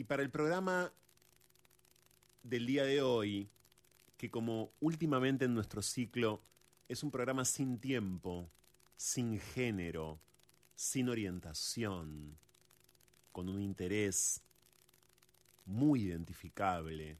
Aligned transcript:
Y 0.00 0.04
para 0.04 0.22
el 0.22 0.30
programa 0.30 0.90
del 2.42 2.64
día 2.64 2.84
de 2.84 3.02
hoy, 3.02 3.50
que 4.16 4.30
como 4.30 4.72
últimamente 4.80 5.44
en 5.44 5.52
nuestro 5.52 5.82
ciclo 5.82 6.40
es 6.88 7.02
un 7.02 7.10
programa 7.10 7.44
sin 7.44 7.78
tiempo, 7.78 8.50
sin 8.96 9.38
género, 9.38 10.18
sin 10.74 11.10
orientación, 11.10 12.38
con 13.30 13.50
un 13.50 13.60
interés 13.60 14.40
muy 15.66 16.04
identificable 16.04 17.18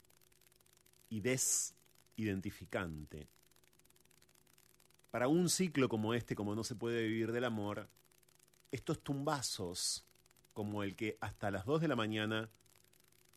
y 1.11 1.21
des 1.21 1.75
identificante. 2.17 3.29
Para 5.11 5.29
un 5.29 5.51
ciclo 5.51 5.91
como 5.91 6.15
este, 6.15 6.35
como 6.35 6.55
no 6.55 6.65
se 6.65 6.77
puede 6.77 7.07
vivir 7.07 7.31
del 7.33 7.45
amor, 7.45 7.91
estos 8.73 9.05
tumbazos, 9.05 10.07
como 10.55 10.83
el 10.83 10.97
que 10.97 11.19
hasta 11.21 11.51
las 11.51 11.67
2 11.67 11.83
de 11.83 11.89
la 11.89 11.97
mañana 11.97 12.49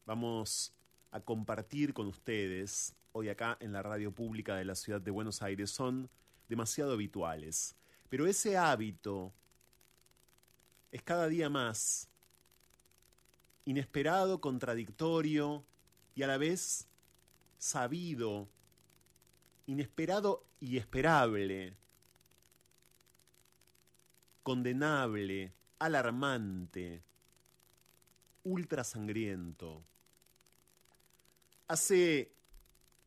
vamos 0.06 0.74
a 1.12 1.20
compartir 1.20 1.94
con 1.94 2.08
ustedes 2.08 2.96
hoy 3.12 3.30
acá 3.30 3.58
en 3.60 3.72
la 3.72 3.84
radio 3.84 4.12
pública 4.12 4.56
de 4.56 4.66
la 4.66 4.76
ciudad 4.76 5.00
de 5.00 5.12
Buenos 5.12 5.42
Aires, 5.42 5.70
son 5.70 6.10
demasiado 6.50 6.94
habituales. 6.94 7.76
Pero 8.10 8.28
ese 8.28 8.58
hábito 8.58 9.34
es 10.92 11.02
cada 11.04 11.28
día 11.28 11.50
más 11.50 12.10
inesperado, 13.66 14.42
contradictorio 14.42 15.64
y 16.16 16.24
a 16.24 16.28
la 16.28 16.38
vez 16.38 16.88
sabido 17.58 18.50
inesperado 19.66 20.46
y 20.60 20.78
esperable, 20.78 21.76
condenable, 24.42 25.54
alarmante, 25.80 27.04
ultra 28.44 28.84
sangriento. 28.84 29.84
Hace 31.74 32.32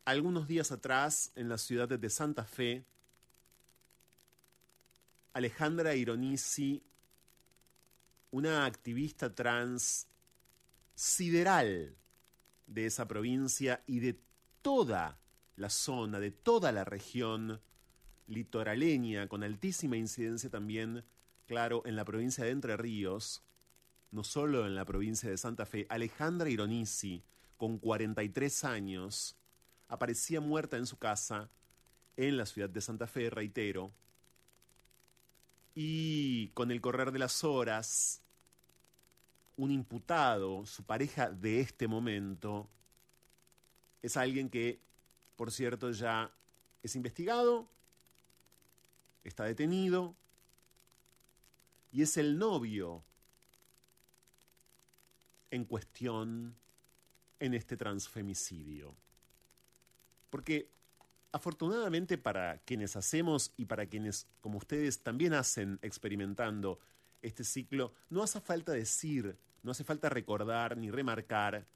algunos 0.04 0.48
días 0.48 0.72
atrás, 0.72 1.30
en 1.36 1.48
la 1.48 1.56
ciudad 1.56 1.88
de 1.88 2.10
Santa 2.10 2.42
Fe, 2.42 2.84
Alejandra 5.34 5.94
Ironisi, 5.94 6.82
una 8.32 8.66
activista 8.66 9.32
trans 9.32 10.08
sideral 10.96 11.96
de 12.66 12.86
esa 12.86 13.06
provincia 13.06 13.84
y 13.86 14.00
de 14.00 14.20
toda 14.62 15.20
la 15.54 15.70
zona, 15.70 16.18
de 16.18 16.32
toda 16.32 16.72
la 16.72 16.82
región 16.82 17.60
litoraleña, 18.26 19.28
con 19.28 19.44
altísima 19.44 19.96
incidencia 19.96 20.50
también, 20.50 21.04
claro, 21.46 21.82
en 21.86 21.94
la 21.94 22.04
provincia 22.04 22.42
de 22.42 22.50
Entre 22.50 22.76
Ríos, 22.76 23.44
no 24.10 24.24
solo 24.24 24.66
en 24.66 24.74
la 24.74 24.84
provincia 24.84 25.30
de 25.30 25.38
Santa 25.38 25.66
Fe, 25.66 25.86
Alejandra 25.88 26.50
Ironisi, 26.50 27.22
con 27.56 27.79
43 27.79 28.64
años, 28.64 29.37
aparecía 29.88 30.41
muerta 30.41 30.76
en 30.76 30.87
su 30.87 30.99
casa 30.99 31.49
en 32.17 32.37
la 32.37 32.47
ciudad 32.47 32.70
de 32.70 32.81
Santa 32.81 33.06
Fe, 33.06 33.31
reitero, 33.31 33.93
y 35.75 36.49
con 36.49 36.70
el 36.70 36.81
correr 36.81 37.12
de 37.12 37.19
las 37.19 37.44
horas, 37.44 38.23
un 39.56 39.70
imputado, 39.70 40.64
su 40.67 40.85
pareja 40.85 41.31
de 41.31 41.61
este 41.61 41.87
momento, 41.88 42.69
es 44.02 44.17
alguien 44.17 44.49
que, 44.49 44.81
por 45.37 45.52
cierto, 45.52 45.91
ya 45.91 46.32
es 46.82 46.97
investigado, 46.97 47.69
está 49.25 49.44
detenido, 49.44 50.14
y 51.93 52.02
es 52.02 52.17
el 52.17 52.38
novio 52.38 53.02
en 55.50 55.64
cuestión 55.64 56.56
en 57.41 57.55
este 57.55 57.77
transfemicidio. 57.77 58.94
Porque 60.31 60.71
afortunadamente 61.33 62.19
para 62.19 62.59
quienes 62.59 62.97
hacemos 62.97 63.53
y 63.56 63.67
para 63.67 63.87
quienes 63.87 64.27
como 64.41 64.59
ustedes 64.59 65.03
también 65.03 65.35
hacen 65.35 65.79
experimentando 65.83 66.79
este 67.23 67.44
ciclo, 67.44 67.93
no 68.09 68.23
hace 68.23 68.41
falta 68.41 68.73
decir, 68.73 69.37
no 69.62 69.73
hace 69.73 69.85
falta 69.85 70.09
recordar 70.09 70.77
ni 70.77 70.91
remarcar 70.91 71.67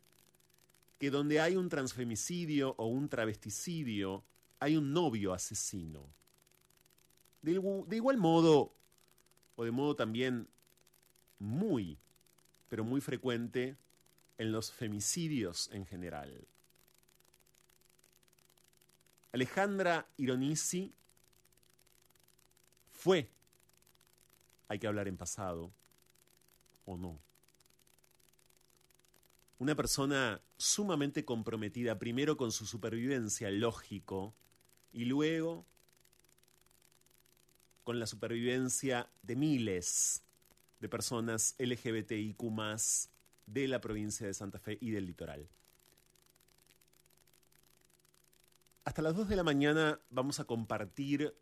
que 0.99 1.11
donde 1.11 1.41
hay 1.41 1.57
un 1.57 1.69
transfemicidio 1.69 2.75
o 2.77 2.87
un 2.87 3.09
travesticidio, 3.09 4.23
hay 4.61 4.77
un 4.77 4.93
novio 4.93 5.33
asesino. 5.33 6.07
De, 7.43 7.53
igual 7.97 8.19
modo, 8.19 8.75
o 9.57 9.65
de 9.65 9.71
modo 9.71 9.97
también 9.97 10.47
muy, 11.39 11.99
pero 12.69 12.85
muy 12.85 13.01
frecuente, 13.01 13.77
en 14.41 14.53
los 14.53 14.73
femicidios 14.73 15.69
en 15.71 15.85
general. 15.85 16.49
Alejandra 19.33 20.09
Ironisi 20.17 20.95
fue, 22.91 23.29
hay 24.67 24.79
que 24.79 24.87
hablar 24.87 25.09
en 25.09 25.19
pasado, 25.19 25.71
o 26.87 26.97
no, 26.97 27.21
una 29.59 29.75
persona 29.75 30.41
sumamente 30.57 31.27
comprometida 31.27 31.99
primero 31.99 32.39
con 32.39 32.51
su 32.51 32.65
supervivencia, 32.65 33.51
lógico, 33.51 34.35
y 34.91 35.05
luego 35.05 35.67
con 37.85 37.99
la 37.99 38.07
supervivencia 38.07 39.07
de 39.21 39.37
miles 39.37 40.23
de 40.81 40.89
personas 40.89 41.55
LGBTIQ 41.59 42.43
de 43.53 43.69
la 43.69 43.81
provincia 43.81 44.27
de 44.27 44.35
Santa 44.35 44.59
Fe 44.59 44.79
y 44.81 44.91
del 44.91 45.07
litoral. 45.07 45.49
Hasta 48.85 49.03
las 49.03 49.15
2 49.15 49.29
de 49.29 49.37
la 49.37 49.45
mañana 49.45 50.01
vamos 50.11 50.41
a 50.41 50.45
compartir 50.45 51.35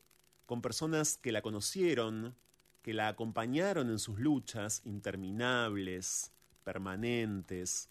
con 0.47 0.61
personas 0.63 1.17
que 1.17 1.33
la 1.33 1.43
conocieron, 1.43 2.35
que 2.83 2.95
la 2.95 3.09
acompañaron 3.09 3.91
en 3.91 3.99
sus 3.99 4.19
luchas 4.19 4.83
interminables, 4.85 6.33
permanentes, 6.65 7.91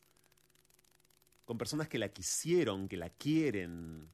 con 1.45 1.57
personas 1.57 1.87
que 1.87 1.99
la 1.99 2.09
quisieron, 2.09 2.87
que 2.87 2.97
la 2.97 3.09
quieren, 3.09 4.09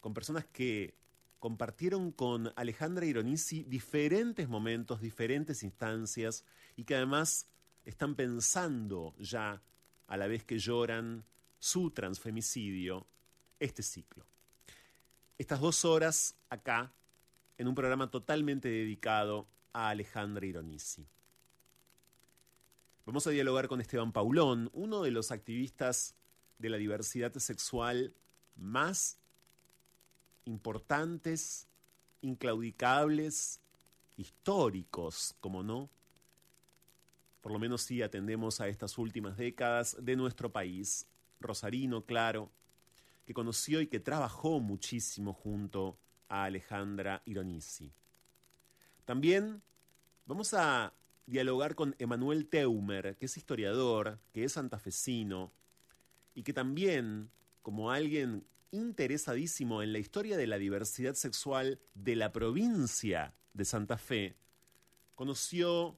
con 0.00 0.14
personas 0.14 0.46
que 0.46 0.94
compartieron 1.38 2.12
con 2.12 2.52
Alejandra 2.56 3.04
Ironisi 3.04 3.64
diferentes 3.64 4.48
momentos, 4.48 5.00
diferentes 5.00 5.62
instancias 5.62 6.44
y 6.76 6.84
que 6.84 6.94
además 6.94 7.46
están 7.86 8.16
pensando 8.16 9.14
ya, 9.18 9.62
a 10.08 10.16
la 10.16 10.26
vez 10.26 10.44
que 10.44 10.58
lloran 10.58 11.24
su 11.58 11.90
transfemicidio, 11.90 13.06
este 13.58 13.82
ciclo. 13.82 14.26
Estas 15.38 15.60
dos 15.60 15.84
horas 15.84 16.36
acá, 16.50 16.92
en 17.56 17.68
un 17.68 17.74
programa 17.74 18.10
totalmente 18.10 18.68
dedicado 18.68 19.48
a 19.72 19.88
Alejandra 19.88 20.44
Ironisi. 20.44 21.06
Vamos 23.06 23.26
a 23.26 23.30
dialogar 23.30 23.68
con 23.68 23.80
Esteban 23.80 24.12
Paulón, 24.12 24.68
uno 24.72 25.02
de 25.02 25.12
los 25.12 25.30
activistas 25.30 26.16
de 26.58 26.70
la 26.70 26.76
diversidad 26.76 27.32
sexual 27.34 28.14
más 28.56 29.18
importantes, 30.44 31.68
inclaudicables, 32.20 33.60
históricos, 34.16 35.36
como 35.40 35.62
no, 35.62 35.88
por 37.46 37.52
lo 37.52 37.60
menos 37.60 37.82
si 37.82 38.02
atendemos 38.02 38.60
a 38.60 38.66
estas 38.66 38.98
últimas 38.98 39.36
décadas 39.36 39.96
de 40.00 40.16
nuestro 40.16 40.50
país, 40.50 41.06
Rosarino, 41.38 42.04
claro, 42.04 42.50
que 43.24 43.34
conoció 43.34 43.80
y 43.80 43.86
que 43.86 44.00
trabajó 44.00 44.58
muchísimo 44.58 45.32
junto 45.32 45.96
a 46.28 46.42
Alejandra 46.42 47.22
Ironisi. 47.24 47.92
También 49.04 49.62
vamos 50.26 50.54
a 50.54 50.92
dialogar 51.26 51.76
con 51.76 51.94
Emanuel 52.00 52.48
Teumer, 52.48 53.16
que 53.16 53.26
es 53.26 53.36
historiador, 53.36 54.18
que 54.32 54.42
es 54.42 54.54
santafesino, 54.54 55.52
y 56.34 56.42
que 56.42 56.52
también, 56.52 57.30
como 57.62 57.92
alguien 57.92 58.44
interesadísimo 58.72 59.84
en 59.84 59.92
la 59.92 60.00
historia 60.00 60.36
de 60.36 60.48
la 60.48 60.58
diversidad 60.58 61.14
sexual 61.14 61.78
de 61.94 62.16
la 62.16 62.32
provincia 62.32 63.36
de 63.54 63.64
Santa 63.64 63.98
Fe, 63.98 64.34
conoció 65.14 65.96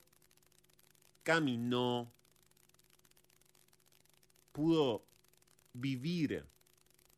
caminó, 1.29 2.11
pudo 4.51 5.05
vivir 5.75 6.47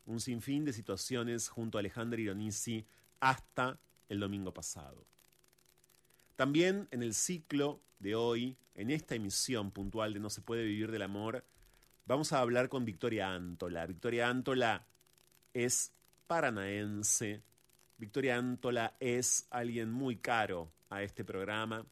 un 0.04 0.18
sinfín 0.18 0.64
de 0.64 0.72
situaciones 0.72 1.48
junto 1.48 1.78
a 1.78 1.80
Alejandra 1.80 2.20
Ironisi 2.20 2.84
hasta 3.20 3.78
el 4.08 4.18
domingo 4.18 4.52
pasado. 4.52 5.06
También 6.34 6.88
en 6.90 7.04
el 7.04 7.14
ciclo 7.14 7.84
de 8.00 8.16
hoy, 8.16 8.56
en 8.74 8.90
esta 8.90 9.14
emisión 9.14 9.70
puntual 9.70 10.12
de 10.12 10.18
No 10.18 10.28
se 10.28 10.40
puede 10.40 10.64
vivir 10.64 10.90
del 10.90 11.02
amor, 11.02 11.44
vamos 12.04 12.32
a 12.32 12.40
hablar 12.40 12.68
con 12.68 12.84
Victoria 12.84 13.32
Antola. 13.32 13.86
Victoria 13.86 14.28
Antola 14.28 14.88
es 15.54 15.92
paranaense. 16.26 17.44
Victoria 17.96 18.38
Antola 18.38 18.96
es 18.98 19.46
alguien 19.50 19.92
muy 19.92 20.16
caro 20.16 20.72
a 20.88 21.00
este 21.04 21.24
programa 21.24 21.86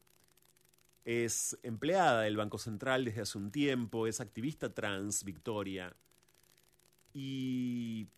es 1.09 1.59
empleada 1.63 2.21
del 2.21 2.37
Banco 2.37 2.59
Central 2.59 3.07
desde 3.07 3.23
hace 3.23 3.39
un 3.39 3.51
tiempo, 3.51 4.07
es 4.07 4.21
activista 4.21 4.75
trans, 4.75 5.25
Victoria, 5.25 5.97
y 7.15 8.09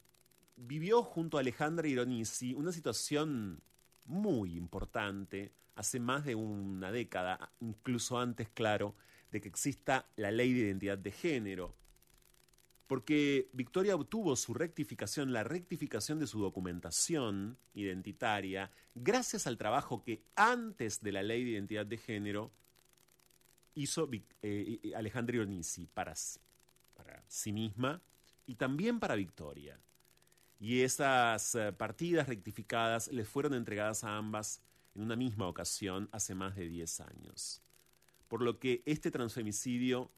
vivió 0.56 1.04
junto 1.04 1.36
a 1.36 1.40
Alejandra 1.40 1.86
Ironisi 1.86 2.52
una 2.52 2.72
situación 2.72 3.62
muy 4.06 4.56
importante 4.56 5.52
hace 5.76 6.00
más 6.00 6.24
de 6.24 6.34
una 6.34 6.90
década, 6.90 7.52
incluso 7.60 8.18
antes, 8.18 8.48
claro, 8.48 8.96
de 9.30 9.40
que 9.40 9.46
exista 9.46 10.08
la 10.16 10.32
ley 10.32 10.52
de 10.52 10.66
identidad 10.66 10.98
de 10.98 11.12
género. 11.12 11.76
Porque 12.88 13.50
Victoria 13.52 13.94
obtuvo 13.94 14.34
su 14.34 14.52
rectificación, 14.52 15.32
la 15.32 15.44
rectificación 15.44 16.18
de 16.18 16.26
su 16.26 16.40
documentación 16.40 17.56
identitaria, 17.72 18.72
gracias 18.96 19.46
al 19.46 19.58
trabajo 19.58 20.02
que 20.02 20.24
antes 20.34 21.00
de 21.00 21.12
la 21.12 21.22
ley 21.22 21.44
de 21.44 21.50
identidad 21.50 21.86
de 21.86 21.96
género 21.96 22.50
hizo 23.74 24.08
eh, 24.42 24.92
Alejandra 24.96 25.36
Ionisi 25.36 25.86
para, 25.86 26.14
para 26.94 27.22
sí 27.28 27.52
misma 27.52 28.00
y 28.46 28.54
también 28.56 29.00
para 29.00 29.14
Victoria. 29.14 29.78
Y 30.58 30.80
esas 30.82 31.54
eh, 31.54 31.72
partidas 31.72 32.28
rectificadas 32.28 33.08
les 33.08 33.28
fueron 33.28 33.54
entregadas 33.54 34.04
a 34.04 34.16
ambas 34.16 34.62
en 34.94 35.02
una 35.02 35.16
misma 35.16 35.48
ocasión 35.48 36.08
hace 36.12 36.34
más 36.34 36.54
de 36.56 36.68
10 36.68 37.00
años. 37.00 37.62
Por 38.28 38.42
lo 38.42 38.58
que 38.58 38.82
este 38.84 39.10
transfemicidio 39.10 40.10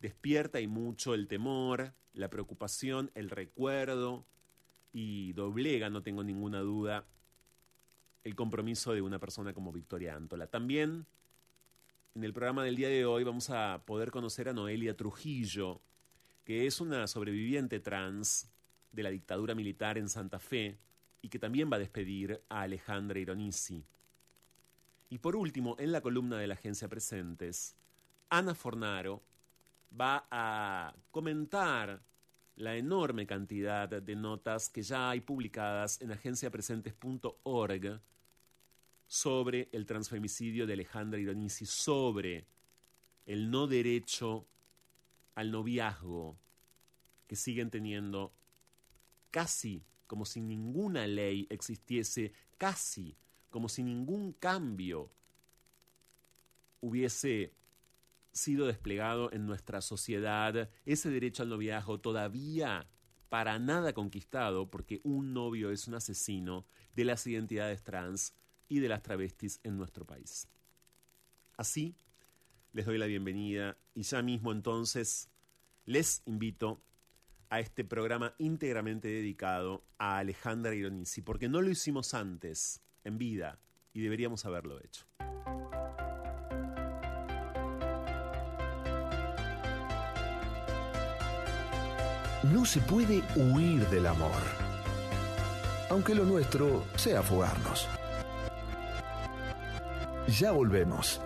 despierta 0.00 0.60
y 0.60 0.66
mucho 0.66 1.14
el 1.14 1.28
temor, 1.28 1.94
la 2.12 2.30
preocupación, 2.30 3.10
el 3.14 3.30
recuerdo 3.30 4.26
y 4.92 5.32
doblega, 5.34 5.90
no 5.90 6.02
tengo 6.02 6.24
ninguna 6.24 6.60
duda, 6.60 7.06
el 8.24 8.34
compromiso 8.34 8.92
de 8.92 9.02
una 9.02 9.18
persona 9.18 9.52
como 9.52 9.72
Victoria 9.72 10.14
Antola. 10.14 10.46
También 10.46 11.06
en 12.18 12.24
el 12.24 12.32
programa 12.32 12.64
del 12.64 12.74
día 12.74 12.88
de 12.88 13.06
hoy 13.06 13.22
vamos 13.22 13.48
a 13.48 13.80
poder 13.86 14.10
conocer 14.10 14.48
a 14.48 14.52
Noelia 14.52 14.96
Trujillo, 14.96 15.80
que 16.42 16.66
es 16.66 16.80
una 16.80 17.06
sobreviviente 17.06 17.78
trans 17.78 18.50
de 18.90 19.04
la 19.04 19.10
dictadura 19.10 19.54
militar 19.54 19.98
en 19.98 20.08
Santa 20.08 20.40
Fe 20.40 20.80
y 21.22 21.28
que 21.28 21.38
también 21.38 21.70
va 21.70 21.76
a 21.76 21.78
despedir 21.78 22.42
a 22.48 22.62
Alejandra 22.62 23.20
Ironisi. 23.20 23.84
Y 25.10 25.18
por 25.18 25.36
último, 25.36 25.76
en 25.78 25.92
la 25.92 26.00
columna 26.00 26.38
de 26.38 26.48
la 26.48 26.54
agencia 26.54 26.88
Presentes, 26.88 27.76
Ana 28.30 28.56
Fornaro 28.56 29.22
va 29.98 30.26
a 30.28 30.96
comentar 31.12 32.02
la 32.56 32.74
enorme 32.74 33.28
cantidad 33.28 33.88
de 33.88 34.16
notas 34.16 34.68
que 34.68 34.82
ya 34.82 35.10
hay 35.10 35.20
publicadas 35.20 36.00
en 36.00 36.10
agenciapresentes.org 36.10 38.00
sobre 39.08 39.70
el 39.72 39.86
transfemicidio 39.86 40.66
de 40.66 40.74
Alejandra 40.74 41.18
Ironisi, 41.18 41.66
sobre 41.66 42.46
el 43.26 43.50
no 43.50 43.66
derecho 43.66 44.46
al 45.34 45.50
noviazgo 45.50 46.38
que 47.26 47.34
siguen 47.34 47.70
teniendo 47.70 48.32
casi 49.30 49.82
como 50.06 50.24
si 50.24 50.40
ninguna 50.40 51.06
ley 51.06 51.46
existiese, 51.50 52.32
casi 52.58 53.16
como 53.50 53.68
si 53.68 53.82
ningún 53.82 54.32
cambio 54.32 55.10
hubiese 56.80 57.54
sido 58.32 58.66
desplegado 58.66 59.32
en 59.32 59.46
nuestra 59.46 59.80
sociedad, 59.80 60.70
ese 60.84 61.10
derecho 61.10 61.42
al 61.42 61.48
noviazgo 61.48 61.98
todavía 61.98 62.86
para 63.28 63.58
nada 63.58 63.92
conquistado, 63.92 64.70
porque 64.70 65.00
un 65.02 65.34
novio 65.34 65.70
es 65.70 65.88
un 65.88 65.94
asesino 65.94 66.66
de 66.94 67.04
las 67.04 67.26
identidades 67.26 67.82
trans 67.82 68.34
y 68.68 68.80
de 68.80 68.88
las 68.88 69.02
travestis 69.02 69.60
en 69.62 69.76
nuestro 69.76 70.04
país. 70.04 70.48
Así, 71.56 71.96
les 72.72 72.86
doy 72.86 72.98
la 72.98 73.06
bienvenida 73.06 73.76
y 73.94 74.02
ya 74.02 74.22
mismo 74.22 74.52
entonces 74.52 75.28
les 75.84 76.22
invito 76.26 76.80
a 77.50 77.60
este 77.60 77.84
programa 77.84 78.34
íntegramente 78.38 79.08
dedicado 79.08 79.82
a 79.96 80.18
Alejandra 80.18 80.74
Ironisi, 80.74 81.22
porque 81.22 81.48
no 81.48 81.62
lo 81.62 81.70
hicimos 81.70 82.14
antes, 82.14 82.82
en 83.04 83.16
vida, 83.16 83.58
y 83.94 84.02
deberíamos 84.02 84.44
haberlo 84.44 84.78
hecho. 84.80 85.06
No 92.52 92.64
se 92.64 92.80
puede 92.80 93.22
huir 93.34 93.86
del 93.88 94.06
amor, 94.06 94.42
aunque 95.90 96.14
lo 96.14 96.24
nuestro 96.24 96.84
sea 96.96 97.22
fugarnos. 97.22 97.88
Ya 100.28 100.52
volvemos. 100.52 101.22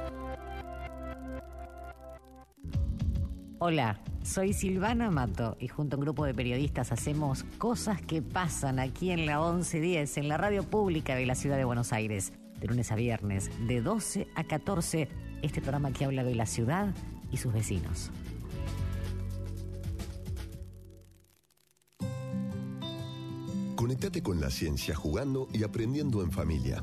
Hola, 3.58 4.00
soy 4.22 4.52
Silvana 4.52 5.10
Mato 5.10 5.56
y 5.58 5.66
junto 5.66 5.96
a 5.96 5.98
un 5.98 6.04
grupo 6.04 6.24
de 6.24 6.34
periodistas 6.34 6.92
hacemos 6.92 7.44
cosas 7.58 8.00
que 8.00 8.22
pasan 8.22 8.78
aquí 8.78 9.10
en 9.10 9.26
la 9.26 9.38
1110, 9.38 10.18
en 10.18 10.28
la 10.28 10.36
radio 10.36 10.62
pública 10.62 11.16
de 11.16 11.26
la 11.26 11.34
ciudad 11.34 11.56
de 11.56 11.64
Buenos 11.64 11.92
Aires, 11.92 12.32
de 12.60 12.68
lunes 12.68 12.92
a 12.92 12.94
viernes, 12.94 13.50
de 13.66 13.80
12 13.80 14.28
a 14.36 14.44
14, 14.44 15.08
este 15.42 15.60
programa 15.60 15.92
que 15.92 16.04
habla 16.04 16.22
de 16.22 16.36
la 16.36 16.46
ciudad 16.46 16.94
y 17.32 17.38
sus 17.38 17.52
vecinos. 17.52 18.12
Conectate 23.74 24.22
con 24.22 24.40
la 24.40 24.50
ciencia 24.50 24.94
jugando 24.94 25.48
y 25.52 25.64
aprendiendo 25.64 26.22
en 26.22 26.30
familia. 26.30 26.82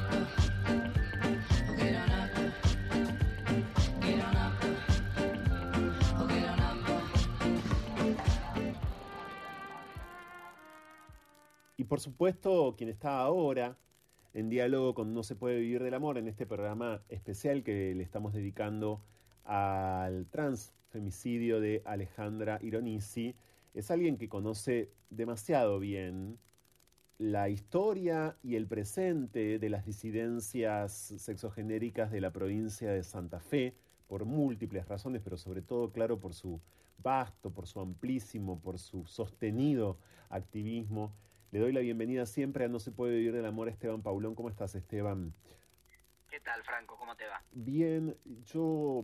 Supuesto, 12.21 12.75
quien 12.77 12.91
está 12.91 13.17
ahora 13.17 13.79
en 14.35 14.47
diálogo 14.47 14.93
con 14.93 15.11
No 15.11 15.23
se 15.23 15.35
puede 15.35 15.59
vivir 15.59 15.81
del 15.81 15.95
amor 15.95 16.19
en 16.19 16.27
este 16.27 16.45
programa 16.45 17.01
especial 17.09 17.63
que 17.63 17.95
le 17.95 18.03
estamos 18.03 18.31
dedicando 18.31 19.01
al 19.43 20.27
transfemicidio 20.27 21.59
de 21.59 21.81
Alejandra 21.83 22.59
Ironisi, 22.61 23.33
es 23.73 23.89
alguien 23.89 24.17
que 24.17 24.29
conoce 24.29 24.91
demasiado 25.09 25.79
bien 25.79 26.37
la 27.17 27.49
historia 27.49 28.37
y 28.43 28.55
el 28.55 28.67
presente 28.67 29.57
de 29.57 29.69
las 29.71 29.83
disidencias 29.83 30.93
sexogenéricas 31.17 32.11
de 32.11 32.21
la 32.21 32.29
provincia 32.29 32.91
de 32.91 33.01
Santa 33.01 33.39
Fe, 33.39 33.73
por 34.05 34.25
múltiples 34.25 34.87
razones, 34.87 35.23
pero 35.23 35.37
sobre 35.37 35.63
todo, 35.63 35.91
claro, 35.91 36.19
por 36.19 36.35
su 36.35 36.61
vasto, 37.01 37.49
por 37.49 37.65
su 37.65 37.79
amplísimo, 37.79 38.59
por 38.59 38.77
su 38.77 39.07
sostenido 39.07 39.97
activismo. 40.29 41.15
Le 41.51 41.59
doy 41.59 41.73
la 41.73 41.81
bienvenida 41.81 42.25
siempre 42.25 42.63
a 42.63 42.69
No 42.69 42.79
se 42.79 42.91
puede 42.91 43.15
vivir 43.17 43.33
del 43.33 43.45
amor, 43.45 43.67
Esteban 43.67 44.01
Paulón. 44.01 44.35
¿Cómo 44.35 44.49
estás, 44.49 44.73
Esteban? 44.73 45.33
¿Qué 46.29 46.39
tal, 46.39 46.63
Franco? 46.63 46.95
¿Cómo 46.97 47.15
te 47.17 47.25
va? 47.27 47.43
Bien, 47.51 48.15
yo 48.45 49.03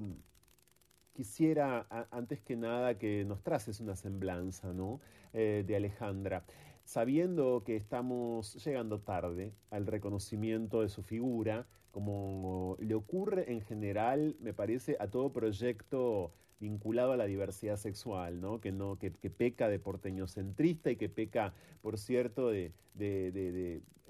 quisiera, 1.12 1.86
a- 1.90 2.08
antes 2.12 2.40
que 2.40 2.56
nada, 2.56 2.98
que 2.98 3.26
nos 3.26 3.44
traces 3.44 3.82
una 3.82 3.98
semblanza, 3.98 4.72
¿no? 4.72 5.02
Eh, 5.34 5.66
de 5.68 5.76
Alejandra. 5.76 6.46
Sabiendo 6.86 7.64
que 7.66 7.76
estamos 7.76 8.64
llegando 8.64 9.02
tarde 9.02 9.52
al 9.70 9.86
reconocimiento 9.86 10.82
de 10.82 10.88
su 10.88 11.04
figura, 11.04 11.68
como 11.92 12.78
le 12.80 12.96
ocurre 12.96 13.52
en 13.52 13.60
general, 13.60 14.38
me 14.40 14.54
parece, 14.54 14.96
a 15.02 15.10
todo 15.10 15.34
proyecto 15.34 16.32
vinculado 16.60 17.12
a 17.12 17.18
la 17.18 17.26
diversidad 17.26 17.78
sexual, 17.78 18.42
¿no? 18.42 18.60
Que, 18.60 18.72
no, 18.72 18.98
que, 18.98 19.14
que 19.14 19.30
peca 19.30 19.68
de 19.70 19.80
porteñocentrista 19.80 20.92
y 20.92 20.96
que 20.96 21.10
peca, 21.10 21.54
por 21.82 21.98
cierto, 21.98 22.50
de, 22.50 22.74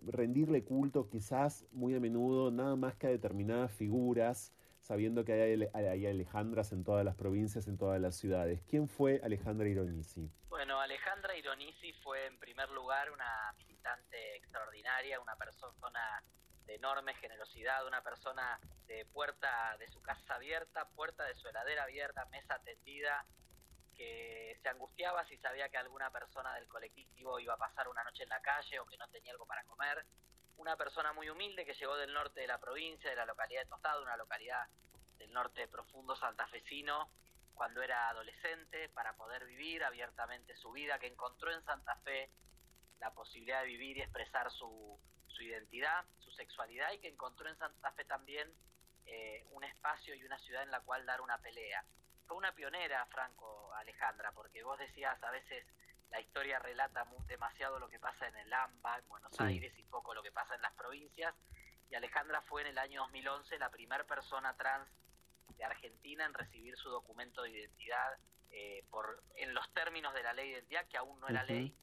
rendirle 0.01 0.63
culto 0.63 1.09
quizás 1.09 1.65
muy 1.71 1.95
a 1.95 1.99
menudo 1.99 2.51
nada 2.51 2.75
más 2.75 2.95
que 2.95 3.07
a 3.07 3.09
determinadas 3.09 3.71
figuras, 3.71 4.53
sabiendo 4.81 5.25
que 5.25 5.69
hay 5.73 6.05
Alejandras 6.05 6.71
en 6.71 6.83
todas 6.83 7.03
las 7.03 7.15
provincias, 7.15 7.67
en 7.67 7.77
todas 7.77 7.99
las 7.99 8.15
ciudades. 8.15 8.61
¿Quién 8.67 8.87
fue 8.87 9.19
Alejandra 9.23 9.67
Ironisi? 9.67 10.29
Bueno, 10.49 10.79
Alejandra 10.79 11.35
Ironisi 11.35 11.91
fue 12.03 12.25
en 12.27 12.39
primer 12.39 12.69
lugar 12.71 13.11
una 13.11 13.53
militante 13.57 14.37
extraordinaria, 14.37 15.19
una 15.19 15.35
persona 15.35 16.23
de 16.67 16.75
enorme 16.75 17.15
generosidad, 17.15 17.87
una 17.87 18.03
persona 18.03 18.59
de 18.87 19.05
puerta 19.05 19.75
de 19.77 19.87
su 19.87 20.01
casa 20.01 20.35
abierta, 20.35 20.89
puerta 20.89 21.23
de 21.23 21.33
su 21.35 21.47
heladera 21.47 21.83
abierta, 21.83 22.25
mesa 22.25 22.59
tendida, 22.59 23.25
que 23.95 24.59
se 24.61 24.69
angustiaba 24.69 25.25
si 25.27 25.37
sabía 25.37 25.69
que 25.69 25.77
alguna 25.77 26.11
persona 26.11 26.53
del 26.55 26.67
colectivo 26.67 27.39
iba 27.39 27.53
a 27.53 27.57
pasar 27.57 27.87
una 27.87 28.03
noche 28.03 28.23
en 28.23 28.29
la 28.29 28.41
calle 28.41 28.79
o 28.79 28.85
que 28.85 28.97
no 28.97 29.07
tenía 29.07 29.31
algo 29.31 29.47
para 29.47 29.63
comer. 29.63 30.05
Una 30.57 30.75
persona 30.75 31.13
muy 31.13 31.29
humilde 31.29 31.65
que 31.65 31.73
llegó 31.73 31.95
del 31.95 32.13
norte 32.13 32.41
de 32.41 32.47
la 32.47 32.59
provincia, 32.59 33.09
de 33.09 33.15
la 33.15 33.25
localidad 33.25 33.61
de 33.61 33.69
Tostado, 33.69 34.03
una 34.03 34.17
localidad 34.17 34.67
del 35.17 35.31
norte 35.31 35.67
profundo 35.67 36.15
santafesino, 36.15 37.09
cuando 37.53 37.81
era 37.81 38.09
adolescente, 38.09 38.89
para 38.89 39.15
poder 39.15 39.45
vivir 39.45 39.83
abiertamente 39.83 40.55
su 40.57 40.71
vida, 40.73 40.99
que 40.99 41.07
encontró 41.07 41.51
en 41.51 41.63
Santa 41.63 41.95
Fe 42.03 42.29
la 42.99 43.13
posibilidad 43.13 43.61
de 43.61 43.67
vivir 43.67 43.97
y 43.97 44.01
expresar 44.01 44.51
su, 44.51 44.99
su 45.37 45.43
identidad, 45.43 46.03
su 46.17 46.31
sexualidad, 46.31 46.91
y 46.93 46.99
que 46.99 47.09
encontró 47.09 47.47
en 47.47 47.57
Santa 47.57 47.91
Fe 47.91 48.03
también 48.05 48.51
eh, 49.05 49.45
un 49.51 49.63
espacio 49.63 50.15
y 50.15 50.23
una 50.23 50.39
ciudad 50.39 50.63
en 50.63 50.71
la 50.71 50.81
cual 50.81 51.05
dar 51.05 51.21
una 51.21 51.37
pelea. 51.37 51.85
Fue 52.25 52.35
una 52.35 52.53
pionera, 52.53 53.05
Franco, 53.05 53.73
Alejandra, 53.75 54.31
porque 54.33 54.63
vos 54.63 54.77
decías 54.79 55.21
a 55.23 55.31
veces 55.31 55.65
la 56.09 56.19
historia 56.19 56.59
relata 56.59 57.05
muy, 57.05 57.25
demasiado 57.27 57.79
lo 57.79 57.87
que 57.87 57.99
pasa 57.99 58.27
en 58.27 58.35
el 58.37 58.51
AMBA, 58.51 58.97
en 58.97 59.07
Buenos 59.07 59.39
Aires, 59.39 59.73
y 59.77 59.83
poco 59.83 60.13
lo 60.13 60.23
que 60.23 60.31
pasa 60.31 60.55
en 60.55 60.61
las 60.61 60.73
provincias. 60.73 61.35
Y 61.89 61.95
Alejandra 61.95 62.41
fue 62.41 62.61
en 62.61 62.67
el 62.67 62.77
año 62.77 63.01
2011 63.01 63.59
la 63.59 63.69
primera 63.69 64.03
persona 64.05 64.57
trans 64.57 64.89
de 65.55 65.63
Argentina 65.63 66.25
en 66.25 66.33
recibir 66.33 66.75
su 66.77 66.89
documento 66.89 67.43
de 67.43 67.51
identidad 67.51 68.17
eh, 68.49 68.85
por 68.89 69.23
en 69.35 69.53
los 69.53 69.71
términos 69.73 70.13
de 70.13 70.23
la 70.23 70.33
ley 70.33 70.47
de 70.47 70.53
identidad, 70.55 70.87
que 70.87 70.97
aún 70.97 71.19
no 71.19 71.27
era 71.27 71.43
ley, 71.43 71.75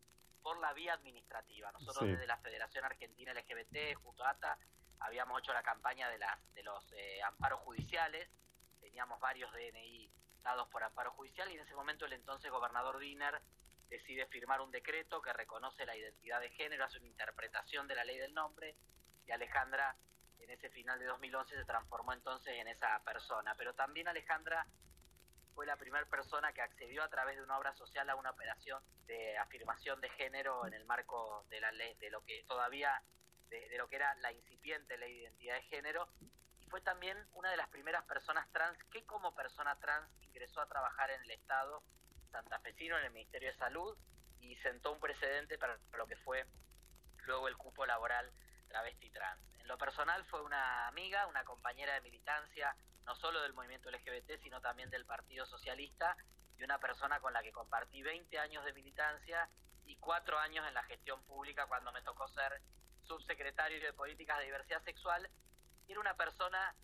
por 0.45 0.61
la 0.61 0.75
vía 0.75 0.93
administrativa. 0.93 1.73
Nosotros 1.73 2.07
desde 2.07 2.27
la 2.27 2.37
Federación 2.37 2.85
Argentina 2.85 3.33
LGBT, 3.33 3.97
junto 4.03 4.25
a 4.25 4.31
ATA, 4.31 4.59
habíamos 5.01 5.41
hecho 5.41 5.55
la 5.55 5.63
campaña 5.63 6.11
de, 6.11 6.19
las, 6.19 6.55
de 6.55 6.63
los 6.63 6.93
eh, 6.93 7.23
amparos 7.23 7.61
judiciales, 7.61 8.29
teníamos 8.79 9.19
varios 9.21 9.51
DNI 9.53 10.13
dados 10.43 10.69
por 10.69 10.83
amparo 10.83 11.13
judicial 11.13 11.51
y 11.51 11.55
en 11.55 11.63
ese 11.63 11.75
momento 11.75 12.05
el 12.05 12.13
entonces 12.13 12.51
gobernador 12.51 12.99
Diner 12.99 13.41
decide 13.89 14.27
firmar 14.27 14.61
un 14.61 14.71
decreto 14.71 15.23
que 15.23 15.33
reconoce 15.33 15.87
la 15.87 15.97
identidad 15.97 16.41
de 16.41 16.51
género, 16.51 16.85
hace 16.85 16.99
una 16.99 17.07
interpretación 17.07 17.89
de 17.89 17.95
la 17.95 18.05
ley 18.05 18.19
del 18.19 18.35
nombre 18.35 18.77
y 19.27 19.31
Alejandra 19.31 19.97
en 20.41 20.51
ese 20.51 20.69
final 20.69 20.99
de 20.99 21.07
2011 21.07 21.57
se 21.57 21.65
transformó 21.65 22.13
entonces 22.13 22.53
en 22.59 22.69
esa 22.69 23.03
persona. 23.03 23.55
Pero 23.57 23.75
también 23.75 24.09
Alejandra 24.09 24.67
fue 25.55 25.67
la 25.67 25.77
primera 25.77 26.05
persona 26.07 26.53
que 26.53 26.63
accedió 26.63 27.03
a 27.03 27.09
través 27.09 27.37
de 27.37 27.43
una 27.43 27.59
obra 27.59 27.75
social 27.75 28.09
a 28.11 28.17
una 28.17 28.31
operación 28.31 28.83
de 29.07 29.39
afirmación 29.39 30.01
de 30.01 30.09
género 30.11 30.67
en 30.67 30.75
el 30.75 30.85
marco 30.85 31.47
de 31.49 31.61
la 31.61 31.71
ley, 31.73 31.95
de 31.97 32.11
lo 32.11 32.25
que 32.25 32.45
todavía 32.45 33.03
de, 33.49 33.79
lo 33.79 33.89
que 33.89 33.97
era 33.97 34.15
la 34.17 34.33
incipiente 34.33 34.99
ley 34.99 35.15
de 35.15 35.23
identidad 35.23 35.55
de 35.55 35.63
género, 35.63 36.09
y 36.59 36.67
fue 36.67 36.81
también 36.81 37.17
una 37.35 37.51
de 37.51 37.57
las 37.57 37.69
primeras 37.69 38.05
personas 38.05 38.51
trans 38.51 38.77
que 38.91 39.05
como 39.05 39.35
persona 39.35 39.79
trans 39.79 40.11
ingresó 40.23 40.61
a 40.61 40.69
trabajar 40.69 41.11
en 41.11 41.23
el 41.23 41.31
Estado 41.31 41.83
santafesino, 42.33 42.99
en 42.99 43.05
el 43.05 43.13
Ministerio 43.13 43.49
de 43.51 43.57
Salud, 43.57 43.97
y 44.41 44.57
sentó 44.57 44.93
un 44.93 44.99
precedente 44.99 45.57
para 45.57 45.79
lo 45.97 46.07
que 46.07 46.17
fue 46.17 46.47
luego 47.19 47.49
el 47.49 47.57
cupo 47.57 47.87
laboral 47.87 48.33
travesti 48.69 49.11
trans. 49.11 49.41
En 49.61 49.69
lo 49.69 49.79
personal 49.79 50.25
fue 50.25 50.43
una 50.43 50.89
amiga, 50.89 51.27
una 51.29 51.45
compañera 51.45 51.95
de 51.95 52.01
militancia, 52.01 52.77
no 53.07 53.15
solo 53.17 53.41
del 53.43 53.53
movimiento 53.53 53.91
LGBT, 53.91 54.43
sino 54.43 54.61
también 54.61 54.91
del 54.91 55.05
Partido 55.05 55.47
Socialista, 55.47 56.17
y 56.59 56.65
una 56.65 56.79
persona 56.79 57.21
con 57.21 57.33
la 57.33 57.43
que 57.43 57.53
compartí 57.53 58.03
20 58.03 58.39
años 58.39 58.65
de 58.65 58.73
militancia 58.73 59.49
y 59.87 59.97
cuatro 59.97 60.39
años 60.39 60.67
en 60.67 60.75
la 60.75 60.83
gestión 60.85 61.23
pública 61.25 61.67
cuando 61.67 61.93
me 61.93 62.03
tocó 62.03 62.29
ser 62.29 62.61
subsecretario 63.03 63.81
de 63.81 63.93
Políticas 63.93 64.39
de 64.39 64.45
Diversidad 64.45 64.83
Sexual, 64.83 65.29
era 65.89 66.01
una 66.01 66.15
persona, 66.15 66.75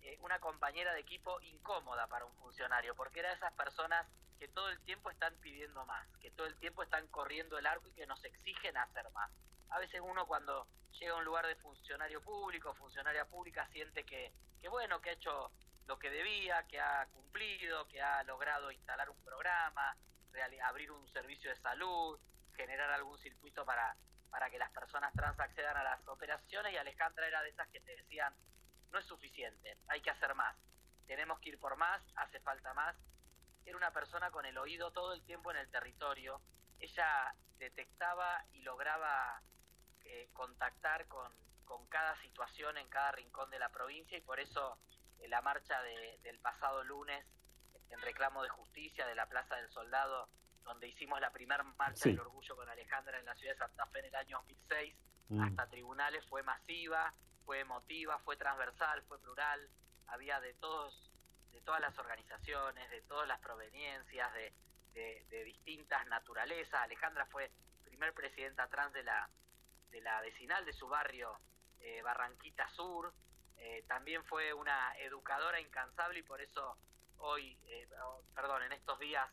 eh, 0.00 0.16
una 0.20 0.38
compañera 0.40 0.94
de 0.94 1.00
equipo 1.00 1.40
incómoda 1.42 2.06
para 2.06 2.24
un 2.24 2.34
funcionario, 2.36 2.94
porque 2.94 3.20
era 3.20 3.30
de 3.30 3.36
esas 3.36 3.52
personas 3.52 4.06
que 4.38 4.48
todo 4.48 4.68
el 4.70 4.80
tiempo 4.80 5.10
están 5.10 5.34
pidiendo 5.36 5.84
más, 5.84 6.06
que 6.18 6.30
todo 6.30 6.46
el 6.46 6.56
tiempo 6.56 6.82
están 6.82 7.06
corriendo 7.08 7.58
el 7.58 7.66
arco 7.66 7.88
y 7.88 7.92
que 7.92 8.06
nos 8.06 8.24
exigen 8.24 8.76
hacer 8.76 9.10
más. 9.10 9.30
A 9.68 9.78
veces 9.78 10.00
uno 10.02 10.26
cuando 10.26 10.66
llega 10.98 11.12
a 11.12 11.16
un 11.16 11.24
lugar 11.24 11.46
de 11.46 11.56
funcionario 11.56 12.20
público, 12.22 12.74
funcionaria 12.74 13.24
pública, 13.26 13.68
siente 13.68 14.04
que, 14.04 14.32
que 14.62 14.68
bueno, 14.68 15.00
que 15.02 15.10
ha 15.10 15.14
hecho 15.14 15.50
lo 15.86 15.98
que 15.98 16.08
debía, 16.08 16.66
que 16.68 16.80
ha 16.80 17.06
cumplido, 17.12 17.86
que 17.88 18.00
ha 18.00 18.22
logrado 18.22 18.70
instalar 18.70 19.10
un 19.10 19.22
programa, 19.22 19.94
abrir 20.64 20.90
un 20.90 21.06
servicio 21.12 21.50
de 21.50 21.60
salud, 21.60 22.18
generar 22.54 22.90
algún 22.92 23.18
circuito 23.18 23.66
para 23.66 23.94
para 24.32 24.48
que 24.48 24.58
las 24.58 24.70
personas 24.70 25.12
trans 25.12 25.38
accedan 25.38 25.76
a 25.76 25.84
las 25.84 26.08
operaciones 26.08 26.72
y 26.72 26.78
Alejandra 26.78 27.28
era 27.28 27.42
de 27.42 27.50
esas 27.50 27.68
que 27.68 27.80
te 27.80 27.94
decían, 27.94 28.34
no 28.90 28.98
es 28.98 29.04
suficiente, 29.04 29.76
hay 29.88 30.00
que 30.00 30.08
hacer 30.08 30.34
más, 30.34 30.56
tenemos 31.06 31.38
que 31.40 31.50
ir 31.50 31.60
por 31.60 31.76
más, 31.76 32.02
hace 32.16 32.40
falta 32.40 32.72
más. 32.72 32.96
Era 33.66 33.76
una 33.76 33.92
persona 33.92 34.30
con 34.30 34.46
el 34.46 34.56
oído 34.56 34.90
todo 34.90 35.12
el 35.12 35.22
tiempo 35.24 35.50
en 35.50 35.58
el 35.58 35.70
territorio, 35.70 36.40
ella 36.80 37.34
detectaba 37.58 38.42
y 38.52 38.62
lograba 38.62 39.42
eh, 40.04 40.30
contactar 40.32 41.06
con, 41.08 41.30
con, 41.64 41.86
cada 41.86 42.16
situación 42.22 42.78
en 42.78 42.88
cada 42.88 43.12
rincón 43.12 43.50
de 43.50 43.58
la 43.58 43.70
provincia 43.70 44.16
y 44.16 44.22
por 44.22 44.40
eso 44.40 44.78
en 45.20 45.30
la 45.30 45.42
marcha 45.42 45.80
del 45.82 46.38
pasado 46.40 46.82
lunes 46.84 47.24
en 47.90 48.00
reclamo 48.00 48.42
de 48.42 48.48
justicia 48.48 49.06
de 49.06 49.14
la 49.14 49.28
Plaza 49.28 49.56
del 49.56 49.70
Soldado 49.70 50.28
donde 50.64 50.88
hicimos 50.88 51.20
la 51.20 51.32
primera 51.32 51.62
marcha 51.62 52.08
del 52.08 52.20
orgullo 52.20 52.56
con 52.56 52.68
Alejandra 52.68 53.18
en 53.18 53.24
la 53.24 53.34
ciudad 53.34 53.54
de 53.54 53.58
Santa 53.58 53.86
Fe 53.86 54.00
en 54.00 54.04
el 54.06 54.14
año 54.14 54.36
2006, 54.38 54.96
mm. 55.28 55.42
hasta 55.42 55.68
tribunales, 55.68 56.24
fue 56.26 56.42
masiva, 56.42 57.12
fue 57.44 57.60
emotiva, 57.60 58.18
fue 58.20 58.36
transversal, 58.36 59.02
fue 59.02 59.20
plural, 59.20 59.68
había 60.06 60.40
de 60.40 60.54
todos, 60.54 61.12
de 61.50 61.60
todas 61.62 61.80
las 61.80 61.98
organizaciones, 61.98 62.90
de 62.90 63.02
todas 63.02 63.26
las 63.26 63.40
proveniencias, 63.40 64.32
de, 64.34 64.54
de, 65.28 65.44
distintas 65.44 66.06
naturalezas. 66.06 66.82
Alejandra 66.82 67.26
fue 67.26 67.50
primer 67.84 68.14
presidenta 68.14 68.68
trans 68.68 68.92
de 68.92 69.02
la, 69.02 69.28
de 69.90 70.00
la 70.00 70.20
vecinal 70.20 70.64
de 70.64 70.72
su 70.72 70.88
barrio, 70.88 71.38
eh, 71.82 72.00
Barranquita 72.02 72.68
Sur, 72.70 73.12
eh, 73.56 73.84
también 73.88 74.24
fue 74.24 74.52
una 74.54 74.96
educadora 74.98 75.60
incansable 75.60 76.20
y 76.20 76.22
por 76.22 76.40
eso 76.40 76.76
hoy, 77.18 77.58
eh, 77.66 77.88
perdón, 78.34 78.62
en 78.62 78.72
estos 78.72 78.98
días 78.98 79.28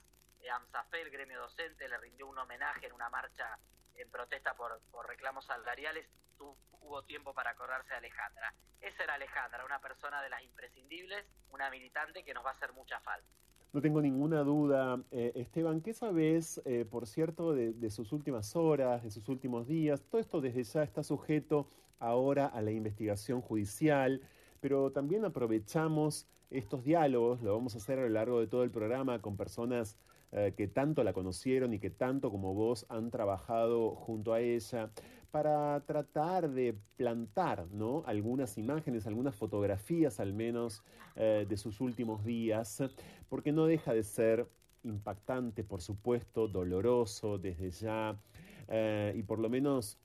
AMSAFE, 0.51 1.01
el 1.01 1.11
gremio 1.11 1.41
docente, 1.41 1.87
le 1.87 1.97
rindió 1.97 2.27
un 2.27 2.37
homenaje 2.37 2.87
en 2.87 2.93
una 2.93 3.09
marcha 3.09 3.59
en 3.95 4.09
protesta 4.09 4.55
por, 4.55 4.81
reclamos 5.07 5.45
salariales, 5.45 6.07
hubo 6.39 7.03
tiempo 7.03 7.33
para 7.33 7.51
acordarse 7.51 7.89
de 7.89 7.97
Alejandra. 7.97 8.53
Esa 8.81 9.03
era 9.03 9.15
Alejandra, 9.15 9.65
una 9.65 9.79
persona 9.79 10.21
de 10.23 10.29
las 10.29 10.41
imprescindibles, 10.41 11.25
una 11.51 11.69
militante 11.69 12.23
que 12.23 12.33
nos 12.33 12.45
va 12.45 12.51
a 12.51 12.53
hacer 12.53 12.71
mucha 12.73 12.99
falta. 13.01 13.27
No 13.73 13.81
tengo 13.81 14.01
ninguna 14.01 14.39
duda. 14.41 14.97
Esteban, 15.11 15.81
¿qué 15.81 15.93
sabes, 15.93 16.61
por 16.89 17.05
cierto, 17.05 17.53
de, 17.53 17.73
de, 17.73 17.91
sus 17.91 18.11
últimas 18.13 18.55
horas, 18.55 19.03
de 19.03 19.11
sus 19.11 19.27
últimos 19.27 19.67
días? 19.67 20.01
Todo 20.09 20.21
esto 20.21 20.41
desde 20.41 20.63
ya 20.63 20.81
está 20.81 21.03
sujeto 21.03 21.69
ahora 21.99 22.47
a 22.47 22.61
la 22.61 22.71
investigación 22.71 23.41
judicial, 23.41 24.21
pero 24.59 24.91
también 24.91 25.25
aprovechamos 25.25 26.27
estos 26.49 26.83
diálogos, 26.83 27.41
lo 27.41 27.53
vamos 27.53 27.75
a 27.75 27.77
hacer 27.77 27.99
a 27.99 28.03
lo 28.03 28.09
largo 28.09 28.39
de 28.39 28.47
todo 28.47 28.63
el 28.63 28.71
programa 28.71 29.21
con 29.21 29.37
personas 29.37 29.97
eh, 30.31 30.53
que 30.55 30.67
tanto 30.67 31.03
la 31.03 31.13
conocieron 31.13 31.73
y 31.73 31.79
que 31.79 31.89
tanto 31.89 32.31
como 32.31 32.53
vos 32.53 32.85
han 32.89 33.09
trabajado 33.09 33.95
junto 33.95 34.33
a 34.33 34.41
ella 34.41 34.91
para 35.31 35.79
tratar 35.85 36.49
de 36.49 36.75
plantar 36.97 37.67
¿no? 37.71 38.03
algunas 38.05 38.57
imágenes, 38.57 39.05
algunas 39.05 39.35
fotografías 39.35 40.19
al 40.19 40.33
menos 40.33 40.83
eh, 41.15 41.45
de 41.47 41.57
sus 41.57 41.81
últimos 41.81 42.23
días, 42.23 42.83
porque 43.27 43.51
no 43.51 43.65
deja 43.65 43.93
de 43.93 44.03
ser 44.03 44.47
impactante, 44.83 45.63
por 45.63 45.81
supuesto, 45.81 46.47
doloroso 46.47 47.37
desde 47.37 47.69
ya, 47.71 48.19
eh, 48.67 49.13
y 49.15 49.23
por 49.23 49.39
lo 49.39 49.49
menos 49.49 49.99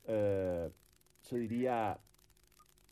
yo 1.31 1.37
diría 1.37 1.99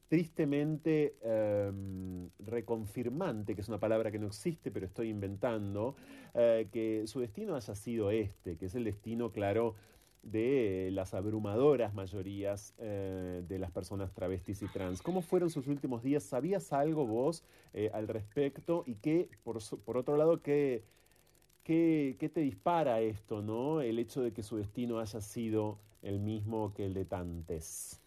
tristemente 0.09 1.17
em, 1.23 2.29
reconfirmante, 2.39 3.55
que 3.55 3.63
es 3.63 3.69
una 3.69 3.81
palabra 3.81 4.11
que 4.11 4.19
no 4.19 4.27
existe, 4.27 4.71
pero 4.71 4.85
estoy 4.85 5.09
inventando, 5.09 5.97
eh, 6.35 6.69
que 6.71 7.07
su 7.07 7.21
destino 7.21 7.57
haya 7.57 7.75
sido 7.75 8.11
este, 8.11 8.59
que 8.59 8.67
es 8.67 8.75
el 8.75 8.85
destino, 8.85 9.33
claro, 9.33 9.75
de 10.23 10.91
las 10.93 11.15
abrumadoras 11.15 11.95
mayorías 11.95 12.75
eh, 12.79 13.43
de 13.49 13.59
las 13.59 13.71
personas 13.71 14.13
travestis 14.13 14.61
y 14.61 14.67
trans. 14.67 15.01
¿Cómo 15.01 15.23
fueron 15.23 15.49
sus 15.49 15.67
últimos 15.67 16.03
días? 16.03 16.23
¿Sabías 16.23 16.75
algo 16.75 17.07
vos 17.07 17.43
eh, 17.73 17.91
al 17.95 18.07
respecto? 18.07 18.85
Y 18.87 18.97
qué, 18.97 19.31
por, 19.43 19.61
por 19.85 19.97
otro 19.97 20.19
lado, 20.19 20.43
¿qué, 20.43 20.85
qué, 21.65 22.17
qué 22.21 22.29
te 22.29 22.41
dispara 22.41 23.01
esto, 23.01 23.41
no? 23.41 23.81
El 23.81 23.99
hecho 23.99 24.23
de 24.23 24.33
que 24.33 24.43
su 24.43 24.59
destino 24.59 25.01
haya 25.01 25.23
sido 25.23 25.79
el 26.03 26.21
mismo 26.21 26.75
que 26.75 26.85
el 26.85 26.93
de 26.93 27.07
Tantes. 27.07 28.02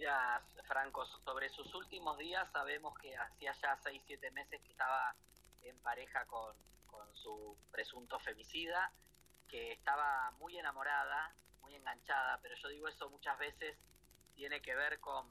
Mira, 0.00 0.42
Franco, 0.66 1.04
sobre 1.04 1.50
sus 1.50 1.74
últimos 1.74 2.16
días 2.16 2.50
sabemos 2.52 2.98
que 2.98 3.14
hacía 3.14 3.52
ya 3.52 3.76
6, 3.82 4.02
7 4.06 4.30
meses 4.30 4.58
que 4.62 4.70
estaba 4.70 5.14
en 5.60 5.78
pareja 5.80 6.24
con, 6.24 6.56
su 7.12 7.54
presunto 7.70 8.18
femicida, 8.20 8.90
que 9.46 9.72
estaba 9.72 10.30
muy 10.38 10.56
enamorada, 10.56 11.34
muy 11.60 11.74
enganchada, 11.74 12.38
pero 12.40 12.54
yo 12.54 12.68
digo 12.68 12.88
eso 12.88 13.10
muchas 13.10 13.38
veces 13.38 13.76
tiene 14.34 14.62
que 14.62 14.74
ver 14.74 15.00
con, 15.00 15.26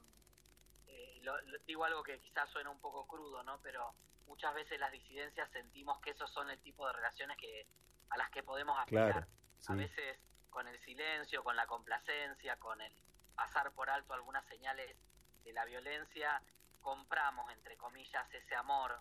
eh, 0.85 1.19
digo 1.65 1.83
algo 1.85 2.03
que 2.03 2.19
quizás 2.19 2.47
suena 2.51 2.69
un 2.69 2.79
poco 2.79 3.07
crudo, 3.07 3.41
¿no? 3.41 3.59
Pero 3.63 3.95
muchas 4.27 4.53
veces 4.53 4.79
las 4.79 4.91
disidencias 4.91 5.49
sentimos 5.49 5.99
que 6.01 6.11
esos 6.11 6.31
son 6.31 6.47
el 6.51 6.59
tipo 6.61 6.85
de 6.85 6.93
relaciones 6.93 7.37
que 7.37 7.65
a 8.11 8.17
las 8.17 8.29
que 8.29 8.43
podemos 8.43 8.77
aspirar. 8.77 9.27
A 9.67 9.73
veces 9.73 10.19
con 10.51 10.67
el 10.67 10.79
silencio, 10.81 11.43
con 11.43 11.55
la 11.55 11.65
complacencia, 11.65 12.57
con 12.57 12.79
el 12.81 12.93
pasar 13.39 13.71
por 13.71 13.89
alto 13.89 14.13
algunas 14.13 14.45
señales 14.47 14.97
de 15.45 15.53
la 15.53 15.63
violencia, 15.63 16.41
compramos, 16.81 17.49
entre 17.53 17.77
comillas, 17.77 18.27
ese 18.33 18.53
amor 18.55 18.99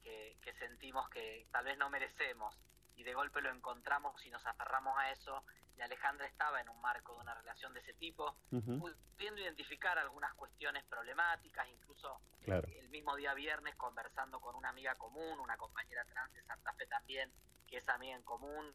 que, 0.00 0.38
que 0.42 0.52
sentimos 0.54 1.08
que 1.08 1.48
tal 1.50 1.64
vez 1.64 1.76
no 1.76 1.90
merecemos 1.90 2.54
y 2.94 3.02
de 3.02 3.14
golpe 3.14 3.40
lo 3.42 3.50
encontramos 3.50 4.24
y 4.24 4.30
nos 4.30 4.46
aferramos 4.46 4.96
a 4.96 5.10
eso 5.10 5.44
y 5.76 5.82
Alejandra 5.82 6.26
estaba 6.26 6.60
en 6.60 6.68
un 6.68 6.80
marco 6.80 7.14
de 7.14 7.20
una 7.20 7.34
relación 7.34 7.72
de 7.72 7.80
ese 7.80 7.94
tipo, 7.94 8.36
pudiendo 8.50 9.40
identificar 9.40 9.98
algunas 9.98 10.34
cuestiones 10.34 10.84
problemáticas, 10.84 11.66
incluso 11.68 12.20
el 12.46 12.88
mismo 12.90 13.16
día 13.16 13.34
viernes 13.34 13.74
conversando 13.76 14.40
con 14.40 14.54
una 14.54 14.68
amiga 14.68 14.94
común, 14.96 15.40
una 15.40 15.56
compañera 15.56 16.04
trans 16.04 16.32
de 16.34 16.42
Santa 16.42 16.72
Fe 16.74 16.86
también, 16.86 17.32
que 17.70 17.78
es 17.78 17.88
amiga 17.88 18.16
en 18.16 18.22
común, 18.22 18.74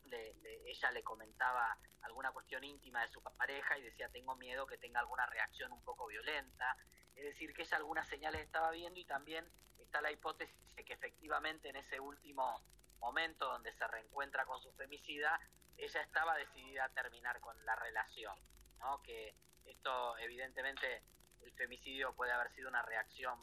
ella 0.65 0.91
le 0.91 1.03
comentaba 1.03 1.77
alguna 2.01 2.31
cuestión 2.31 2.63
íntima 2.63 3.01
de 3.01 3.10
su 3.10 3.21
pareja 3.21 3.77
y 3.77 3.84
decía 3.84 4.10
tengo 4.10 4.36
miedo 4.36 4.65
que 4.65 4.77
tenga 4.77 5.01
alguna 5.01 5.25
reacción 5.25 5.71
un 5.73 5.84
poco 5.84 6.08
violenta, 6.08 6.77
es 7.15 7.25
decir, 7.25 7.53
que 7.53 7.63
ella 7.63 7.77
algunas 7.77 8.08
señales 8.08 8.41
estaba 8.41 8.71
viendo 8.71 8.99
y 8.99 9.05
también 9.05 9.45
está 9.79 10.01
la 10.01 10.12
hipótesis 10.12 10.75
de 10.75 10.86
que 10.86 10.93
efectivamente 10.93 11.69
en 11.69 11.75
ese 11.75 11.99
último 11.99 12.63
momento 12.99 13.47
donde 13.47 13.71
se 13.73 13.86
reencuentra 13.88 14.45
con 14.45 14.62
su 14.62 14.71
femicida, 14.73 15.39
ella 15.77 16.01
estaba 16.01 16.36
decidida 16.36 16.86
a 16.86 16.89
terminar 16.89 17.39
con 17.41 17.63
la 17.65 17.75
relación, 17.75 18.38
¿no? 18.79 19.01
Que 19.01 19.36
esto 19.65 20.17
evidentemente 20.17 21.03
el 21.41 21.51
femicidio 21.53 22.15
puede 22.15 22.31
haber 22.31 22.49
sido 22.51 22.69
una 22.69 22.81
reacción 22.81 23.39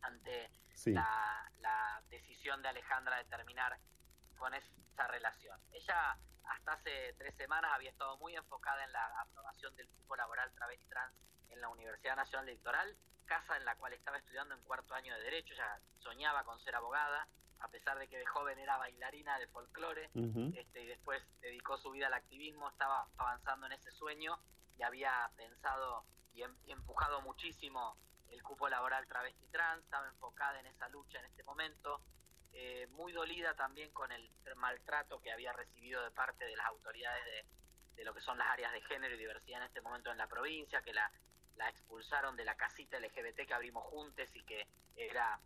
ante 0.00 0.50
la, 0.86 1.50
la, 1.60 2.02
decisión 2.08 2.62
de 2.62 2.68
Alejandra 2.68 3.16
de 3.18 3.24
terminar 3.24 3.78
con 4.44 4.52
esa 4.52 5.06
relación. 5.06 5.58
Ella 5.72 6.18
hasta 6.44 6.72
hace 6.74 7.14
tres 7.16 7.34
semanas 7.34 7.70
había 7.74 7.88
estado 7.88 8.18
muy 8.18 8.36
enfocada 8.36 8.84
en 8.84 8.92
la 8.92 9.06
aprobación 9.22 9.74
del 9.74 9.88
cupo 9.88 10.16
laboral 10.16 10.52
travesti 10.52 10.86
trans 10.86 11.14
en 11.48 11.62
la 11.62 11.70
Universidad 11.70 12.14
Nacional 12.14 12.46
Electoral, 12.50 12.94
casa 13.24 13.56
en 13.56 13.64
la 13.64 13.74
cual 13.76 13.94
estaba 13.94 14.18
estudiando 14.18 14.54
en 14.54 14.60
cuarto 14.64 14.94
año 14.94 15.14
de 15.14 15.22
Derecho, 15.22 15.54
ella 15.54 15.80
soñaba 15.98 16.44
con 16.44 16.60
ser 16.60 16.74
abogada, 16.74 17.26
a 17.60 17.68
pesar 17.68 17.98
de 17.98 18.06
que 18.06 18.18
de 18.18 18.26
joven 18.26 18.58
era 18.58 18.76
bailarina 18.76 19.38
de 19.38 19.46
folclore, 19.46 20.10
este, 20.54 20.82
y 20.82 20.86
después 20.88 21.22
dedicó 21.40 21.78
su 21.78 21.90
vida 21.92 22.08
al 22.08 22.12
activismo, 22.12 22.68
estaba 22.68 23.08
avanzando 23.16 23.64
en 23.64 23.72
ese 23.72 23.92
sueño 23.92 24.38
y 24.76 24.82
había 24.82 25.30
pensado 25.36 26.04
y, 26.34 26.42
em, 26.42 26.54
empujado 26.66 27.22
muchísimo 27.22 27.96
el 28.28 28.42
cupo 28.42 28.68
laboral 28.68 29.06
travesti 29.06 29.46
trans, 29.46 29.82
estaba 29.84 30.06
enfocada 30.08 30.60
en 30.60 30.66
esa 30.66 30.86
lucha 30.90 31.18
en 31.20 31.24
este 31.24 31.44
momento, 31.44 32.02
eh, 32.54 32.86
muy 32.92 33.12
dolida 33.12 33.54
también 33.54 33.90
con 33.92 34.10
el 34.12 34.30
maltrato 34.56 35.20
que 35.20 35.32
había 35.32 35.52
recibido 35.52 36.02
de 36.02 36.10
parte 36.10 36.44
de 36.44 36.56
las 36.56 36.66
autoridades 36.66 37.24
de, 37.24 37.44
de, 37.96 38.04
lo 38.04 38.14
que 38.14 38.20
son 38.20 38.38
las 38.38 38.48
áreas 38.48 38.72
de 38.72 38.80
género 38.82 39.14
y 39.14 39.18
diversidad 39.18 39.60
en 39.60 39.66
este 39.66 39.80
momento 39.80 40.10
en 40.10 40.18
la 40.18 40.28
provincia, 40.28 40.82
que 40.82 40.94
la, 40.94 41.10
la 41.56 41.68
expulsaron 41.68 42.36
de 42.36 42.44
la 42.44 42.56
casita 42.56 42.98
LGBT 42.98 43.46
que 43.46 43.54
abrimos 43.54 43.84
juntos 43.84 44.28
y 44.34 44.42
que 44.44 44.66
era 44.96 45.40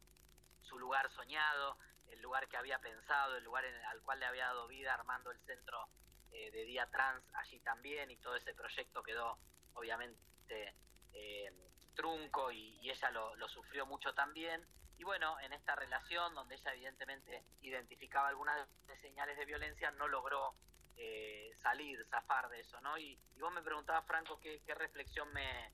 su 0.63 0.79
lugar 0.79 1.11
soñado, 1.11 1.79
el 2.11 2.21
lugar 2.21 2.49
que 2.49 2.57
había 2.57 2.79
pensado, 2.79 3.37
el 3.37 3.45
lugar 3.45 3.65
en, 3.65 3.75
al 3.87 4.03
cual 4.03 4.21
le 4.21 4.27
había 4.27 4.47
dado 4.47 4.69
vida 4.69 4.95
armando 4.95 5.31
el 5.31 5.39
centro 5.41 5.89
eh, 6.31 6.51
de 6.51 6.65
día 6.65 6.87
trans 6.91 7.25
allí 7.35 7.59
también 7.61 8.11
y 8.11 8.17
todo 8.17 8.37
ese 8.37 8.55
proyecto 8.55 9.03
quedó 9.03 9.39
obviamente 9.75 10.75
eh, 11.15 11.53
trunco 11.95 12.51
y, 12.53 12.79
ella 12.89 13.11
lo, 13.11 13.49
sufrió 13.49 13.87
mucho 13.87 14.15
también. 14.15 14.65
Y 14.99 15.05
bueno, 15.05 15.39
en 15.41 15.53
esta 15.53 15.77
relación 15.77 16.35
donde 16.35 16.57
ella 16.57 16.73
evidentemente 16.75 17.45
identificaba 17.63 18.29
algunas 18.29 18.69
señales 19.01 19.39
de 19.39 19.45
violencia, 19.45 19.93
no 19.93 20.09
logró 20.09 20.55
eh, 20.97 21.53
salir, 21.63 22.05
zafar 22.11 22.49
de 22.49 22.61
eso, 22.61 22.81
¿no? 22.81 22.99
Y, 22.99 23.17
vos 23.39 23.53
me 23.53 23.63
preguntabas, 23.63 24.05
Franco, 24.07 24.41
qué, 24.41 24.61
reflexión 24.75 25.33
me, 25.33 25.73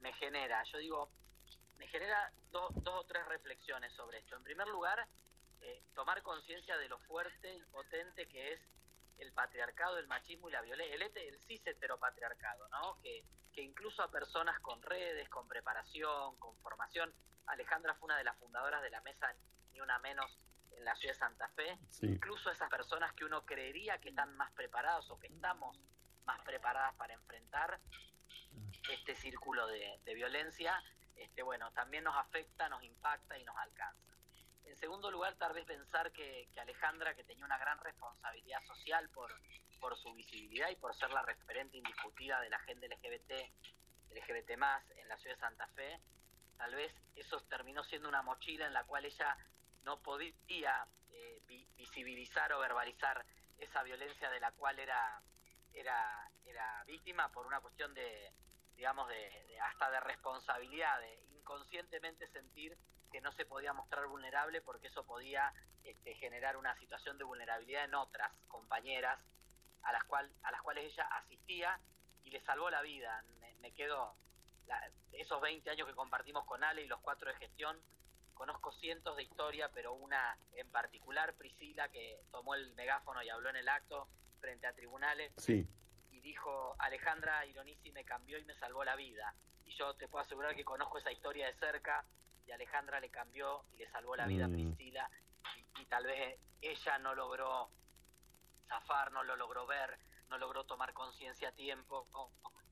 me, 0.00 0.12
genera. 0.12 0.62
Yo 0.64 0.76
digo, 0.78 1.10
me 1.78 1.86
genera 1.88 2.30
dos 2.50 2.70
o 2.84 3.04
tres 3.04 3.24
reflexiones 3.26 3.90
sobre 3.94 4.18
esto. 4.18 4.36
En 4.36 4.44
primer 4.44 4.68
lugar, 4.68 5.08
eh, 5.62 5.82
tomar 5.94 6.22
conciencia 6.22 6.76
de 6.76 6.88
lo 6.90 6.98
fuerte 7.00 7.56
y 7.56 7.62
potente 7.72 8.28
que 8.28 8.52
es 8.52 8.60
el 9.16 9.32
patriarcado, 9.32 9.96
el 9.96 10.08
machismo 10.08 10.50
y 10.50 10.52
la 10.52 10.60
violencia, 10.60 10.94
el, 10.94 11.02
el 11.02 11.40
cis 11.40 11.66
heteropatriarcado, 11.66 12.68
¿no? 12.68 13.00
Que, 13.00 13.24
que 13.54 13.62
incluso 13.62 14.02
a 14.02 14.10
personas 14.10 14.60
con 14.60 14.82
redes, 14.82 15.26
con 15.30 15.48
preparación, 15.48 16.36
con 16.36 16.54
formación, 16.58 17.14
Alejandra 17.46 17.94
fue 17.94 18.06
una 18.06 18.18
de 18.18 18.24
las 18.24 18.36
fundadoras 18.38 18.82
de 18.82 18.90
la 18.90 19.00
mesa 19.02 19.34
Ni 19.72 19.80
Una 19.80 19.98
Menos 19.98 20.30
en 20.72 20.84
la 20.84 20.94
ciudad 20.94 21.14
de 21.14 21.18
Santa 21.18 21.48
Fe, 21.50 21.78
incluso 22.02 22.50
esas 22.50 22.70
personas 22.70 23.12
que 23.14 23.24
uno 23.24 23.44
creería 23.44 23.98
que 23.98 24.10
están 24.10 24.34
más 24.36 24.52
preparados 24.52 25.10
o 25.10 25.18
que 25.18 25.26
estamos 25.26 25.78
más 26.24 26.40
preparadas 26.42 26.94
para 26.94 27.14
enfrentar 27.14 27.80
este 28.90 29.14
círculo 29.14 29.66
de, 29.66 30.00
de 30.04 30.14
violencia, 30.14 30.82
este, 31.16 31.42
bueno, 31.42 31.70
también 31.72 32.04
nos 32.04 32.16
afecta, 32.16 32.68
nos 32.68 32.82
impacta 32.82 33.38
y 33.38 33.44
nos 33.44 33.56
alcanza. 33.56 34.10
En 34.64 34.76
segundo 34.76 35.10
lugar, 35.10 35.34
tal 35.34 35.52
vez 35.52 35.64
pensar 35.64 36.12
que, 36.12 36.48
Alejandra, 36.56 37.14
que 37.14 37.24
tenía 37.24 37.44
una 37.44 37.58
gran 37.58 37.78
responsabilidad 37.80 38.62
social 38.62 39.08
por, 39.10 39.30
por 39.80 39.96
su 39.96 40.14
visibilidad 40.14 40.70
y 40.70 40.76
por 40.76 40.94
ser 40.94 41.10
la 41.10 41.22
referente 41.22 41.76
indiscutida 41.76 42.40
de 42.40 42.50
la 42.50 42.58
gente 42.60 42.88
LGBT, 42.88 43.32
LGBT 44.12 44.56
más 44.56 44.88
en 44.92 45.08
la 45.08 45.16
ciudad 45.18 45.34
de 45.34 45.40
Santa 45.40 45.66
Fe, 45.68 46.00
tal 46.60 46.74
vez 46.74 46.92
eso 47.16 47.40
terminó 47.48 47.82
siendo 47.84 48.06
una 48.06 48.20
mochila 48.20 48.66
en 48.66 48.74
la 48.74 48.84
cual 48.84 49.06
ella 49.06 49.34
no 49.82 50.02
podía 50.02 50.86
eh, 51.10 51.40
visibilizar 51.74 52.52
o 52.52 52.60
verbalizar 52.60 53.24
esa 53.58 53.82
violencia 53.82 54.28
de 54.28 54.40
la 54.40 54.52
cual 54.52 54.78
era, 54.78 55.22
era, 55.72 56.30
era 56.44 56.84
víctima 56.84 57.32
por 57.32 57.46
una 57.46 57.60
cuestión 57.60 57.94
de, 57.94 58.30
digamos, 58.76 59.08
de, 59.08 59.58
hasta 59.60 59.90
de 59.90 60.00
responsabilidad, 60.00 61.00
de 61.00 61.14
inconscientemente 61.32 62.28
sentir 62.28 62.76
que 63.10 63.22
no 63.22 63.32
se 63.32 63.46
podía 63.46 63.72
mostrar 63.72 64.06
vulnerable 64.06 64.60
porque 64.60 64.88
eso 64.88 65.06
podía 65.06 65.54
este, 65.82 66.14
generar 66.16 66.58
una 66.58 66.78
situación 66.78 67.16
de 67.16 67.24
vulnerabilidad 67.24 67.84
en 67.84 67.94
otras 67.94 68.30
compañeras 68.48 69.18
a 69.82 69.92
las, 69.92 70.04
cual, 70.04 70.30
a 70.42 70.50
las 70.50 70.60
cuales 70.60 70.92
ella 70.92 71.04
asistía 71.04 71.80
y 72.22 72.30
le 72.30 72.40
salvó 72.42 72.68
la 72.68 72.82
vida. 72.82 73.24
Me, 73.60 73.72
quedo, 73.72 74.14
esos 75.12 75.40
20 75.40 75.70
años 75.70 75.86
que 75.86 75.94
compartimos 75.94 76.44
con 76.44 76.64
Ale 76.64 76.82
y 76.82 76.88
los 76.88 77.00
cuatro 77.00 77.30
de 77.30 77.36
gestión, 77.36 77.76
conozco 78.34 78.72
cientos 78.72 79.16
de 79.16 79.22
historias, 79.22 79.70
pero 79.74 79.92
una 79.92 80.38
en 80.52 80.70
particular, 80.70 81.34
Priscila, 81.34 81.88
que 81.90 82.20
tomó 82.30 82.54
el 82.54 82.74
megáfono 82.74 83.22
y 83.22 83.28
habló 83.28 83.50
en 83.50 83.56
el 83.56 83.68
acto 83.68 84.08
frente 84.40 84.66
a 84.66 84.72
tribunales. 84.72 85.32
Y 86.10 86.20
dijo, 86.20 86.74
Alejandra 86.78 87.44
Ironisi 87.46 87.92
me 87.92 88.04
cambió 88.04 88.38
y 88.38 88.44
me 88.44 88.54
salvó 88.54 88.82
la 88.84 88.96
vida. 88.96 89.34
Y 89.66 89.72
yo 89.72 89.94
te 89.94 90.08
puedo 90.08 90.24
asegurar 90.24 90.56
que 90.56 90.64
conozco 90.64 90.98
esa 90.98 91.12
historia 91.12 91.46
de 91.46 91.54
cerca 91.54 92.04
y 92.46 92.50
Alejandra 92.50 92.98
le 92.98 93.10
cambió 93.10 93.64
y 93.72 93.76
le 93.76 93.90
salvó 93.90 94.16
la 94.16 94.26
vida 94.26 94.46
a 94.46 94.48
mm. 94.48 94.52
Priscila 94.52 95.10
y, 95.78 95.84
tal 95.86 96.04
vez 96.04 96.38
ella 96.60 96.98
no 96.98 97.14
logró 97.14 97.70
zafar, 98.68 99.12
no 99.12 99.22
lo 99.22 99.36
logró 99.36 99.66
ver, 99.66 99.98
no 100.28 100.38
logró 100.38 100.64
tomar 100.64 100.92
conciencia 100.92 101.50
a 101.50 101.52
tiempo. 101.52 102.06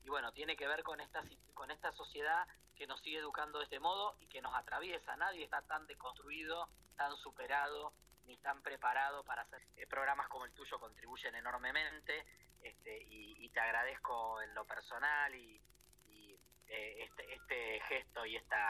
Y 0.03 0.09
bueno, 0.09 0.31
tiene 0.31 0.55
que 0.55 0.67
ver 0.67 0.83
con 0.83 1.01
esta, 1.01 1.23
con 1.53 1.71
esta 1.71 1.91
sociedad 1.93 2.47
que 2.75 2.87
nos 2.87 3.01
sigue 3.01 3.19
educando 3.19 3.59
de 3.59 3.65
este 3.65 3.79
modo 3.79 4.15
y 4.19 4.27
que 4.27 4.41
nos 4.41 4.55
atraviesa. 4.55 5.15
Nadie 5.17 5.43
está 5.43 5.61
tan 5.63 5.85
deconstruido, 5.87 6.69
tan 6.95 7.15
superado, 7.17 7.93
ni 8.25 8.37
tan 8.37 8.61
preparado 8.61 9.23
para 9.23 9.41
hacer 9.41 9.61
eh, 9.75 9.87
programas 9.87 10.27
como 10.29 10.45
el 10.45 10.53
tuyo 10.53 10.79
contribuyen 10.79 11.35
enormemente. 11.35 12.25
Este, 12.61 13.03
y, 13.09 13.49
te 13.49 13.59
agradezco 13.59 14.43
en 14.43 14.53
lo 14.53 14.63
personal 14.65 15.33
y, 15.33 15.59
eh, 16.67 17.03
este, 17.03 17.33
este 17.33 17.79
gesto 17.87 18.23
y 18.27 18.35
esta 18.35 18.67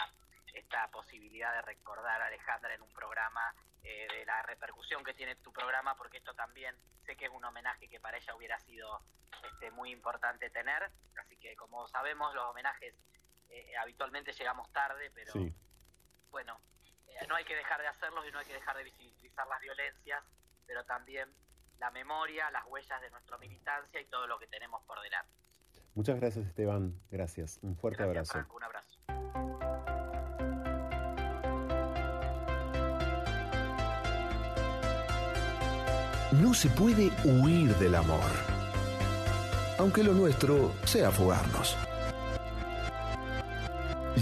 esta 0.53 0.89
posibilidad 0.89 1.53
de 1.53 1.61
recordar 1.61 2.21
a 2.21 2.27
Alejandra 2.27 2.73
en 2.73 2.81
un 2.81 2.93
programa, 2.93 3.53
eh, 3.83 4.07
de 4.11 4.25
la 4.25 4.41
repercusión 4.43 5.03
que 5.03 5.13
tiene 5.13 5.35
tu 5.37 5.51
programa, 5.51 5.95
porque 5.95 6.17
esto 6.17 6.33
también 6.33 6.75
sé 7.09 7.15
que 7.15 7.25
es 7.25 7.31
un 7.31 7.43
homenaje 7.43 7.89
que 7.89 7.99
para 7.99 8.17
ella 8.17 8.35
hubiera 8.35 8.59
sido 8.59 9.01
este, 9.43 9.71
muy 9.71 9.91
importante 9.91 10.49
tener. 10.51 10.91
Así 11.17 11.37
que 11.37 11.55
como 11.55 11.87
sabemos, 11.87 12.35
los 12.35 12.45
homenajes 12.45 12.93
eh, 13.49 13.75
habitualmente 13.81 14.31
llegamos 14.31 14.71
tarde, 14.71 15.11
pero 15.15 15.33
bueno, 16.29 16.59
eh, 17.07 17.25
no 17.27 17.35
hay 17.35 17.45
que 17.45 17.55
dejar 17.55 17.81
de 17.81 17.87
hacerlos 17.87 18.27
y 18.27 18.31
no 18.31 18.39
hay 18.39 18.45
que 18.45 18.53
dejar 18.53 18.77
de 18.77 18.83
visibilizar 18.83 19.47
las 19.47 19.59
violencias, 19.59 20.23
pero 20.67 20.85
también 20.85 21.33
la 21.79 21.89
memoria, 21.89 22.51
las 22.51 22.65
huellas 22.67 23.01
de 23.01 23.09
nuestra 23.09 23.37
militancia 23.39 23.99
y 23.99 24.05
todo 24.05 24.27
lo 24.27 24.37
que 24.37 24.45
tenemos 24.47 24.83
por 24.83 25.01
delante. 25.01 25.33
Muchas 25.95 26.19
gracias 26.19 26.45
Esteban, 26.45 27.01
gracias. 27.09 27.59
Un 27.63 27.75
fuerte 27.75 28.03
abrazo. 28.03 28.45
un 28.53 28.63
abrazo. 28.63 28.99
No 36.31 36.53
se 36.53 36.69
puede 36.69 37.11
huir 37.23 37.75
del 37.75 37.95
amor, 37.95 38.19
aunque 39.77 40.03
lo 40.03 40.13
nuestro 40.13 40.71
sea 40.85 41.11
fugarnos. 41.11 41.75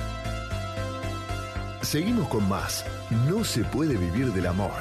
Seguimos 1.80 2.28
con 2.28 2.48
más. 2.48 2.84
No 3.28 3.44
se 3.44 3.62
puede 3.64 3.96
vivir 3.96 4.32
del 4.32 4.46
amor. 4.46 4.72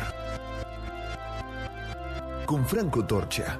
Con 2.46 2.66
Franco 2.66 3.06
Torcha. 3.06 3.60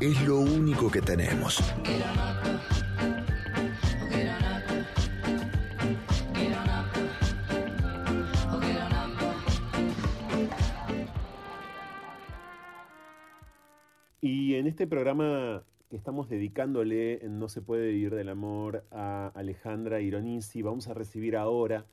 Es 0.00 0.22
lo 0.26 0.38
único 0.38 0.90
que 0.90 1.00
tenemos. 1.00 1.62
Y 14.20 14.54
en 14.54 14.66
este 14.66 14.86
programa 14.86 15.64
que 15.90 15.96
estamos 15.96 16.28
dedicándole 16.28 17.24
en 17.24 17.38
No 17.38 17.48
se 17.48 17.62
puede 17.62 17.88
vivir 17.88 18.14
del 18.14 18.28
amor 18.28 18.84
a 18.90 19.28
Alejandra 19.34 20.00
Ironisi, 20.00 20.62
vamos 20.62 20.88
a 20.88 20.94
recibir 20.94 21.36
ahora 21.36 21.86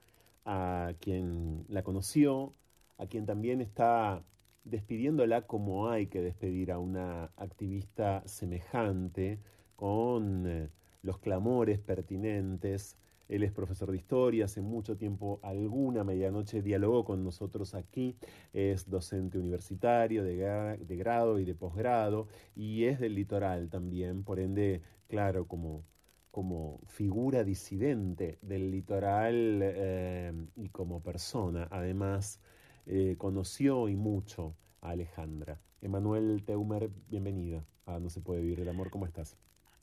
a 0.45 0.93
quien 0.99 1.65
la 1.67 1.83
conoció, 1.83 2.53
a 2.97 3.05
quien 3.07 3.25
también 3.25 3.61
está 3.61 4.23
despidiéndola 4.63 5.47
como 5.47 5.89
hay 5.89 6.07
que 6.07 6.21
despedir 6.21 6.71
a 6.71 6.79
una 6.79 7.31
activista 7.37 8.23
semejante, 8.25 9.39
con 9.75 10.45
eh, 10.45 10.69
los 11.01 11.17
clamores 11.17 11.79
pertinentes. 11.79 12.97
Él 13.27 13.43
es 13.43 13.51
profesor 13.51 13.89
de 13.89 13.97
historia, 13.97 14.45
hace 14.45 14.61
mucho 14.61 14.97
tiempo, 14.97 15.39
alguna 15.41 16.03
medianoche, 16.03 16.61
dialogó 16.61 17.05
con 17.05 17.23
nosotros 17.23 17.73
aquí, 17.73 18.17
es 18.53 18.89
docente 18.89 19.39
universitario 19.39 20.23
de, 20.23 20.77
de 20.77 20.97
grado 20.97 21.39
y 21.39 21.45
de 21.45 21.55
posgrado, 21.55 22.27
y 22.55 22.83
es 22.83 22.99
del 22.99 23.15
litoral 23.15 23.69
también, 23.69 24.23
por 24.23 24.39
ende, 24.39 24.81
claro, 25.07 25.47
como, 25.47 25.85
como 26.29 26.81
figura 26.87 27.43
disidente 27.43 28.37
del 28.41 28.69
litoral 28.69 29.61
eh, 29.63 30.33
y 30.57 30.69
como 30.69 31.01
persona, 31.01 31.67
además, 31.71 32.41
eh, 32.85 33.15
conoció 33.17 33.87
y 33.89 33.95
mucho 33.95 34.55
a 34.81 34.91
Alejandra. 34.91 35.59
Emanuel 35.81 36.43
Teumer, 36.45 36.89
bienvenida 37.07 37.63
a 37.85 37.99
No 37.99 38.09
se 38.09 38.21
puede 38.21 38.41
vivir 38.41 38.59
el 38.59 38.69
amor, 38.69 38.89
¿cómo 38.89 39.05
estás? 39.05 39.37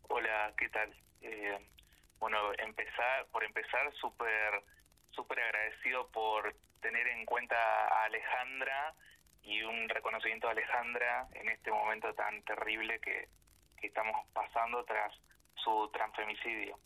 Hola, 0.08 0.52
¿qué 0.56 0.68
tal? 0.68 0.94
Eh, 1.20 1.58
bueno, 2.18 2.38
empezar, 2.58 3.26
por 3.32 3.44
empezar, 3.44 3.92
súper 4.00 4.64
súper 5.10 5.40
agradecido 5.40 6.08
por 6.10 6.54
tener 6.80 7.06
en 7.08 7.26
cuenta 7.26 7.56
a 7.56 8.04
Alejandra 8.04 8.94
y 9.42 9.62
un 9.62 9.88
reconocimiento 9.88 10.46
a 10.46 10.52
Alejandra 10.52 11.26
en 11.34 11.48
este 11.48 11.72
momento 11.72 12.14
tan 12.14 12.42
terrible 12.44 13.00
que, 13.00 13.28
que 13.80 13.88
estamos 13.88 14.14
pasando 14.32 14.84
tras 14.84 15.12
su 15.56 15.90
transfemicidio. 15.92 16.78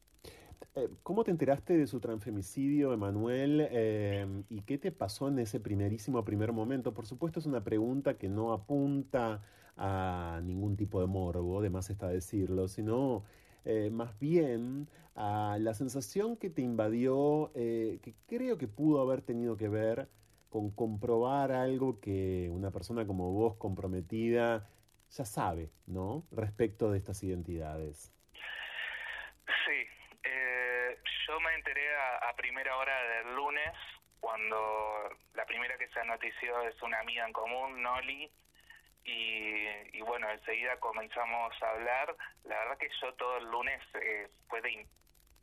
Eh, 0.74 0.88
¿Cómo 1.02 1.24
te 1.24 1.30
enteraste 1.30 1.76
de 1.76 1.86
su 1.86 2.00
transfemicidio, 2.00 2.92
Emanuel? 2.92 3.66
Eh, 3.70 4.26
¿Y 4.48 4.62
qué 4.62 4.78
te 4.78 4.92
pasó 4.92 5.28
en 5.28 5.38
ese 5.38 5.60
primerísimo 5.60 6.24
primer 6.24 6.52
momento? 6.52 6.94
Por 6.94 7.06
supuesto 7.06 7.40
es 7.40 7.46
una 7.46 7.62
pregunta 7.62 8.18
que 8.18 8.28
no 8.28 8.52
apunta 8.52 9.42
a 9.76 10.40
ningún 10.42 10.76
tipo 10.76 11.00
de 11.00 11.06
morbo, 11.06 11.62
de 11.62 11.70
más 11.70 11.90
está 11.90 12.08
decirlo, 12.08 12.68
sino 12.68 13.24
eh, 13.64 13.90
más 13.90 14.18
bien 14.18 14.88
a 15.14 15.58
la 15.60 15.74
sensación 15.74 16.36
que 16.36 16.50
te 16.50 16.62
invadió, 16.62 17.50
que 17.54 18.14
creo 18.26 18.56
que 18.56 18.68
pudo 18.68 19.00
haber 19.02 19.22
tenido 19.22 19.56
que 19.56 19.68
ver 19.68 20.08
con 20.48 20.70
comprobar 20.70 21.52
algo 21.52 22.00
que 22.00 22.50
una 22.52 22.70
persona 22.70 23.06
como 23.06 23.32
vos 23.32 23.56
comprometida 23.56 24.68
ya 25.10 25.24
sabe, 25.24 25.70
¿no? 25.86 26.24
Respecto 26.30 26.90
de 26.90 26.98
estas 26.98 27.22
identidades. 27.22 28.12
Sí, 29.46 29.86
eh, 30.24 30.96
yo 31.26 31.40
me 31.40 31.54
enteré 31.54 31.94
a, 31.96 32.32
primera 32.36 32.76
hora 32.76 33.02
del 33.04 33.34
lunes, 33.34 33.72
cuando 34.20 35.08
la 35.34 35.44
primera 35.46 35.76
que 35.78 35.88
se 35.88 36.00
anotició 36.00 36.62
es 36.62 36.80
una 36.82 36.98
amiga 37.00 37.26
en 37.26 37.32
común, 37.32 37.82
Noli, 37.82 38.30
y, 39.04 39.66
y 39.96 40.00
bueno, 40.02 40.30
enseguida 40.30 40.78
comenzamos 40.80 41.60
a 41.62 41.70
hablar. 41.70 42.14
La 42.44 42.58
verdad 42.58 42.78
que 42.78 42.88
yo 43.00 43.12
todo 43.14 43.36
el 43.38 43.50
lunes 43.50 43.80
eh, 43.94 44.28
fue 44.48 44.60
de 44.62 44.70
im- 44.70 44.88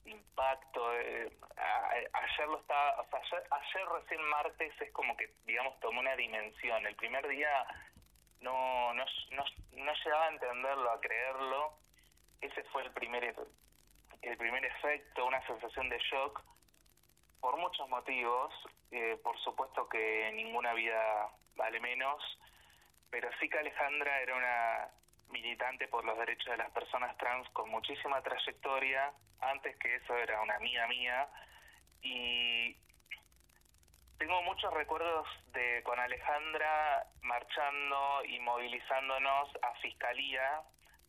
impacto. 0.06 0.94
eh, 1.00 1.30
a- 1.58 1.92
ayer 2.14 2.48
lo 2.48 2.60
estaba, 2.60 3.02
o 3.02 3.10
sea, 3.10 3.20
ayer, 3.20 3.48
ayer 3.52 3.88
recién 3.90 4.22
martes 4.30 4.82
es 4.82 4.92
como 4.92 5.16
que, 5.18 5.30
digamos, 5.46 5.80
tomó 5.82 6.00
una 6.00 6.16
dimensión. 6.16 6.86
El 6.88 6.96
primer 6.96 7.28
día 7.28 7.66
no, 8.42 8.94
no, 8.94 9.06
no, 9.32 9.44
no 9.74 9.94
llegaba 10.04 10.26
a 10.26 10.30
entenderlo, 10.30 10.92
a 10.92 11.02
creerlo. 11.02 11.74
Ese 12.42 12.64
fue 12.72 12.84
el 12.84 12.92
primer, 12.94 13.36
el 14.22 14.38
primer 14.38 14.64
efecto, 14.66 15.26
una 15.26 15.46
sensación 15.48 15.90
de 15.90 15.98
shock 16.00 16.42
por 17.40 17.58
muchos 17.58 17.88
motivos. 17.90 18.54
Eh, 18.92 19.20
por 19.24 19.38
supuesto 19.40 19.88
que 19.88 20.32
ninguna 20.34 20.74
vida 20.74 21.30
vale 21.56 21.80
menos, 21.80 22.22
pero 23.10 23.30
sí 23.40 23.50
que 23.50 23.60
Alejandra 23.60 24.22
era 24.22 24.36
una 24.36 24.90
militante 25.30 25.88
por 25.88 26.04
los 26.06 26.18
derechos 26.18 26.52
de 26.52 26.58
las 26.58 26.72
personas 26.72 27.16
trans 27.18 27.48
con 27.50 27.70
muchísima 27.70 28.22
trayectoria. 28.22 29.14
Antes 29.42 29.78
que 29.78 29.96
eso 29.96 30.16
era 30.18 30.42
una 30.42 30.56
amiga 30.56 30.88
mía 30.88 31.30
y 32.02 32.76
tengo 34.18 34.42
muchos 34.44 34.74
recuerdos 34.74 35.28
de 35.54 35.82
con 35.84 35.98
Alejandra 36.00 37.06
marchando 37.22 38.26
y 38.26 38.40
movilizándonos 38.40 39.50
a 39.62 39.74
fiscalía 39.76 40.62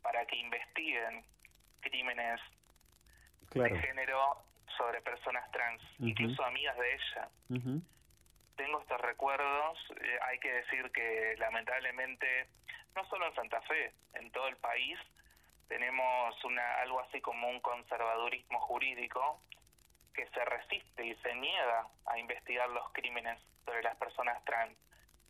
para 0.03 0.25
que 0.27 0.37
investiguen 0.37 1.25
crímenes 1.81 2.40
Claro. 3.50 3.74
de 3.74 3.80
género 3.82 4.38
sobre 4.76 5.02
personas 5.02 5.50
trans, 5.50 5.82
incluso 5.98 6.42
amigas 6.44 6.76
de 6.78 6.94
ella. 6.94 7.28
Tengo 8.56 8.80
estos 8.80 9.00
recuerdos. 9.00 9.78
Eh, 10.00 10.18
hay 10.28 10.38
que 10.38 10.52
decir 10.52 10.90
que 10.92 11.34
lamentablemente, 11.38 12.46
no 12.94 13.04
solo 13.06 13.26
en 13.26 13.34
Santa 13.34 13.60
Fe, 13.62 13.92
en 14.14 14.30
todo 14.30 14.48
el 14.48 14.56
país, 14.56 14.98
tenemos 15.68 16.44
una, 16.44 16.80
algo 16.82 17.00
así 17.00 17.20
como 17.20 17.48
un 17.48 17.60
conservadurismo 17.60 18.60
jurídico 18.60 19.40
que 20.14 20.26
se 20.28 20.44
resiste 20.44 21.06
y 21.06 21.14
se 21.16 21.34
niega 21.34 21.86
a 22.06 22.18
investigar 22.18 22.68
los 22.70 22.90
crímenes 22.92 23.38
sobre 23.64 23.82
las 23.82 23.96
personas 23.96 24.44
trans. 24.44 24.76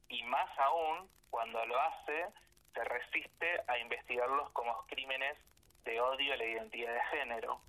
Y 0.08 0.22
más 0.24 0.48
aún, 0.58 1.08
cuando 1.30 1.64
lo 1.66 1.80
hace, 1.80 2.26
se 2.74 2.84
resiste 2.84 3.60
a 3.68 3.78
investigarlos 3.78 4.50
como 4.52 4.76
crímenes 4.86 5.36
de 5.84 6.00
odio 6.00 6.34
a 6.34 6.36
la 6.36 6.44
identidad 6.44 6.92
de 6.92 7.18
género. 7.18 7.60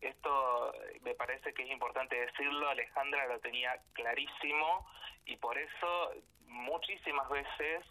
Esto 0.00 0.74
eh, 0.74 1.00
me 1.02 1.14
parece 1.14 1.52
que 1.54 1.64
es 1.64 1.70
importante 1.70 2.14
decirlo, 2.14 2.68
Alejandra 2.68 3.26
lo 3.26 3.40
tenía 3.40 3.80
clarísimo 3.92 4.86
y 5.24 5.36
por 5.36 5.58
eso 5.58 6.12
muchísimas 6.46 7.28
veces 7.28 7.84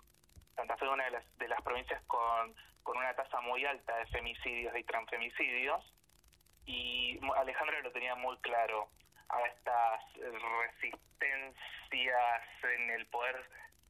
Santa 0.55 0.77
Fe 0.77 0.85
es 0.85 0.91
una 0.91 1.05
de 1.05 1.11
las, 1.11 1.37
de 1.37 1.47
las 1.47 1.61
provincias 1.61 2.01
con, 2.07 2.55
con 2.83 2.97
una 2.97 3.13
tasa 3.15 3.41
muy 3.41 3.65
alta 3.65 3.97
de 3.97 4.07
femicidios 4.07 4.75
y 4.75 4.83
transfemicidios 4.83 5.93
y 6.65 7.19
Alejandra 7.37 7.79
lo 7.81 7.91
tenía 7.91 8.15
muy 8.15 8.37
claro. 8.39 8.89
A 9.29 9.41
estas 9.41 10.01
resistencias 10.61 12.41
en 12.63 12.91
el 12.91 13.05
poder 13.07 13.35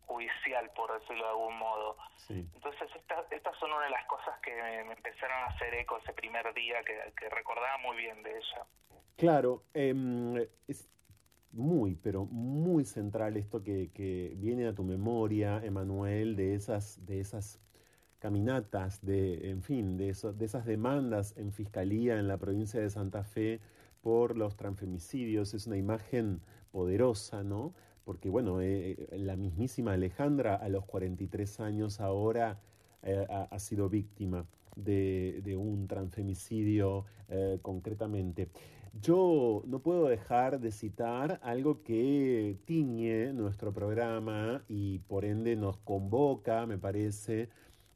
judicial, 0.08 0.72
por 0.76 1.00
decirlo 1.00 1.24
de 1.24 1.30
algún 1.30 1.60
modo. 1.60 1.98
Entonces, 2.30 2.89
estas 3.32 3.60
son 3.60 3.72
una 3.72 3.86
de 3.86 3.91
las 3.91 4.06
cosas 4.08 4.39
que 4.41 4.52
me, 4.56 4.93
empezaron 4.93 5.38
a 5.43 5.48
hacer 5.48 5.74
eco 5.76 5.98
ese 5.98 6.13
primer 6.13 6.54
día, 6.54 6.84
que, 6.84 7.30
recordaba 7.30 7.78
muy 7.78 7.98
bien 7.98 8.24
de 8.24 8.32
ella. 8.32 8.65
Claro, 9.17 9.63
em, 9.74 10.38
es 10.67 10.89
muy, 11.52 11.96
pero 11.96 12.26
muy 12.26 12.86
central 12.86 13.38
esto 13.38 13.63
que, 13.63 13.91
que 13.93 14.34
viene 14.38 14.67
a 14.67 14.74
tu 14.74 14.84
memoria, 14.84 15.62
Emanuel, 15.63 16.36
de 16.36 16.56
esas, 16.56 17.06
de 17.06 17.20
esas 17.20 17.60
caminatas, 18.20 19.04
de, 19.06 19.50
en 19.50 19.62
fin, 19.62 19.98
de, 19.98 20.10
eso, 20.10 20.34
de 20.34 20.46
esas 20.46 20.65
demandas 20.65 21.36
en 21.38 21.52
fiscalía 21.52 22.20
en 22.20 22.28
la 22.28 22.38
provincia 22.38 22.80
de 22.80 22.89
Santa 22.89 23.24
Fe 23.24 23.60
por 24.02 24.38
los 24.38 24.56
transfemicidios. 24.56 25.54
Es 25.54 25.67
una 25.67 25.78
imagen 25.78 26.41
poderosa, 26.72 27.43
¿no? 27.43 27.74
Porque 28.08 28.30
bueno, 28.30 28.62
eh, 28.62 28.91
eh, 28.91 29.17
la 29.17 29.36
mismísima 29.36 29.91
Alejandra 29.91 30.56
a 30.56 30.70
los 30.70 30.86
43 30.86 31.60
años 31.60 32.00
ahora 32.00 32.58
eh, 33.04 33.28
ha, 33.30 33.60
sido 33.60 33.89
víctima 33.89 34.46
de, 34.78 35.58
un 35.60 35.88
transfemicidio 35.89 37.04
concretamente. 37.62 38.48
Yo 39.02 39.62
no 39.67 39.80
puedo 39.80 40.08
dejar 40.08 40.62
de 40.62 40.72
citar 40.72 41.41
algo 41.43 41.84
que 41.84 42.56
tiñe 42.63 43.34
nuestro 43.34 43.74
programa 43.74 44.63
y 44.70 45.00
por 45.00 45.26
ende 45.26 45.58
nos 45.58 45.76
convoca, 45.76 46.65
me 46.65 46.78
parece, 46.78 47.50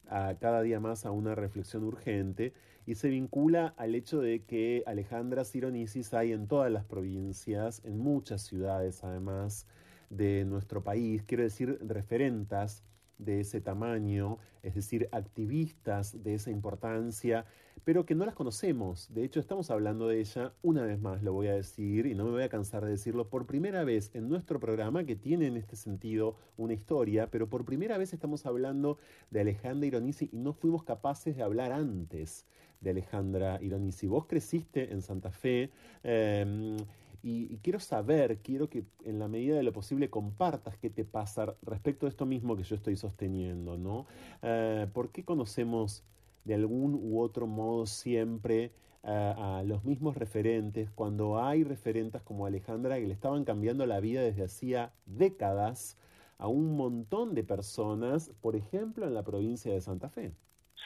a 0.09 0.35
cada 0.41 0.61
día 0.61 0.81
más 0.81 1.05
a 1.05 1.11
una 1.11 1.35
reflexión 1.35 1.85
urgente 1.85 2.51
y 2.85 2.95
se 2.95 3.07
vincula 3.07 3.73
al 3.77 3.95
hecho 3.95 4.19
de 4.19 4.43
que 4.43 4.83
Alejandra 4.85 5.45
Sironisis 5.45 6.13
hay 6.13 6.33
en 6.33 6.49
todas 6.49 6.69
las 6.69 6.83
provincias, 6.83 7.81
en 7.85 7.97
muchas 7.97 8.41
ciudades 8.41 9.05
además, 9.05 9.67
de 10.11 10.45
nuestro 10.45 10.83
país, 10.83 11.23
quiero 11.23 11.43
decir 11.43 11.79
referentas 11.81 12.83
de 13.17 13.39
ese 13.39 13.61
tamaño, 13.61 14.39
es 14.63 14.75
decir, 14.75 15.07
activistas 15.11 16.23
de 16.23 16.35
esa 16.35 16.51
importancia, 16.51 17.45
pero 17.83 18.05
que 18.05 18.15
no 18.15 18.25
las 18.25 18.35
conocemos. 18.35 19.13
De 19.13 19.23
hecho, 19.23 19.39
estamos 19.39 19.71
hablando 19.71 20.07
de 20.07 20.19
ella, 20.19 20.53
una 20.61 20.83
vez 20.83 20.99
más 20.99 21.23
lo 21.23 21.33
voy 21.33 21.47
a 21.47 21.53
decir, 21.53 22.07
y 22.07 22.15
no 22.15 22.25
me 22.25 22.31
voy 22.31 22.43
a 22.43 22.49
cansar 22.49 22.83
de 22.83 22.91
decirlo, 22.91 23.29
por 23.29 23.45
primera 23.45 23.83
vez 23.83 24.11
en 24.13 24.27
nuestro 24.27 24.59
programa, 24.59 25.03
que 25.03 25.15
tiene 25.15 25.47
en 25.47 25.55
este 25.55 25.75
sentido 25.75 26.35
una 26.57 26.73
historia, 26.73 27.27
pero 27.31 27.47
por 27.47 27.63
primera 27.63 27.97
vez 27.97 28.13
estamos 28.13 28.45
hablando 28.45 28.97
de 29.29 29.41
Alejandra 29.41 29.87
Ironisi 29.87 30.29
y 30.31 30.37
no 30.37 30.53
fuimos 30.53 30.83
capaces 30.83 31.35
de 31.35 31.43
hablar 31.43 31.71
antes 31.71 32.45
de 32.81 32.89
Alejandra 32.89 33.59
Ironisi. 33.61 34.07
Vos 34.07 34.25
creciste 34.25 34.91
en 34.91 35.01
Santa 35.01 35.31
Fe. 35.31 35.69
Em, 36.03 36.77
y, 37.23 37.57
quiero 37.57 37.79
saber, 37.79 38.39
quiero 38.39 38.69
que 38.69 38.83
en 39.03 39.19
la 39.19 39.27
medida 39.27 39.55
de 39.55 39.63
lo 39.63 39.73
posible 39.73 40.09
compartas 40.09 40.77
qué 40.77 40.89
te 40.89 41.05
pasa 41.05 41.55
respecto 41.61 42.05
a 42.05 42.09
esto 42.09 42.25
mismo 42.25 42.55
que 42.55 42.63
yo 42.63 42.75
estoy 42.75 42.95
sosteniendo, 42.95 43.77
¿no? 43.77 44.07
Eh, 44.41 44.87
¿Por 44.93 45.09
qué 45.09 45.23
conocemos 45.23 46.03
de 46.45 46.55
algún 46.55 46.95
u 46.95 47.19
otro 47.19 47.45
modo 47.47 47.85
siempre 47.85 48.71
eh, 49.03 49.33
a 49.37 49.63
los 49.63 49.83
mismos 49.83 50.15
referentes 50.15 50.89
cuando 50.91 51.41
hay 51.41 51.63
referentes 51.63 52.21
como 52.21 52.45
Alejandra 52.45 52.99
que 52.99 53.07
le 53.07 53.13
estaban 53.13 53.45
cambiando 53.45 53.85
la 53.85 53.99
vida 53.99 54.21
desde 54.21 54.43
hacía 54.43 54.93
décadas 55.05 55.97
a 56.37 56.47
un 56.47 56.75
montón 56.75 57.35
de 57.35 57.43
personas, 57.43 58.31
por 58.41 58.55
ejemplo, 58.55 59.05
en 59.05 59.13
la 59.13 59.23
provincia 59.23 59.71
de 59.71 59.81
Santa 59.81 60.09
Fe? 60.09 60.33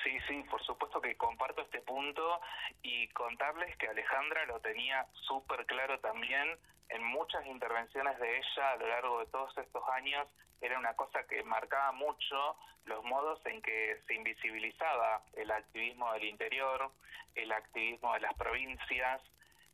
Sí, 0.05 0.19
sí, 0.27 0.43
por 0.51 0.63
supuesto 0.63 1.01
que 1.01 1.17
comparto 1.17 1.63
este 1.63 1.81
punto 1.81 2.39
y 2.83 3.07
contarles 3.07 3.75
que 3.77 3.87
Alejandra 3.87 4.45
lo 4.45 4.59
tenía 4.59 5.07
súper 5.13 5.65
claro 5.65 5.99
también 5.99 6.59
en 6.89 7.03
muchas 7.03 7.43
intervenciones 7.47 8.19
de 8.19 8.37
ella 8.37 8.71
a 8.71 8.75
lo 8.75 8.87
largo 8.87 9.19
de 9.21 9.25
todos 9.31 9.57
estos 9.57 9.83
años. 9.89 10.27
Era 10.61 10.77
una 10.77 10.93
cosa 10.93 11.25
que 11.25 11.43
marcaba 11.43 11.91
mucho 11.91 12.55
los 12.85 13.03
modos 13.03 13.43
en 13.47 13.63
que 13.63 13.99
se 14.05 14.13
invisibilizaba 14.13 15.23
el 15.33 15.49
activismo 15.49 16.13
del 16.13 16.25
interior, 16.25 16.91
el 17.33 17.51
activismo 17.51 18.13
de 18.13 18.19
las 18.19 18.35
provincias. 18.35 19.23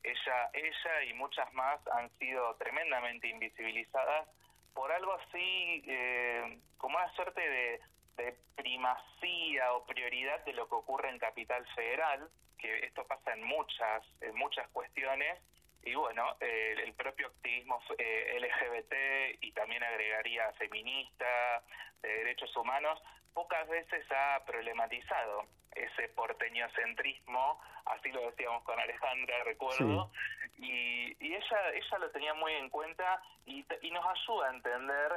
Ella, 0.01 0.49
ella 0.53 1.03
y 1.09 1.13
muchas 1.13 1.51
más 1.51 1.85
han 1.89 2.09
sido 2.19 2.55
tremendamente 2.55 3.27
invisibilizadas 3.27 4.29
por 4.73 4.93
algo 4.93 5.13
así 5.13 5.83
eh, 5.85 6.57
como 6.77 6.97
una 6.97 7.13
suerte 7.15 7.41
de 7.41 7.81
de 8.17 8.35
primacía 8.55 9.73
o 9.73 9.85
prioridad 9.85 10.43
de 10.45 10.53
lo 10.53 10.67
que 10.67 10.75
ocurre 10.75 11.09
en 11.09 11.19
Capital 11.19 11.65
Federal, 11.75 12.29
que 12.57 12.85
esto 12.85 13.05
pasa 13.07 13.33
en 13.33 13.43
muchas, 13.43 14.03
en 14.21 14.35
muchas 14.35 14.67
cuestiones, 14.69 15.39
y 15.83 15.95
bueno, 15.95 16.35
el 16.39 16.93
propio 16.93 17.27
activismo 17.27 17.81
eh, 17.97 18.37
LGBT 18.39 19.43
y 19.43 19.51
también 19.53 19.83
agregaría 19.83 20.51
feminista, 20.53 21.63
de 22.01 22.09
derechos 22.09 22.55
humanos, 22.55 23.01
pocas 23.33 23.67
veces 23.67 24.05
ha 24.11 24.43
problematizado 24.45 25.45
ese 25.73 26.09
porteñocentrismo, 26.09 27.59
así 27.85 28.11
lo 28.11 28.29
decíamos 28.29 28.63
con 28.63 28.79
Alejandra, 28.79 29.43
recuerdo, 29.43 30.11
y, 30.57 31.15
y, 31.19 31.35
ella, 31.35 31.69
ella 31.73 31.97
lo 31.97 32.11
tenía 32.11 32.33
muy 32.33 32.53
en 32.53 32.69
cuenta 32.69 33.21
y, 33.45 33.65
y 33.81 33.91
nos 33.91 34.05
ayuda 34.05 34.47
a 34.47 34.53
entender 34.53 35.11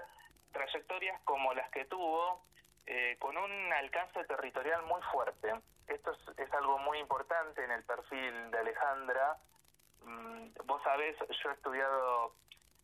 trayectorias 0.53 1.21
como 1.23 1.53
las 1.55 1.69
que 1.71 1.85
tuvo 1.87 2.43
eh, 2.87 3.17
con 3.19 3.37
un 3.37 3.73
alcance 3.73 4.25
territorial 4.25 4.83
muy 4.85 5.01
fuerte. 5.13 5.55
Esto 5.87 6.13
es, 6.37 6.53
algo 6.55 6.79
muy 6.79 6.99
importante 6.99 7.65
en 7.65 7.71
el 7.71 7.83
perfil 7.85 8.51
de 8.51 8.59
Alejandra. 8.59 9.39
Mm, 10.03 10.49
vos 10.67 10.83
sabés, 10.83 11.17
yo 11.43 11.51
he 11.51 11.55
estudiado, 11.55 12.35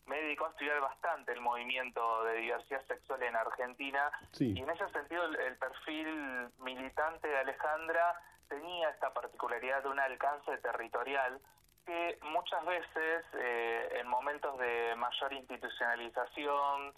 me 0.06 0.16
dedico 0.22 0.46
a 0.46 0.50
estudiar 0.50 0.80
bastante 0.80 1.32
el 1.32 1.40
movimiento 1.40 2.24
de 2.24 2.36
diversidad 2.38 2.86
sexual 2.86 3.22
en 3.22 3.36
Argentina 3.36 4.10
y 4.38 4.58
en 4.58 4.70
ese 4.70 4.88
sentido 4.90 5.24
el, 5.24 5.56
perfil 5.56 6.48
militante 6.58 7.28
de 7.28 7.38
Alejandra 7.38 8.14
tenía 8.48 8.90
esta 8.90 9.12
particularidad 9.12 9.82
de 9.82 9.88
un 9.90 10.00
alcance 10.00 10.56
territorial 10.58 11.40
que 11.84 12.18
muchas 12.22 12.64
veces 12.64 13.24
eh, 13.34 13.98
en 14.00 14.06
momentos 14.06 14.58
de 14.58 14.94
mayor 14.96 15.32
institucionalización, 15.32 16.94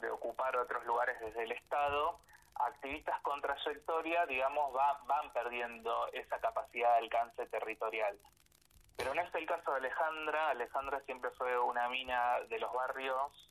de 0.00 0.10
ocupar 0.10 0.56
otros 0.56 0.84
lugares 0.84 1.18
desde 1.20 1.44
el 1.44 1.52
Estado, 1.52 2.18
activistas 2.60 3.20
con 3.22 3.40
trayectoria, 3.40 4.26
digamos, 4.26 4.72
van 5.06 5.32
perdiendo 5.32 6.08
esa 6.12 6.38
capacidad 6.40 6.92
de 6.92 7.04
alcance 7.04 7.46
territorial. 7.46 8.18
Pero 8.96 9.14
no 9.14 9.20
es 9.20 9.34
el 9.34 9.46
caso 9.46 9.72
de 9.72 9.78
Alejandra. 9.78 10.50
Alejandra 10.50 11.00
siempre 11.00 11.30
fue 11.32 11.58
una 11.58 11.88
mina 11.88 12.40
de 12.48 12.58
los 12.58 12.72
barrios, 12.72 13.50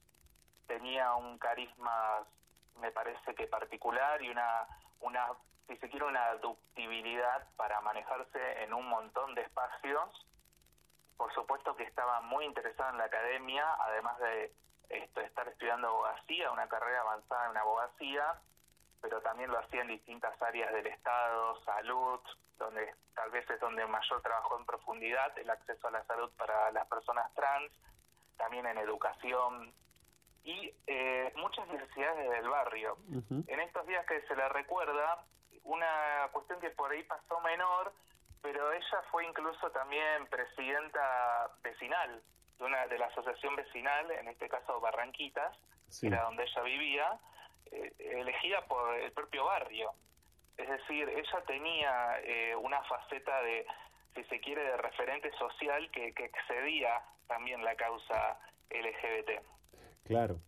tenía 0.68 1.14
un 1.16 1.38
carisma, 1.38 2.26
me 2.80 2.92
parece 2.92 3.36
que 3.36 3.48
particular, 3.48 4.22
y 4.22 4.30
una, 4.30 4.68
una 5.02 5.28
si 5.68 5.78
se 5.78 5.90
quiere, 5.90 6.06
una 6.06 6.34
ductibilidad 6.36 7.48
para 7.56 7.82
manejarse 7.82 8.64
en 8.64 8.74
un 8.74 8.88
montón 8.88 9.36
de 9.36 9.42
espacios. 9.42 10.28
Por 11.18 11.34
supuesto 11.34 11.76
que 11.76 11.84
estaba 11.84 12.22
muy 12.22 12.46
interesada 12.46 12.90
en 12.90 12.98
la 12.98 13.06
academia, 13.06 13.66
además 13.80 14.18
de 14.20 14.54
esto, 14.90 15.22
estar 15.22 15.48
estudiando 15.48 15.88
abogacía, 15.88 16.52
una 16.52 16.68
carrera 16.68 17.02
avanzada 17.02 17.50
en 17.50 17.58
abogacía, 17.58 18.42
pero 19.06 19.22
también 19.22 19.52
lo 19.52 19.60
hacía 19.60 19.82
en 19.82 19.90
distintas 19.90 20.34
áreas 20.42 20.74
del 20.74 20.88
Estado, 20.88 21.64
salud, 21.64 22.20
donde 22.58 22.92
tal 23.14 23.30
vez 23.30 23.48
es 23.52 23.60
donde 23.60 23.86
mayor 23.86 24.20
trabajó 24.24 24.58
en 24.58 24.66
profundidad, 24.66 25.38
el 25.38 25.48
acceso 25.48 25.88
a 25.88 25.92
la 25.92 26.04
salud 26.06 26.32
para 26.36 26.72
las 26.72 26.88
personas 26.88 27.32
trans, 27.36 27.72
también 28.36 28.66
en 28.66 28.80
educación 28.80 29.72
y 30.44 30.74
eh, 30.88 31.32
muchas 31.36 31.68
necesidades 31.68 32.32
del 32.32 32.50
barrio. 32.50 32.98
En 33.46 33.60
estos 33.60 33.86
días 33.86 34.04
que 34.08 34.22
se 34.22 34.36
le 34.36 34.50
recuerda, 34.50 35.24
una 35.66 36.28
cuestión 36.32 36.60
que 36.60 36.72
por 36.72 36.90
ahí 36.92 37.04
pasó 37.04 37.40
menor, 37.42 37.94
pero 38.42 38.72
ella 38.72 39.04
fue 39.12 39.24
incluso 39.26 39.70
también 39.70 40.26
presidenta 40.32 41.52
vecinal 41.62 42.24
de 42.58 42.66
una 42.66 42.88
de 42.88 42.98
la 42.98 43.06
asociación 43.06 43.56
vecinal, 43.56 44.10
en 44.10 44.30
este 44.30 44.50
caso 44.50 44.80
Barranquitas, 44.80 45.56
Sí. 45.90 46.10
que 46.10 46.16
era 46.16 46.24
donde 46.24 46.44
ella 46.44 46.62
vivía, 46.64 47.20
elegida 48.00 48.66
por 48.68 48.96
el 48.96 49.12
propio 49.12 49.46
barrio. 49.46 49.92
Es 50.58 50.70
decir, 50.70 51.10
ella 51.10 51.44
tenía 51.46 52.20
eh, 52.24 52.56
una 52.56 52.82
faceta 52.84 53.42
de, 53.42 53.66
si 54.16 54.24
se 54.26 54.40
quiere, 54.40 54.64
de 54.64 54.78
referente 54.78 55.32
social 55.38 55.90
que, 55.92 56.14
que 56.14 56.26
excedía 56.26 57.02
también 57.28 57.64
la 57.64 57.76
causa 57.76 58.40
LGBT. 58.70 59.42
Claro. 60.06 60.40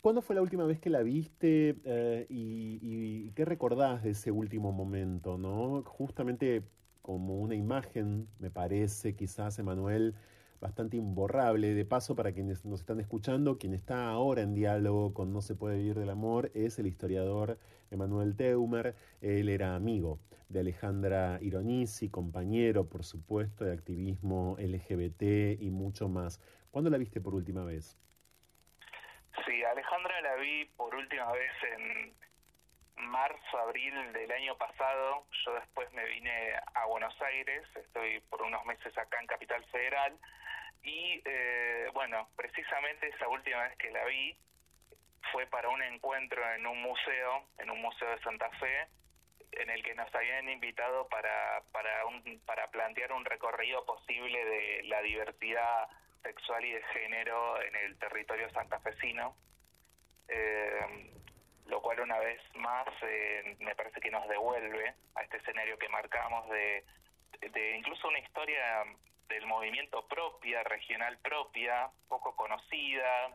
¿Cuándo 0.00 0.22
fue 0.22 0.34
la 0.34 0.42
última 0.42 0.64
vez 0.64 0.80
que 0.80 0.90
la 0.90 1.02
viste 1.02 1.76
eh, 1.84 2.26
y, 2.28 2.78
y 2.82 3.32
qué 3.34 3.44
recordás 3.44 4.02
de 4.02 4.10
ese 4.10 4.32
último 4.32 4.72
momento, 4.72 5.38
no? 5.38 5.82
Justamente 5.82 6.62
como 7.02 7.38
una 7.38 7.54
imagen, 7.54 8.28
me 8.38 8.50
parece, 8.50 9.14
quizás, 9.14 9.58
Emanuel, 9.58 10.14
bastante 10.62 10.96
imborrable. 10.96 11.74
De 11.74 11.84
paso, 11.84 12.14
para 12.16 12.32
quienes 12.32 12.64
nos 12.64 12.80
están 12.80 13.00
escuchando, 13.00 13.58
quien 13.58 13.74
está 13.74 14.08
ahora 14.08 14.42
en 14.42 14.54
diálogo 14.54 15.12
con 15.12 15.32
No 15.32 15.42
se 15.42 15.54
puede 15.54 15.76
vivir 15.76 15.98
del 15.98 16.08
amor 16.08 16.50
es 16.54 16.78
el 16.78 16.86
historiador 16.86 17.58
Emanuel 17.90 18.36
Teumer. 18.36 18.94
Él 19.20 19.50
era 19.50 19.74
amigo 19.74 20.20
de 20.48 20.60
Alejandra 20.60 21.38
Ironisi, 21.42 22.08
compañero, 22.08 22.88
por 22.88 23.04
supuesto, 23.04 23.64
de 23.64 23.72
activismo 23.72 24.56
LGBT 24.58 25.60
y 25.60 25.70
mucho 25.70 26.08
más. 26.08 26.40
¿Cuándo 26.70 26.90
la 26.90 26.98
viste 26.98 27.20
por 27.20 27.34
última 27.34 27.64
vez? 27.64 27.98
Sí, 29.44 29.64
Alejandra 29.64 30.20
la 30.20 30.36
vi 30.36 30.64
por 30.76 30.94
última 30.94 31.32
vez 31.32 31.52
en 31.76 32.14
marzo, 32.96 33.58
abril 33.58 34.12
del 34.12 34.30
año 34.32 34.56
pasado. 34.56 35.26
Yo 35.44 35.54
después 35.54 35.92
me 35.92 36.04
vine 36.06 36.54
a 36.74 36.86
Buenos 36.86 37.20
Aires, 37.22 37.64
estoy 37.74 38.20
por 38.30 38.42
unos 38.42 38.64
meses 38.64 38.96
acá 38.96 39.20
en 39.20 39.26
Capital 39.26 39.64
Federal. 39.66 40.18
Y 40.82 41.22
eh, 41.24 41.88
bueno, 41.94 42.28
precisamente 42.36 43.08
esa 43.08 43.28
última 43.28 43.62
vez 43.62 43.76
que 43.78 43.90
la 43.90 44.04
vi 44.04 44.36
fue 45.30 45.46
para 45.46 45.68
un 45.68 45.82
encuentro 45.82 46.42
en 46.54 46.66
un 46.66 46.82
museo, 46.82 47.46
en 47.58 47.70
un 47.70 47.80
museo 47.80 48.10
de 48.10 48.20
Santa 48.22 48.50
Fe, 48.58 48.88
en 49.52 49.70
el 49.70 49.82
que 49.82 49.94
nos 49.94 50.12
habían 50.14 50.48
invitado 50.48 51.08
para, 51.08 51.62
para, 51.72 51.90
para 52.46 52.70
plantear 52.70 53.12
un 53.12 53.24
recorrido 53.24 53.84
posible 53.84 54.44
de 54.44 54.82
la 54.84 55.00
diversidad 55.02 55.88
sexual 56.22 56.64
y 56.64 56.72
de 56.72 56.82
género 56.84 57.60
en 57.62 57.76
el 57.76 57.98
territorio 57.98 58.50
santafesino. 58.50 59.36
Eh, 60.28 61.12
lo 61.72 61.80
cual 61.80 62.00
una 62.00 62.18
vez 62.18 62.38
más 62.56 62.86
eh, 63.00 63.56
me 63.60 63.74
parece 63.74 63.98
que 63.98 64.10
nos 64.10 64.28
devuelve 64.28 64.94
a 65.14 65.22
este 65.22 65.38
escenario 65.38 65.78
que 65.78 65.88
marcamos 65.88 66.46
de, 66.50 66.84
de 67.40 67.76
incluso 67.78 68.08
una 68.08 68.18
historia 68.18 68.84
del 69.30 69.46
movimiento 69.46 70.06
propia, 70.06 70.62
regional 70.64 71.16
propia, 71.22 71.88
poco 72.08 72.36
conocida, 72.36 73.34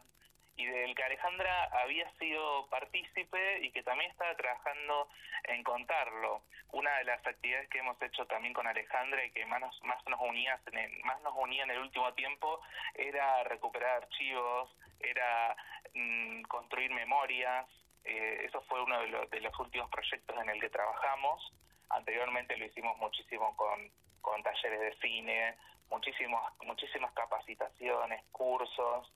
y 0.55 0.67
del 0.67 0.93
que 0.93 1.03
Alejandra 1.03 1.65
había 1.81 2.07
sido 2.19 2.67
partícipe 2.69 3.63
y 3.63 3.71
que 3.71 3.81
también 3.81 4.11
estaba 4.11 4.35
trabajando 4.35 5.09
en 5.45 5.63
contarlo. 5.63 6.43
Una 6.73 6.95
de 6.97 7.05
las 7.05 7.25
actividades 7.25 7.69
que 7.69 7.79
hemos 7.79 7.99
hecho 8.03 8.27
también 8.27 8.53
con 8.53 8.67
Alejandra 8.67 9.25
y 9.25 9.31
que 9.31 9.47
más 9.47 9.61
nos, 9.61 9.83
más 9.83 9.97
nos 10.07 10.19
unía 10.21 10.59
más 11.03 11.21
nos 11.21 11.33
unía 11.37 11.63
en 11.63 11.71
el 11.71 11.79
último 11.79 12.13
tiempo 12.13 12.61
era 12.93 13.43
recuperar 13.45 14.03
archivos, 14.03 14.69
era 14.99 15.55
mm, 15.95 16.43
construir 16.43 16.91
memorias. 16.91 17.65
Eh, 18.07 18.45
eso 18.45 18.61
fue 18.61 18.81
uno 18.81 18.99
de, 19.01 19.07
los 19.07 19.29
de 19.29 19.41
los 19.41 19.59
últimos 19.59 19.89
proyectos 19.89 20.37
en 20.41 20.49
el 20.49 20.61
que 20.61 20.69
trabajamos. 20.69 21.53
Anteriormente 21.89 22.55
lo 22.57 22.65
hicimos 22.65 22.97
muchísimo 22.97 23.55
con, 23.57 23.91
con 24.21 24.41
talleres 24.43 24.79
de 24.79 24.95
cine, 25.01 25.57
muchísimos, 25.89 26.41
muchísimas 26.63 27.11
capacitaciones, 27.11 28.23
cursos. 28.31 29.11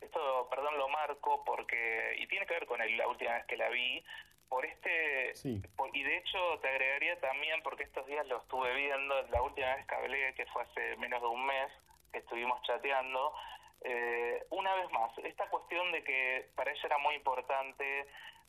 Esto, 0.00 0.48
perdón, 0.48 0.78
lo 0.78 0.88
marco 0.88 1.42
porque, 1.44 2.14
y 2.18 2.26
tiene 2.28 2.46
que 2.46 2.54
ver 2.54 2.66
con 2.66 2.80
el- 2.80 2.96
la 2.96 3.08
última 3.08 3.32
vez 3.34 3.46
que 3.46 3.56
la 3.56 3.68
vi, 3.68 4.02
por 4.48 4.64
este, 4.64 5.34
Sí. 5.34 5.60
por- 5.76 5.94
y 5.94 6.02
de 6.02 6.18
hecho 6.18 6.58
te 6.60 6.68
agregaría 6.68 7.18
también, 7.20 7.62
porque 7.62 7.82
estos 7.82 8.06
días 8.06 8.26
lo 8.28 8.38
estuve 8.38 8.72
viendo, 8.74 9.22
la 9.28 9.42
última 9.42 9.74
vez 9.74 9.86
que 9.86 9.94
hablé, 9.96 10.34
que 10.34 10.46
fue 10.46 10.62
hace 10.62 10.96
menos 10.96 11.20
de 11.20 11.28
un 11.28 11.44
mes, 11.44 11.70
que 12.12 12.18
estuvimos 12.18 12.60
chateando, 12.62 13.34
eh, 13.82 14.46
una 14.50 14.74
vez 14.74 14.90
más, 14.90 15.16
esta 15.18 15.48
cuestión 15.48 15.90
de 15.92 16.04
que 16.04 16.50
para 16.54 16.70
ella 16.70 16.82
era 16.84 16.98
muy 16.98 17.14
importante 17.14 18.06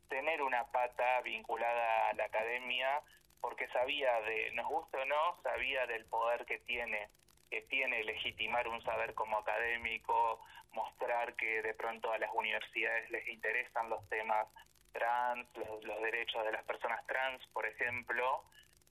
tener 0.10 0.42
una 0.42 0.66
pata 0.72 1.22
vinculada 1.22 2.10
a 2.10 2.14
la 2.14 2.26
academia, 2.26 3.02
porque 3.40 3.68
sabía 3.70 4.20
de, 4.22 4.52
nos 4.52 4.68
gusta 4.68 5.00
o 5.00 5.06
no, 5.06 5.42
sabía 5.42 5.88
del 5.88 6.06
poder 6.06 6.46
que 6.46 6.60
tiene, 6.60 7.10
que 7.50 7.62
tiene 7.64 8.04
legitimar 8.04 8.68
un 8.68 8.84
saber 8.84 9.14
como 9.16 9.38
académico, 9.38 10.42
mostrar 10.74 11.36
que 11.36 11.62
de 11.62 11.74
pronto 11.74 12.12
a 12.12 12.18
las 12.18 12.32
universidades 12.34 13.10
les 13.10 13.28
interesan 13.28 13.90
los 13.90 14.08
temas 14.10 14.48
trans, 14.92 15.48
los, 15.56 15.84
los 15.84 16.02
derechos 16.02 16.44
de 16.44 16.52
las 16.52 16.64
personas 16.66 17.06
trans, 17.08 17.46
por 17.48 17.66
ejemplo, 17.66 18.44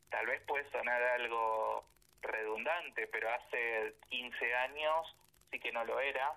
tal 0.08 0.26
vez 0.26 0.42
puede 0.46 0.68
sonar 0.70 1.02
algo 1.02 1.84
redundante, 2.22 3.06
pero 3.08 3.30
hace 3.30 3.94
15 4.08 4.54
años 4.54 5.16
sí 5.50 5.58
que 5.58 5.72
no 5.72 5.84
lo 5.84 6.00
era, 6.00 6.32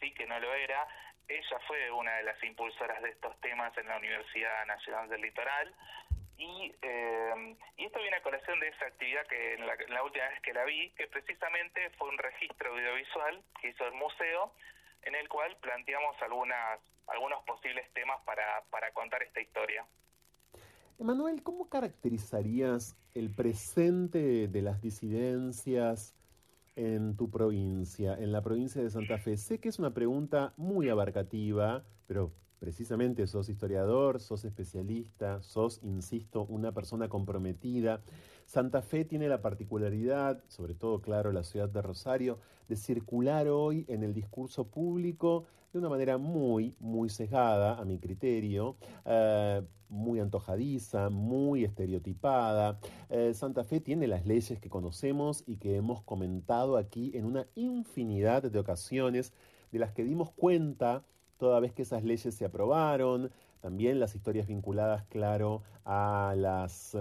sí 0.00 0.12
que 0.12 0.26
no 0.26 0.38
lo 0.38 0.52
era. 0.54 0.86
Ella 1.28 1.58
fue 1.66 1.90
una 1.90 2.16
de 2.16 2.22
las 2.24 2.42
impulsoras 2.42 3.02
de 3.02 3.10
estos 3.10 3.38
temas 3.40 3.76
en 3.76 3.86
la 3.86 3.98
Universidad 3.98 4.66
Nacional 4.66 5.08
del 5.08 5.20
Litoral. 5.20 5.74
Y, 6.38 6.72
eh, 6.82 7.56
y 7.76 7.84
esto 7.84 8.00
viene 8.00 8.16
a 8.16 8.22
colación 8.22 8.60
de 8.60 8.68
esa 8.68 8.86
actividad 8.86 9.26
que 9.26 9.54
en 9.54 9.66
la, 9.66 10.02
última 10.02 10.28
vez 10.28 10.40
que 10.40 10.52
la 10.52 10.64
vi, 10.64 10.90
que 10.90 11.08
precisamente 11.08 11.90
fue 11.98 12.08
un 12.08 12.18
registro 12.18 12.72
audiovisual 12.72 13.42
que 13.60 13.70
hizo 13.70 13.84
el 13.86 13.94
museo, 13.94 14.52
en 15.02 15.14
el 15.16 15.28
cual 15.28 15.56
planteamos 15.56 16.16
algunos 16.22 17.44
posibles 17.44 17.92
temas 17.92 18.20
para, 18.24 18.62
para 18.70 18.92
contar 18.92 19.22
esta 19.22 19.40
historia. 19.40 19.84
Emanuel, 21.00 21.42
¿cómo 21.42 21.68
caracterizarías 21.68 22.96
el 23.14 23.34
presente 23.34 24.48
de 24.48 24.62
las 24.62 24.80
disidencias 24.80 26.17
en 26.78 27.16
tu 27.16 27.28
provincia, 27.28 28.14
en 28.14 28.30
la 28.30 28.40
provincia 28.40 28.80
de 28.80 28.88
Santa 28.88 29.18
Fe? 29.18 29.36
Sé 29.36 29.58
que 29.58 29.68
es 29.68 29.80
una 29.80 29.92
pregunta 29.92 30.54
muy 30.56 30.88
abarcativa, 30.88 31.84
pero 32.06 32.32
precisamente 32.60 33.26
sos 33.26 33.48
historiador, 33.48 34.20
sos 34.20 34.44
especialista, 34.44 35.42
sos, 35.42 35.80
insisto, 35.82 36.46
una 36.48 36.72
persona 36.72 37.08
comprometida. 37.08 38.00
Santa 38.46 38.80
Fe 38.80 39.04
tiene 39.04 39.28
la 39.28 39.42
particularidad, 39.42 40.44
sobre 40.46 40.74
todo, 40.74 41.00
claro, 41.00 41.32
la 41.32 41.42
ciudad 41.42 41.68
de 41.68 41.82
Rosario, 41.82 42.38
de 42.68 42.76
circular 42.76 43.48
hoy 43.48 43.84
en 43.88 44.04
el 44.04 44.14
discurso 44.14 44.68
público 44.68 45.46
de 45.72 45.78
una 45.78 45.88
manera 45.88 46.18
muy, 46.18 46.74
muy 46.80 47.08
sesgada, 47.10 47.78
a 47.78 47.84
mi 47.84 47.98
criterio, 47.98 48.76
eh, 49.04 49.62
muy 49.88 50.20
antojadiza, 50.20 51.10
muy 51.10 51.64
estereotipada. 51.64 52.78
Eh, 53.10 53.32
Santa 53.34 53.64
Fe 53.64 53.80
tiene 53.80 54.06
las 54.06 54.26
leyes 54.26 54.58
que 54.60 54.70
conocemos 54.70 55.44
y 55.46 55.56
que 55.56 55.76
hemos 55.76 56.02
comentado 56.02 56.76
aquí 56.76 57.10
en 57.14 57.24
una 57.24 57.46
infinidad 57.54 58.42
de 58.42 58.58
ocasiones, 58.58 59.32
de 59.72 59.78
las 59.78 59.92
que 59.92 60.04
dimos 60.04 60.30
cuenta 60.30 61.04
toda 61.36 61.60
vez 61.60 61.72
que 61.72 61.82
esas 61.82 62.02
leyes 62.02 62.34
se 62.34 62.44
aprobaron, 62.44 63.30
también 63.60 64.00
las 64.00 64.14
historias 64.14 64.46
vinculadas, 64.46 65.04
claro, 65.04 65.62
a 65.84 66.34
las 66.36 66.96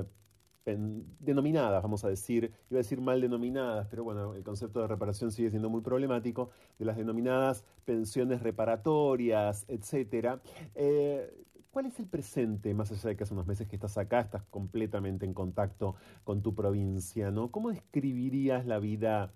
denominadas, 0.76 1.82
vamos 1.82 2.03
a 2.03 2.09
decir, 2.09 2.51
iba 2.70 2.80
a 2.80 2.84
decir 2.84 2.99
mal 2.99 3.22
denominadas, 3.22 3.88
pero 3.88 4.03
bueno, 4.03 4.34
el 4.34 4.43
concepto 4.43 4.82
de 4.82 4.88
reparación 4.88 5.32
sigue 5.32 5.49
siendo 5.49 5.70
muy 5.70 5.82
problemático, 5.82 6.49
de 6.78 6.86
las 6.86 6.97
denominadas 6.97 7.63
pensiones 7.86 8.41
reparatorias, 8.41 9.65
etcétera. 9.70 10.41
Eh, 10.76 11.45
¿Cuál 11.72 11.86
es 11.86 11.99
el 11.99 12.07
presente, 12.07 12.74
más 12.74 12.91
allá 12.91 13.09
de 13.09 13.15
que 13.15 13.24
hace 13.24 13.34
unos 13.34 13.47
meses 13.47 13.68
que 13.68 13.76
estás 13.76 13.97
acá, 13.97 14.20
estás 14.20 14.43
completamente 14.49 15.26
en 15.26 15.34
contacto 15.34 15.95
con 16.24 16.41
tu 16.41 16.55
provincia, 16.55 17.30
¿no? 17.30 17.51
¿Cómo 17.51 17.70
describirías 17.70 18.65
la 18.65 18.80
vida 18.80 19.32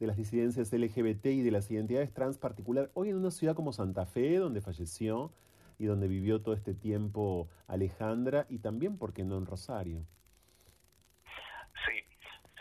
de 0.00 0.06
las 0.06 0.16
disidencias 0.16 0.72
LGBT 0.72 1.26
y 1.26 1.42
de 1.42 1.50
las 1.50 1.70
identidades 1.70 2.12
trans 2.12 2.38
particular 2.38 2.90
hoy 2.94 3.10
en 3.10 3.16
una 3.16 3.30
ciudad 3.30 3.54
como 3.54 3.72
Santa 3.72 4.06
Fe, 4.06 4.36
donde 4.36 4.60
falleció 4.60 5.32
y 5.78 5.84
donde 5.84 6.08
vivió 6.08 6.40
todo 6.40 6.54
este 6.54 6.74
tiempo 6.74 7.48
Alejandra, 7.68 8.46
y 8.48 8.58
también, 8.58 8.96
¿por 8.96 9.12
qué 9.12 9.24
no 9.24 9.36
en 9.38 9.46
Rosario? 9.46 10.06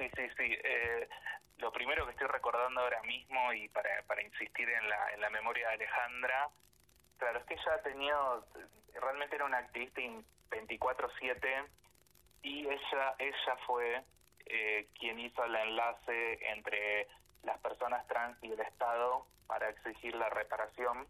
Sí, 0.01 0.09
sí, 0.15 0.27
sí. 0.35 0.57
Eh, 0.63 1.07
lo 1.57 1.71
primero 1.71 2.05
que 2.05 2.13
estoy 2.13 2.25
recordando 2.25 2.81
ahora 2.81 3.03
mismo 3.03 3.53
y 3.53 3.67
para, 3.69 4.01
para 4.07 4.23
insistir 4.23 4.67
en 4.67 4.89
la, 4.89 5.11
en 5.13 5.21
la 5.21 5.29
memoria 5.29 5.67
de 5.67 5.73
Alejandra, 5.75 6.49
claro, 7.19 7.37
es 7.37 7.45
que 7.45 7.53
ella 7.53 7.83
tenido, 7.83 8.47
realmente 8.95 9.35
era 9.35 9.45
una 9.45 9.59
activista 9.59 10.01
in- 10.01 10.25
24/7 10.49 11.67
y 12.41 12.67
ella, 12.67 13.13
ella 13.19 13.55
fue 13.67 14.03
eh, 14.47 14.87
quien 14.97 15.19
hizo 15.19 15.43
el 15.45 15.55
enlace 15.55 16.49
entre 16.49 17.07
las 17.43 17.59
personas 17.59 18.07
trans 18.07 18.43
y 18.43 18.51
el 18.51 18.59
Estado 18.59 19.27
para 19.45 19.69
exigir 19.69 20.15
la 20.15 20.29
reparación. 20.29 21.07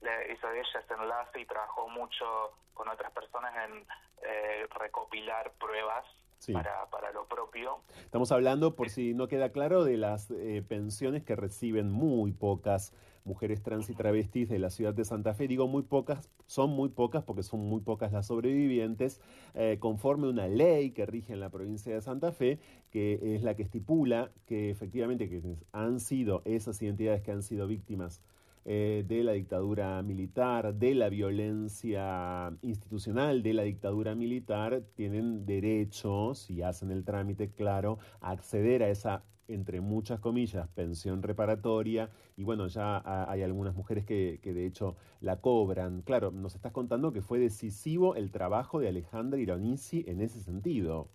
Le 0.00 0.32
hizo 0.32 0.50
ella 0.50 0.80
ese 0.80 0.94
enlace 0.94 1.40
y 1.40 1.44
trabajó 1.44 1.88
mucho 1.90 2.56
con 2.72 2.88
otras 2.88 3.12
personas 3.12 3.54
en 3.68 3.86
eh, 4.22 4.66
recopilar 4.70 5.52
pruebas 5.58 6.06
para, 6.52 6.88
para 6.90 7.12
lo 7.12 7.26
propio. 7.26 7.78
Estamos 8.04 8.32
hablando, 8.32 8.74
por 8.74 8.90
si 8.90 9.14
no 9.14 9.28
queda 9.28 9.50
claro, 9.50 9.84
de 9.84 9.96
las 9.96 10.30
eh, 10.30 10.64
pensiones 10.66 11.22
que 11.22 11.36
reciben 11.36 11.90
muy 11.90 12.32
pocas 12.32 12.92
mujeres 13.24 13.62
trans 13.62 13.88
y 13.88 13.94
travestis 13.94 14.48
de 14.48 14.58
la 14.58 14.70
ciudad 14.70 14.94
de 14.94 15.04
Santa 15.04 15.34
Fe. 15.34 15.46
Digo 15.46 15.68
muy 15.68 15.82
pocas, 15.82 16.28
son 16.46 16.70
muy 16.70 16.88
pocas 16.88 17.22
porque 17.22 17.42
son 17.42 17.60
muy 17.60 17.80
pocas 17.80 18.12
las 18.12 18.26
sobrevivientes, 18.26 19.20
eh, 19.54 19.76
conforme 19.78 20.28
una 20.28 20.48
ley 20.48 20.90
que 20.90 21.06
rige 21.06 21.32
en 21.32 21.40
la 21.40 21.50
provincia 21.50 21.94
de 21.94 22.00
Santa 22.00 22.32
Fe, 22.32 22.58
que 22.90 23.36
es 23.36 23.42
la 23.42 23.54
que 23.54 23.62
estipula 23.62 24.32
que 24.46 24.70
efectivamente 24.70 25.28
que 25.28 25.40
han 25.72 26.00
sido 26.00 26.42
esas 26.44 26.80
identidades 26.82 27.22
que 27.22 27.30
han 27.30 27.42
sido 27.42 27.66
víctimas 27.68 28.20
eh, 28.64 29.04
de 29.06 29.24
la 29.24 29.32
dictadura 29.32 30.00
militar, 30.02 30.74
de 30.74 30.94
la 30.94 31.08
violencia 31.08 32.52
institucional 32.62 33.42
de 33.42 33.54
la 33.54 33.62
dictadura 33.62 34.14
militar, 34.14 34.82
tienen 34.94 35.44
derecho, 35.46 36.34
si 36.34 36.62
hacen 36.62 36.90
el 36.90 37.04
trámite, 37.04 37.50
claro, 37.50 37.98
a 38.20 38.30
acceder 38.30 38.82
a 38.82 38.88
esa 38.88 39.24
entre 39.48 39.80
muchas 39.80 40.20
comillas, 40.20 40.68
pensión 40.68 41.22
reparatoria, 41.22 42.10
y 42.36 42.44
bueno, 42.44 42.68
ya 42.68 43.02
hay 43.30 43.42
algunas 43.42 43.74
mujeres 43.74 44.06
que, 44.06 44.38
que, 44.42 44.54
de 44.54 44.66
hecho 44.66 44.96
la 45.20 45.40
cobran. 45.40 46.02
Claro, 46.02 46.30
nos 46.30 46.54
estás 46.54 46.72
contando 46.72 47.12
que 47.12 47.20
fue 47.20 47.38
decisivo 47.38 48.14
el 48.14 48.30
trabajo 48.30 48.80
de 48.80 48.88
Alejandra 48.88 49.40
Ironisi 49.40 50.04
en 50.06 50.20
ese 50.20 50.40
sentido. 50.40 51.10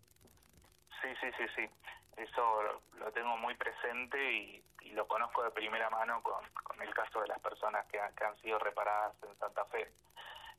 Sí, 1.02 1.08
sí, 1.22 1.28
sí, 1.38 1.44
sí. 1.56 1.97
Eso 2.18 2.82
lo 3.00 3.12
tengo 3.12 3.38
muy 3.38 3.56
presente 3.56 4.18
y, 4.34 4.64
lo 4.94 5.06
conozco 5.06 5.44
de 5.44 5.52
primera 5.52 5.90
mano 5.92 6.24
con, 6.24 6.44
el 6.82 6.94
caso 6.94 7.22
de 7.22 7.28
las 7.28 7.40
personas 7.40 7.86
que, 7.88 8.00
han 8.00 8.38
sido 8.42 8.58
reparadas 8.58 9.14
en 9.22 9.38
Santa 9.38 9.64
Fe. 9.66 9.92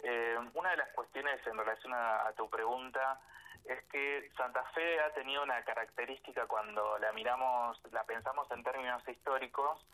Eh, 0.01 0.39
una 0.55 0.71
de 0.71 0.77
las 0.77 0.91
cuestiones 0.91 1.45
en 1.45 1.57
relación 1.57 1.93
a, 1.95 2.31
tu 2.37 2.49
pregunta 2.49 3.21
es 3.65 3.83
que 3.85 4.31
Santa 4.37 4.63
Fe 4.75 5.01
ha 5.01 5.13
tenido 5.15 5.43
una 5.43 5.65
característica 5.65 6.47
cuando 6.47 6.99
la 6.99 7.11
miramos, 7.13 7.81
la 7.91 8.05
pensamos 8.05 8.49
en 8.53 8.63
términos 8.63 9.03
históricos, 9.09 9.85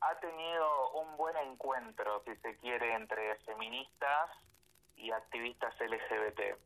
ha 0.00 0.14
tenido 0.16 0.90
un 0.92 1.16
buen 1.16 1.36
encuentro, 1.36 2.22
si 2.24 2.34
se 2.36 2.56
quiere, 2.56 2.94
entre 2.94 3.36
feministas 3.44 4.30
y 4.96 5.12
activistas 5.12 5.74
LGBT. 5.78 6.56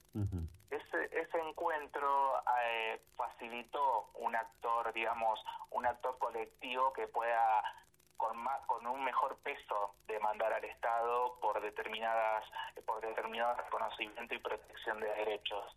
Ese, 0.71 1.05
ese 1.13 1.39
encuentro 1.39 2.43
eh, 2.63 3.01
facilitó 3.17 4.11
un 4.15 4.35
actor, 4.35 4.93
digamos, 4.93 5.41
un 5.71 5.87
actor 5.87 6.19
colectivo 6.19 6.93
que 6.93 7.07
pueda 7.07 7.63
con 8.17 8.37
más, 8.39 8.61
con 8.67 8.87
un 8.87 9.05
mejor 9.05 9.37
peso 9.39 9.95
demandar 10.07 10.53
al 10.53 10.65
Estado 10.65 11.39
por 11.41 11.61
determinadas 11.61 12.45
por 12.85 13.01
determinado 13.01 13.55
reconocimiento 13.55 14.35
y 14.35 14.39
protección 14.39 15.01
de 15.01 15.07
derechos. 15.07 15.77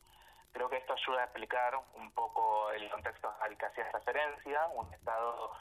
Creo 0.52 0.70
que 0.70 0.78
esto 0.78 0.94
ayuda 0.94 1.22
a 1.22 1.24
explicar 1.26 1.80
un 1.96 2.12
poco 2.12 2.72
el 2.72 2.90
contexto 2.90 3.32
al 3.42 3.58
que 3.58 3.66
hacía 3.66 3.92
referencia, 3.92 4.68
un 4.74 4.92
Estado 4.94 5.52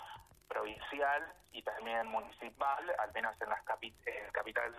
provincial 0.49 1.33
y 1.53 1.63
también 1.63 2.07
municipal, 2.07 2.95
al 2.99 3.13
menos 3.13 3.35
en, 3.41 3.51
las 3.51 3.61
en, 4.07 4.33
capital, 4.33 4.75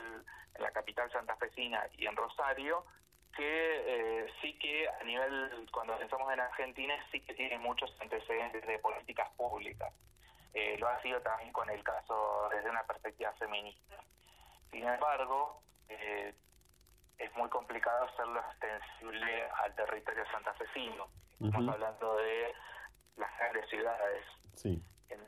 en 0.56 0.64
la 0.64 0.72
capital 0.72 1.12
santafesina 1.12 1.88
y 1.94 2.08
en 2.08 2.16
Rosario, 2.16 2.86
que 3.36 4.24
eh, 4.24 4.28
sí 4.42 4.58
que 4.60 4.88
a 4.88 5.04
nivel, 5.04 5.70
cuando 5.72 5.98
pensamos 5.98 6.32
en 6.34 6.40
Argentina, 6.40 6.96
sí 7.12 7.22
que 7.22 7.34
tiene 7.34 7.58
muchos 7.60 7.94
antecedentes 8.02 8.66
de 8.66 8.80
políticas 8.80 9.30
públicas. 9.38 9.94
Eh, 10.54 10.78
lo 10.80 10.88
ha 10.88 11.02
sido 11.02 11.22
también 11.22 11.52
con 11.54 11.70
el 11.70 11.84
caso 11.84 12.50
desde 12.50 12.70
una 12.70 12.84
perspectiva 12.84 13.32
feminista. 13.34 13.96
Sin 14.72 14.84
embargo, 14.88 15.62
eh, 15.88 16.34
es 17.18 17.34
muy 17.36 17.50
complicado 17.50 18.06
hacerlo 18.06 18.40
extensible 18.40 19.50
al 19.64 19.76
territorio 19.76 20.26
santafesino. 20.32 21.08
Estamos 21.40 21.74
hablando 21.74 22.18
de 22.18 22.54
las 23.18 23.38
grandes 23.38 23.70
ciudades. 23.70 24.26
Sí. 24.56 24.84
En, 25.10 25.20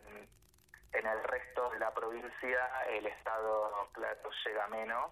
en 0.93 1.07
el 1.07 1.23
resto 1.23 1.69
de 1.69 1.79
la 1.79 1.93
provincia 1.93 2.83
el 2.89 3.05
Estado, 3.07 3.89
claro, 3.93 4.29
llega 4.45 4.67
menos, 4.67 5.11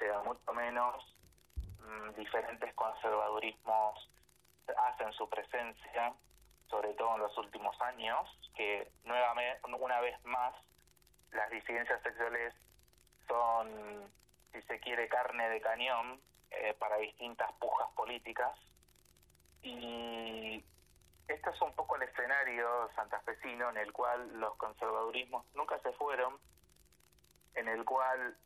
llega 0.00 0.22
mucho 0.22 0.52
menos, 0.52 1.13
diferentes 2.16 2.74
conservadurismos 2.74 4.10
hacen 4.76 5.12
su 5.12 5.28
presencia, 5.28 6.14
sobre 6.68 6.94
todo 6.94 7.14
en 7.14 7.20
los 7.22 7.36
últimos 7.38 7.80
años, 7.82 8.26
que 8.56 8.90
nuevamente, 9.04 9.60
una 9.78 10.00
vez 10.00 10.22
más, 10.24 10.54
las 11.32 11.50
disidencias 11.50 12.02
sexuales 12.02 12.54
son, 13.26 14.10
si 14.52 14.62
se 14.62 14.80
quiere, 14.80 15.08
carne 15.08 15.48
de 15.48 15.60
cañón 15.60 16.20
eh, 16.50 16.74
para 16.78 16.96
distintas 16.96 17.52
pujas 17.54 17.88
políticas. 17.94 18.56
Y 19.62 20.64
este 21.28 21.50
es 21.50 21.60
un 21.62 21.74
poco 21.74 21.96
el 21.96 22.02
escenario 22.02 22.90
santafesino 22.94 23.70
en 23.70 23.78
el 23.78 23.92
cual 23.92 24.40
los 24.40 24.54
conservadurismos 24.56 25.44
nunca 25.54 25.78
se 25.80 25.92
fueron, 25.92 26.38
en 27.54 27.68
el 27.68 27.84
cual, 27.84 28.36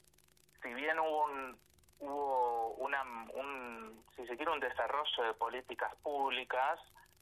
si 0.63 0.73
bien 0.75 0.99
hubo 0.99 1.25
un, 1.25 1.59
hubo 2.01 2.75
una, 2.79 3.03
un, 3.35 4.05
si 4.17 4.27
se 4.27 4.37
quiere, 4.37 4.53
un 4.53 4.61
desarrollo 4.61 5.23
de 5.25 5.35
políticas 5.35 5.95
públicas 5.97 6.81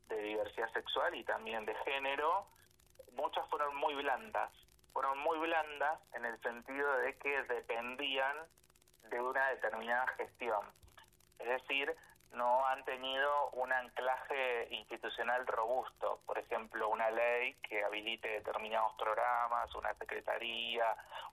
de 0.09 0.20
diversidad 0.20 0.72
sexual 0.72 1.14
y 1.14 1.24
también 1.24 1.64
de 1.64 1.74
género. 1.77 2.47
Muchas 3.12 3.49
fueron 3.49 3.74
muy 3.77 3.95
blandas, 3.95 4.51
fueron 4.93 5.18
muy 5.18 5.39
blandas 5.39 6.01
en 6.14 6.24
el 6.24 6.41
sentido 6.43 6.93
de 6.99 7.16
que 7.18 7.43
dependían 7.45 8.37
de 9.11 9.20
una 9.20 9.49
determinada 9.51 10.07
gestión. 10.18 10.66
Es 11.39 11.49
decir, 11.49 11.95
no 12.33 12.66
han 12.66 12.85
tenido 12.85 13.51
un 13.51 13.72
anclaje 13.72 14.68
institucional 14.70 15.47
robusto, 15.47 16.20
por 16.27 16.39
ejemplo, 16.39 16.89
una 16.89 17.11
ley 17.11 17.55
que 17.62 17.83
habilite 17.85 18.29
determinados 18.29 18.93
programas, 18.99 19.74
una 19.74 19.95
secretaría, 19.95 20.85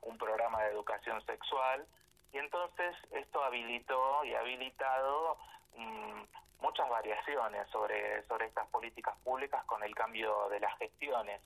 un 0.02 0.16
programa 0.16 0.62
de 0.62 0.70
educación 0.70 1.24
sexual, 1.26 1.86
y 2.34 2.38
entonces 2.38 2.96
esto 3.12 3.44
habilitó 3.44 4.24
y 4.24 4.34
ha 4.34 4.40
habilitado 4.40 5.38
mm, 5.76 6.22
muchas 6.60 6.88
variaciones 6.90 7.68
sobre, 7.70 8.26
sobre 8.26 8.46
estas 8.46 8.66
políticas 8.70 9.16
públicas 9.22 9.64
con 9.66 9.84
el 9.84 9.94
cambio 9.94 10.48
de 10.48 10.58
las 10.58 10.76
gestiones. 10.78 11.40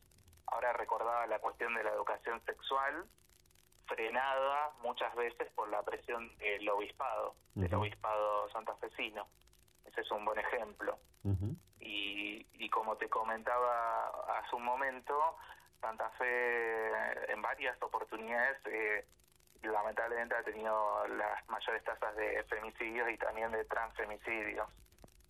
Ahora 0.47 0.73
recordaba 0.73 1.27
la 1.27 1.41
cuestión 1.41 1.75
de 1.75 1.85
la 1.85 1.91
educación 1.91 2.43
sexual, 2.47 3.05
frenada 3.85 4.71
muchas 4.83 5.15
veces 5.15 5.51
por 5.55 5.69
la 5.69 5.83
presión 5.83 6.35
del 6.39 6.67
obispado, 6.71 7.35
del 7.55 7.75
obispado 7.75 8.49
santafesino. 8.51 9.29
Ese 9.85 10.01
es 10.01 10.11
un 10.11 10.25
buen 10.25 10.39
ejemplo. 10.39 10.99
y, 11.81 12.47
y 12.55 12.71
como 12.71 12.97
te 12.97 13.11
comentaba 13.11 14.39
hace 14.39 14.57
un 14.57 14.65
momento, 14.65 15.37
Santa 15.83 16.09
Fe 16.13 17.33
en 17.33 17.43
varias 17.43 17.81
oportunidades 17.83 18.59
eh, 18.67 19.07
lamentablemente 19.63 20.35
ha 20.35 20.43
tenido 20.43 21.07
las 21.09 21.49
mayores 21.49 21.83
tasas 21.85 22.15
de 22.17 22.45
femicidios 22.45 23.11
y 23.11 23.19
también 23.19 23.51
de 23.53 23.65
transfemicidios. 23.65 24.69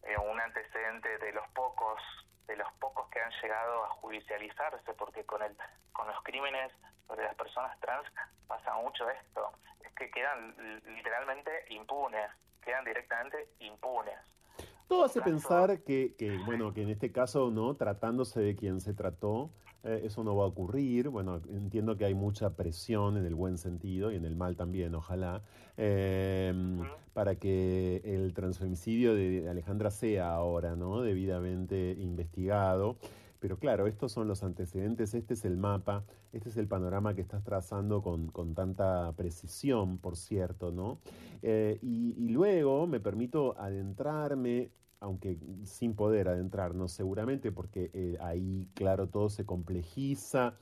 Eh, 0.02 0.16
un 0.18 0.40
antecedente 0.40 1.18
de 1.18 1.32
los 1.32 1.46
pocos 1.48 2.00
de 2.46 2.56
los 2.56 2.72
pocos 2.80 3.08
que 3.10 3.20
han 3.20 3.30
llegado 3.42 3.84
a 3.84 3.88
judicializarse, 3.90 4.94
porque 4.94 5.24
con 5.24 5.42
el 5.42 5.54
con 5.92 6.06
los 6.06 6.22
crímenes 6.22 6.72
sobre 7.06 7.24
las 7.24 7.34
personas 7.34 7.78
trans 7.80 8.06
pasa 8.46 8.74
mucho 8.74 9.08
esto, 9.10 9.52
es 9.80 9.92
que 9.94 10.10
quedan 10.10 10.54
literalmente 10.86 11.64
impunes, 11.68 12.30
quedan 12.62 12.84
directamente 12.84 13.50
impunes. 13.58 14.18
Todo 14.88 15.04
hace 15.04 15.20
pensar 15.20 15.82
que, 15.82 16.14
que, 16.16 16.38
bueno, 16.46 16.72
que 16.72 16.82
en 16.82 16.88
este 16.88 17.12
caso, 17.12 17.50
¿no? 17.50 17.74
Tratándose 17.74 18.40
de 18.40 18.56
quien 18.56 18.80
se 18.80 18.94
trató, 18.94 19.50
eh, 19.84 20.02
eso 20.04 20.24
no 20.24 20.34
va 20.34 20.44
a 20.44 20.46
ocurrir. 20.46 21.08
Bueno, 21.08 21.40
entiendo 21.50 21.96
que 21.96 22.04
hay 22.04 22.14
mucha 22.14 22.50
presión 22.56 23.16
en 23.16 23.24
el 23.24 23.34
buen 23.34 23.58
sentido 23.58 24.10
y 24.10 24.16
en 24.16 24.24
el 24.24 24.34
mal 24.34 24.56
también, 24.56 24.94
ojalá, 24.94 25.42
em, 25.76 26.80
para 27.12 27.36
que 27.36 28.00
el 28.04 28.34
transfemicidio 28.34 29.14
de 29.14 29.48
Alejandra 29.48 29.90
sea 29.90 30.32
ahora, 30.32 30.74
¿no? 30.74 31.02
Debidamente 31.02 31.96
investigado. 31.98 32.96
Pero 33.40 33.58
claro, 33.58 33.86
estos 33.86 34.12
son 34.12 34.26
los 34.26 34.42
antecedentes, 34.42 35.14
este 35.14 35.34
es 35.34 35.44
el 35.44 35.56
mapa, 35.56 36.04
este 36.32 36.48
es 36.48 36.56
el 36.56 36.66
panorama 36.66 37.14
que 37.14 37.20
estás 37.20 37.44
trazando 37.44 38.02
con, 38.02 38.28
con 38.28 38.54
tanta 38.54 39.12
precisión, 39.12 39.98
por 39.98 40.16
cierto, 40.16 40.72
¿no? 40.72 40.98
Eh, 41.42 41.78
y, 41.82 42.28
luego 42.28 42.86
me 42.86 43.00
permito 43.00 43.58
adentrarme 43.58 44.70
aunque 45.00 45.38
sin 45.62 45.94
poder 45.94 46.28
adentrarnos 46.28 46.90
seguramente, 46.90 47.52
porque 47.52 47.90
eh, 47.94 48.18
ahí, 48.20 48.68
claro, 48.74 49.06
todo 49.08 49.28
se 49.28 49.46
complejiza 49.46 50.56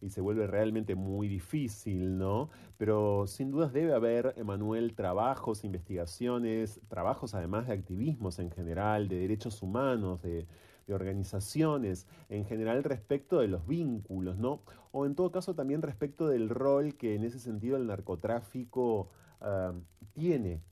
y 0.00 0.10
se 0.10 0.20
vuelve 0.20 0.46
realmente 0.46 0.94
muy 0.94 1.26
difícil, 1.26 2.16
¿no? 2.16 2.50
Pero 2.78 3.26
sin 3.26 3.50
dudas 3.50 3.72
debe 3.72 3.92
haber, 3.92 4.34
Emanuel, 4.36 4.94
trabajos, 4.94 5.64
investigaciones, 5.64 6.80
trabajos 6.88 7.34
además 7.34 7.66
de 7.66 7.74
activismos 7.74 8.38
en 8.38 8.52
general, 8.52 9.08
de 9.08 9.18
derechos 9.18 9.60
humanos, 9.60 10.22
de, 10.22 10.46
organizaciones, 10.94 12.06
en 12.28 12.44
general 12.44 12.84
respecto 12.84 13.40
de 13.40 13.48
los 13.48 13.66
vínculos, 13.66 14.38
¿no? 14.38 14.62
O 14.92 15.06
en 15.06 15.14
todo 15.14 15.30
caso 15.30 15.54
también 15.54 15.82
respecto 15.82 16.28
del 16.28 16.48
rol 16.48 16.96
que 16.96 17.14
en 17.14 17.24
ese 17.24 17.38
sentido 17.38 17.76
el 17.76 17.86
narcotráfico 17.86 19.10
ah, 19.40 19.72
tiene 20.12 20.62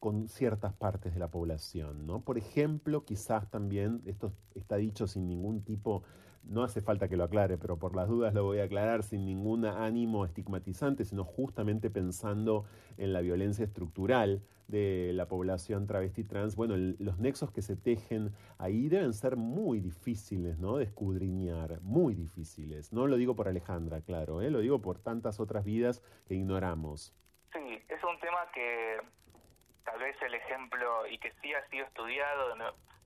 con 0.00 0.28
ciertas 0.28 0.72
partes 0.74 1.12
de 1.14 1.20
la 1.20 1.30
población, 1.30 2.06
¿no? 2.06 2.20
Por 2.20 2.38
ejemplo, 2.38 3.04
quizás 3.04 3.50
también, 3.50 4.02
esto 4.06 4.32
está 4.54 4.76
dicho 4.76 5.06
sin 5.06 5.26
ningún 5.26 5.62
tipo 5.62 6.04
no 6.44 6.62
hace 6.62 6.80
falta 6.80 7.08
que 7.08 7.16
lo 7.16 7.24
aclare, 7.24 7.58
pero 7.58 7.78
por 7.78 7.94
las 7.94 8.08
dudas 8.08 8.34
lo 8.34 8.44
voy 8.44 8.60
a 8.60 8.64
aclarar 8.64 9.02
sin 9.02 9.26
ningún 9.26 9.64
ánimo 9.64 10.24
estigmatizante, 10.24 11.04
sino 11.04 11.24
justamente 11.24 11.90
pensando 11.90 12.64
en 12.96 13.12
la 13.12 13.20
violencia 13.20 13.64
estructural 13.64 14.42
de 14.68 15.12
la 15.14 15.26
población 15.28 15.86
travesti 15.86 16.24
trans. 16.24 16.54
Bueno, 16.54 16.74
los 16.98 17.18
nexos 17.18 17.50
que 17.50 17.62
se 17.62 17.76
tejen 17.76 18.32
ahí 18.58 18.88
deben 18.88 19.14
ser 19.14 19.36
muy 19.36 19.80
difíciles, 19.80 20.58
¿no? 20.58 20.76
De 20.76 20.84
escudriñar, 20.84 21.80
muy 21.80 22.14
difíciles. 22.14 22.92
No 22.92 23.06
lo 23.06 23.16
digo 23.16 23.34
por 23.34 23.48
Alejandra, 23.48 24.02
claro, 24.02 24.42
¿eh? 24.42 24.50
lo 24.50 24.60
digo 24.60 24.80
por 24.80 24.98
tantas 24.98 25.40
otras 25.40 25.64
vidas 25.64 26.02
que 26.26 26.34
ignoramos. 26.34 27.14
Sí, 27.52 27.82
es 27.88 28.04
un 28.04 28.20
tema 28.20 28.38
que 28.54 29.00
tal 29.84 29.98
vez 29.98 30.16
el 30.22 30.34
ejemplo 30.34 31.06
y 31.10 31.18
que 31.18 31.32
sí 31.40 31.52
ha 31.54 31.66
sido 31.70 31.86
estudiado 31.86 32.54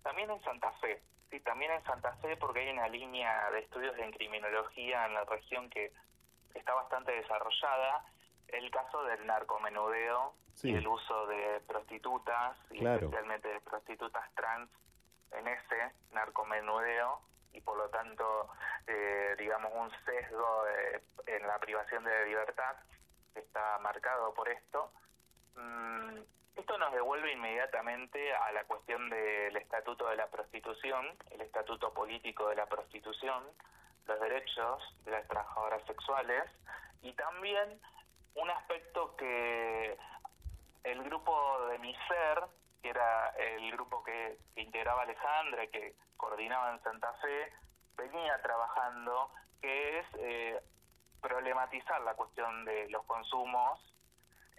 también 0.03 0.30
en 0.30 0.42
Santa 0.42 0.72
Fe 0.80 1.03
Sí, 1.32 1.40
también 1.40 1.72
en 1.72 1.82
Santa 1.84 2.12
Fe 2.16 2.36
porque 2.36 2.61
hay 2.61 2.68
una 2.68 2.88
línea 2.88 3.50
de 3.53 3.61
estudios 3.61 3.96
de 3.96 4.11
criminología 4.11 5.07
en 5.07 5.14
la 5.14 5.24
región 5.24 5.70
que 5.70 5.90
está 6.53 6.74
bastante 6.74 7.11
desarrollada. 7.11 8.05
El 8.48 8.70
caso 8.70 9.03
del 9.05 9.26
narcomenudeo 9.26 10.34
y 10.62 10.74
el 10.74 10.86
uso 10.86 11.26
de 11.28 11.62
prostitutas, 11.66 12.55
y 12.70 12.86
especialmente 12.86 13.48
de 13.48 13.61
prostitutas 13.62 14.30
trans, 14.34 14.68
en 15.30 15.48
ese 15.48 15.94
narcomenudeo 16.12 17.22
y 17.55 17.62
por 17.62 17.78
lo 17.78 17.88
tanto, 17.88 18.50
eh, 18.86 19.34
digamos, 19.38 19.72
un 19.74 19.90
sesgo 20.05 20.64
en 21.26 21.46
la 21.46 21.59
privación 21.61 22.05
de 22.05 22.26
libertad 22.26 22.76
está 23.34 23.78
marcado 23.78 24.34
por 24.34 24.50
esto. 24.50 24.92
Mm, 25.57 26.18
esto 26.57 26.78
nos 26.78 26.92
devuelve 26.92 27.32
inmediatamente 27.32 28.34
a 28.34 28.53
la 28.53 28.64
cuestión 28.64 29.09
del 29.09 29.57
estatuto 29.57 30.09
de 30.09 30.16
la 30.16 30.28
prostitución, 30.28 31.07
el 31.30 31.40
estatuto 31.40 31.92
político 31.92 32.48
de 32.48 32.57
la 32.57 32.66
prostitución, 32.66 33.44
los 34.07 34.20
derechos 34.20 34.82
de 35.05 35.12
las 35.12 35.26
trabajadoras 35.28 35.82
sexuales 35.86 36.44
y 37.03 37.12
también 37.14 37.80
un 38.34 38.50
aspecto 38.50 39.16
que 39.16 39.96
el 40.84 41.03
grupo 41.05 41.66
de 41.66 41.78
mi 41.78 41.94
ser, 42.09 42.44
que 42.82 42.90
era 42.90 43.28
el 43.30 43.70
grupo 43.72 44.03
que, 44.03 44.38
integraba 44.57 45.03
Alejandra 45.03 45.64
y 45.64 45.68
que 45.68 45.94
coordinaba 46.16 46.72
en 46.72 46.82
Santa 46.82 47.12
Fe, 47.14 47.53
venía 47.96 48.40
trabajando, 48.42 49.30
que 49.61 49.98
es 49.98 50.07
eh, 50.18 50.62
problematizar 51.20 52.00
la 52.03 52.14
cuestión 52.14 52.64
de 52.64 52.88
los 52.90 53.05
consumos 53.05 53.91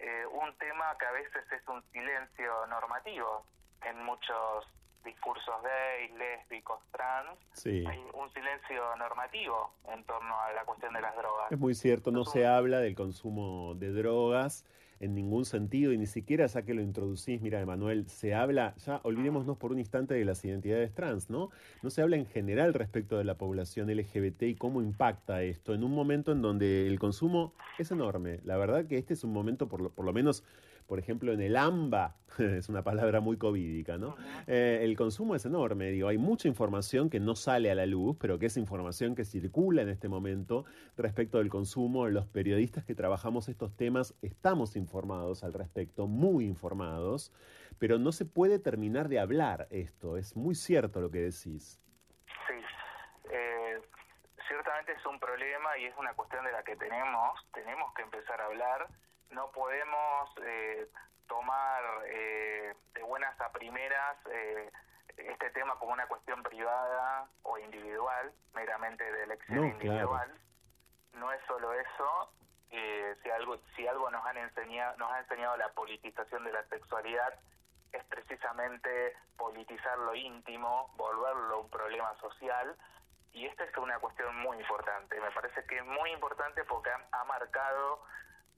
eh, 0.04 0.26
un 0.26 0.54
tema 0.58 0.94
que 0.98 1.06
a 1.06 1.12
veces 1.12 1.50
es 1.50 1.66
un 1.66 1.82
silencio 1.90 2.66
normativo 2.66 3.46
en 3.82 4.04
muchos 4.04 4.66
discursos 5.02 5.54
gays, 5.62 6.12
lésbicos, 6.18 6.78
trans, 6.92 7.38
hay 7.64 8.04
un 8.12 8.30
silencio 8.32 8.96
normativo 8.96 9.72
en 9.88 10.04
torno 10.04 10.38
a 10.40 10.52
la 10.52 10.64
cuestión 10.64 10.92
de 10.92 11.00
las 11.00 11.16
drogas. 11.16 11.52
Es 11.52 11.58
muy 11.58 11.74
cierto, 11.74 12.10
no 12.10 12.24
se 12.24 12.46
habla 12.46 12.80
del 12.80 12.94
consumo 12.94 13.74
de 13.76 13.92
drogas 13.92 14.64
en 15.00 15.14
ningún 15.14 15.44
sentido 15.44 15.92
y 15.92 15.98
ni 15.98 16.06
siquiera 16.06 16.46
ya 16.46 16.62
que 16.62 16.74
lo 16.74 16.82
introducís, 16.82 17.40
mira 17.40 17.60
Emanuel, 17.60 18.06
se 18.08 18.34
habla, 18.34 18.74
ya 18.84 19.00
olvidémonos 19.02 19.56
por 19.56 19.72
un 19.72 19.78
instante 19.78 20.14
de 20.14 20.24
las 20.24 20.44
identidades 20.44 20.92
trans, 20.94 21.30
¿no? 21.30 21.50
No 21.82 21.90
se 21.90 22.02
habla 22.02 22.16
en 22.16 22.26
general 22.26 22.74
respecto 22.74 23.18
de 23.18 23.24
la 23.24 23.36
población 23.36 23.90
LGBT 23.90 24.42
y 24.42 24.54
cómo 24.54 24.82
impacta 24.82 25.42
esto 25.42 25.74
en 25.74 25.84
un 25.84 25.92
momento 25.92 26.32
en 26.32 26.42
donde 26.42 26.86
el 26.86 26.98
consumo 26.98 27.54
es 27.78 27.90
enorme. 27.90 28.40
La 28.44 28.56
verdad 28.56 28.86
que 28.86 28.98
este 28.98 29.14
es 29.14 29.24
un 29.24 29.32
momento, 29.32 29.68
por 29.68 29.80
lo, 29.80 29.90
por 29.90 30.04
lo 30.04 30.12
menos 30.12 30.44
por 30.86 30.98
ejemplo, 30.98 31.32
en 31.32 31.40
el 31.40 31.56
AMBA, 31.56 32.16
es 32.38 32.68
una 32.68 32.82
palabra 32.82 33.20
muy 33.20 33.36
covídica, 33.36 33.96
¿no? 33.96 34.16
Eh, 34.46 34.80
el 34.82 34.96
consumo 34.96 35.34
es 35.34 35.44
enorme, 35.44 35.90
digo, 35.90 36.08
hay 36.08 36.18
mucha 36.18 36.48
información 36.48 37.10
que 37.10 37.20
no 37.20 37.36
sale 37.36 37.70
a 37.70 37.74
la 37.74 37.86
luz, 37.86 38.16
pero 38.20 38.38
que 38.38 38.46
es 38.46 38.56
información 38.56 39.14
que 39.14 39.24
circula 39.24 39.82
en 39.82 39.88
este 39.88 40.08
momento 40.08 40.64
respecto 40.96 41.38
del 41.38 41.48
consumo. 41.48 42.08
Los 42.08 42.26
periodistas 42.26 42.84
que 42.84 42.94
trabajamos 42.94 43.48
estos 43.48 43.76
temas 43.76 44.14
estamos 44.22 44.76
informados 44.76 45.44
al 45.44 45.52
respecto, 45.52 46.06
muy 46.06 46.44
informados, 46.44 47.32
pero 47.78 47.98
no 47.98 48.12
se 48.12 48.24
puede 48.24 48.58
terminar 48.58 49.08
de 49.08 49.18
hablar 49.18 49.66
esto, 49.70 50.16
es 50.16 50.36
muy 50.36 50.54
cierto 50.54 51.00
lo 51.00 51.10
que 51.10 51.20
decís. 51.20 51.80
Sí, 52.46 52.54
eh, 53.30 53.80
ciertamente 54.46 54.92
es 54.92 55.06
un 55.06 55.18
problema 55.18 55.78
y 55.78 55.86
es 55.86 55.96
una 55.98 56.12
cuestión 56.14 56.44
de 56.44 56.52
la 56.52 56.62
que 56.62 56.76
tenemos, 56.76 57.40
tenemos 57.52 57.92
que 57.94 58.02
empezar 58.02 58.40
a 58.40 58.46
hablar 58.46 58.88
no 59.34 59.50
podemos 59.50 60.30
eh, 60.42 60.88
tomar 61.28 61.82
eh, 62.06 62.74
de 62.94 63.02
buenas 63.02 63.38
a 63.40 63.50
primeras 63.52 64.16
eh, 64.30 64.70
este 65.16 65.50
tema 65.50 65.76
como 65.78 65.92
una 65.92 66.06
cuestión 66.06 66.42
privada 66.42 67.28
o 67.42 67.58
individual, 67.58 68.32
meramente 68.54 69.04
de 69.04 69.24
elección 69.24 69.66
individual. 69.66 70.32
No 71.12 71.32
es 71.32 71.40
solo 71.46 71.72
eso. 71.72 72.30
si 73.22 73.30
algo 73.30 73.58
si 73.76 73.86
algo 73.86 74.10
nos 74.10 74.24
han 74.26 74.36
enseñado 74.36 74.96
nos 74.96 75.10
ha 75.12 75.20
enseñado 75.20 75.56
la 75.56 75.68
politización 75.70 76.44
de 76.44 76.52
la 76.52 76.64
sexualidad 76.64 77.34
es 77.92 78.04
precisamente 78.04 79.16
politizar 79.36 79.96
lo 79.98 80.14
íntimo, 80.14 80.92
volverlo 80.96 81.60
un 81.60 81.70
problema 81.70 82.12
social 82.20 82.76
y 83.32 83.46
esta 83.46 83.64
es 83.64 83.76
una 83.76 83.98
cuestión 83.98 84.36
muy 84.38 84.58
importante. 84.58 85.20
Me 85.20 85.30
parece 85.30 85.64
que 85.66 85.78
es 85.78 85.84
muy 85.84 86.10
importante 86.10 86.64
porque 86.64 86.90
ha 86.90 87.24
marcado 87.24 88.00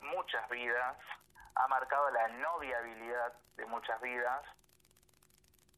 muchas 0.01 0.49
vidas, 0.49 0.97
ha 1.55 1.69
marcado 1.69 2.11
la 2.11 2.29
no 2.29 2.59
viabilidad 2.59 3.33
de 3.57 3.67
muchas 3.67 4.01
vidas. 4.01 4.45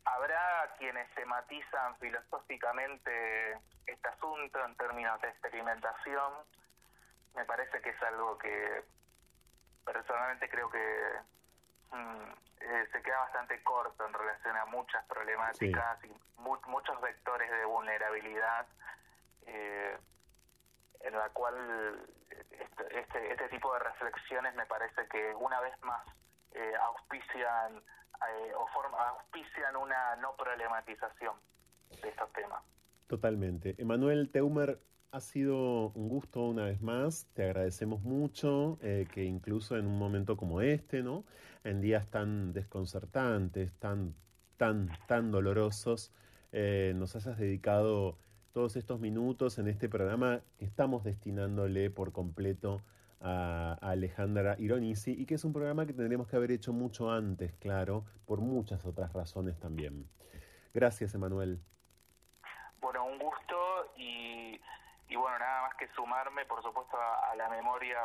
Habrá 0.04 0.74
quienes 0.78 1.08
se 1.14 1.24
matizan 1.26 1.96
filosóficamente 1.98 3.52
este 3.86 4.08
asunto 4.08 4.64
en 4.64 4.74
términos 4.76 5.20
de 5.20 5.28
experimentación. 5.28 6.32
Me 7.34 7.44
parece 7.44 7.80
que 7.80 7.90
es 7.90 8.02
algo 8.02 8.38
que 8.38 8.84
personalmente 9.84 10.48
creo 10.48 10.70
que 10.70 11.12
mm, 11.92 12.32
eh, 12.60 12.88
se 12.92 13.02
queda 13.02 13.20
bastante 13.20 13.62
corto 13.62 14.06
en 14.06 14.12
relación 14.12 14.56
a 14.56 14.64
muchas 14.66 15.04
problemáticas 15.06 16.04
y 16.04 16.12
muchos 16.36 17.00
vectores 17.00 17.50
de 17.50 17.64
vulnerabilidad 17.64 18.66
eh, 19.46 19.98
en 21.00 21.14
la 21.14 21.28
cual 21.30 21.54
este, 22.30 23.00
este, 23.00 23.32
este, 23.32 23.48
tipo 23.48 23.72
de 23.72 23.80
reflexiones 23.80 24.54
me 24.54 24.66
parece 24.66 25.06
que 25.10 25.34
una 25.34 25.60
vez 25.60 25.74
más 25.82 26.04
eh, 26.52 26.72
auspician 26.82 27.76
eh, 27.76 28.52
o 28.56 28.66
forma, 28.68 29.08
auspician 29.08 29.76
una 29.76 30.16
no 30.16 30.34
problematización 30.36 31.34
de 32.02 32.08
estos 32.08 32.32
temas. 32.32 32.62
Totalmente. 33.06 33.74
Emanuel 33.78 34.30
Teumer, 34.30 34.80
ha 35.10 35.20
sido 35.20 35.88
un 35.90 36.08
gusto 36.08 36.42
una 36.42 36.64
vez 36.66 36.82
más, 36.82 37.26
te 37.32 37.44
agradecemos 37.44 38.02
mucho 38.02 38.78
eh, 38.82 39.08
que 39.10 39.24
incluso 39.24 39.76
en 39.78 39.86
un 39.86 39.98
momento 39.98 40.36
como 40.36 40.60
este, 40.60 41.02
¿no? 41.02 41.24
En 41.64 41.80
días 41.80 42.10
tan 42.10 42.52
desconcertantes, 42.52 43.72
tan, 43.78 44.14
tan, 44.58 44.90
tan 45.06 45.30
dolorosos, 45.30 46.12
nos 46.52 47.14
hayas 47.14 47.38
dedicado 47.38 48.18
todos 48.52 48.76
estos 48.76 49.00
minutos 49.00 49.58
en 49.58 49.68
este 49.68 49.88
programa 49.88 50.40
estamos 50.58 51.04
destinándole 51.04 51.90
por 51.90 52.12
completo 52.12 52.82
a, 53.20 53.76
Alejandra 53.80 54.56
Ironisi 54.58 55.12
y 55.12 55.26
que 55.26 55.34
es 55.34 55.44
un 55.44 55.52
programa 55.52 55.86
que 55.86 55.92
tendríamos 55.92 56.28
que 56.28 56.36
haber 56.36 56.50
hecho 56.50 56.72
mucho 56.72 57.10
antes, 57.10 57.52
claro, 57.54 58.04
por 58.26 58.40
muchas 58.40 58.84
otras 58.84 59.12
razones 59.12 59.58
también. 59.58 60.08
Gracias, 60.72 61.14
Emanuel. 61.14 61.60
Bueno, 62.80 63.04
un 63.04 63.18
gusto 63.18 63.56
y, 63.96 64.58
bueno, 65.14 65.38
nada 65.38 65.62
más 65.62 65.74
que 65.76 65.88
sumarme, 65.94 66.44
por 66.46 66.62
supuesto, 66.62 66.96
a, 66.96 67.32
a 67.32 67.36
la 67.36 67.48
memoria 67.48 67.98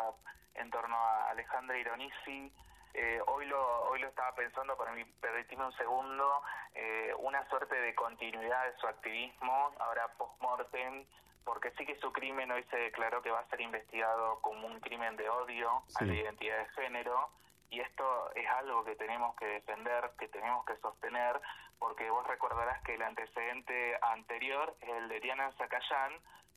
en 0.56 0.70
torno 0.70 0.96
a 0.96 1.30
Alejandra 1.30 1.78
Ironisi 1.78 2.52
eh, 2.94 3.22
hoy 3.28 3.46
lo 3.46 3.84
hoy 3.90 4.00
lo 4.00 4.08
estaba 4.08 4.34
pensando, 4.36 4.78
para 4.78 4.92
mí, 4.92 5.04
permitirme 5.20 5.66
un 5.66 5.74
segundo, 5.74 6.42
eh, 6.74 7.14
una 7.20 7.48
suerte 7.50 7.76
de 7.76 7.94
continuidad 7.96 8.66
de 8.66 8.78
su 8.78 8.88
activismo, 8.88 9.72
ahora 9.80 10.08
post-mortem, 10.18 11.06
porque 11.44 11.72
sí 11.78 11.86
que 11.86 12.00
su 12.00 12.12
crimen 12.12 12.52
hoy 12.52 12.64
se 12.66 12.78
declaró 12.78 13.22
que 13.22 13.30
va 13.30 13.42
a 13.42 13.50
ser 13.50 13.62
investigado 13.62 14.40
como 14.42 14.68
un 14.68 14.80
crimen 14.80 15.16
de 15.18 15.30
odio 15.30 15.84
a 15.96 16.04
la 16.04 16.14
identidad 16.14 16.58
de 16.58 16.70
género, 16.70 17.30
y 17.70 17.80
esto 17.80 18.32
es 18.36 18.48
algo 18.50 18.84
que 18.84 18.96
tenemos 18.96 19.36
que 19.36 19.46
defender, 19.46 20.12
que 20.20 20.28
tenemos 20.28 20.66
que 20.66 20.78
sostener, 20.78 21.42
porque 21.80 22.10
vos 22.10 22.26
recordarás 22.28 22.82
que 22.84 22.96
el 22.96 23.02
antecedente 23.02 23.98
anterior 24.02 24.76
es 24.82 24.90
el 24.90 25.10
de 25.10 25.20
Diana 25.20 25.52
Zacayán, 25.58 26.14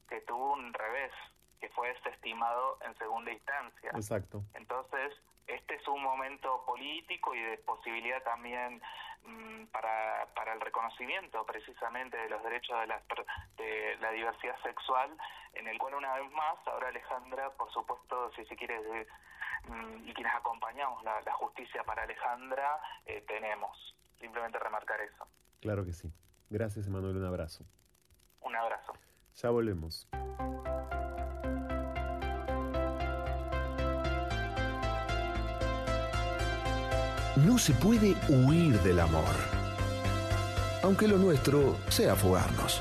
que 0.09 0.21
tuvo 0.21 0.53
un 0.53 0.73
revés, 0.73 1.13
que 1.61 1.69
fue 1.71 1.89
desestimado 1.95 2.79
en 2.83 2.97
segunda 2.99 3.33
instancia. 3.33 3.91
Exacto. 3.95 4.43
Entonces, 4.55 5.13
este 5.47 5.75
es 5.75 5.89
un 5.89 6.03
momento 6.03 6.65
político 6.67 7.35
y 7.35 7.41
de 7.41 7.59
posibilidad 7.59 8.23
también 8.23 8.83
mm, 9.25 9.67
para, 9.67 10.27
para 10.35 10.53
el 10.55 10.61
reconocimiento 10.61 11.45
precisamente 11.47 12.17
de 12.17 12.29
los 12.29 12.43
derechos 12.43 12.81
de 12.81 12.87
la, 12.87 13.03
de 13.57 13.97
la 14.01 14.11
diversidad 14.11 14.61
sexual, 14.63 15.17
en 15.55 15.69
el 15.69 15.79
cual 15.79 15.95
una 15.95 16.15
vez 16.15 16.31
más, 16.33 16.57
ahora 16.67 16.89
Alejandra, 16.89 17.51
por 17.51 17.71
supuesto, 17.73 18.33
si 18.35 18.45
se 18.47 18.57
quiere 18.57 18.79
mm, 19.69 20.09
y 20.09 20.15
quienes 20.15 20.35
acompañamos 20.35 21.03
la, 21.05 21.21
la 21.21 21.33
justicia 21.35 21.85
para 21.85 22.03
Alejandra 22.03 22.81
eh, 23.05 23.25
tenemos. 23.27 23.95
Simplemente 24.19 24.59
remarcar 24.59 25.01
eso. 25.01 25.27
Claro 25.61 25.85
que 25.85 25.93
sí. 25.93 26.11
Gracias, 26.49 26.87
Emanuel. 26.87 27.17
Un 27.17 27.27
abrazo. 27.27 27.65
Un 28.41 28.57
abrazo. 28.57 28.93
Ya 29.35 29.51
volvemos. 29.51 30.09
No 37.45 37.59
se 37.59 37.75
puede 37.75 38.17
huir 38.31 38.81
del 38.81 38.99
amor, 38.99 39.35
aunque 40.83 41.07
lo 41.07 41.19
nuestro 41.19 41.77
sea 41.91 42.17
fugarnos. 42.17 42.81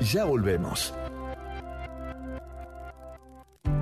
Ya 0.00 0.24
volvemos. 0.24 0.94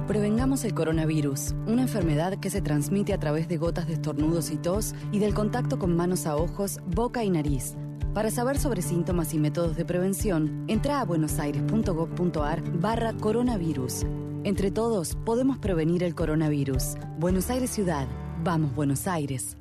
Prevengamos 0.08 0.64
el 0.64 0.74
coronavirus, 0.74 1.54
una 1.66 1.82
enfermedad 1.82 2.40
que 2.40 2.50
se 2.50 2.60
transmite 2.60 3.12
a 3.12 3.20
través 3.20 3.46
de 3.46 3.56
gotas 3.56 3.86
de 3.86 3.94
estornudos 3.94 4.50
y 4.50 4.56
tos 4.56 4.96
y 5.12 5.20
del 5.20 5.32
contacto 5.32 5.78
con 5.78 5.94
manos 5.94 6.26
a 6.26 6.34
ojos, 6.34 6.80
boca 6.86 7.22
y 7.22 7.30
nariz. 7.30 7.76
Para 8.14 8.32
saber 8.32 8.58
sobre 8.58 8.82
síntomas 8.82 9.32
y 9.32 9.38
métodos 9.38 9.76
de 9.76 9.84
prevención, 9.84 10.64
entra 10.66 11.00
a 11.00 11.04
buenosaires.gov.ar 11.04 12.62
barra 12.80 13.12
coronavirus. 13.12 14.06
Entre 14.42 14.72
todos 14.72 15.16
podemos 15.24 15.58
prevenir 15.58 16.02
el 16.02 16.16
coronavirus. 16.16 16.96
Buenos 17.18 17.48
Aires 17.48 17.70
Ciudad. 17.70 18.08
Vamos, 18.44 18.74
Buenos 18.74 19.06
Aires. 19.06 19.56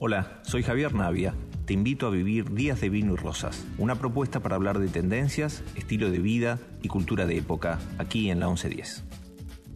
Hola, 0.00 0.40
soy 0.42 0.64
Javier 0.64 0.94
Navia. 0.94 1.32
Te 1.64 1.74
invito 1.74 2.08
a 2.08 2.10
vivir 2.10 2.52
Días 2.52 2.80
de 2.80 2.88
Vino 2.88 3.12
y 3.12 3.16
Rosas, 3.16 3.64
una 3.78 3.94
propuesta 3.94 4.40
para 4.40 4.56
hablar 4.56 4.80
de 4.80 4.88
tendencias, 4.88 5.62
estilo 5.76 6.10
de 6.10 6.18
vida 6.18 6.58
y 6.82 6.88
cultura 6.88 7.24
de 7.24 7.38
época, 7.38 7.78
aquí 7.98 8.30
en 8.30 8.40
la 8.40 8.48
1110. 8.48 9.04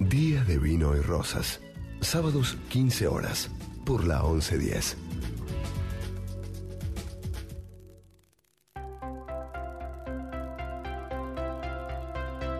Días 0.00 0.48
de 0.48 0.58
vino 0.58 0.96
y 0.96 1.00
rosas. 1.00 1.60
Sábados 2.00 2.58
15 2.70 3.06
horas 3.06 3.52
por 3.84 4.04
la 4.04 4.20
1110. 4.20 4.96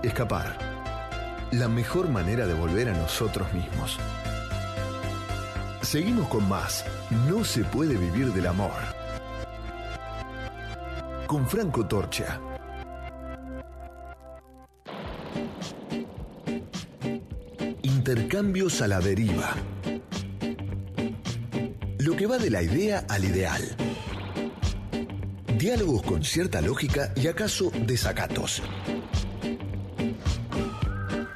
Escapar. 0.05 0.57
La 1.51 1.67
mejor 1.67 2.11
manera 2.11 2.47
de 2.47 2.55
volver 2.55 2.89
a 2.89 2.93
nosotros 2.93 3.53
mismos. 3.53 3.99
Seguimos 5.87 6.27
con 6.27 6.49
más. 6.49 6.85
No 7.29 7.45
se 7.45 7.63
puede 7.63 7.97
vivir 7.97 8.33
del 8.33 8.49
amor. 8.49 8.73
Con 11.29 11.47
Franco 11.47 11.87
Torcha. 11.87 12.41
Intercambios 17.83 18.83
a 18.83 18.89
la 18.89 18.99
deriva. 18.99 19.55
Lo 21.99 22.17
que 22.17 22.27
va 22.27 22.39
de 22.39 22.51
la 22.51 22.63
idea 22.63 23.07
al 23.09 23.25
ideal. 23.25 23.63
Diálogos 25.57 26.03
con 26.03 26.25
cierta 26.25 26.61
lógica 26.63 27.13
y 27.15 27.29
acaso 27.29 27.71
desacatos. 27.87 28.61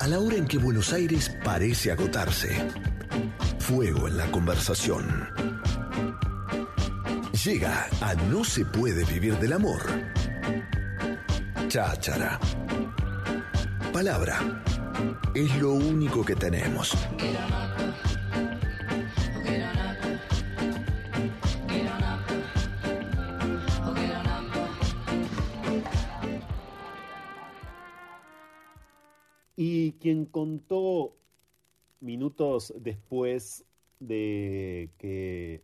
A 0.00 0.08
la 0.08 0.18
hora 0.18 0.34
en 0.34 0.48
que 0.48 0.58
Buenos 0.58 0.92
Aires 0.92 1.36
parece 1.44 1.92
agotarse. 1.92 2.89
Fuego 3.70 4.08
en 4.08 4.16
la 4.16 4.28
conversación. 4.32 5.04
Llega 7.44 7.86
a 8.00 8.16
No 8.28 8.42
se 8.42 8.64
puede 8.64 9.04
vivir 9.04 9.38
del 9.38 9.52
amor. 9.52 9.80
Cháchara. 11.68 12.40
Palabra. 13.92 14.40
Es 15.36 15.56
lo 15.62 15.74
único 15.74 16.24
que 16.24 16.34
tenemos. 16.34 16.96
Y 29.54 29.92
quien 29.92 30.24
contó 30.24 30.89
minutos 32.00 32.72
después 32.78 33.64
de 34.00 34.90
que 34.98 35.62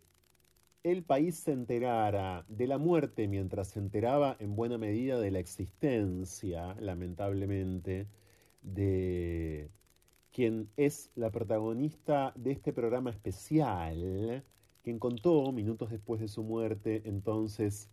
el 0.83 1.03
país 1.03 1.37
se 1.37 1.53
enterara 1.53 2.45
de 2.49 2.67
la 2.67 2.79
muerte 2.79 3.27
mientras 3.27 3.69
se 3.69 3.81
enteraba 3.81 4.37
en 4.39 4.55
buena 4.55 4.79
medida 4.79 5.19
de 5.19 5.31
la 5.33 5.41
existencia, 5.41 6.75
lamentablemente, 6.81 8.07
de 8.63 9.71
quien 10.33 10.69
es 10.77 11.11
la 11.17 11.31
protagonista 11.31 12.33
de 12.37 12.53
este 12.53 12.73
programa 12.73 13.11
especial, 13.11 14.45
quien 14.83 14.99
contó 14.99 15.51
minutos 15.51 15.91
después 15.91 16.21
de 16.21 16.29
su 16.29 16.43
muerte, 16.45 17.03
entonces, 17.07 17.89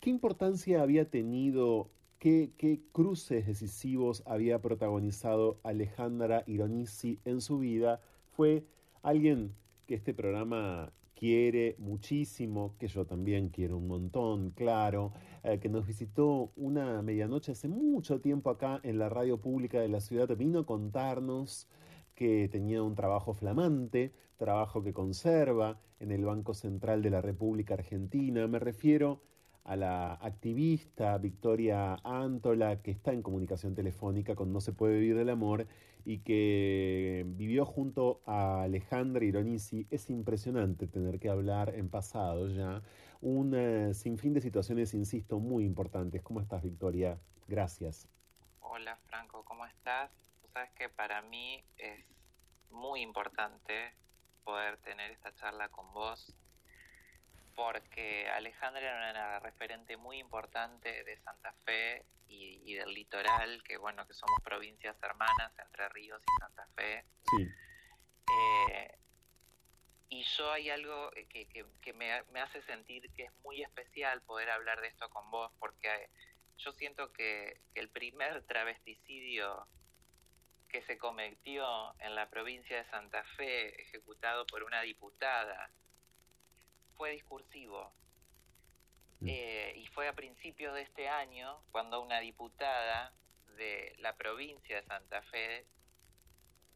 qué 0.00 0.10
importancia 0.10 0.82
había 0.82 1.08
tenido, 1.10 1.90
qué, 2.18 2.80
cruces 2.92 3.46
decisivos 3.46 4.22
había 4.26 4.60
protagonizado 4.60 5.60
Alejandra 5.62 6.44
Ironisi 6.46 7.18
en 7.24 7.40
su 7.40 7.58
vida, 7.58 8.00
fue 8.32 8.64
alguien 9.02 9.54
que 9.86 9.94
este 9.94 10.14
programa 10.14 10.92
quiere 11.14 11.76
muchísimo, 11.78 12.74
que 12.78 12.88
yo 12.88 13.06
también 13.06 13.48
quiero 13.48 13.78
un 13.78 13.88
montón, 13.88 14.50
claro, 14.50 15.12
eh, 15.42 15.58
que 15.58 15.68
nos 15.68 15.86
visitó 15.86 16.52
una 16.56 17.00
medianoche 17.02 17.52
hace 17.52 17.68
mucho 17.68 18.20
tiempo 18.20 18.50
acá 18.50 18.80
en 18.82 18.98
la 18.98 19.08
radio 19.08 19.40
pública 19.40 19.80
de 19.80 19.88
la 19.88 20.00
ciudad, 20.00 20.36
vino 20.36 20.60
a 20.60 20.66
contarnos 20.66 21.68
que 22.14 22.48
tenía 22.48 22.82
un 22.82 22.94
trabajo 22.94 23.32
flamante, 23.34 24.12
trabajo 24.36 24.82
que 24.82 24.92
conserva 24.92 25.78
en 26.00 26.12
el 26.12 26.24
Banco 26.24 26.54
Central 26.54 27.02
de 27.02 27.10
la 27.10 27.20
República 27.20 27.74
Argentina. 27.74 28.46
Me 28.46 28.58
refiero 28.58 29.12
a 29.12 29.35
la 29.74 30.12
activista 30.14 31.18
Victoria 31.18 31.96
Antola, 32.04 32.80
que 32.82 32.92
está 32.92 33.12
en 33.12 33.22
comunicación 33.22 33.74
telefónica 33.74 34.36
con 34.36 34.52
No 34.52 34.60
se 34.60 34.72
puede 34.72 35.00
vivir 35.00 35.16
del 35.16 35.30
amor 35.30 35.66
y 36.04 36.18
que 36.18 37.24
vivió 37.26 37.64
junto 37.66 38.20
a 38.26 38.62
Alejandra 38.62 39.24
Ironisi. 39.24 39.88
Es 39.90 40.08
impresionante 40.08 40.86
tener 40.86 41.18
que 41.18 41.30
hablar 41.30 41.74
en 41.74 41.88
pasado 41.88 42.48
ya 42.48 42.80
un 43.20 43.54
eh, 43.56 43.92
sinfín 43.92 44.34
de 44.34 44.40
situaciones, 44.40 44.94
insisto, 44.94 45.40
muy 45.40 45.64
importantes. 45.64 46.22
¿Cómo 46.22 46.40
estás, 46.40 46.62
Victoria? 46.62 47.18
Gracias. 47.48 48.08
Hola, 48.60 48.96
Franco, 49.06 49.44
¿cómo 49.44 49.66
estás? 49.66 50.12
Tú 50.40 50.48
sabes 50.52 50.70
que 50.72 50.88
para 50.88 51.22
mí 51.22 51.64
es 51.76 52.04
muy 52.70 53.00
importante 53.00 53.94
poder 54.44 54.76
tener 54.78 55.10
esta 55.10 55.34
charla 55.34 55.68
con 55.70 55.92
vos 55.92 56.36
porque 57.56 58.28
Alejandra 58.28 58.82
era 58.82 59.10
una 59.10 59.40
referente 59.40 59.96
muy 59.96 60.18
importante 60.18 61.02
de 61.02 61.16
Santa 61.16 61.54
Fe 61.64 62.04
y, 62.28 62.60
y, 62.64 62.74
del 62.74 62.92
litoral, 62.92 63.62
que 63.64 63.78
bueno, 63.78 64.06
que 64.06 64.12
somos 64.12 64.38
provincias 64.44 64.96
hermanas, 65.02 65.52
Entre 65.58 65.88
Ríos 65.88 66.20
y 66.22 66.40
Santa 66.40 66.68
Fe. 66.76 67.04
Sí. 67.30 67.48
Eh, 68.28 68.98
y 70.10 70.22
yo 70.22 70.52
hay 70.52 70.68
algo 70.68 71.10
que, 71.30 71.48
que, 71.48 71.64
que 71.80 71.92
me, 71.94 72.22
me, 72.24 72.40
hace 72.40 72.60
sentir 72.62 73.10
que 73.14 73.24
es 73.24 73.32
muy 73.42 73.62
especial 73.62 74.20
poder 74.22 74.50
hablar 74.50 74.80
de 74.82 74.88
esto 74.88 75.08
con 75.08 75.30
vos, 75.30 75.50
porque 75.58 76.10
yo 76.58 76.72
siento 76.72 77.12
que 77.12 77.60
el 77.74 77.88
primer 77.88 78.44
travesticidio 78.46 79.66
que 80.68 80.82
se 80.82 80.98
cometió 80.98 81.94
en 82.00 82.14
la 82.14 82.28
provincia 82.28 82.76
de 82.76 82.90
Santa 82.90 83.24
Fe, 83.36 83.80
ejecutado 83.80 84.46
por 84.46 84.62
una 84.62 84.82
diputada, 84.82 85.70
fue 86.96 87.12
discursivo. 87.12 87.92
Eh, 89.24 89.72
y 89.76 89.86
fue 89.88 90.08
a 90.08 90.12
principios 90.12 90.74
de 90.74 90.82
este 90.82 91.08
año 91.08 91.62
cuando 91.72 92.02
una 92.02 92.20
diputada 92.20 93.14
de 93.56 93.94
la 93.98 94.14
provincia 94.14 94.76
de 94.76 94.86
Santa 94.86 95.22
Fe 95.22 95.66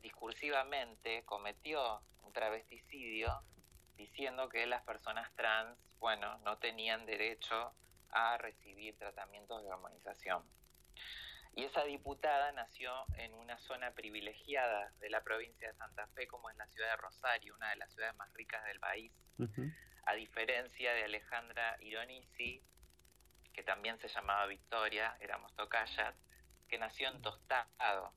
discursivamente 0.01 1.23
cometió 1.27 2.03
un 2.23 2.33
travesticidio 2.33 3.43
diciendo 3.97 4.49
que 4.49 4.67
las 4.67 4.83
personas 4.85 5.31
trans, 5.37 5.79
bueno, 5.99 6.39
no 6.39 6.57
tenían 6.57 7.05
derecho 7.05 7.75
a 8.09 8.39
recibir 8.39 8.97
tratamientos 8.97 9.63
de 9.63 9.71
hormonización. 9.71 10.43
Y 11.55 11.65
esa 11.65 11.85
diputada 11.85 12.53
nació 12.53 12.91
en 13.17 13.35
una 13.35 13.59
zona 13.59 13.91
privilegiada 13.91 14.91
de 15.01 15.11
la 15.11 15.23
provincia 15.23 15.69
de 15.69 15.75
Santa 15.77 16.07
Fe, 16.15 16.27
como 16.27 16.49
es 16.49 16.57
la 16.57 16.67
ciudad 16.69 16.91
de 16.91 16.97
Rosario, 16.97 17.55
una 17.55 17.69
de 17.71 17.77
las 17.77 17.93
ciudades 17.93 18.17
más 18.17 18.33
ricas 18.33 18.65
del 18.65 18.81
país. 18.81 19.13
Uh 19.39 19.45
-huh 19.45 19.90
a 20.11 20.15
diferencia 20.15 20.93
de 20.93 21.05
Alejandra 21.05 21.77
Ironisi, 21.81 22.61
que 23.53 23.63
también 23.63 23.97
se 24.01 24.09
llamaba 24.09 24.47
Victoria, 24.47 25.17
éramos 25.21 25.55
tocayas, 25.55 26.17
que 26.69 26.79
nació 26.79 27.11
en 27.11 27.23
Tostado, 27.23 28.13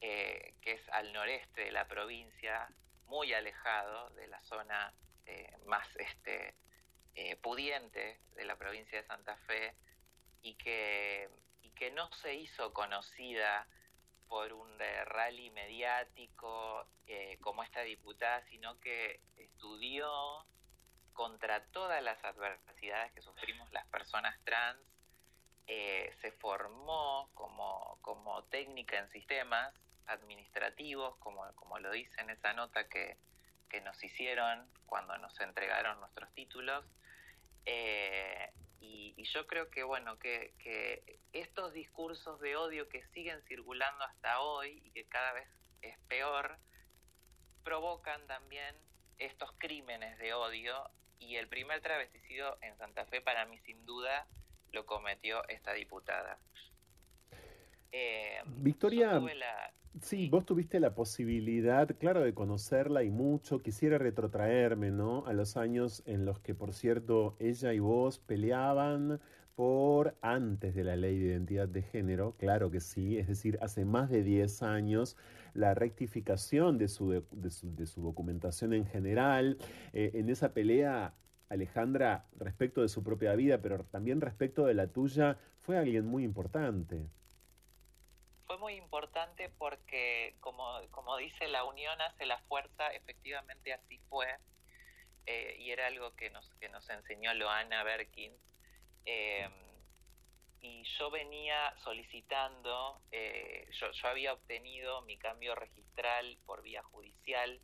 eh, 0.00 0.54
que 0.62 0.72
es 0.72 0.88
al 0.88 1.12
noreste 1.12 1.64
de 1.64 1.72
la 1.72 1.86
provincia, 1.86 2.66
muy 3.04 3.34
alejado 3.34 4.08
de 4.10 4.26
la 4.28 4.40
zona 4.44 4.94
eh, 5.26 5.54
más 5.66 5.86
este, 5.96 6.54
eh, 7.14 7.36
pudiente 7.36 8.18
de 8.34 8.44
la 8.46 8.56
provincia 8.56 9.02
de 9.02 9.06
Santa 9.06 9.36
Fe, 9.46 9.76
y 10.40 10.54
que, 10.54 11.28
y 11.60 11.72
que 11.72 11.90
no 11.90 12.10
se 12.22 12.36
hizo 12.36 12.72
conocida 12.72 13.68
por 14.28 14.54
un 14.54 14.78
rally 14.78 15.50
mediático 15.50 16.88
como 17.40 17.64
esta 17.64 17.82
diputada, 17.82 18.42
sino 18.48 18.78
que 18.78 19.20
estudió 19.36 20.46
contra 21.20 21.62
todas 21.66 22.02
las 22.02 22.24
adversidades 22.24 23.12
que 23.12 23.20
sufrimos 23.20 23.70
las 23.72 23.86
personas 23.88 24.34
trans, 24.42 24.80
eh, 25.66 26.10
se 26.22 26.32
formó 26.32 27.28
como, 27.34 27.98
como 28.00 28.42
técnica 28.44 28.98
en 28.98 29.06
sistemas 29.10 29.74
administrativos, 30.06 31.14
como, 31.18 31.44
como 31.56 31.78
lo 31.78 31.90
dice 31.90 32.22
en 32.22 32.30
esa 32.30 32.54
nota 32.54 32.88
que, 32.88 33.18
que 33.68 33.82
nos 33.82 34.02
hicieron 34.02 34.66
cuando 34.86 35.18
nos 35.18 35.38
entregaron 35.42 36.00
nuestros 36.00 36.32
títulos. 36.32 36.86
Eh, 37.66 38.50
y, 38.80 39.12
y, 39.14 39.24
yo 39.24 39.46
creo 39.46 39.68
que, 39.68 39.82
bueno, 39.82 40.18
que, 40.18 40.54
que 40.58 41.20
estos 41.34 41.74
discursos 41.74 42.40
de 42.40 42.56
odio 42.56 42.88
que 42.88 43.04
siguen 43.08 43.42
circulando 43.42 44.04
hasta 44.04 44.40
hoy 44.40 44.80
y 44.86 44.90
que 44.92 45.04
cada 45.04 45.34
vez 45.34 45.50
es 45.82 45.98
peor, 46.08 46.56
provocan 47.62 48.26
también 48.26 48.74
estos 49.18 49.52
crímenes 49.58 50.16
de 50.16 50.32
odio 50.32 50.90
y 51.20 51.36
el 51.36 51.48
primer 51.48 51.80
travesticidio 51.80 52.58
en 52.62 52.76
Santa 52.76 53.06
Fe 53.06 53.20
para 53.20 53.46
mí 53.46 53.58
sin 53.58 53.86
duda 53.86 54.26
lo 54.72 54.86
cometió 54.86 55.46
esta 55.48 55.72
diputada. 55.72 56.38
Eh, 57.92 58.38
Victoria, 58.46 59.18
la... 59.18 59.72
sí, 60.00 60.28
vos 60.28 60.46
tuviste 60.46 60.80
la 60.80 60.94
posibilidad, 60.94 61.88
claro, 61.98 62.20
de 62.20 62.34
conocerla 62.34 63.02
y 63.02 63.10
mucho. 63.10 63.62
Quisiera 63.62 63.98
retrotraerme, 63.98 64.90
¿no? 64.90 65.26
A 65.26 65.32
los 65.32 65.56
años 65.56 66.02
en 66.06 66.24
los 66.24 66.38
que, 66.40 66.54
por 66.54 66.72
cierto, 66.72 67.36
ella 67.38 67.72
y 67.72 67.80
vos 67.80 68.18
peleaban 68.18 69.20
por 69.56 70.16
antes 70.22 70.74
de 70.74 70.84
la 70.84 70.96
ley 70.96 71.18
de 71.18 71.26
identidad 71.26 71.68
de 71.68 71.82
género, 71.82 72.34
claro 72.38 72.70
que 72.70 72.80
sí, 72.80 73.18
es 73.18 73.28
decir, 73.28 73.58
hace 73.60 73.84
más 73.84 74.10
de 74.10 74.22
10 74.22 74.62
años 74.62 75.16
la 75.54 75.74
rectificación 75.74 76.78
de 76.78 76.88
su, 76.88 77.10
de, 77.10 77.50
su, 77.50 77.74
de 77.74 77.86
su, 77.86 78.02
documentación 78.02 78.72
en 78.72 78.86
general, 78.86 79.58
eh, 79.92 80.12
en 80.14 80.30
esa 80.30 80.54
pelea 80.54 81.14
Alejandra, 81.48 82.26
respecto 82.36 82.80
de 82.80 82.88
su 82.88 83.02
propia 83.02 83.34
vida, 83.34 83.60
pero 83.60 83.84
también 83.84 84.20
respecto 84.20 84.66
de 84.66 84.74
la 84.74 84.86
tuya, 84.86 85.36
fue 85.58 85.76
alguien 85.76 86.06
muy 86.06 86.22
importante. 86.22 87.08
Fue 88.46 88.56
muy 88.58 88.74
importante 88.74 89.50
porque, 89.58 90.36
como, 90.40 90.64
como 90.92 91.16
dice, 91.16 91.48
la 91.48 91.64
unión 91.64 92.00
hace 92.02 92.24
la 92.24 92.38
fuerza, 92.42 92.88
efectivamente 92.92 93.72
así 93.72 93.98
fue, 94.08 94.26
eh, 95.26 95.56
y 95.58 95.70
era 95.70 95.88
algo 95.88 96.14
que 96.14 96.30
nos, 96.30 96.48
que 96.60 96.68
nos 96.68 96.88
enseñó 96.88 97.34
Loana 97.34 97.82
Berkin. 97.82 98.32
Eh, 99.06 99.48
y 100.60 100.82
yo 100.98 101.10
venía 101.10 101.74
solicitando, 101.78 103.00
eh, 103.12 103.66
yo, 103.72 103.90
yo, 103.92 104.08
había 104.08 104.34
obtenido 104.34 105.02
mi 105.02 105.16
cambio 105.16 105.54
registral 105.54 106.36
por 106.44 106.62
vía 106.62 106.82
judicial 106.82 107.60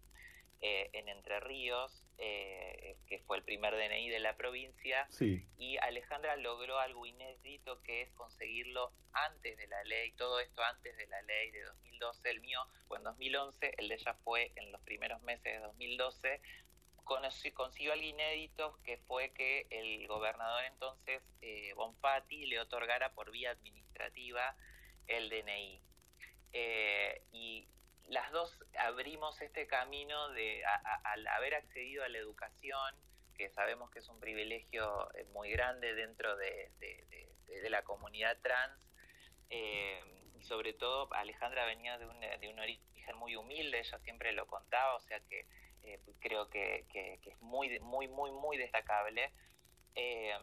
eh, 0.62 0.88
en 0.94 1.10
Entre 1.10 1.38
Ríos, 1.40 2.02
eh, 2.16 2.96
que 3.06 3.18
fue 3.20 3.36
el 3.36 3.42
primer 3.42 3.74
DNI 3.74 4.08
de 4.08 4.20
la 4.20 4.38
provincia, 4.38 5.06
sí. 5.10 5.46
y 5.58 5.76
Alejandra 5.76 6.36
logró 6.36 6.78
algo 6.78 7.04
inédito 7.04 7.82
que 7.82 8.00
es 8.02 8.10
conseguirlo 8.12 8.90
antes 9.12 9.58
de 9.58 9.66
la 9.66 9.84
ley, 9.84 10.12
todo 10.12 10.40
esto 10.40 10.62
antes 10.62 10.96
de 10.96 11.06
la 11.08 11.20
ley 11.22 11.50
de 11.50 11.62
2012, 11.62 12.30
el 12.30 12.40
mío 12.40 12.60
fue 12.88 12.96
en 12.96 13.04
2011, 13.04 13.74
el 13.76 13.88
de 13.88 13.94
ella 13.96 14.14
fue 14.24 14.52
en 14.56 14.72
los 14.72 14.80
primeros 14.80 15.22
meses 15.22 15.44
de 15.44 15.58
2012, 15.58 16.40
consiguió 17.06 17.92
algo 17.92 18.04
inédito 18.04 18.78
que 18.84 18.98
fue 18.98 19.32
que 19.32 19.66
el 19.70 20.06
gobernador 20.08 20.64
entonces, 20.64 21.22
eh, 21.40 21.72
Bonfatti, 21.74 22.46
le 22.46 22.60
otorgara 22.60 23.14
por 23.14 23.30
vía 23.30 23.52
administrativa 23.52 24.56
el 25.06 25.30
DNI. 25.30 25.80
Eh, 26.52 27.22
y 27.32 27.68
las 28.08 28.30
dos 28.32 28.58
abrimos 28.78 29.40
este 29.40 29.66
camino 29.66 30.30
de 30.30 30.62
al 31.04 31.26
haber 31.28 31.54
accedido 31.54 32.04
a 32.04 32.08
la 32.08 32.18
educación, 32.18 32.94
que 33.36 33.50
sabemos 33.50 33.90
que 33.90 33.98
es 34.00 34.08
un 34.08 34.20
privilegio 34.20 35.12
eh, 35.14 35.24
muy 35.32 35.50
grande 35.50 35.94
dentro 35.94 36.36
de, 36.36 36.70
de, 36.78 37.04
de, 37.46 37.60
de 37.60 37.70
la 37.70 37.82
comunidad 37.82 38.38
trans, 38.42 38.80
eh, 39.50 40.02
y 40.34 40.42
sobre 40.42 40.72
todo 40.72 41.12
Alejandra 41.14 41.66
venía 41.66 41.98
de 41.98 42.06
un, 42.06 42.20
de 42.20 42.48
un 42.48 42.58
origen 42.58 43.16
muy 43.16 43.36
humilde, 43.36 43.80
ella 43.80 43.98
siempre 44.00 44.32
lo 44.32 44.46
contaba, 44.46 44.94
o 44.96 45.00
sea 45.00 45.20
que 45.20 45.46
eh, 45.86 46.00
creo 46.20 46.48
que, 46.48 46.84
que, 46.92 47.18
que, 47.22 47.30
es 47.30 47.40
muy, 47.40 47.78
muy, 47.80 48.08
muy, 48.08 48.30
muy 48.32 48.56
destacable. 48.56 49.32
Eh, 49.94 50.34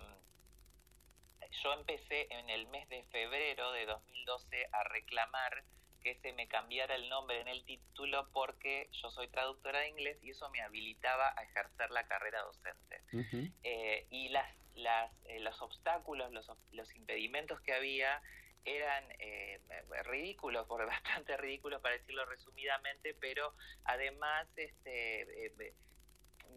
yo 1.64 1.74
empecé 1.74 2.28
en 2.32 2.50
el 2.50 2.68
mes 2.68 2.88
de 2.90 3.04
febrero 3.12 3.72
de 3.72 3.86
2012 3.86 4.68
a 4.72 4.84
reclamar 4.86 5.64
que 6.04 6.16
se 6.16 6.34
me 6.34 6.48
cambiara 6.48 6.96
el 6.96 7.10
nombre 7.10 7.40
en 7.40 7.48
el 7.48 7.64
título 7.64 8.30
porque 8.34 8.90
yo 9.02 9.10
soy 9.12 9.30
traductora 9.30 9.80
de 9.80 9.90
inglés 9.90 10.18
y 10.22 10.32
eso 10.32 10.50
me 10.50 10.62
habilitaba 10.62 11.34
a 11.36 11.44
ejercer 11.44 11.92
la 11.92 12.06
carrera 12.06 12.42
docente. 12.42 13.02
Uh 13.14 13.20
-huh. 13.20 13.54
eh, 13.64 14.06
y 14.10 14.30
las, 14.30 14.54
las, 14.76 15.12
eh, 15.26 15.40
los 15.40 15.60
obstáculos, 15.62 16.32
los, 16.32 16.52
los, 16.72 16.96
impedimentos 16.96 17.62
que 17.62 17.74
había 17.74 18.22
eran 18.66 19.04
eh, 19.20 19.60
ridículos, 20.04 20.68
por 20.68 20.86
bastante 20.88 21.38
ridículos 21.38 21.82
para 21.82 21.96
decirlo 21.96 22.26
resumidamente, 22.26 23.14
pero 23.14 23.54
además 23.86 24.48
este, 24.56 25.46
eh, 25.46 25.74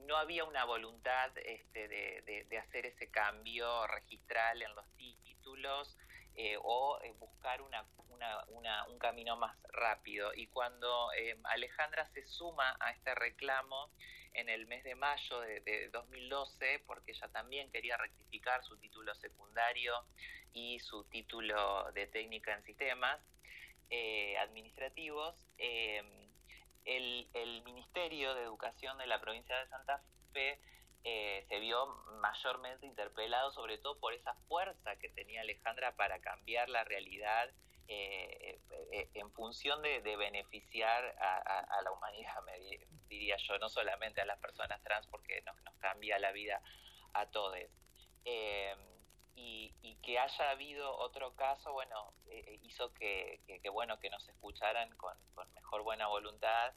no 0.07 0.17
había 0.17 0.45
una 0.45 0.65
voluntad 0.65 1.31
este, 1.39 1.89
de, 1.89 2.47
de, 2.49 2.59
hacer 2.59 2.87
ese 2.87 3.11
cambio 3.11 3.87
registral 3.87 4.63
en 4.63 4.75
los 4.75 4.85
títulos 4.97 5.97
eh, 6.35 6.57
o 6.63 6.99
eh, 7.03 7.13
buscar 7.19 7.63
una, 7.63 7.85
una, 8.17 8.45
una, 8.49 8.87
un 8.89 8.99
camino 8.99 9.37
más 9.37 9.57
rápido. 9.73 10.33
Y 10.35 10.47
cuando 10.49 11.13
eh, 11.13 11.39
Alejandra 11.45 12.07
se 12.09 12.27
suma 12.27 12.77
a 12.81 12.91
este 12.91 13.15
reclamo 13.15 13.91
en 14.33 14.49
el 14.49 14.67
mes 14.67 14.85
de 14.85 14.95
mayo 14.95 15.41
de, 15.41 15.61
de, 15.61 15.89
2012, 15.89 16.83
porque 16.87 17.13
ella 17.13 17.29
también 17.29 17.71
quería 17.71 17.97
rectificar 17.97 18.63
su 18.65 18.77
título 18.79 19.15
secundario 19.15 19.95
y 20.53 20.79
su 20.81 21.05
título 21.05 21.91
de 21.93 22.07
técnica 22.07 22.55
en 22.55 22.63
sistemas 22.65 23.21
eh, 23.89 24.37
administrativos, 24.39 25.35
el, 25.59 27.29
el 27.35 27.63
Ministerio 27.65 28.35
de 28.35 28.43
Educación 28.43 28.99
de 28.99 29.07
la 29.07 29.21
provincia 29.21 29.57
de 29.59 29.69
Santa 29.69 30.03
Fe 30.33 30.61
eh, 31.09 31.45
se 31.49 31.61
vio 31.61 31.87
mayormente 32.21 32.85
interpelado 32.85 33.53
sobre 33.53 33.79
todo 33.79 33.97
por 34.01 34.13
esa 34.13 34.35
fuerza 34.49 34.97
que 34.97 35.09
tenía 35.11 35.43
Alejandra 35.43 35.95
para 35.95 36.21
cambiar 36.21 36.69
la 36.69 36.83
realidad 36.83 37.49
eh, 37.89 38.61
eh, 38.93 39.11
en 39.15 39.31
función 39.33 39.81
de, 39.83 40.01
beneficiar 40.17 41.05
a, 41.19 41.81
la 41.83 41.93
humanidad, 41.93 42.43
me 42.45 42.59
diría 43.09 43.37
yo, 43.37 43.59
no 43.59 43.69
solamente 43.69 44.21
a 44.21 44.25
las 44.25 44.39
personas 44.39 44.83
trans 44.83 45.07
porque 45.07 45.43
nos, 45.43 45.57
nos 45.63 45.75
cambia 45.77 46.19
la 46.19 46.33
vida 46.33 46.61
a 47.13 47.27
todos. 47.27 47.59
Y, 49.39 49.75
y, 49.83 49.97
que 49.97 50.19
haya 50.19 50.51
habido 50.51 50.97
otro 50.97 51.37
caso, 51.37 51.73
bueno, 51.73 52.15
hizo 52.63 52.93
que, 52.95 53.41
bueno, 53.71 53.99
que 54.01 54.11
nos 54.11 54.27
escucharan 54.29 54.91
con, 54.97 55.17
con 55.35 55.53
mejor 55.53 55.83
buena 55.83 56.07
voluntad 56.09 56.73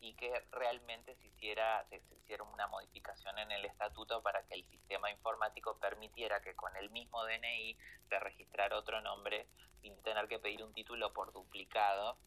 y 0.00 0.14
que 0.14 0.32
realmente 0.50 1.14
se 1.16 1.28
hiciera, 1.28 1.86
se, 1.88 2.00
se, 2.00 2.14
hiciera 2.16 2.42
una 2.42 2.66
modificación 2.66 3.38
en 3.38 3.52
el 3.52 3.64
estatuto 3.64 4.22
para 4.22 4.42
que 4.44 4.54
el 4.54 4.64
sistema 4.64 5.10
informático 5.10 5.78
permitiera 5.78 6.40
que 6.40 6.56
con 6.56 6.74
el 6.76 6.90
mismo 6.90 7.24
DNI 7.24 7.76
se 8.08 8.18
registrara 8.18 8.76
otro 8.76 9.00
nombre 9.02 9.46
sin 9.80 10.00
tener 10.02 10.28
que 10.28 10.38
pedir 10.38 10.62
un 10.62 10.72
título 10.72 11.12
por 11.12 11.32
duplicado. 11.32 12.18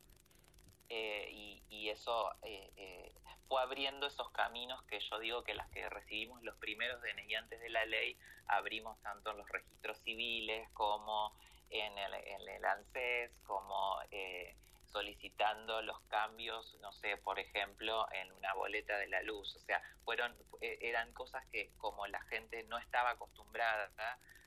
Eh, 0.89 1.30
y, 1.32 1.64
y, 1.70 1.89
eso 1.89 2.32
eh, 2.43 2.72
eh, 2.76 3.14
fue 3.47 3.62
abriendo 3.62 4.06
esos 4.06 4.30
caminos 4.32 4.84
que 4.84 4.99
yo 4.99 5.18
digo 5.20 5.43
que 5.43 5.56
las 5.56 5.68
que 5.70 5.89
recibimos 5.89 6.43
los 6.43 6.56
primeros 6.58 7.01
DNI 7.01 7.36
antes 7.36 7.60
de 7.62 7.70
la 7.70 7.86
ley, 7.86 8.18
abrimos 8.47 9.01
tanto 9.01 9.32
en 9.32 9.38
los 9.38 9.49
registros 9.49 9.97
civiles 9.99 10.70
como 10.74 11.34
en 11.70 11.97
el, 11.97 12.14
en 12.14 12.49
el 12.49 12.66
ANSES, 12.66 13.32
como 13.45 13.97
eh, 14.12 14.56
solicitando 14.86 15.82
los 15.82 15.99
cambios, 16.01 16.78
no 16.82 16.91
sé, 16.93 17.18
por 17.18 17.39
ejemplo, 17.39 18.06
en 18.12 18.32
una 18.34 18.54
boleta 18.54 18.95
de 18.97 19.08
la 19.08 19.24
luz. 19.24 19.56
O 19.56 19.60
sea, 19.60 19.82
fueron, 20.06 20.36
eh, 20.62 20.78
eran 20.82 21.12
cosas 21.14 21.43
que 21.51 21.72
como 21.78 22.06
la 22.08 22.22
gente 22.26 22.64
no 22.66 22.78
estaba 22.78 23.12
acostumbrada 23.12 23.91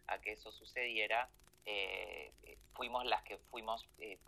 a 0.07 0.21
que 0.21 0.33
eso 0.33 0.53
sucediera, 0.53 1.29
eh, 1.67 2.33
fuimos 2.75 3.05
las 3.05 3.23
que 3.23 3.39
fuimos 3.51 3.87
eh, 3.99 4.19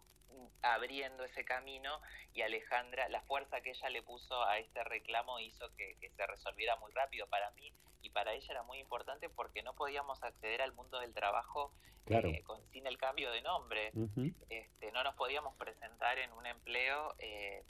abriendo 0.62 1.24
ese 1.24 1.44
camino 1.44 2.00
y 2.34 2.42
Alejandra, 2.42 3.08
la 3.08 3.22
fuerza 3.22 3.60
que 3.60 3.70
ella 3.70 3.88
le 3.88 4.02
puso 4.02 4.42
a 4.44 4.58
este 4.58 4.84
reclamo 4.84 5.40
hizo 5.40 5.74
que, 5.76 5.96
que 6.00 6.10
se 6.10 6.26
resolviera 6.26 6.76
muy 6.76 6.92
rápido. 6.92 7.26
Para 7.28 7.50
mí 7.52 7.72
y 8.02 8.10
para 8.10 8.32
ella 8.32 8.46
era 8.50 8.62
muy 8.62 8.78
importante 8.78 9.28
porque 9.28 9.62
no 9.62 9.74
podíamos 9.74 10.22
acceder 10.22 10.62
al 10.62 10.72
mundo 10.72 11.00
del 11.00 11.14
trabajo 11.14 11.72
claro. 12.04 12.28
eh, 12.28 12.42
con, 12.42 12.64
sin 12.70 12.86
el 12.86 12.98
cambio 12.98 13.30
de 13.30 13.42
nombre. 13.42 13.90
Uh 13.94 14.08
-huh. 14.08 14.34
este, 14.48 14.92
no 14.92 15.02
nos 15.04 15.14
podíamos 15.14 15.54
presentar 15.56 16.18
en 16.18 16.32
un 16.32 16.46
empleo 16.46 17.14
eh, 17.18 17.64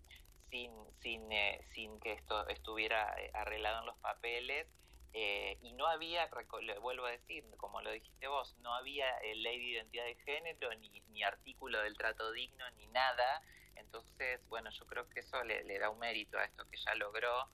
sin, 0.51 0.73
sin, 1.01 1.31
eh, 1.33 1.61
sin 1.75 1.99
que 2.01 2.13
esto 2.13 2.47
estuviera 2.49 3.15
eh, 3.19 3.31
arreglado 3.35 3.81
en 3.81 3.87
los 3.87 3.97
papeles. 3.99 4.67
Eh, 5.15 5.59
y 5.63 5.73
no 5.73 5.87
había, 5.87 6.29
le 6.61 6.79
vuelvo 6.79 7.07
a 7.07 7.11
decir, 7.11 7.45
como 7.57 7.81
lo 7.81 7.91
dijiste 7.91 8.29
vos, 8.29 8.57
no 8.59 8.75
había 8.75 9.07
ley 9.23 9.59
de 9.59 9.65
identidad 9.65 10.05
de 10.05 10.17
género, 10.17 10.75
ni, 10.75 11.01
ni 11.09 11.23
artículo 11.23 11.81
del 11.81 11.97
trato 11.97 12.31
digno, 12.33 12.65
ni 12.73 12.87
nada 12.89 13.43
entonces, 13.79 14.41
bueno, 14.49 14.71
yo 14.71 14.87
creo 14.87 15.09
que 15.09 15.21
eso 15.21 15.43
le, 15.45 15.65
le 15.65 15.79
da 15.79 15.91
un 15.91 15.99
mérito 15.99 16.39
a 16.39 16.45
esto 16.45 16.69
que 16.69 16.77
ya 16.77 16.95
logró. 16.95 17.49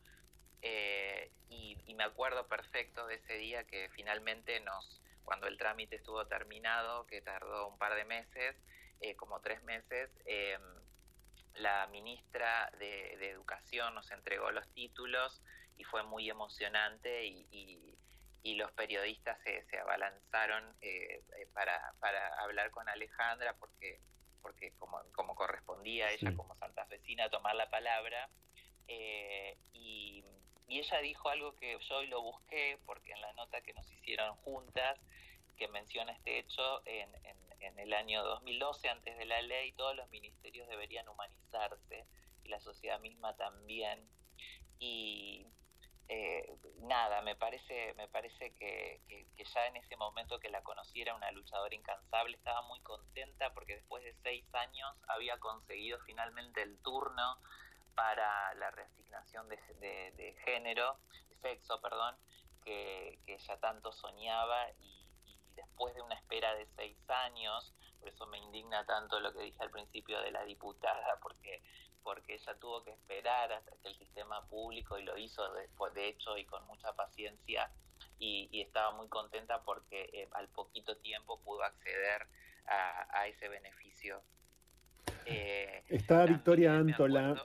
Eh, 0.62 1.30
y, 1.50 1.76
y, 1.86 1.94
me 1.94 2.04
acuerdo 2.04 2.48
perfecto 2.48 3.06
de 3.06 3.16
ese 3.16 3.34
día 3.34 3.64
que 3.64 3.90
finalmente 3.90 4.58
nos, 4.60 5.02
cuando 5.24 5.46
el 5.46 5.58
trámite 5.58 5.96
estuvo 5.96 6.26
terminado, 6.26 7.06
que 7.06 7.20
tardó 7.20 7.68
un 7.68 7.78
par 7.78 7.94
de 7.94 8.04
meses, 8.04 8.56
eh, 9.00 9.14
como 9.16 9.40
tres 9.40 9.62
meses, 9.64 10.10
eh, 10.24 10.58
la 11.56 11.86
ministra 11.88 12.70
de, 12.78 13.12
Educación 13.30 13.94
nos 13.94 14.10
entregó 14.10 14.50
los 14.50 14.66
títulos 14.72 15.42
y 15.76 15.84
fue 15.84 16.02
muy 16.02 16.28
emocionante 16.30 17.24
y, 17.26 17.46
y, 17.50 17.98
y 18.44 18.54
los 18.54 18.70
periodistas 18.72 19.38
se, 19.42 19.64
se 19.64 19.78
abalanzaron 19.78 20.76
eh, 20.82 21.24
para, 21.52 21.94
para 21.98 22.28
hablar 22.42 22.70
con 22.70 22.88
Alejandra 22.88 23.56
porque, 23.58 24.00
porque 24.42 24.72
como, 24.78 25.00
como 25.12 25.34
correspondía 25.34 26.06
a 26.06 26.10
ella 26.12 26.30
sí. 26.30 26.36
como 26.36 26.54
santafesina 26.56 27.30
tomar 27.30 27.56
la 27.56 27.70
palabra. 27.70 28.28
Eh, 28.86 29.56
y, 29.72 30.24
y, 30.68 30.78
ella 30.78 30.98
dijo 30.98 31.30
algo 31.30 31.56
que 31.56 31.78
yo 31.88 31.96
hoy 31.96 32.06
lo 32.08 32.20
busqué 32.20 32.78
porque 32.84 33.12
en 33.12 33.22
la 33.22 33.32
nota 33.32 33.62
que 33.62 33.72
nos 33.72 33.90
hicieron 33.90 34.36
juntas, 34.36 35.00
que 35.56 35.66
menciona 35.68 36.12
este 36.12 36.38
hecho, 36.38 36.82
en, 36.84 37.08
en, 37.24 37.36
en, 37.60 37.78
el 37.78 37.94
año 37.94 38.22
2012, 38.24 38.90
antes 38.90 39.16
de 39.16 39.24
la 39.24 39.40
ley, 39.40 39.72
todos 39.72 39.96
los 39.96 40.08
ministerios 40.10 40.68
deberían 40.68 41.08
humanizarse 41.08 42.04
y 42.42 42.48
la 42.48 42.60
sociedad 42.60 43.00
misma 43.00 43.34
también. 43.36 44.06
Y 44.78 45.46
eh, 46.08 46.58
nada, 46.80 47.22
me 47.22 47.34
parece, 47.34 47.94
me 47.94 48.08
parece 48.08 48.54
que, 48.54 49.00
que, 49.08 49.44
ya 49.44 49.66
en 49.66 49.76
ese 49.76 49.96
momento 49.96 50.38
que 50.38 50.50
la 50.50 50.62
conocí 50.62 51.00
era 51.00 51.14
una 51.14 51.30
luchadora 51.30 51.74
incansable, 51.74 52.36
estaba 52.36 52.62
muy 52.62 52.80
contenta 52.80 53.52
porque 53.54 53.76
después 53.76 54.04
de 54.04 54.14
seis 54.22 54.44
años 54.54 54.90
había 55.08 55.38
conseguido 55.38 55.98
finalmente 56.00 56.62
el 56.62 56.78
turno 56.82 57.38
para 57.94 58.54
la 58.54 58.70
reasignación 58.70 59.48
de, 59.48 59.56
de, 59.80 60.36
género, 60.44 60.98
sexo, 61.40 61.80
perdón, 61.80 62.16
que, 62.64 63.18
que 63.24 63.34
ella 63.34 63.58
tanto 63.60 63.92
soñaba 63.92 64.70
y, 64.80 65.04
después 65.54 65.94
de 65.94 66.02
una 66.02 66.14
espera 66.14 66.54
de 66.54 66.66
seis 66.76 66.98
años, 67.08 67.74
por 68.00 68.08
eso 68.08 68.26
me 68.26 68.38
indigna 68.38 68.84
tanto 68.86 69.20
lo 69.20 69.32
que 69.32 69.42
dije 69.42 69.62
al 69.62 69.70
principio 69.70 70.20
de 70.20 70.30
la 70.30 70.44
diputada, 70.44 71.18
porque 71.22 71.62
porque 72.04 72.34
ella 72.34 72.54
tuvo 72.60 72.84
que 72.84 72.92
esperar 72.92 73.50
hasta 73.52 73.72
que 73.82 73.88
el 73.88 73.94
sistema 73.96 74.46
público, 74.48 74.98
y 74.98 75.02
lo 75.02 75.18
hizo 75.18 75.52
después, 75.54 75.92
de 75.94 76.08
hecho 76.08 76.36
y 76.36 76.44
con 76.44 76.64
mucha 76.66 76.92
paciencia, 76.92 77.70
y, 78.18 78.48
y 78.52 78.60
estaba 78.60 78.92
muy 78.92 79.08
contenta 79.08 79.62
porque 79.64 80.10
eh, 80.12 80.28
al 80.32 80.48
poquito 80.48 80.96
tiempo 80.98 81.40
pudo 81.40 81.64
acceder 81.64 82.28
a, 82.66 83.18
a 83.18 83.26
ese 83.26 83.48
beneficio. 83.48 84.22
Eh, 85.26 85.82
Está 85.88 86.26
Victoria 86.26 86.76
Antola 86.76 87.42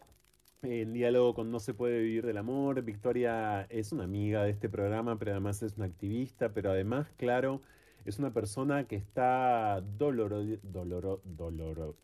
en 0.62 0.92
diálogo 0.92 1.34
con 1.34 1.52
No 1.52 1.60
se 1.60 1.74
puede 1.74 2.00
vivir 2.00 2.26
del 2.26 2.38
amor. 2.38 2.82
Victoria 2.82 3.66
es 3.70 3.94
una 3.94 4.04
amiga 4.04 4.44
de 4.44 4.52
este 4.52 4.68
programa, 4.70 5.18
pero 5.18 5.32
además 5.32 5.64
es 5.64 5.78
una 5.78 5.86
activista, 5.86 6.50
pero 6.54 6.72
además, 6.72 7.08
claro, 7.18 7.62
es 8.06 8.20
una 8.20 8.34
persona 8.34 8.86
que 8.86 8.96
está 8.98 9.82
doloro, 9.82 10.42
doloro, 10.64 11.22
doloro, 11.24 11.96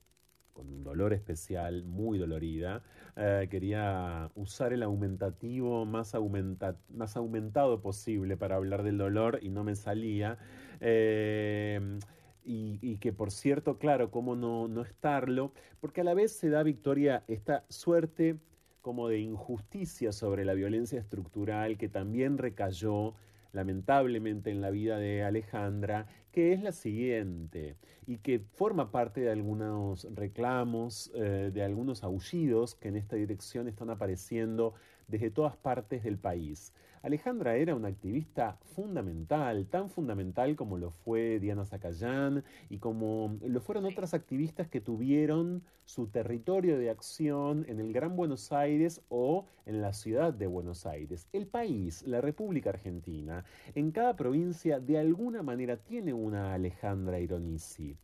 con 0.56 0.70
un 0.70 0.84
dolor 0.84 1.14
especial, 1.14 1.84
muy 1.84 2.18
dolorida. 2.18 2.82
Eh, 3.18 3.48
quería 3.52 4.32
usar 4.36 4.72
el 4.72 4.84
aumentativo 4.84 5.86
más, 5.86 6.16
aumenta 6.16 6.78
más 6.90 7.18
aumentado 7.18 7.82
posible 7.82 8.38
para 8.38 8.56
hablar 8.56 8.82
del 8.84 8.98
dolor 8.98 9.40
y 9.42 9.50
no 9.50 9.66
me 9.66 9.76
salía. 9.76 10.38
Eh, 10.80 12.00
y, 12.46 12.80
y, 12.82 12.98
que 12.98 13.12
por 13.12 13.32
cierto, 13.32 13.78
claro, 13.78 14.12
cómo 14.12 14.36
no, 14.36 14.68
no 14.68 14.82
estarlo, 14.82 15.52
porque 15.82 16.02
a 16.02 16.04
la 16.04 16.14
vez 16.14 16.32
se 16.32 16.50
da 16.50 16.64
Victoria 16.64 17.24
esta 17.28 17.66
suerte 17.70 18.38
como 18.82 19.10
de 19.10 19.20
injusticia 19.20 20.12
sobre 20.12 20.46
la 20.46 20.54
violencia 20.54 21.00
estructural 21.00 21.78
que 21.78 21.90
también 21.90 22.38
recayó 22.38 23.16
lamentablemente 23.56 24.52
en 24.52 24.62
la 24.62 24.70
vida 24.70 25.00
de 25.00 25.24
Alejandra, 25.24 26.08
que 26.32 26.52
es 26.52 26.62
la 26.62 26.74
siguiente 26.74 27.78
y 28.06 28.18
que 28.18 28.40
forma 28.40 28.92
parte 28.92 29.22
de 29.22 29.32
algunos 29.32 30.08
reclamos, 30.14 31.10
eh, 31.16 31.52
de 31.54 31.64
algunos 31.64 32.04
aullidos 32.04 32.76
que 32.76 32.90
en 32.90 32.98
esta 32.98 33.16
dirección 33.16 33.70
están 33.70 33.90
apareciendo 33.90 34.74
desde 35.08 35.32
todas 35.32 35.56
partes 35.56 36.04
del 36.04 36.18
país. 36.18 36.74
Alejandra 37.06 37.56
era 37.56 37.76
una 37.76 37.90
activista 37.90 38.58
fundamental, 38.64 39.68
tan 39.68 39.92
fundamental 39.92 40.56
como 40.56 40.80
lo 40.80 40.90
fue 40.90 41.40
Diana 41.40 41.64
Zacayán 41.64 42.44
y 42.68 42.80
como 42.80 43.38
lo 43.46 43.62
fueron 43.62 43.86
otras 43.86 44.16
activistas 44.16 44.70
que 44.70 44.82
tuvieron 44.82 45.62
su 45.84 46.08
territorio 46.08 46.80
de 46.80 46.90
acción 46.90 47.64
en 47.70 47.80
el 47.80 47.94
Gran 47.94 48.16
Buenos 48.16 48.52
Aires 48.52 49.04
o 49.10 49.46
en 49.68 49.82
la 49.82 49.94
ciudad 49.94 50.34
de 50.34 50.48
Buenos 50.48 50.88
Aires. 50.88 51.28
El 51.32 51.46
país, 51.46 52.02
la 52.08 52.22
República 52.22 52.72
Argentina, 52.72 53.46
en 53.76 53.92
cada 53.92 54.16
provincia 54.16 54.80
de 54.80 54.98
alguna 54.98 55.44
manera 55.44 55.78
tiene 55.78 56.12
una 56.12 56.56
Alejandra 56.56 57.20
Ironisi. 57.20 57.96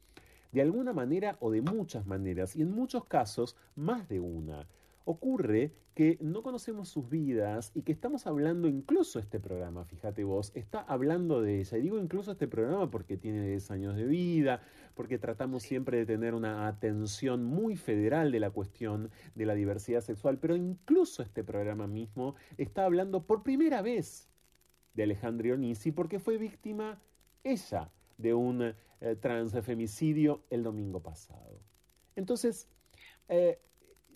De 0.51 0.61
alguna 0.61 0.93
manera 0.93 1.37
o 1.39 1.49
de 1.49 1.63
muchas 1.63 2.05
maneras, 2.05 2.55
y 2.55 2.61
en 2.61 2.69
muchos 2.69 3.05
casos 3.05 3.55
más 3.75 4.07
de 4.09 4.19
una 4.19 4.67
ocurre 5.05 5.73
que 5.93 6.17
no 6.21 6.41
conocemos 6.41 6.89
sus 6.89 7.09
vidas 7.09 7.71
y 7.75 7.81
que 7.81 7.91
estamos 7.91 8.25
hablando 8.25 8.67
incluso 8.67 9.19
este 9.19 9.39
programa, 9.39 9.83
fíjate 9.83 10.23
vos, 10.23 10.51
está 10.55 10.81
hablando 10.81 11.41
de 11.41 11.59
ella. 11.59 11.77
Y 11.77 11.81
digo 11.81 11.99
incluso 11.99 12.31
este 12.31 12.47
programa 12.47 12.89
porque 12.89 13.17
tiene 13.17 13.45
10 13.47 13.71
años 13.71 13.95
de 13.95 14.05
vida, 14.05 14.61
porque 14.95 15.17
tratamos 15.17 15.63
siempre 15.63 15.97
de 15.97 16.05
tener 16.05 16.33
una 16.33 16.67
atención 16.67 17.43
muy 17.43 17.75
federal 17.75 18.31
de 18.31 18.39
la 18.39 18.51
cuestión 18.51 19.11
de 19.35 19.45
la 19.45 19.53
diversidad 19.53 20.01
sexual, 20.01 20.37
pero 20.39 20.55
incluso 20.55 21.23
este 21.23 21.43
programa 21.43 21.87
mismo 21.87 22.35
está 22.57 22.85
hablando 22.85 23.25
por 23.25 23.43
primera 23.43 23.81
vez 23.81 24.29
de 24.93 25.03
Alejandra 25.03 25.53
Onisi 25.53 25.91
porque 25.91 26.19
fue 26.19 26.37
víctima 26.37 27.01
ella 27.43 27.91
de 28.17 28.33
un 28.33 28.61
eh, 29.01 29.15
transfemicidio 29.19 30.43
el 30.49 30.63
domingo 30.63 31.01
pasado. 31.01 31.59
Entonces, 32.15 32.67
eh, 33.29 33.59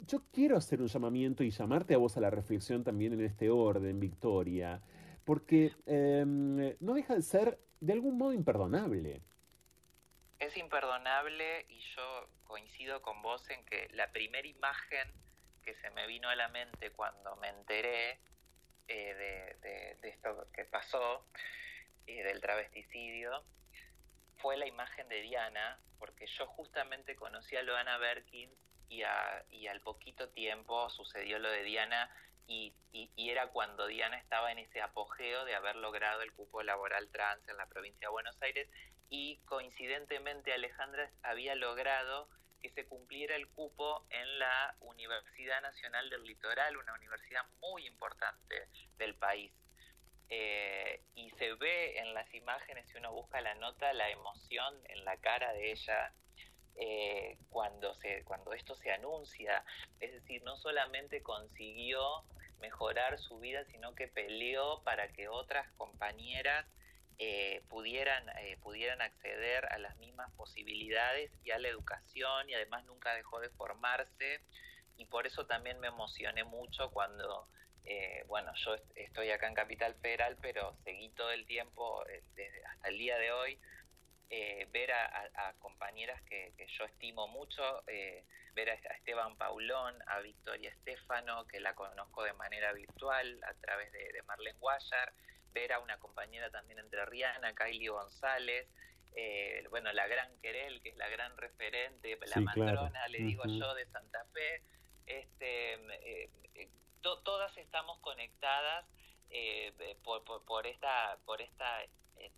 yo 0.02 0.22
quiero 0.32 0.58
hacer 0.58 0.82
un 0.82 0.88
llamamiento 0.88 1.44
y 1.44 1.52
llamarte 1.52 1.94
a 1.94 1.98
vos 1.98 2.18
a 2.18 2.22
la 2.22 2.30
reflexión 2.30 2.84
también 2.84 3.14
en 3.14 3.22
este 3.22 3.50
orden, 3.50 4.00
Victoria, 4.00 4.82
porque 5.24 5.74
eh, 5.86 6.24
no 6.26 6.94
deja 6.94 7.16
de 7.16 7.22
ser 7.22 7.60
de 7.80 7.94
algún 7.94 8.18
modo 8.18 8.34
imperdonable. 8.34 9.22
Es 10.40 10.58
imperdonable 10.58 11.66
y 11.70 11.80
yo 11.80 12.30
coincido 12.44 13.02
con 13.02 13.22
vos 13.22 13.50
en 13.50 13.64
que 13.66 13.90
la 13.94 14.12
primera 14.12 14.48
imagen 14.48 15.08
que 15.64 15.74
se 15.76 15.90
me 15.92 16.06
vino 16.08 16.30
a 16.30 16.36
la 16.36 16.48
mente 16.50 16.92
cuando 16.92 17.36
me 17.38 17.50
enteré 17.50 18.20
eh, 18.88 19.58
de, 20.02 20.10
esto 20.10 20.48
que 20.54 20.66
pasó, 20.66 21.26
eh, 22.06 22.24
del 22.24 22.40
travesticidio, 22.40 23.44
fue 24.38 24.58
la 24.58 24.68
imagen 24.68 25.10
de 25.10 25.22
Diana, 25.22 25.80
porque 25.98 26.28
yo 26.28 26.46
justamente 26.46 27.16
conocí 27.16 27.56
a 27.56 27.64
Loana 27.64 27.98
Berkins 27.98 28.54
y, 28.90 29.04
a, 29.04 29.46
y 29.52 29.68
al 29.68 29.82
poquito 29.82 30.30
tiempo 30.30 30.90
sucedió 30.90 31.40
lo 31.40 31.50
de 31.50 31.64
Diana 31.64 32.10
y, 32.48 32.74
era 33.18 33.48
cuando 33.48 33.88
Diana 33.88 34.18
estaba 34.18 34.52
en 34.52 34.60
ese 34.60 34.82
apogeo 34.82 35.46
de 35.46 35.56
haber 35.56 35.76
logrado 35.76 36.22
el 36.22 36.32
cupo 36.34 36.62
laboral 36.64 37.10
trans 37.10 37.48
en 37.50 37.58
la 37.58 37.66
provincia 37.66 38.08
de 38.08 38.12
Buenos 38.12 38.40
Aires 38.42 38.70
y 39.10 39.38
coincidentemente 39.46 40.54
Alejandra 40.54 41.10
había 41.24 41.56
logrado 41.56 42.30
que 42.62 42.70
se 42.70 42.86
cumpliera 42.88 43.36
el 43.36 43.48
cupo 43.50 44.06
en 44.10 44.40
la 44.40 44.76
Universidad 44.80 45.62
Nacional 45.62 46.10
del 46.10 46.24
Litoral, 46.24 46.78
una 46.78 46.94
universidad 46.94 47.42
muy 47.62 47.86
importante 47.86 48.68
del 48.98 49.16
país. 49.16 49.52
Eh, 50.30 51.02
y 51.14 51.30
se 51.32 51.54
ve 51.54 52.00
en 52.00 52.14
las 52.14 52.34
imágenes, 52.34 52.90
si 52.90 52.98
uno 52.98 53.12
busca 53.12 53.42
la 53.42 53.54
nota, 53.56 53.94
la 53.94 54.10
emoción 54.10 54.74
en 54.86 55.06
la 55.06 55.18
cara 55.18 55.54
de 55.54 55.72
ella 55.72 56.14
eh, 56.76 57.38
cuando, 57.50 57.94
se, 57.96 58.24
cuando 58.24 58.54
esto 58.54 58.76
se 58.76 58.92
anuncia. 58.92 59.64
Es 60.00 60.12
decir, 60.12 60.44
no 60.44 60.58
solamente 60.58 61.22
consiguió 61.22 62.24
mejorar 62.60 63.18
su 63.20 63.40
vida, 63.40 63.64
sino 63.66 63.96
que 63.96 64.08
peleó 64.08 64.82
para 64.84 65.08
que 65.10 65.28
otras 65.28 65.70
compañeras 65.74 66.66
eh, 67.18 67.64
pudieran, 67.70 68.28
eh, 68.40 68.58
pudieran 68.62 69.02
acceder 69.02 69.66
a 69.72 69.78
las 69.78 69.98
mismas 69.98 70.32
posibilidades 70.34 71.32
y 71.44 71.52
a 71.52 71.60
la 71.60 71.70
educación 71.70 72.50
y 72.50 72.54
además 72.54 72.84
nunca 72.86 73.14
dejó 73.16 73.40
de 73.40 73.50
formarse 73.52 74.42
y 74.98 75.06
por 75.06 75.28
eso 75.28 75.46
también 75.46 75.80
me 75.80 75.88
emocioné 75.88 76.44
mucho 76.44 76.90
cuando, 76.92 77.48
eh, 77.84 78.24
bueno, 78.28 78.52
yo 78.56 78.76
estoy 78.96 79.32
acá 79.32 79.48
en 79.48 79.54
Capital 79.54 79.96
Federal, 79.96 80.38
pero 80.42 80.76
seguí 80.84 81.10
todo 81.10 81.32
el 81.32 81.46
tiempo, 81.46 82.06
eh, 82.08 82.24
desde 82.36 82.64
hasta 82.66 82.90
el 82.90 82.98
día 82.98 83.18
de 83.18 83.32
hoy, 83.32 83.60
eh, 84.30 84.68
ver 84.72 84.92
a, 84.92 85.06
a, 85.06 85.50
a 85.50 85.54
compañeras 85.60 86.22
que, 86.24 86.54
que, 86.58 86.68
yo 86.68 86.86
estimo 86.86 87.28
mucho, 87.28 87.84
eh, 87.88 88.24
ver 88.54 88.70
a, 88.70 88.74
Esteban 88.74 89.38
Paulón, 89.38 89.96
a 90.08 90.20
Victoria 90.20 90.70
Estefano, 90.70 91.46
que 91.48 91.60
la 91.60 91.76
conozco 91.76 92.24
de 92.24 92.34
manera 92.34 92.74
virtual 92.74 93.40
a 93.44 93.54
través 93.56 93.92
de, 93.92 94.12
de 94.12 94.24
Marlene 94.24 94.60
Guayar, 94.60 95.14
ver 95.54 95.74
a 95.74 95.80
una 95.80 95.98
compañera 96.00 96.50
también 96.50 96.80
entrerriana, 96.80 97.54
Kylie 97.54 97.90
González, 97.90 98.68
eh, 99.16 99.64
bueno, 99.70 99.94
la 99.94 100.08
gran 100.08 100.30
Querel, 100.42 100.82
que 100.82 100.90
es 100.90 100.98
la 100.98 101.08
gran 101.08 101.38
referente, 101.38 102.18
la 102.36 102.42
matrona, 102.42 103.08
le 103.08 103.20
digo 103.20 103.44
yo, 103.46 103.74
de 103.74 103.86
Santa 103.88 104.26
Fe, 104.34 104.62
este, 105.06 105.74
eh, 105.74 106.30
todas 107.02 107.56
estamos 107.58 108.00
conectadas 108.00 108.86
por, 110.04 110.24
por, 110.46 110.68
esta, 110.68 111.18
por 111.26 111.42
esta 111.42 111.82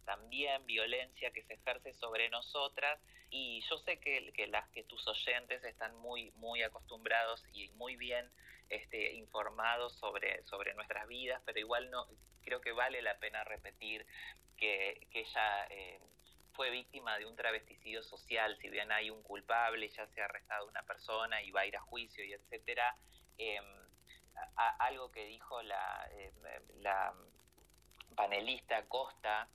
también 0.06 0.66
violencia 0.66 1.32
que 1.32 1.44
se 1.44 1.54
ejerce 1.54 1.94
sobre 1.94 2.30
nosotras. 2.30 3.00
Y 3.30 3.62
yo 3.70 3.78
sé 3.80 4.00
que, 4.00 4.32
que, 4.34 4.48
las 4.48 4.68
que 4.70 4.84
tus 4.84 5.06
oyentes 5.08 5.64
están 5.64 5.96
muy 5.98 6.32
muy 6.38 6.64
acostumbrados 6.64 7.44
y 7.54 7.70
muy 7.72 7.96
bien 7.98 8.32
este, 8.70 9.14
informados 9.14 9.94
sobre 9.98 10.44
sobre 10.44 10.74
nuestras 10.74 11.08
vidas 11.08 11.42
pero 11.46 11.60
igual 11.60 11.90
no 11.90 12.08
creo 12.42 12.62
que 12.62 12.72
vale 12.72 13.02
la 13.02 13.18
pena 13.20 13.44
repetir 13.44 14.06
que, 14.58 15.08
que 15.12 15.22
ella 15.22 15.68
fue 16.58 16.72
víctima 16.72 17.18
de 17.20 17.26
un 17.28 17.36
travesticidio 17.36 18.02
social, 18.02 18.58
si 18.58 18.70
bien 18.70 18.92
hay 18.92 19.12
un 19.12 19.22
culpable, 19.22 19.88
ya 19.90 20.08
se 20.08 20.22
ha 20.22 20.26
arrestado 20.26 20.68
una 20.68 20.82
persona 20.82 21.44
y 21.44 21.52
va 21.52 21.62
a 21.62 21.66
ir 21.68 21.78
a 21.78 21.82
juicio 21.82 22.26
y 22.26 22.34
etcétera, 22.34 22.98
em, 24.38 24.76
algo 24.80 25.12
que 25.12 25.26
dijo 25.26 25.62
la, 25.62 26.08
em, 26.12 26.82
la 26.82 27.14
panelista 28.16 28.88
Costa 28.88 29.48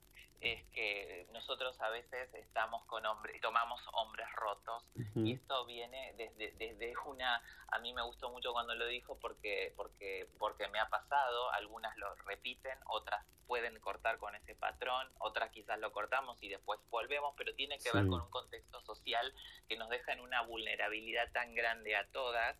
es 0.43 0.63
que 0.73 1.25
nosotros 1.31 1.79
a 1.81 1.89
veces 1.89 2.33
estamos 2.33 2.83
con 2.85 3.05
hombres, 3.05 3.39
tomamos 3.41 3.81
hombres 3.93 4.29
rotos 4.33 4.83
y 5.15 5.33
esto 5.33 5.65
viene 5.65 6.13
desde, 6.17 6.51
desde 6.57 6.93
una, 7.05 7.41
a 7.69 7.79
mí 7.79 7.93
me 7.93 8.01
gustó 8.01 8.29
mucho 8.29 8.51
cuando 8.51 8.75
lo 8.75 8.85
dijo 8.87 9.17
porque, 9.19 9.73
porque, 9.77 10.27
porque 10.37 10.67
me 10.67 10.79
ha 10.79 10.89
pasado, 10.89 11.49
algunas 11.51 11.95
lo 11.97 12.13
repiten, 12.15 12.77
otras 12.87 13.25
pueden 13.47 13.79
cortar 13.79 14.17
con 14.17 14.35
ese 14.35 14.55
patrón, 14.55 15.07
otras 15.19 15.49
quizás 15.51 15.79
lo 15.79 15.91
cortamos 15.93 16.41
y 16.43 16.49
después 16.49 16.79
volvemos, 16.89 17.33
pero 17.37 17.53
tiene 17.55 17.77
que 17.77 17.91
ver 17.93 18.07
con 18.07 18.21
un 18.21 18.29
contexto 18.29 18.81
social 18.81 19.33
que 19.67 19.77
nos 19.77 19.89
deja 19.89 20.11
en 20.11 20.19
una 20.19 20.41
vulnerabilidad 20.41 21.31
tan 21.31 21.53
grande 21.55 21.95
a 21.95 22.05
todas 22.07 22.57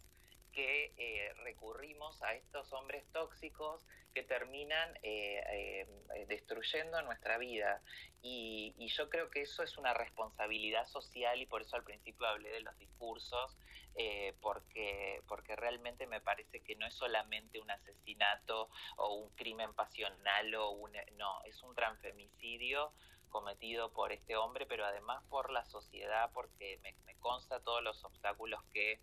que 0.53 0.93
eh, 0.97 1.33
recurrimos 1.43 2.21
a 2.21 2.33
estos 2.35 2.71
hombres 2.73 3.03
tóxicos 3.11 3.85
que 4.13 4.23
terminan 4.23 4.95
eh, 5.01 5.87
eh, 6.15 6.25
destruyendo 6.27 7.01
nuestra 7.01 7.37
vida. 7.37 7.81
Y, 8.21 8.73
yo 8.87 9.09
creo 9.09 9.31
que 9.31 9.41
eso 9.41 9.63
es 9.63 9.77
una 9.79 9.93
responsabilidad 9.95 10.85
social 10.85 11.41
y 11.41 11.47
por 11.47 11.63
eso 11.63 11.75
al 11.75 11.83
principio 11.83 12.27
hablé 12.27 12.49
de 12.51 12.61
los 12.61 12.77
discursos, 12.77 13.57
porque, 14.39 15.21
porque 15.27 15.55
realmente 15.55 16.05
me 16.05 16.21
parece 16.21 16.61
que 16.61 16.75
no 16.75 16.85
es 16.85 16.93
solamente 16.93 17.59
un 17.59 17.71
asesinato 17.71 18.69
o 18.97 19.15
un 19.15 19.29
crimen 19.35 19.73
pasional 19.73 20.53
o 20.55 20.69
un... 20.71 20.91
No, 21.17 21.41
es 21.45 21.61
un 21.63 21.73
transfemicidio 21.73 22.93
cometido 23.29 23.91
por 23.93 24.11
este 24.11 24.35
hombre, 24.35 24.67
pero 24.67 24.85
además 24.85 25.23
por 25.29 25.51
la 25.51 25.65
sociedad, 25.65 26.29
porque 26.33 26.79
me, 26.83 26.93
me 27.05 27.15
consta 27.15 27.59
todos 27.61 27.81
los 27.81 28.03
obstáculos 28.03 28.63
que 28.71 28.99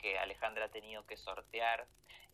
que 0.00 0.18
Alejandra 0.18 0.66
ha 0.66 0.70
tenido 0.70 1.06
que 1.06 1.16
sortear. 1.16 1.86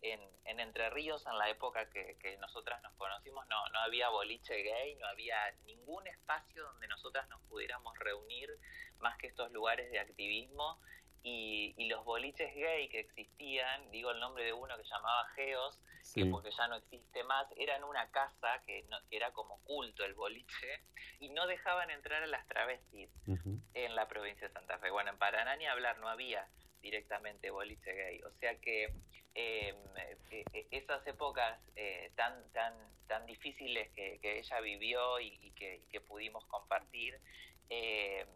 En, 0.03 0.21
en 0.45 0.61
Entre 0.61 0.91
Ríos, 0.91 1.27
en 1.27 1.39
la 1.39 1.49
época 1.49 1.89
que, 1.89 2.19
que, 2.21 2.37
nosotras 2.37 2.83
nos 2.83 2.93
conocimos, 2.95 3.47
no, 3.49 3.69
no 3.71 3.79
había 3.81 4.11
boliche 4.11 4.63
gay, 4.63 4.95
no 4.97 5.07
había 5.07 5.37
ningún 5.65 6.07
espacio 6.07 6.63
donde 6.65 6.87
nosotras 6.87 7.27
nos 7.31 7.41
pudiéramos 7.49 7.99
reunir 7.99 8.51
más 8.99 9.17
que 9.17 9.27
estos 9.27 9.51
lugares 9.53 9.91
de 9.91 9.99
activismo. 9.99 10.79
Y, 11.23 11.75
y, 11.77 11.89
los 11.89 12.05
boliches 12.05 12.55
gay 12.55 12.89
que 12.89 13.01
existían, 13.01 13.91
digo 13.91 14.13
el 14.13 14.21
nombre 14.21 14.45
de 14.45 14.53
uno 14.53 14.77
que 14.77 14.85
llamaba 14.85 15.27
Geos, 15.35 15.83
que 16.15 16.27
porque 16.27 16.51
ya 16.53 16.69
no 16.69 16.77
existe 16.77 17.25
más, 17.25 17.49
eran 17.57 17.83
una 17.83 18.09
casa 18.11 18.61
que, 18.65 18.85
no, 18.85 18.97
que, 19.09 19.17
era 19.17 19.33
como 19.33 19.59
culto 19.65 20.05
el 20.05 20.15
boliche, 20.15 20.85
y 21.19 21.31
no 21.31 21.47
dejaban 21.47 21.91
entrar 21.91 22.23
a 22.23 22.27
las 22.27 22.47
travestis 22.47 23.11
en 23.75 23.95
la 23.97 24.07
provincia 24.07 24.47
de 24.47 24.53
Santa 24.53 24.79
Fe. 24.79 24.91
Bueno, 24.91 25.11
en 25.11 25.19
Paraná 25.19 25.57
ni 25.57 25.67
hablar, 25.67 25.99
no 25.99 26.09
había 26.09 26.49
directamente 26.87 27.51
boliche 27.51 27.93
gay. 27.93 28.23
O 28.23 28.31
sea 28.39 28.59
que 28.61 28.85
em, 29.35 29.77
eh, 30.31 30.45
eh, 30.53 30.67
esas 30.71 31.07
épocas 31.07 31.59
eh, 31.75 32.13
tan, 32.15 32.35
tan, 32.53 32.75
tan 33.07 33.27
difíciles 33.27 33.91
que, 33.91 34.21
ella 34.23 34.61
vivió 34.61 35.21
y, 35.21 35.51
que, 35.53 36.01
pudimos 36.01 36.45
compartir, 36.47 37.19
em, 37.69 38.29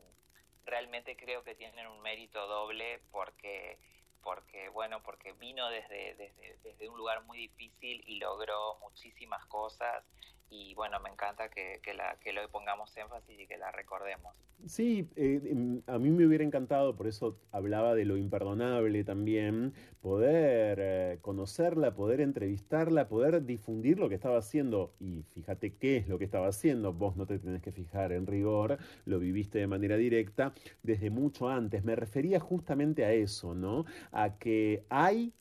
realmente 0.64 1.16
creo 1.16 1.44
que 1.44 1.54
tienen 1.54 1.86
un 1.86 2.00
mérito 2.00 2.46
doble 2.46 3.00
porque 3.10 3.78
porque 4.22 4.68
bueno 4.68 5.02
porque 5.02 5.32
vino 5.32 5.70
desde, 5.70 6.14
desde, 6.14 6.58
desde 6.62 6.88
un 6.90 6.98
lugar 6.98 7.24
muy 7.24 7.38
difícil 7.38 8.02
y 8.06 8.18
logró 8.18 8.76
muchísimas 8.80 9.46
cosas 9.46 10.04
y 10.50 10.74
bueno, 10.74 10.98
me 11.00 11.10
encanta 11.10 11.48
que, 11.48 11.80
que, 11.82 12.32
lo 12.32 12.48
pongamos 12.50 12.96
énfasis 12.96 13.38
y 13.38 13.46
que 13.46 13.56
la 13.56 13.70
recordemos. 13.70 14.34
Sí, 14.66 15.08
eh, 15.16 15.80
a 15.86 15.98
mí 15.98 16.10
me 16.10 16.26
hubiera 16.26 16.44
encantado, 16.44 16.96
por 16.96 17.06
eso 17.06 17.38
hablaba 17.52 17.94
de 17.94 18.04
lo 18.04 18.16
imperdonable 18.16 19.04
también, 19.04 19.72
poder 20.02 20.78
eh, 20.80 21.18
conocerla, 21.22 21.94
poder 21.94 22.20
entrevistarla, 22.20 23.08
poder 23.08 23.44
difundir 23.46 23.98
lo 23.98 24.08
que 24.08 24.16
estaba 24.16 24.38
haciendo. 24.38 24.92
Y 24.98 25.22
fíjate 25.22 25.76
qué 25.76 25.96
es 25.98 26.08
lo 26.08 26.18
que 26.18 26.24
estaba 26.24 26.48
haciendo, 26.48 26.92
vos 26.92 27.16
no 27.16 27.26
te 27.26 27.38
tenés 27.38 27.62
que 27.62 27.72
fijar 27.72 28.12
en 28.12 28.26
rigor, 28.26 28.78
lo 29.04 29.18
viviste 29.20 29.58
de 29.58 29.68
manera 29.68 29.96
directa 29.96 30.52
desde 30.82 31.10
mucho 31.10 31.48
antes. 31.48 31.84
Me 31.84 31.94
refería 31.94 32.40
justamente 32.40 33.04
a 33.04 33.12
eso, 33.12 33.54
¿no? 33.54 33.84
A 34.10 34.36
que 34.36 34.84
hay 34.90 35.32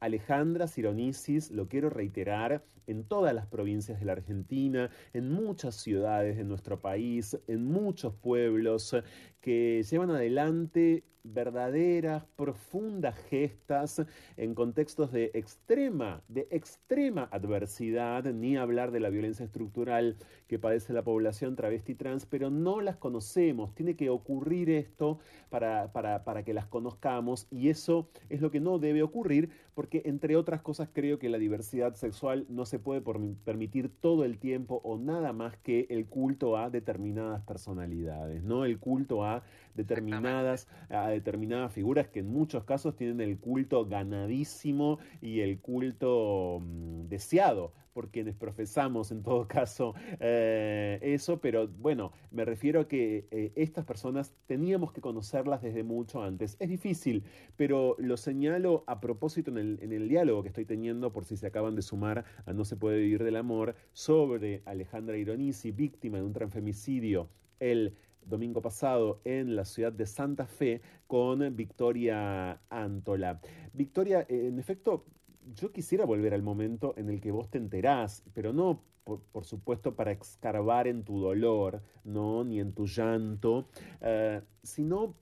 Alejandra 0.00 0.66
Sironisis, 0.68 1.50
lo 1.50 1.68
quiero 1.68 1.90
reiterar, 1.90 2.64
en 2.86 3.04
todas 3.04 3.34
las 3.34 3.46
provincias 3.46 4.00
de 4.00 4.06
la 4.06 4.12
Argentina, 4.12 4.90
en 5.12 5.30
muchas 5.30 5.74
ciudades 5.74 6.36
de 6.36 6.44
nuestro 6.44 6.80
país, 6.80 7.38
en 7.46 7.64
muchos 7.64 8.14
pueblos 8.14 8.96
que 9.40 9.82
llevan 9.88 10.10
adelante 10.10 11.04
verdaderas, 11.34 12.24
profundas 12.36 13.16
gestas 13.28 14.02
en 14.36 14.54
contextos 14.54 15.12
de 15.12 15.30
extrema, 15.34 16.22
de 16.28 16.48
extrema 16.50 17.28
adversidad, 17.30 18.24
ni 18.24 18.56
hablar 18.56 18.90
de 18.90 19.00
la 19.00 19.10
violencia 19.10 19.44
estructural 19.44 20.16
que 20.46 20.58
padece 20.58 20.92
la 20.92 21.04
población 21.04 21.56
travesti 21.56 21.94
trans, 21.94 22.26
pero 22.26 22.50
no 22.50 22.80
las 22.80 22.96
conocemos. 22.96 23.74
Tiene 23.74 23.96
que 23.96 24.10
ocurrir 24.10 24.70
esto 24.70 25.18
para, 25.50 25.92
para, 25.92 26.24
para 26.24 26.44
que 26.44 26.54
las 26.54 26.66
conozcamos 26.66 27.46
y 27.50 27.68
eso 27.68 28.08
es 28.28 28.40
lo 28.40 28.50
que 28.50 28.60
no 28.60 28.78
debe 28.78 29.02
ocurrir 29.02 29.50
porque, 29.74 30.02
entre 30.06 30.36
otras 30.36 30.62
cosas, 30.62 30.88
creo 30.92 31.18
que 31.18 31.28
la 31.28 31.38
diversidad 31.38 31.94
sexual 31.94 32.46
no 32.48 32.66
se 32.66 32.78
puede 32.78 33.00
permitir 33.44 33.90
todo 34.00 34.24
el 34.24 34.38
tiempo 34.38 34.80
o 34.82 34.98
nada 34.98 35.32
más 35.32 35.56
que 35.58 35.86
el 35.90 36.06
culto 36.06 36.56
a 36.56 36.70
determinadas 36.70 37.42
personalidades, 37.42 38.42
¿no? 38.42 38.64
El 38.64 38.78
culto 38.78 39.24
a 39.24 39.27
determinadas, 39.74 40.68
a 40.90 41.08
determinadas 41.08 41.72
figuras 41.72 42.08
que 42.08 42.20
en 42.20 42.30
muchos 42.32 42.64
casos 42.64 42.96
tienen 42.96 43.20
el 43.20 43.38
culto 43.38 43.86
ganadísimo 43.86 44.98
y 45.20 45.40
el 45.40 45.60
culto 45.60 46.60
mm, 46.60 47.08
deseado 47.08 47.72
por 47.92 48.10
quienes 48.10 48.36
profesamos 48.36 49.10
en 49.10 49.24
todo 49.24 49.48
caso 49.48 49.94
eh, 50.20 51.00
eso, 51.02 51.40
pero 51.40 51.66
bueno, 51.66 52.12
me 52.30 52.44
refiero 52.44 52.82
a 52.82 52.86
que 52.86 53.26
eh, 53.32 53.52
estas 53.56 53.84
personas 53.84 54.34
teníamos 54.46 54.92
que 54.92 55.00
conocerlas 55.00 55.62
desde 55.62 55.82
mucho 55.82 56.22
antes. 56.22 56.56
Es 56.60 56.68
difícil, 56.68 57.24
pero 57.56 57.96
lo 57.98 58.16
señalo 58.16 58.84
a 58.86 59.00
propósito 59.00 59.50
en 59.50 59.58
el, 59.58 59.78
en 59.82 59.92
el 59.92 60.08
diálogo 60.08 60.42
que 60.42 60.48
estoy 60.48 60.64
teniendo, 60.64 61.12
por 61.12 61.24
si 61.24 61.36
se 61.36 61.48
acaban 61.48 61.74
de 61.74 61.82
sumar 61.82 62.24
a 62.46 62.52
No 62.52 62.64
se 62.64 62.76
puede 62.76 62.98
vivir 62.98 63.24
del 63.24 63.34
amor, 63.34 63.74
sobre 63.92 64.62
Alejandra 64.64 65.16
Ironisi, 65.16 65.72
víctima 65.72 66.18
de 66.18 66.24
un 66.24 66.32
transfemicidio 66.32 67.28
el 67.60 67.96
domingo 68.28 68.60
pasado 68.60 69.20
en 69.24 69.56
la 69.56 69.64
ciudad 69.64 69.92
de 69.92 70.06
Santa 70.06 70.46
Fe 70.46 70.82
con 71.06 71.56
Victoria 71.56 72.60
Antola. 72.68 73.40
Victoria, 73.72 74.26
en 74.28 74.58
efecto, 74.58 75.06
yo 75.54 75.72
quisiera 75.72 76.04
volver 76.04 76.34
al 76.34 76.42
momento 76.42 76.94
en 76.96 77.08
el 77.08 77.20
que 77.20 77.30
vos 77.30 77.50
te 77.50 77.58
enterás, 77.58 78.22
pero 78.34 78.52
no, 78.52 78.82
por, 79.04 79.44
supuesto, 79.44 79.94
para 79.94 80.12
escarbar 80.12 80.86
en 80.86 81.02
tu 81.02 81.18
dolor, 81.18 81.82
no, 82.04 82.44
ni 82.44 82.60
en 82.60 82.72
tu 82.72 82.86
llanto, 82.86 83.68
eh, 84.02 84.42
sino 84.62 85.14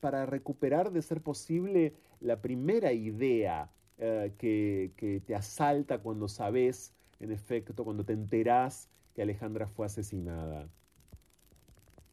para 0.00 0.26
recuperar, 0.26 0.92
de 0.92 1.00
ser 1.00 1.22
posible, 1.22 1.94
la 2.20 2.42
primera 2.42 2.92
idea 2.92 3.70
eh, 3.98 4.34
que, 4.36 4.92
que 4.96 5.20
te 5.20 5.34
asalta 5.34 5.98
cuando 5.98 6.28
sabes, 6.28 6.94
en 7.18 7.32
efecto, 7.32 7.84
cuando 7.84 8.04
te 8.04 8.12
enterás 8.12 8.90
que 9.14 9.22
Alejandra 9.22 9.66
fue 9.66 9.86
asesinada 9.86 10.68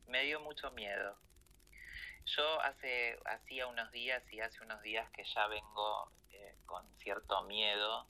me 0.07 0.23
dio 0.23 0.39
mucho 0.39 0.71
miedo. 0.71 1.17
Yo 2.25 2.61
hace 2.61 3.17
hacía 3.25 3.67
unos 3.67 3.91
días 3.91 4.23
y 4.31 4.41
hace 4.41 4.61
unos 4.63 4.81
días 4.81 5.09
que 5.11 5.23
ya 5.23 5.47
vengo 5.47 6.11
eh, 6.31 6.55
con 6.65 6.85
cierto 6.97 7.43
miedo 7.43 8.07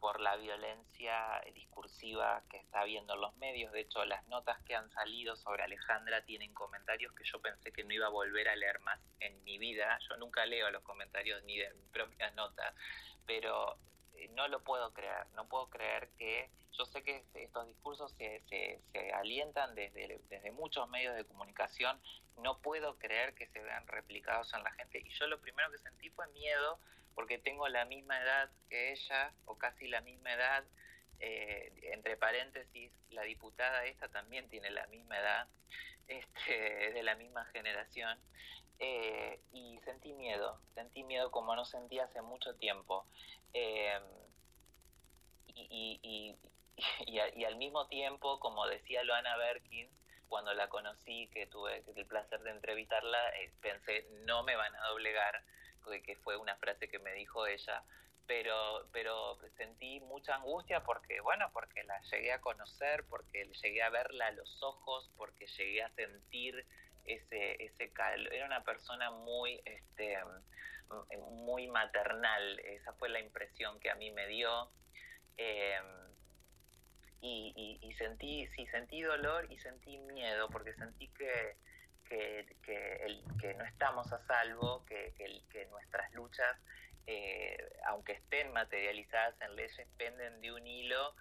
por 0.00 0.20
la 0.20 0.36
violencia 0.36 1.42
discursiva 1.54 2.42
que 2.50 2.58
está 2.58 2.80
habiendo 2.80 3.14
en 3.14 3.22
los 3.22 3.34
medios. 3.36 3.72
De 3.72 3.80
hecho, 3.80 4.04
las 4.04 4.26
notas 4.28 4.60
que 4.64 4.74
han 4.74 4.90
salido 4.90 5.34
sobre 5.36 5.62
Alejandra 5.62 6.24
tienen 6.24 6.52
comentarios 6.52 7.14
que 7.14 7.24
yo 7.24 7.40
pensé 7.40 7.72
que 7.72 7.84
no 7.84 7.94
iba 7.94 8.06
a 8.06 8.10
volver 8.10 8.48
a 8.48 8.56
leer 8.56 8.80
más 8.80 9.00
en 9.20 9.42
mi 9.44 9.56
vida. 9.56 9.98
Yo 10.08 10.16
nunca 10.18 10.44
leo 10.44 10.70
los 10.70 10.82
comentarios 10.82 11.42
ni 11.44 11.56
de 11.56 11.72
mis 11.72 11.88
propias 11.88 12.34
notas, 12.34 12.74
pero 13.26 13.78
no 14.34 14.48
lo 14.48 14.62
puedo 14.62 14.92
creer, 14.92 15.26
no 15.34 15.48
puedo 15.48 15.68
creer 15.68 16.08
que 16.18 16.50
yo 16.72 16.84
sé 16.86 17.02
que 17.02 17.24
estos 17.34 17.66
discursos 17.66 18.12
se, 18.12 18.40
se, 18.48 18.80
se, 18.92 19.12
alientan 19.12 19.74
desde, 19.74 20.20
desde 20.28 20.50
muchos 20.50 20.88
medios 20.88 21.14
de 21.14 21.24
comunicación, 21.24 22.00
no 22.38 22.58
puedo 22.58 22.98
creer 22.98 23.34
que 23.34 23.46
se 23.48 23.60
vean 23.60 23.86
replicados 23.86 24.52
en 24.54 24.64
la 24.64 24.72
gente 24.72 24.98
y 24.98 25.08
yo 25.10 25.26
lo 25.26 25.40
primero 25.40 25.70
que 25.70 25.78
sentí 25.78 26.10
fue 26.10 26.26
miedo 26.28 26.80
porque 27.14 27.38
tengo 27.38 27.68
la 27.68 27.84
misma 27.84 28.20
edad 28.20 28.50
que 28.68 28.92
ella 28.92 29.32
o 29.44 29.56
casi 29.56 29.86
la 29.88 30.00
misma 30.00 30.32
edad, 30.32 30.64
eh, 31.20 31.72
entre 31.92 32.16
paréntesis, 32.16 32.92
la 33.10 33.22
diputada 33.22 33.84
esta 33.84 34.08
también 34.08 34.48
tiene 34.48 34.70
la 34.70 34.86
misma 34.88 35.18
edad, 35.18 35.48
este, 36.08 36.92
de 36.92 37.02
la 37.02 37.14
misma 37.14 37.44
generación. 37.46 38.18
Eh, 38.78 39.40
y 39.52 39.78
sentí 39.84 40.12
miedo, 40.14 40.60
sentí 40.74 41.04
miedo 41.04 41.30
como 41.30 41.54
no 41.54 41.64
sentí 41.64 41.98
hace 41.98 42.22
mucho 42.22 42.54
tiempo. 42.56 43.06
Eh, 43.52 43.98
y, 45.46 46.00
y, 46.02 46.36
y, 47.06 47.18
al 47.44 47.56
mismo 47.56 47.86
tiempo, 47.86 48.40
como 48.40 48.66
decía 48.66 49.04
Loana 49.04 49.36
Berkin, 49.36 49.88
cuando 50.28 50.52
la 50.54 50.68
conocí, 50.68 51.28
que 51.28 51.46
tuve 51.46 51.84
el 51.94 52.06
placer 52.06 52.40
de 52.40 52.50
entrevistarla, 52.50 53.28
eh, 53.40 53.52
pensé, 53.60 54.06
no 54.24 54.42
me 54.42 54.56
van 54.56 54.74
a 54.74 54.88
doblegar, 54.88 55.44
que 56.04 56.16
fue 56.16 56.36
una 56.36 56.56
frase 56.56 56.88
que 56.88 56.98
me 56.98 57.12
dijo 57.12 57.46
ella, 57.46 57.84
pero, 58.26 58.88
pero 58.90 59.38
sentí 59.56 60.00
mucha 60.00 60.36
angustia 60.36 60.82
porque, 60.82 61.20
bueno, 61.20 61.50
porque 61.52 61.84
la 61.84 62.00
llegué 62.10 62.32
a 62.32 62.40
conocer, 62.40 63.04
porque 63.08 63.50
llegué 63.62 63.82
a 63.82 63.90
verla 63.90 64.28
a 64.28 64.32
los 64.32 64.62
ojos, 64.62 65.10
porque 65.16 65.46
llegué 65.46 65.82
a 65.82 65.90
sentir 65.90 66.66
ese, 67.04 67.62
ese 67.64 67.90
calor. 67.92 68.32
Era 68.32 68.46
una 68.46 68.62
persona 68.62 69.10
muy, 69.10 69.60
este, 69.64 70.18
muy 71.30 71.66
maternal, 71.68 72.58
esa 72.60 72.92
fue 72.94 73.08
la 73.08 73.20
impresión 73.20 73.78
que 73.80 73.90
a 73.90 73.94
mí 73.94 74.10
me 74.10 74.26
dio. 74.26 74.70
Em, 75.36 75.84
y, 77.20 77.78
y, 77.80 77.92
sentí, 77.94 78.46
sí, 78.48 78.66
sentí 78.66 79.00
dolor 79.00 79.50
y 79.50 79.58
sentí 79.58 79.96
miedo, 79.96 80.50
porque 80.50 80.74
sentí 80.74 81.08
que, 81.08 81.56
que, 82.04 82.46
que 83.40 83.54
no 83.54 83.64
estamos 83.64 84.12
a 84.12 84.18
salvo, 84.26 84.84
que, 84.84 85.14
que 85.48 85.66
nuestras 85.66 86.12
luchas, 86.12 86.58
eh, 87.06 87.56
aunque 87.86 88.12
estén 88.12 88.52
materializadas 88.52 89.40
en 89.40 89.56
leyes, 89.56 89.88
penden 89.96 90.40
de 90.42 90.52
un 90.52 90.66
hilo 90.66 91.14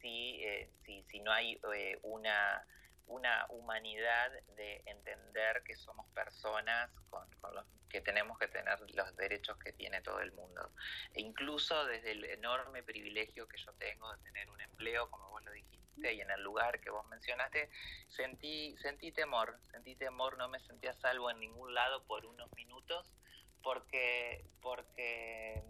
si, 0.00 0.42
eh, 0.42 0.70
si, 0.84 1.02
si 1.10 1.20
no 1.20 1.30
hay 1.30 1.60
eh, 1.74 1.98
una 2.02 2.64
una 3.10 3.44
humanidad 3.48 4.30
de 4.56 4.82
entender 4.86 5.62
que 5.64 5.76
somos 5.76 6.06
personas 6.10 6.90
con, 7.10 7.28
los 7.54 7.66
que 7.88 8.00
tenemos 8.00 8.38
que 8.38 8.46
tener 8.46 8.78
los 8.94 9.16
derechos 9.16 9.58
que 9.58 9.72
tiene 9.72 10.00
todo 10.00 10.20
el 10.20 10.32
mundo. 10.32 10.70
E 11.12 11.20
incluso 11.20 11.84
desde 11.86 12.12
el 12.12 12.24
enorme 12.24 12.82
privilegio 12.82 13.48
que 13.48 13.58
yo 13.58 13.72
tengo 13.74 14.10
de 14.12 14.22
tener 14.22 14.48
un 14.48 14.60
empleo, 14.60 15.10
como 15.10 15.28
vos 15.30 15.42
lo 15.42 15.50
dijiste, 15.50 16.14
y 16.14 16.20
en 16.20 16.30
el 16.30 16.42
lugar 16.42 16.80
que 16.80 16.90
vos 16.90 17.06
mencionaste, 17.08 17.68
sentí, 18.06 18.76
sentí 18.78 19.10
temor, 19.10 19.58
sentí 19.72 19.96
temor, 19.96 20.38
no 20.38 20.48
me 20.48 20.60
sentía 20.60 20.94
salvo 20.94 21.30
en 21.30 21.40
ningún 21.40 21.74
lado 21.74 22.04
por 22.04 22.24
unos 22.24 22.50
minutos, 22.54 23.12
porque, 23.60 24.44
porque, 24.62 25.62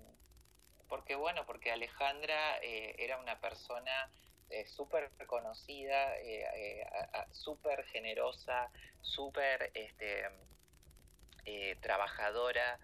porque 0.89 1.15
bueno, 1.17 1.47
porque 1.47 1.73
Alejandra 1.73 2.59
eh, 2.59 2.97
era 2.99 3.17
una 3.17 3.41
persona 3.41 4.13
eh, 4.51 4.67
súper 4.67 5.13
reconocida, 5.17 6.17
eh, 6.19 6.45
eh 6.55 6.87
súper 7.31 7.85
generosa, 7.85 8.69
súper 9.01 9.71
este, 9.75 10.29
eh, 11.45 11.77
trabajadora 11.81 12.81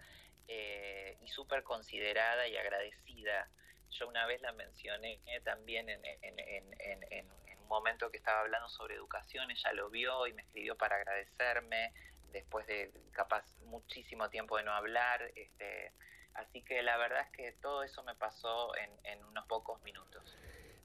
y 0.47 1.27
súper 1.27 1.63
considerada 1.63 2.47
y 2.47 2.55
agradecida. 2.55 3.49
Yo 3.89 4.07
una 4.07 4.25
vez 4.25 4.41
la 4.41 4.53
mencioné 4.53 5.19
también 5.43 5.89
en, 5.89 6.05
en, 6.05 6.39
en, 6.39 7.03
en, 7.11 7.27
un 7.59 7.67
momento 7.67 8.09
que 8.09 8.17
estaba 8.17 8.39
hablando 8.39 8.69
sobre 8.69 8.95
educación, 8.95 9.51
ella 9.51 9.73
lo 9.73 9.89
vio 9.89 10.25
y 10.25 10.31
me 10.31 10.43
escribió 10.43 10.77
para 10.77 10.95
agradecerme 10.95 11.91
después 12.31 12.65
de 12.67 12.93
capaz 13.11 13.43
muchísimo 13.65 14.29
tiempo 14.29 14.55
de 14.55 14.63
no 14.63 14.71
hablar. 14.71 15.33
Este, 15.35 15.91
así 16.35 16.61
que 16.61 16.81
la 16.81 16.95
verdad 16.95 17.23
es 17.23 17.31
que 17.31 17.51
todo 17.61 17.83
eso 17.83 18.03
me 18.03 18.15
pasó 18.15 18.71
en 19.03 19.25
unos 19.25 19.45
pocos 19.47 19.81
minutos. 19.81 20.37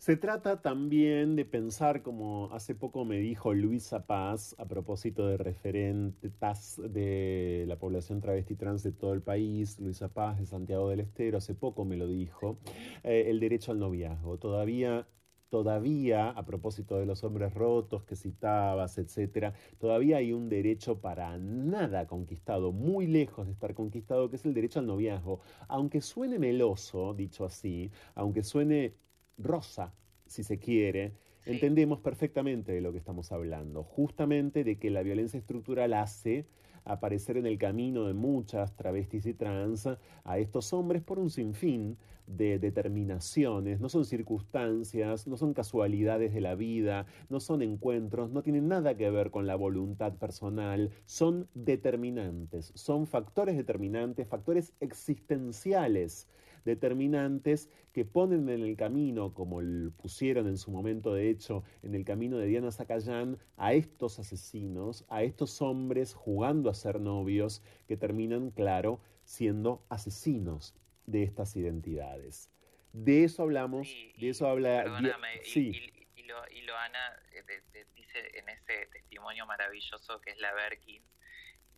Se 0.02 0.16
trata 0.16 0.60
también 0.62 1.36
de 1.36 1.44
pensar, 1.44 2.02
como 2.02 2.52
hace 2.52 2.74
poco 2.74 3.04
me 3.04 3.18
dijo 3.18 3.54
Luisa 3.54 4.04
Paz, 4.04 4.52
a 4.58 4.66
propósito 4.66 5.28
de 5.28 5.36
referentes 5.36 6.32
de 6.76 7.64
la 7.68 7.78
población 7.78 8.20
travesti 8.20 8.56
trans 8.56 8.82
de 8.82 8.90
todo 8.90 9.12
el 9.12 9.22
país, 9.22 9.78
Luisa 9.78 10.08
Paz 10.12 10.40
de 10.40 10.46
Santiago 10.46 10.88
del 10.88 10.98
Estero, 10.98 11.38
hace 11.38 11.54
poco 11.54 11.84
me 11.84 11.96
lo 11.96 12.08
dijo, 12.08 12.58
eh, 13.04 13.26
el 13.28 13.38
derecho 13.38 13.70
al 13.70 13.78
noviazgo. 13.78 14.38
Todavía 14.38 15.06
todavía, 15.50 16.30
a 16.30 16.44
propósito 16.46 16.98
de 16.98 17.06
los 17.06 17.22
hombres 17.22 17.54
rotos 17.54 18.02
que 18.02 18.16
citabas, 18.16 18.98
etcétera, 18.98 19.54
todavía 19.78 20.16
hay 20.16 20.32
un 20.32 20.48
derecho 20.48 21.00
para 21.00 21.38
nada 21.38 22.08
conquistado, 22.08 22.72
muy 22.72 23.06
lejos 23.06 23.46
de 23.46 23.52
estar 23.52 23.72
conquistado, 23.74 24.30
que 24.30 24.36
es 24.36 24.46
el 24.46 24.54
derecho 24.54 24.80
al 24.80 24.86
noviazgo. 24.86 25.40
Aunque 25.68 26.00
suene 26.00 26.40
meloso, 26.40 27.14
dicho 27.14 27.44
así, 27.44 27.92
aunque 28.16 28.42
suene 28.42 28.94
rosa, 29.38 29.94
si 30.26 30.42
se 30.42 30.58
quiere, 30.58 31.12
entendemos 31.44 32.00
perfectamente 32.00 32.72
de 32.72 32.80
lo 32.80 32.92
que 32.92 32.98
estamos 32.98 33.32
hablando, 33.32 33.82
justamente 33.82 34.64
de 34.64 34.78
que 34.78 34.90
la 34.90 35.02
violencia 35.02 35.38
estructural 35.38 35.92
hace 35.94 36.46
aparecer 36.84 37.36
en 37.36 37.46
el 37.46 37.58
camino 37.58 38.06
de 38.06 38.14
muchas 38.14 38.76
travestis 38.76 39.26
y 39.26 39.34
trans 39.34 39.88
a 40.24 40.38
estos 40.38 40.72
hombres 40.72 41.02
por 41.02 41.18
un 41.18 41.30
sinfín 41.30 41.96
de 42.26 42.58
determinaciones, 42.58 43.80
no 43.80 43.88
son 43.88 44.04
circunstancias, 44.04 45.26
no 45.26 45.36
son 45.36 45.54
casualidades 45.54 46.32
de 46.32 46.40
la 46.40 46.54
vida, 46.54 47.06
no 47.28 47.40
son 47.40 47.62
encuentros, 47.62 48.30
no 48.30 48.42
tienen 48.42 48.68
nada 48.68 48.96
que 48.96 49.10
ver 49.10 49.30
con 49.30 49.46
la 49.46 49.56
voluntad 49.56 50.14
personal, 50.14 50.90
son 51.04 51.48
determinantes, 51.54 52.72
son 52.74 53.06
factores 53.06 53.56
determinantes, 53.56 54.28
factores 54.28 54.72
existenciales 54.80 56.28
determinantes 56.64 57.70
que 57.92 58.04
ponen 58.04 58.48
en 58.48 58.62
el 58.62 58.76
camino, 58.76 59.34
como 59.34 59.60
pusieron 59.96 60.46
en 60.46 60.58
su 60.58 60.70
momento 60.70 61.14
de 61.14 61.30
hecho 61.30 61.62
en 61.82 61.94
el 61.94 62.04
camino 62.04 62.38
de 62.38 62.46
Diana 62.46 62.72
Zacayán, 62.72 63.38
a 63.56 63.72
estos 63.74 64.18
asesinos, 64.18 65.04
a 65.08 65.22
estos 65.22 65.60
hombres 65.62 66.14
jugando 66.14 66.70
a 66.70 66.74
ser 66.74 67.00
novios 67.00 67.62
que 67.86 67.96
terminan, 67.96 68.50
claro, 68.50 69.00
siendo 69.24 69.84
asesinos 69.88 70.74
de 71.06 71.22
estas 71.22 71.56
identidades. 71.56 72.50
De 72.92 73.24
eso 73.24 73.42
hablamos, 73.42 73.88
de 74.18 74.28
eso 74.28 74.46
habla... 74.46 75.00
sí. 75.44 75.72
Y, 76.14 76.22
lo, 76.24 76.36
y 76.50 76.62
lo 76.62 76.76
Ana 76.76 77.20
eh, 77.32 77.84
dice 77.94 78.38
en 78.38 78.48
ese 78.48 78.86
testimonio 78.92 79.44
maravilloso 79.46 80.20
que 80.20 80.30
es 80.30 80.38
la 80.38 80.52
Berkins, 80.54 81.11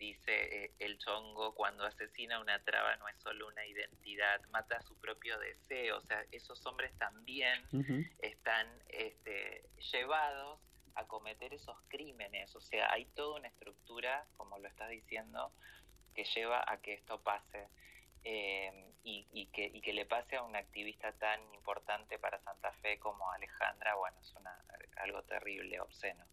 dice 0.05 0.65
eh, 0.65 0.75
el 0.79 0.99
chongo, 0.99 1.55
cuando 1.55 1.85
asesina 1.85 2.41
una 2.41 2.63
traba 2.63 2.97
no 2.97 3.09
es 3.09 3.17
solo 3.19 3.49
una 3.49 3.65
identidad, 3.67 4.41
mata 4.51 4.81
su 4.83 4.99
propio 5.01 5.39
deseo. 5.39 5.99
O 5.99 6.01
sea, 6.03 6.25
esos 6.33 6.65
hombres 6.67 6.97
también 6.99 7.63
están 8.21 8.67
este, 8.89 9.65
llevados 9.93 10.61
a 10.95 11.07
cometer 11.07 11.53
esos 11.55 11.77
crímenes. 11.89 12.55
O 12.55 12.61
sea, 12.61 12.93
hay 12.93 13.07
toda 13.07 13.39
una 13.39 13.49
estructura, 13.49 14.27
como 14.37 14.59
lo 14.59 14.69
estás 14.69 14.91
diciendo, 14.91 15.53
que 16.15 16.25
lleva 16.25 16.65
a 16.67 16.81
que 16.81 16.95
esto 16.95 17.23
pase. 17.23 17.69
Eh, 18.27 18.93
y, 19.03 19.27
y, 19.33 19.47
que, 19.49 19.67
y 19.67 19.83
que 19.83 19.93
le 19.93 20.07
pase 20.07 20.37
a 20.37 20.43
un 20.43 20.57
activista 20.57 21.13
tan 21.13 21.41
importante 21.53 22.19
para 22.19 22.41
Santa 22.41 22.73
Fe 22.81 22.99
como 22.99 23.31
Alejandra, 23.31 23.97
bueno, 23.97 24.19
es 24.19 24.35
una, 24.35 24.65
algo 24.97 25.23
terrible, 25.25 25.79
obsceno. 25.81 26.25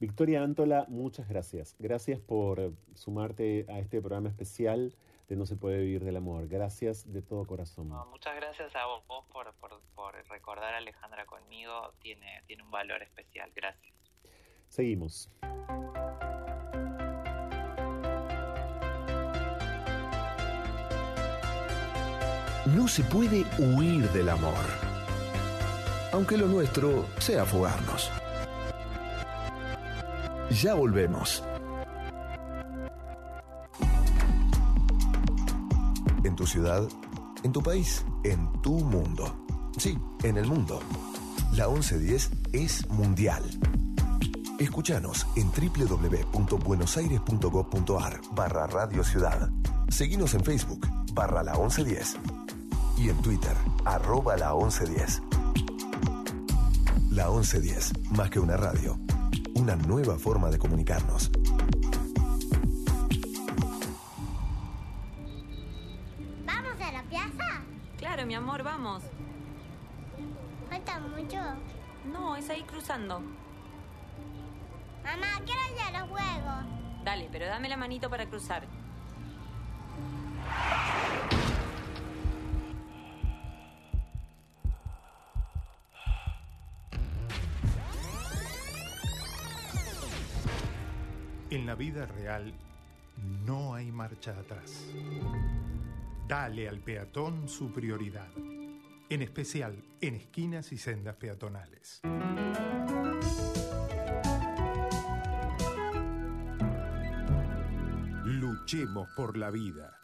Victoria 0.00 0.42
Antola, 0.42 0.86
muchas 0.88 1.28
gracias. 1.28 1.76
Gracias 1.78 2.18
por 2.20 2.72
sumarte 2.94 3.66
a 3.68 3.78
este 3.78 4.00
programa 4.00 4.28
especial 4.28 4.94
de 5.28 5.36
No 5.36 5.46
se 5.46 5.56
puede 5.56 5.80
vivir 5.80 6.04
del 6.04 6.16
amor. 6.16 6.48
Gracias 6.48 7.10
de 7.12 7.22
todo 7.22 7.46
corazón. 7.46 7.88
muchas 8.10 8.34
gracias 8.36 8.74
a 8.76 8.86
vos, 8.86 9.02
por, 9.32 10.14
recordar 10.28 10.74
a 10.74 10.78
Alejandra 10.78 11.24
conmigo. 11.26 11.92
Tiene, 12.00 12.42
tiene 12.46 12.62
un 12.62 12.70
valor 12.70 13.02
especial. 13.02 13.50
Gracias. 13.54 13.94
Seguimos. 14.68 15.30
No 22.66 22.88
se 22.88 23.04
puede 23.04 23.44
huir 23.58 24.08
del 24.10 24.28
amor, 24.30 24.64
aunque 26.12 26.36
lo 26.36 26.46
nuestro 26.46 27.06
sea 27.18 27.44
fugarnos. 27.44 28.10
Ya 30.62 30.74
volvemos. 30.74 31.42
En 36.22 36.36
tu 36.36 36.46
ciudad, 36.46 36.86
en 37.42 37.50
tu 37.52 37.60
país, 37.62 38.04
en 38.22 38.52
tu 38.62 38.74
mundo. 38.78 39.34
Sí, 39.76 39.98
en 40.22 40.36
el 40.36 40.46
mundo. 40.46 40.78
La 41.52 41.66
1110 41.66 42.30
es 42.52 42.88
mundial. 42.88 43.42
Escúchanos 44.60 45.26
en 45.36 45.50
www.buenosaires.gov.ar 45.50 48.20
barra 48.32 48.66
Radio 48.68 49.02
Ciudad. 49.02 49.50
Seguinos 49.88 50.34
en 50.34 50.44
Facebook 50.44 50.86
barra 51.12 51.42
la 51.42 51.54
1110. 51.54 52.16
y 52.96 53.08
en 53.08 53.20
Twitter, 53.22 53.56
arroba 53.84 54.36
la 54.36 54.54
1110. 54.54 55.20
La 57.10 57.28
1110, 57.28 57.92
más 58.12 58.30
que 58.30 58.38
una 58.38 58.56
radio, 58.56 58.96
una 59.54 59.76
nueva 59.76 60.18
forma 60.18 60.50
de 60.50 60.58
comunicarnos. 60.58 61.30
¿Vamos 66.44 66.80
a 66.80 66.92
la 66.92 67.02
plaza? 67.02 67.62
Claro, 67.98 68.26
mi 68.26 68.34
amor, 68.34 68.62
vamos. 68.62 69.02
¿Falta 70.68 71.00
mucho? 71.00 71.38
No, 72.12 72.36
es 72.36 72.50
ahí 72.50 72.62
cruzando. 72.62 73.20
Mamá, 75.04 75.40
quiero 75.44 75.60
ir 75.74 75.94
a 75.94 76.00
los 76.00 76.10
juegos. 76.10 76.64
Dale, 77.04 77.28
pero 77.30 77.46
dame 77.46 77.68
la 77.68 77.76
manito 77.76 78.10
para 78.10 78.26
cruzar. 78.26 78.66
En 91.54 91.66
la 91.66 91.76
vida 91.76 92.04
real 92.04 92.52
no 93.46 93.76
hay 93.76 93.92
marcha 93.92 94.32
atrás. 94.32 94.86
Dale 96.26 96.68
al 96.68 96.80
peatón 96.80 97.48
su 97.48 97.70
prioridad, 97.70 98.26
en 99.08 99.22
especial 99.22 99.80
en 100.00 100.16
esquinas 100.16 100.72
y 100.72 100.78
sendas 100.78 101.14
peatonales. 101.14 102.00
Luchemos 108.24 109.08
por 109.16 109.36
la 109.36 109.52
vida. 109.52 109.96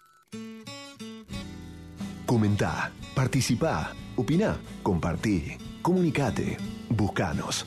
Comentá, 2.27 2.93
participá, 3.17 3.93
opina, 4.15 4.57
compartí, 4.85 5.59
comunicate, 5.83 6.59
buscanos. 6.91 7.67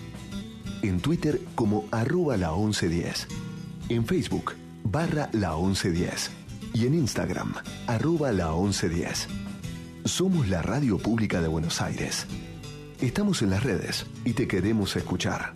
En 0.81 1.01
Twitter 1.01 1.41
como 1.53 1.83
arroba 1.91 2.37
la 2.37 2.53
1110. 2.53 3.52
En 3.89 4.05
Facebook 4.05 4.53
barra 4.83 5.29
la 5.33 5.55
1110. 5.55 6.31
Y 6.73 6.87
en 6.87 6.93
Instagram 6.95 7.53
arroba 7.87 8.31
la 8.31 8.51
1110. 8.51 9.27
Somos 10.05 10.47
la 10.47 10.61
radio 10.61 10.97
pública 10.97 11.41
de 11.41 11.47
Buenos 11.47 11.81
Aires. 11.81 12.25
Estamos 13.01 13.41
en 13.41 13.49
las 13.49 13.63
redes 13.63 14.05
y 14.23 14.33
te 14.33 14.47
queremos 14.47 14.95
escuchar. 14.95 15.53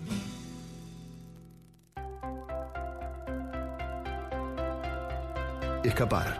Escapar. 5.83 6.37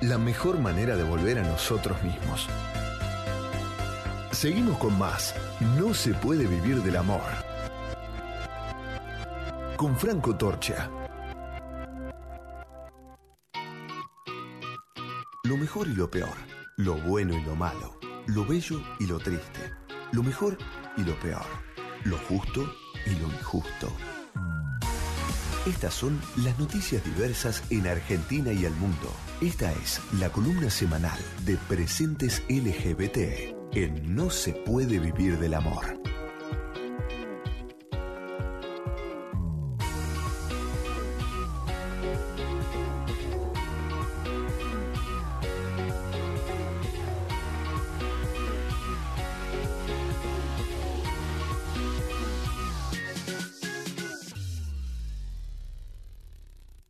La 0.00 0.18
mejor 0.18 0.58
manera 0.60 0.96
de 0.96 1.04
volver 1.04 1.38
a 1.38 1.42
nosotros 1.42 2.02
mismos. 2.02 2.48
Seguimos 4.32 4.78
con 4.78 4.98
más. 4.98 5.34
No 5.78 5.94
se 5.94 6.14
puede 6.14 6.46
vivir 6.46 6.82
del 6.82 6.96
amor. 6.96 7.45
Con 9.76 9.94
Franco 9.94 10.34
Torcha. 10.34 10.90
Lo 15.44 15.56
mejor 15.58 15.86
y 15.88 15.94
lo 15.94 16.10
peor. 16.10 16.34
Lo 16.78 16.94
bueno 16.94 17.34
y 17.36 17.42
lo 17.42 17.54
malo. 17.54 17.98
Lo 18.26 18.46
bello 18.46 18.80
y 18.98 19.06
lo 19.06 19.18
triste. 19.18 19.72
Lo 20.12 20.22
mejor 20.22 20.56
y 20.96 21.02
lo 21.02 21.14
peor. 21.20 21.44
Lo 22.04 22.16
justo 22.16 22.72
y 23.04 23.10
lo 23.20 23.26
injusto. 23.26 23.92
Estas 25.66 25.92
son 25.92 26.18
las 26.36 26.58
noticias 26.58 27.04
diversas 27.04 27.62
en 27.70 27.86
Argentina 27.86 28.52
y 28.52 28.64
el 28.64 28.74
mundo. 28.76 29.12
Esta 29.42 29.72
es 29.72 30.00
la 30.18 30.30
columna 30.30 30.70
semanal 30.70 31.18
de 31.44 31.56
Presentes 31.68 32.42
LGBT 32.48 33.76
en 33.76 34.14
No 34.14 34.30
se 34.30 34.54
puede 34.54 34.98
vivir 34.98 35.38
del 35.38 35.52
amor. 35.52 36.15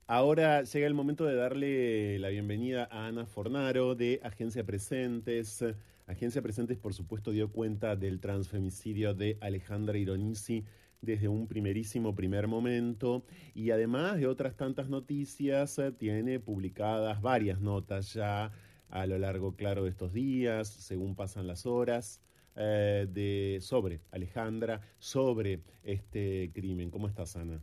Ahora 0.08 0.62
llega 0.62 0.86
el 0.86 0.94
momento 0.94 1.24
de 1.24 1.34
darle 1.34 2.20
la 2.20 2.28
bienvenida 2.28 2.88
a 2.92 3.08
Ana 3.08 3.26
Fornaro 3.26 3.96
de 3.96 4.20
Agencia 4.22 4.62
Presentes. 4.64 5.64
Agencia 6.06 6.40
Presentes, 6.42 6.78
por 6.78 6.94
supuesto, 6.94 7.32
dio 7.32 7.50
cuenta 7.50 7.96
del 7.96 8.20
transfemicidio 8.20 9.14
de 9.14 9.36
Alejandra 9.40 9.98
Ironisi 9.98 10.64
desde 11.00 11.26
un 11.26 11.48
primerísimo 11.48 12.14
primer 12.14 12.46
momento 12.46 13.24
y 13.52 13.72
además 13.72 14.18
de 14.18 14.28
otras 14.28 14.54
tantas 14.54 14.88
noticias, 14.88 15.80
tiene 15.98 16.38
publicadas 16.38 17.20
varias 17.20 17.60
notas 17.60 18.14
ya 18.14 18.52
a 18.88 19.06
lo 19.06 19.18
largo, 19.18 19.56
claro, 19.56 19.82
de 19.82 19.90
estos 19.90 20.12
días, 20.12 20.68
según 20.68 21.16
pasan 21.16 21.48
las 21.48 21.66
horas, 21.66 22.20
eh, 22.54 23.08
de, 23.10 23.58
sobre 23.60 24.02
Alejandra, 24.12 24.82
sobre 25.00 25.62
este 25.82 26.52
crimen. 26.54 26.92
¿Cómo 26.92 27.08
estás, 27.08 27.34
Ana? 27.34 27.60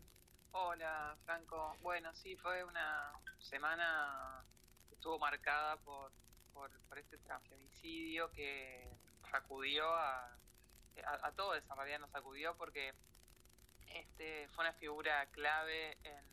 Hola, 0.55 1.17
Franco. 1.25 1.75
Bueno, 1.81 2.13
sí, 2.13 2.35
fue 2.35 2.63
una 2.63 3.11
semana 3.39 4.45
que 4.87 4.93
estuvo 4.93 5.17
marcada 5.17 5.77
por, 5.77 6.11
por, 6.53 6.69
este 6.95 7.17
transfemicidio 7.17 8.31
que 8.33 8.87
sacudió 9.31 9.91
a, 9.95 10.27
a, 11.05 11.27
a 11.27 11.31
todos, 11.31 11.57
en 11.57 12.01
nos 12.01 12.11
sacudió 12.11 12.55
porque 12.55 12.93
este 13.95 14.47
fue 14.49 14.65
una 14.65 14.73
figura 14.73 15.25
clave 15.31 15.97
en, 16.03 16.23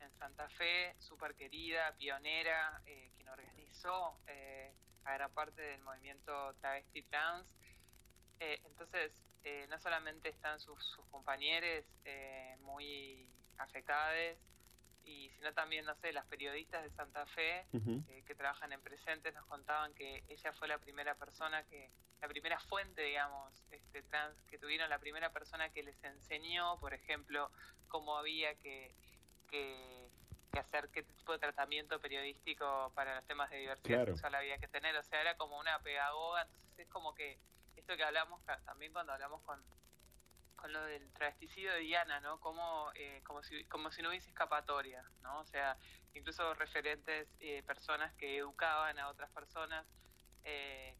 en 0.00 0.12
Santa 0.18 0.50
Fe, 0.50 0.94
súper 0.98 1.34
querida, 1.34 1.96
pionera, 1.96 2.82
eh, 2.84 3.10
quien 3.16 3.30
organizó 3.30 4.20
eh, 4.26 4.74
a 5.04 5.14
gran 5.14 5.32
parte 5.32 5.62
del 5.62 5.80
movimiento 5.80 6.54
travesti 6.60 7.04
trans. 7.04 7.46
Eh, 8.38 8.60
entonces, 8.66 9.12
eh, 9.44 9.66
no 9.70 9.78
solamente 9.78 10.28
están 10.28 10.60
sus, 10.60 10.84
sus 10.84 11.06
compañeros 11.06 11.86
eh, 12.04 12.58
muy 12.60 13.30
afectadas, 13.58 14.36
y 15.04 15.30
sino 15.30 15.52
también, 15.54 15.84
no 15.84 15.94
sé, 15.94 16.12
las 16.12 16.26
periodistas 16.26 16.82
de 16.82 16.90
Santa 16.90 17.24
Fe 17.26 17.64
eh, 17.72 18.24
que 18.26 18.34
trabajan 18.34 18.72
en 18.72 18.82
presentes 18.82 19.32
nos 19.34 19.46
contaban 19.46 19.94
que 19.94 20.24
ella 20.28 20.52
fue 20.52 20.66
la 20.66 20.78
primera 20.78 21.14
persona 21.14 21.62
que, 21.64 21.92
la 22.20 22.28
primera 22.28 22.58
fuente, 22.58 23.02
digamos, 23.02 23.52
este, 23.70 24.02
trans, 24.02 24.42
que 24.48 24.58
tuvieron 24.58 24.90
la 24.90 24.98
primera 24.98 25.32
persona 25.32 25.68
que 25.70 25.84
les 25.84 26.02
enseñó, 26.02 26.80
por 26.80 26.92
ejemplo, 26.92 27.52
cómo 27.86 28.16
había 28.16 28.56
que, 28.56 28.96
que, 29.48 30.10
que 30.52 30.58
hacer, 30.58 30.88
qué 30.90 31.04
tipo 31.04 31.32
de 31.32 31.38
tratamiento 31.38 32.00
periodístico 32.00 32.90
para 32.96 33.14
los 33.14 33.24
temas 33.26 33.48
de 33.50 33.58
diversidad 33.58 33.98
Claro. 33.98 34.12
sexual 34.12 34.34
había 34.34 34.58
que 34.58 34.66
tener, 34.68 34.96
o 34.96 35.02
sea, 35.04 35.20
era 35.20 35.36
como 35.36 35.58
una 35.58 35.78
pedagoga, 35.82 36.42
entonces 36.42 36.80
es 36.80 36.88
como 36.88 37.14
que 37.14 37.38
esto 37.76 37.96
que 37.96 38.02
hablamos 38.02 38.42
también 38.64 38.92
cuando 38.92 39.12
hablamos 39.12 39.40
con, 39.42 39.62
lo 40.72 40.84
del 40.84 41.12
travesticidio 41.12 41.72
de 41.72 41.80
Diana, 41.80 42.20
¿no? 42.20 42.40
Como, 42.40 42.90
eh, 42.94 43.20
como, 43.24 43.42
si, 43.42 43.64
como 43.64 43.90
si 43.90 44.02
no 44.02 44.08
hubiese 44.10 44.28
escapatoria, 44.28 45.04
¿no? 45.22 45.40
O 45.40 45.44
sea, 45.46 45.76
incluso 46.14 46.54
referentes, 46.54 47.28
eh, 47.40 47.62
personas 47.64 48.12
que 48.14 48.38
educaban 48.38 48.98
a 48.98 49.08
otras 49.08 49.30
personas, 49.30 49.86
eh, 50.44 50.94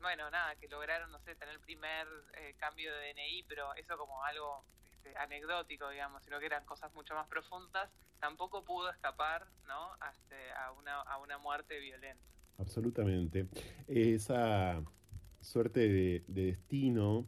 bueno, 0.00 0.30
nada, 0.30 0.54
que 0.56 0.68
lograron, 0.68 1.10
no 1.10 1.18
sé, 1.20 1.34
tener 1.34 1.54
el 1.54 1.60
primer 1.60 2.06
eh, 2.34 2.54
cambio 2.58 2.94
de 2.94 3.12
DNI, 3.12 3.44
pero 3.48 3.74
eso 3.74 3.96
como 3.96 4.22
algo 4.24 4.64
este, 4.92 5.16
anecdótico, 5.16 5.88
digamos, 5.88 6.22
sino 6.22 6.38
que 6.38 6.46
eran 6.46 6.64
cosas 6.64 6.92
mucho 6.94 7.14
más 7.14 7.26
profundas, 7.28 7.90
tampoco 8.20 8.64
pudo 8.64 8.90
escapar, 8.90 9.46
¿no? 9.66 9.92
Hasta 10.00 10.36
a, 10.64 10.72
una, 10.72 11.00
a 11.00 11.18
una 11.18 11.38
muerte 11.38 11.78
violenta. 11.78 12.24
Absolutamente. 12.58 13.46
Esa 13.86 14.82
suerte 15.40 15.80
de 15.80 16.24
destino 16.26 17.26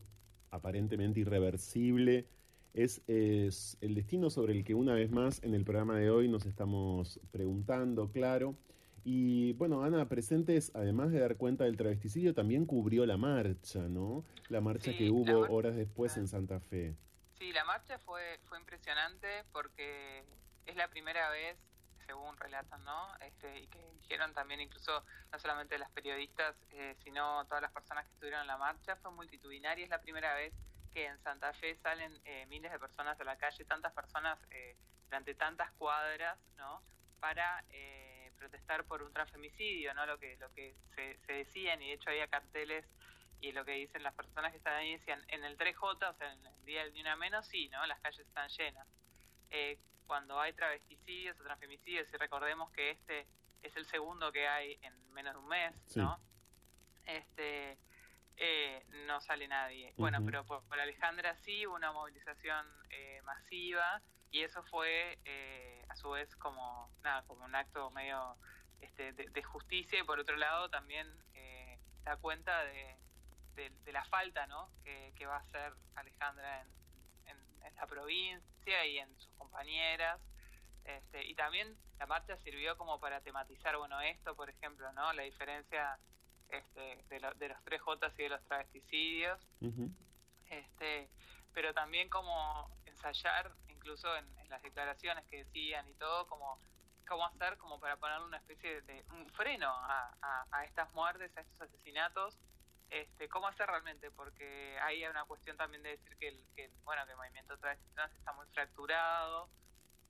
aparentemente 0.51 1.21
irreversible 1.21 2.27
es, 2.75 3.03
es 3.07 3.77
el 3.81 3.95
destino 3.95 4.31
sobre 4.31 4.53
el 4.53 4.65
que 4.65 4.75
una 4.75 4.95
vez 4.95 5.11
más 5.11 5.43
en 5.43 5.55
el 5.55 5.65
programa 5.65 5.99
de 5.99 6.11
hoy 6.11 6.29
nos 6.29 6.47
estamos 6.47 7.21
preguntando, 7.31 8.11
claro. 8.11 8.55
Y 9.05 9.55
bueno, 9.55 9.83
Ana 9.83 10.09
Presentes, 10.09 10.71
además 10.75 11.11
de 11.11 11.21
dar 11.21 11.37
cuenta 11.37 11.65
del 11.65 11.77
travesticidio, 11.77 12.35
también 12.35 12.67
cubrió 12.67 13.07
la 13.07 13.17
marcha, 13.17 13.89
¿no? 13.89 14.25
La 14.49 14.61
marcha 14.61 14.91
Sí, 14.91 14.99
que 14.99 15.11
hubo 15.11 15.53
horas 15.53 15.77
después 15.77 16.17
en 16.17 16.29
Santa 16.29 16.61
Fe. 16.61 16.95
Sí, 17.39 17.53
la 17.53 17.65
marcha 17.65 17.99
fue, 17.99 18.39
fue 18.45 18.59
impresionante 18.59 19.29
porque 19.53 20.25
es 20.67 20.77
la 20.77 20.89
primera 20.89 21.31
vez, 21.31 21.57
según 22.09 22.35
relatan, 22.39 22.83
¿no? 22.85 23.15
Este, 23.21 23.59
y 23.61 23.67
que 23.67 23.93
dijeron 24.01 24.33
también 24.33 24.63
incluso, 24.63 25.05
no 25.31 25.39
solamente 25.39 25.77
las 25.77 25.91
periodistas, 25.91 26.57
eh, 26.71 26.97
sino 27.05 27.45
todas 27.47 27.61
las 27.61 27.71
personas 27.71 28.07
que 28.07 28.13
estuvieron 28.15 28.41
en 28.41 28.47
la 28.47 28.57
marcha, 28.57 28.97
fue 28.97 29.11
multitudinaria, 29.13 29.85
es 29.85 29.91
la 29.91 30.01
primera 30.01 30.35
vez 30.35 30.55
que 30.95 31.05
en 31.05 31.19
Santa 31.19 31.53
Fe 31.53 31.77
salen 31.77 32.19
eh, 32.25 32.47
miles 32.47 32.73
de 32.73 32.79
personas 32.79 33.21
a 33.21 33.25
la 33.25 33.37
calle, 33.37 33.63
tantas 33.67 33.93
personas 33.93 34.39
eh, 34.51 34.75
durante 35.05 35.35
tantas 35.35 35.71
cuadras, 35.73 36.39
¿no? 36.57 36.83
Para, 37.21 37.63
eh, 37.71 38.09
protestar 38.39 38.85
por 38.85 39.03
un 39.03 39.13
transfemicidio, 39.13 39.93
¿no? 39.95 40.07
Lo 40.07 40.19
que, 40.19 40.37
lo 40.37 40.51
que 40.55 40.75
se, 40.95 41.19
decían, 41.33 41.83
y 41.83 41.89
de 41.89 41.95
hecho 41.95 42.11
había 42.11 42.29
carteles 42.29 42.87
y 43.41 43.53
lo 43.53 43.65
que 43.65 43.73
dicen 43.73 44.03
las 44.03 44.15
personas 44.15 44.53
que 44.53 44.59
están 44.59 44.75
ahí 44.75 44.93
decían, 44.93 45.23
en 45.29 45.45
el 45.45 45.57
3J, 45.57 46.11
o 46.11 46.15
sea, 46.15 46.33
en 46.33 46.47
el 46.47 46.65
día 46.65 46.89
Ni 46.91 47.01
Una 47.01 47.17
Menos, 47.17 47.47
sí, 47.47 47.69
¿no? 47.69 47.85
Las 47.87 48.01
calles 48.01 48.27
están 48.27 48.49
llenas. 48.49 48.87
Eh, 49.51 49.79
cuando 50.09 50.41
hay 50.41 50.55
travesticidios 50.55 51.39
o 51.39 51.45
transfemicidios, 51.45 52.13
y 52.13 52.17
recordemos 52.17 52.73
que 52.73 52.91
este 52.91 53.29
es 53.63 53.77
el 53.77 53.85
segundo 53.85 54.33
que 54.33 54.49
hay 54.49 54.79
en 54.83 55.13
menos 55.13 55.35
de 55.35 55.39
un 55.39 55.49
mes, 55.49 55.97
¿no? 55.97 56.19
Este, 57.05 57.79
eh, 58.37 58.85
no 59.07 59.21
sale 59.21 59.47
nadie. 59.47 59.93
Bueno, 59.97 60.19
pero 60.25 60.45
por, 60.45 60.65
por 60.67 60.81
Alejandra 60.81 61.37
sí 61.37 61.67
hubo 61.67 61.77
una 61.77 61.93
movilización 61.93 62.67
eh, 62.91 63.21
masiva 63.23 64.01
y 64.31 64.43
eso 64.43 64.63
fue 64.65 65.19
eh, 65.25 65.85
a 65.89 65.97
su 65.97 66.11
vez 66.11 66.35
como 66.37 66.91
nada 67.03 67.23
como 67.27 67.45
un 67.45 67.55
acto 67.55 67.91
medio 67.91 68.37
este, 68.81 69.13
de, 69.13 69.29
de 69.29 69.43
justicia 69.43 69.99
y 70.01 70.05
por 70.05 70.19
otro 70.21 70.37
lado 70.37 70.71
también 70.71 71.07
eh, 71.35 71.79
da 72.05 72.17
cuenta 72.17 72.65
de, 72.65 72.97
de, 73.57 73.71
de 73.71 73.93
la 73.93 74.05
falta 74.05 74.47
¿no? 74.47 74.71
que, 74.85 75.13
que 75.17 75.27
va 75.27 75.37
a 75.37 75.41
hacer 75.41 75.73
Alejandra 75.97 76.63
en, 76.63 76.78
en, 77.69 77.75
la 77.77 77.87
provincia 77.87 78.87
y 78.87 78.99
en 78.99 79.17
sus 79.19 79.33
compañeras. 79.37 80.21
Este, 80.85 81.25
y 81.25 81.35
también 81.35 81.77
la 81.99 82.07
marcha 82.07 82.37
sirvió 82.39 82.77
como 82.79 82.99
para 82.99 83.21
tematizar 83.21 83.77
bueno 83.77 84.01
esto 84.01 84.35
por 84.35 84.49
ejemplo 84.49 84.91
no 84.93 85.13
la 85.13 85.23
diferencia 85.25 85.99
este, 86.49 87.05
de, 87.11 87.21
lo- 87.21 87.35
de 87.35 87.49
los 87.49 87.63
tres 87.65 87.83
J 87.83 88.13
y 88.17 88.23
de 88.23 88.29
los 88.31 88.43
travesticidios. 88.45 89.39
Este 90.51 91.11
pero 91.53 91.75
también 91.75 92.09
como 92.09 92.71
ensayar 92.87 93.53
incluso 93.69 94.15
en, 94.17 94.25
en 94.39 94.49
las 94.49 94.63
declaraciones 94.63 95.25
que 95.27 95.45
decían 95.45 95.87
y 95.89 95.95
todo 95.95 96.27
como 96.27 96.59
cómo 97.07 97.27
hacer 97.27 97.57
como 97.59 97.81
para 97.81 97.97
ponerle 97.97 98.27
una 98.27 98.37
especie 98.39 98.83
de 98.83 99.05
un 99.11 99.29
freno 99.31 99.69
a, 99.69 100.17
a, 100.23 100.47
a 100.53 100.65
estas 100.65 100.93
muertes 100.95 101.37
a 101.37 101.41
estos 101.41 101.61
asesinatos 101.63 102.39
este 102.91 103.29
cómo 103.29 103.49
hacer 103.49 103.67
realmente 103.69 104.11
porque 104.13 104.79
ahí 104.81 105.05
hay 105.05 105.11
una 105.11 105.25
cuestión 105.27 105.57
también 105.57 105.83
de 105.83 105.91
decir 105.91 106.17
que 106.19 106.29
el, 106.29 106.49
que 106.55 106.73
bueno 106.85 107.05
que 107.07 107.13
el 107.13 107.19
movimiento 107.19 107.59
trans 107.59 107.81
está 108.17 108.33
muy 108.35 108.47
fracturado 108.49 109.53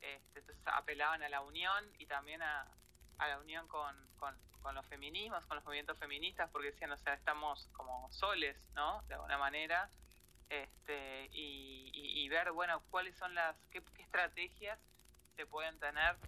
este, 0.00 0.40
entonces 0.40 0.62
apelaban 0.66 1.22
a 1.22 1.28
la 1.28 1.40
unión 1.42 1.92
y 1.98 2.06
también 2.06 2.42
a, 2.42 2.78
a 3.18 3.28
la 3.28 3.40
unión 3.40 3.68
con, 3.68 4.12
con, 4.16 4.40
con 4.60 4.74
los 4.74 4.86
feminismos, 4.86 5.46
con 5.46 5.56
los 5.56 5.64
movimientos 5.64 5.98
feministas, 5.98 6.50
porque 6.50 6.68
decían, 6.68 6.92
o 6.92 6.96
sea, 6.98 7.14
estamos 7.14 7.68
como 7.72 8.10
soles, 8.12 8.70
¿no? 8.74 9.02
De 9.08 9.14
alguna 9.14 9.38
manera, 9.38 9.92
este, 10.48 11.28
y, 11.32 11.90
y- 11.94 12.24
y 12.24 12.28
ver, 12.28 12.52
bueno, 12.52 12.84
cuáles 12.90 13.16
son 13.16 13.34
las, 13.34 13.56
qué, 13.70 13.84
qué 13.94 14.02
estrategias 14.02 14.80
se 15.36 15.46
pueden 15.46 15.78
tener 15.80 16.20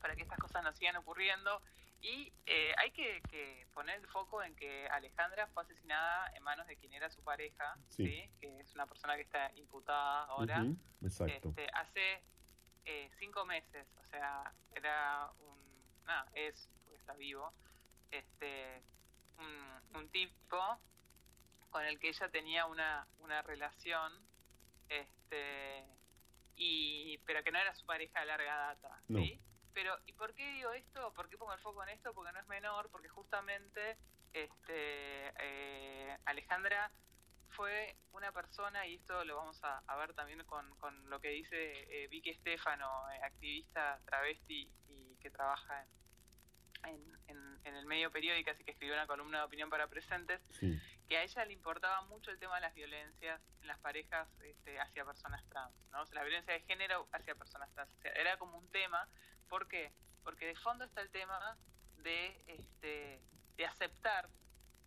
para 0.00 0.16
que 0.16 0.22
estas 0.22 0.38
cosas 0.38 0.62
no 0.64 0.72
sigan 0.72 0.96
ocurriendo. 0.96 1.62
Y 2.04 2.32
eh, 2.46 2.74
hay 2.78 2.90
que, 2.90 3.22
que 3.30 3.64
poner 3.72 4.00
el 4.00 4.06
foco 4.08 4.42
en 4.42 4.56
que 4.56 4.88
Alejandra 4.88 5.46
fue 5.48 5.62
asesinada 5.62 6.32
en 6.34 6.42
manos 6.42 6.66
de 6.66 6.76
quien 6.76 6.92
era 6.92 7.08
su 7.10 7.22
pareja, 7.22 7.76
Sí. 7.90 8.04
¿sí? 8.04 8.30
que 8.40 8.58
es 8.60 8.74
una 8.74 8.86
persona 8.86 9.14
que 9.14 9.22
está 9.22 9.52
imputada 9.54 10.24
ahora 10.24 10.64
Exacto. 11.00 11.50
este, 11.50 11.68
hace 11.72 12.22
eh, 12.84 13.08
cinco 13.20 13.44
meses, 13.46 13.86
o 14.00 14.04
sea, 14.06 14.52
era 14.74 15.30
un, 15.38 16.04
nada, 16.04 16.28
es, 16.34 16.68
porque 16.84 16.98
está 16.98 17.12
vivo, 17.14 17.52
este, 18.10 18.82
un, 19.38 19.96
un 20.00 20.08
tipo 20.10 20.80
con 21.70 21.84
el 21.84 22.00
que 22.00 22.08
ella 22.08 22.28
tenía 22.30 22.66
una, 22.66 23.06
una 23.20 23.42
relación, 23.42 24.12
este, 24.88 25.86
y, 26.56 27.16
pero 27.18 27.44
que 27.44 27.52
no 27.52 27.58
era 27.60 27.72
su 27.76 27.86
pareja 27.86 28.18
de 28.20 28.26
larga 28.26 28.56
data, 28.56 29.00
No. 29.06 29.20
Pero, 29.74 29.96
¿y 30.06 30.12
por 30.12 30.34
qué 30.34 30.50
digo 30.52 30.72
esto? 30.72 31.12
¿Por 31.14 31.28
qué 31.28 31.38
pongo 31.38 31.52
el 31.54 31.60
foco 31.60 31.82
en 31.82 31.90
esto? 31.90 32.12
Porque 32.14 32.32
no 32.32 32.40
es 32.40 32.46
menor, 32.48 32.90
porque 32.90 33.08
justamente 33.08 33.96
este, 34.32 35.32
eh, 35.38 36.18
Alejandra 36.24 36.90
fue 37.50 37.96
una 38.12 38.32
persona, 38.32 38.86
y 38.86 38.94
esto 38.94 39.24
lo 39.24 39.36
vamos 39.36 39.62
a, 39.62 39.78
a 39.86 39.96
ver 39.96 40.14
también 40.14 40.42
con, 40.44 40.74
con 40.78 41.08
lo 41.10 41.20
que 41.20 41.28
dice 41.28 42.04
eh, 42.04 42.08
Vicky 42.08 42.30
Estefano, 42.30 43.10
eh, 43.10 43.20
activista 43.22 44.00
travesti 44.06 44.70
y 44.88 45.16
que 45.16 45.30
trabaja 45.30 45.82
en, 45.82 45.90
en, 46.84 47.18
en- 47.28 47.52
en 47.64 47.76
el 47.76 47.86
medio 47.86 48.10
periódico, 48.10 48.50
así 48.50 48.64
que 48.64 48.72
escribió 48.72 48.94
una 48.94 49.06
columna 49.06 49.38
de 49.38 49.44
opinión 49.44 49.70
para 49.70 49.86
presentes, 49.86 50.40
Sí. 50.58 50.80
que 51.08 51.16
a 51.18 51.22
ella 51.22 51.44
le 51.44 51.52
importaba 51.52 52.00
mucho 52.02 52.30
el 52.32 52.38
tema 52.40 52.56
de 52.56 52.62
las 52.62 52.74
violencias 52.74 53.40
en 53.60 53.66
las 53.68 53.78
parejas 53.78 54.28
este, 54.40 54.80
hacia 54.80 55.04
personas 55.04 55.46
trans, 55.48 55.74
¿no? 55.92 56.02
O 56.02 56.06
sea, 56.06 56.16
la 56.16 56.24
violencia 56.24 56.54
de 56.54 56.60
género 56.62 57.06
hacia 57.12 57.34
personas 57.36 57.70
trans. 57.74 57.92
O 57.94 57.98
sea, 58.00 58.10
era 58.12 58.36
como 58.38 58.58
un 58.58 58.68
tema, 58.70 59.08
¿por 59.52 59.68
qué? 59.68 59.92
Porque 60.24 60.46
de 60.46 60.56
fondo 60.56 60.82
está 60.86 61.02
el 61.02 61.10
tema 61.10 61.58
de, 61.98 62.42
este, 62.46 63.20
de 63.54 63.66
aceptar, 63.66 64.30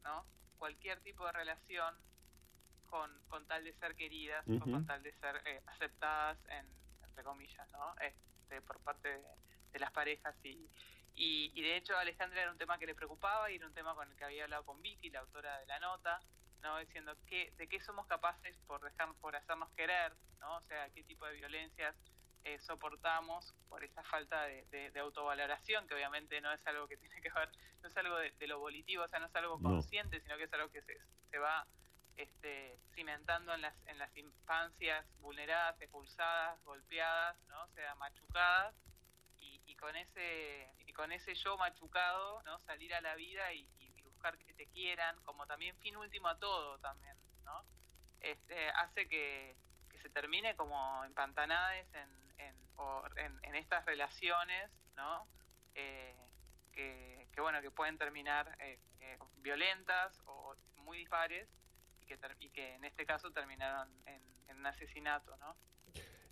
¿no? 0.04 0.26
Cualquier 0.58 1.00
tipo 1.02 1.24
de 1.28 1.34
relación 1.34 1.96
con, 2.88 3.12
con 3.28 3.46
tal 3.46 3.64
de 3.64 3.74
ser 3.74 3.96
queridas 3.96 4.44
o 4.48 4.60
con 4.60 4.84
tal 4.88 5.04
de 5.04 5.14
ser 5.20 5.40
eh, 5.46 5.62
aceptadas, 5.68 6.40
en, 6.50 6.66
entre 7.04 7.24
comillas, 7.24 7.70
¿no? 7.70 7.94
Este, 8.02 8.60
por 8.64 8.80
parte 8.80 9.08
de, 9.10 9.24
de 9.72 9.80
las 9.80 9.92
parejas 9.92 10.36
y, 10.44 10.68
y, 11.14 11.52
y 11.54 11.62
de 11.62 11.78
hecho 11.78 11.96
Alejandra 11.96 12.42
era 12.42 12.52
un 12.52 12.58
tema 12.58 12.80
que 12.80 12.88
le 12.88 12.96
preocupaba 12.96 13.52
y 13.52 13.58
era 13.58 13.68
un 13.68 13.74
tema 13.76 13.94
con 13.94 14.10
el 14.10 14.18
que 14.18 14.26
había 14.26 14.46
hablado 14.46 14.66
con 14.66 14.82
Vicky, 14.82 15.12
la 15.12 15.20
autora 15.20 15.60
de 15.60 15.68
la 15.68 15.80
nota, 15.80 16.20
¿no? 16.64 16.80
diciendo 16.80 17.16
que, 17.28 17.54
de 17.58 17.68
qué 17.68 17.80
somos 17.82 18.08
capaces 18.08 18.58
por 18.66 18.82
dejar, 18.82 19.14
por 19.22 19.36
hacernos 19.36 19.70
querer, 19.74 20.16
¿no? 20.40 20.58
o 20.58 20.62
sea, 20.62 20.90
qué 20.90 21.04
tipo 21.04 21.28
de 21.28 21.36
violencias 21.36 21.96
eh, 22.46 22.60
soportamos 22.60 23.54
por 23.70 23.84
esa 23.84 24.04
falta 24.04 24.44
de, 24.46 24.66
de- 24.72 24.92
de 24.92 25.00
autovaloración, 25.02 25.88
que 25.88 25.96
obviamente 25.96 26.42
no 26.42 26.54
es 26.54 26.66
algo 26.68 26.88
que 26.88 26.98
tiene 27.00 27.22
que 27.22 27.30
ver, 27.36 27.50
no 27.84 27.90
es 27.90 27.98
algo 27.98 28.18
de, 28.18 28.32
de 28.32 28.48
lo 28.48 28.60
volitivo, 28.60 29.04
o 29.04 29.08
sea, 29.10 29.20
no 29.20 29.28
es 29.28 29.36
algo 29.36 29.60
No. 29.60 29.70
consciente, 29.70 30.22
sino 30.22 30.38
que 30.38 30.46
es 30.46 30.54
algo 30.54 30.72
que 30.72 30.82
se, 30.84 30.98
se 31.32 31.40
va 31.40 31.68
este, 32.18 32.80
cimentando 32.94 33.54
en 33.54 33.62
las, 33.62 33.76
en 33.88 33.98
las 34.00 34.16
infancias 34.18 35.06
vulneradas, 35.20 35.82
expulsadas, 35.82 36.64
golpeadas, 36.64 37.38
¿no? 37.50 37.64
o 37.66 37.70
sea, 37.70 37.96
machucadas, 37.96 38.76
y, 39.40 39.62
y 39.66 39.76
con 39.76 39.96
ese 39.96 40.74
y 40.88 40.94
con 40.94 41.12
ese 41.12 41.36
yo 41.36 41.58
machucado 41.58 42.42
no 42.44 42.60
salir 42.60 42.94
a 42.96 43.02
la 43.02 43.16
vida 43.16 43.54
y, 43.54 43.70
y- 43.80 43.94
buscar 44.04 44.38
que 44.40 44.54
te 44.54 44.68
quieran 44.68 45.22
como 45.24 45.46
también 45.46 45.78
fin 45.80 45.98
último 45.98 46.30
a 46.30 46.40
todo 46.40 46.80
también 46.80 47.16
no 47.46 47.66
este 48.22 48.70
hace 48.70 49.08
que, 49.10 49.58
que 49.90 50.00
se 50.00 50.10
termine 50.10 50.56
como 50.56 51.04
empantanades 51.04 51.94
en, 51.94 52.10
o 52.78 53.04
en, 53.18 53.32
en 53.44 53.56
estas 53.56 53.86
relaciones 53.86 54.72
no 54.96 55.28
Eh, 55.76 56.14
que, 56.72 57.28
bueno 57.42 57.62
que 57.62 57.70
pueden 57.72 57.98
terminar 57.98 58.56
eh, 58.60 58.80
eh, 59.02 59.18
violentas 59.42 60.22
o 60.26 60.56
muy 60.78 60.98
dispares 61.00 61.48
y 62.02 62.06
que, 62.06 62.18
ter- 62.18 62.38
y 62.40 62.50
que 62.50 62.76
en 62.76 62.84
este 62.86 63.06
caso 63.06 63.32
terminaron 63.32 63.90
en, 64.06 64.22
en 64.50 64.58
un 64.58 64.66
asesinato 64.66 65.36
no 65.38 65.56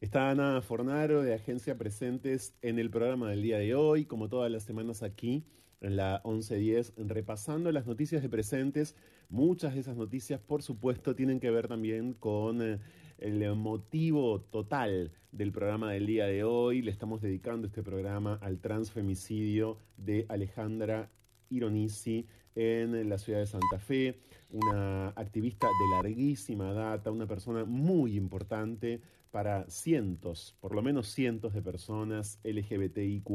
Está 0.01 0.31
Ana 0.31 0.61
Fornaro 0.61 1.21
de 1.21 1.33
Agencia 1.33 1.77
Presentes 1.77 2.53
en 2.61 2.77
el 2.77 2.89
programa 2.89 3.29
del 3.29 3.41
día 3.41 3.57
de 3.57 3.73
hoy, 3.73 4.05
como 4.05 4.27
todas 4.27 4.51
las 4.51 4.63
semanas 4.63 5.01
aquí 5.01 5.45
en 5.79 5.95
la 5.95 6.21
1110, 6.25 6.93
repasando 6.97 7.71
las 7.71 7.85
noticias 7.85 8.21
de 8.21 8.27
presentes. 8.29 8.95
Muchas 9.29 9.73
de 9.75 9.79
esas 9.79 9.95
noticias, 9.95 10.41
por 10.41 10.61
supuesto, 10.61 11.15
tienen 11.15 11.39
que 11.39 11.51
ver 11.51 11.67
también 11.69 12.13
con 12.13 12.61
eh, 12.61 12.79
el 13.17 13.55
motivo 13.55 14.41
total 14.41 15.11
del 15.31 15.51
programa 15.51 15.91
del 15.91 16.05
día 16.05 16.25
de 16.25 16.43
hoy. 16.43 16.81
Le 16.81 16.91
estamos 16.91 17.21
dedicando 17.21 17.67
este 17.67 17.83
programa 17.83 18.39
al 18.41 18.59
transfemicidio 18.59 19.77
de 19.97 20.25
Alejandra 20.29 21.09
Ironisi 21.49 22.27
en 22.55 23.09
la 23.09 23.17
ciudad 23.17 23.39
de 23.39 23.47
Santa 23.47 23.79
Fe, 23.79 24.19
una 24.51 25.09
activista 25.09 25.67
de 25.67 25.95
larguísima 25.95 26.71
data, 26.73 27.11
una 27.11 27.27
persona 27.27 27.65
muy 27.65 28.15
importante 28.15 29.01
para 29.33 29.67
cientos, 29.67 30.55
por 30.61 30.75
lo 30.75 30.83
menos 30.83 31.07
cientos 31.07 31.55
de 31.55 31.63
personas 31.63 32.39
LGBTIQ 32.43 33.27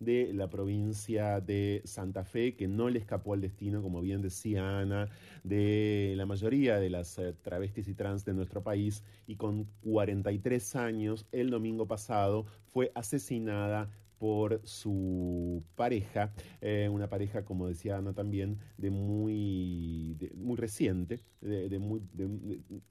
de 0.00 0.32
la 0.32 0.48
provincia 0.48 1.38
de 1.42 1.82
Santa 1.84 2.24
Fe, 2.24 2.56
que 2.56 2.66
no 2.66 2.88
le 2.88 2.98
escapó 2.98 3.34
al 3.34 3.42
destino, 3.42 3.82
como 3.82 4.00
bien 4.00 4.22
decía 4.22 4.80
Ana, 4.80 5.10
de 5.44 6.14
la 6.16 6.24
mayoría 6.24 6.78
de 6.78 6.88
las 6.88 7.18
eh, 7.18 7.34
travestis 7.42 7.88
y 7.88 7.94
trans 7.94 8.24
de 8.24 8.32
nuestro 8.32 8.62
país, 8.62 9.04
y 9.26 9.36
con 9.36 9.68
43 9.82 10.76
años, 10.76 11.26
el 11.30 11.50
domingo 11.50 11.86
pasado, 11.86 12.46
fue 12.64 12.90
asesinada 12.94 13.90
por 14.22 14.60
su 14.62 15.64
pareja, 15.74 16.32
eh, 16.60 16.88
una 16.88 17.08
pareja, 17.08 17.44
como 17.44 17.66
decía 17.66 17.96
Ana 17.96 18.12
también, 18.12 18.60
de 18.78 18.92
muy, 18.92 20.14
de- 20.16 20.30
muy 20.36 20.56
reciente, 20.56 21.18
de, 21.40 21.68
de 21.68 21.80
muy, 21.80 22.02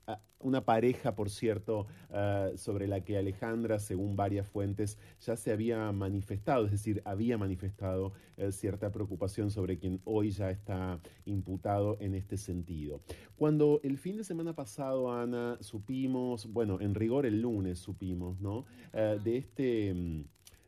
a- 0.08 0.20
una 0.40 0.66
pareja, 0.66 1.16
por 1.16 1.30
cierto, 1.30 1.88
ah, 2.10 2.50
sobre 2.58 2.86
la 2.86 3.06
que 3.06 3.18
Alejandra, 3.18 3.80
según 3.80 4.18
varias 4.18 4.46
fuentes, 4.46 4.98
ya 5.22 5.38
se 5.38 5.54
había 5.54 5.90
manifestado, 5.94 6.66
es 6.66 6.72
decir, 6.72 7.02
había 7.06 7.38
manifestado 7.38 8.12
eh, 8.36 8.52
cierta 8.52 8.92
preocupación 8.92 9.52
sobre 9.52 9.78
quien 9.80 10.02
hoy 10.04 10.32
ya 10.32 10.52
está 10.52 11.00
imputado 11.24 11.96
en 12.02 12.14
este 12.14 12.36
sentido. 12.36 13.00
Cuando 13.38 13.80
el 13.84 13.98
fin 13.98 14.18
de 14.18 14.26
semana 14.26 14.54
pasado, 14.54 15.14
Ana, 15.14 15.58
supimos, 15.62 16.52
bueno, 16.52 16.82
en 16.82 16.94
rigor 16.94 17.26
el 17.26 17.40
lunes 17.42 17.80
supimos, 17.80 18.42
¿no? 18.42 18.66
Eh, 18.92 19.18
de 19.24 19.38
este... 19.38 19.96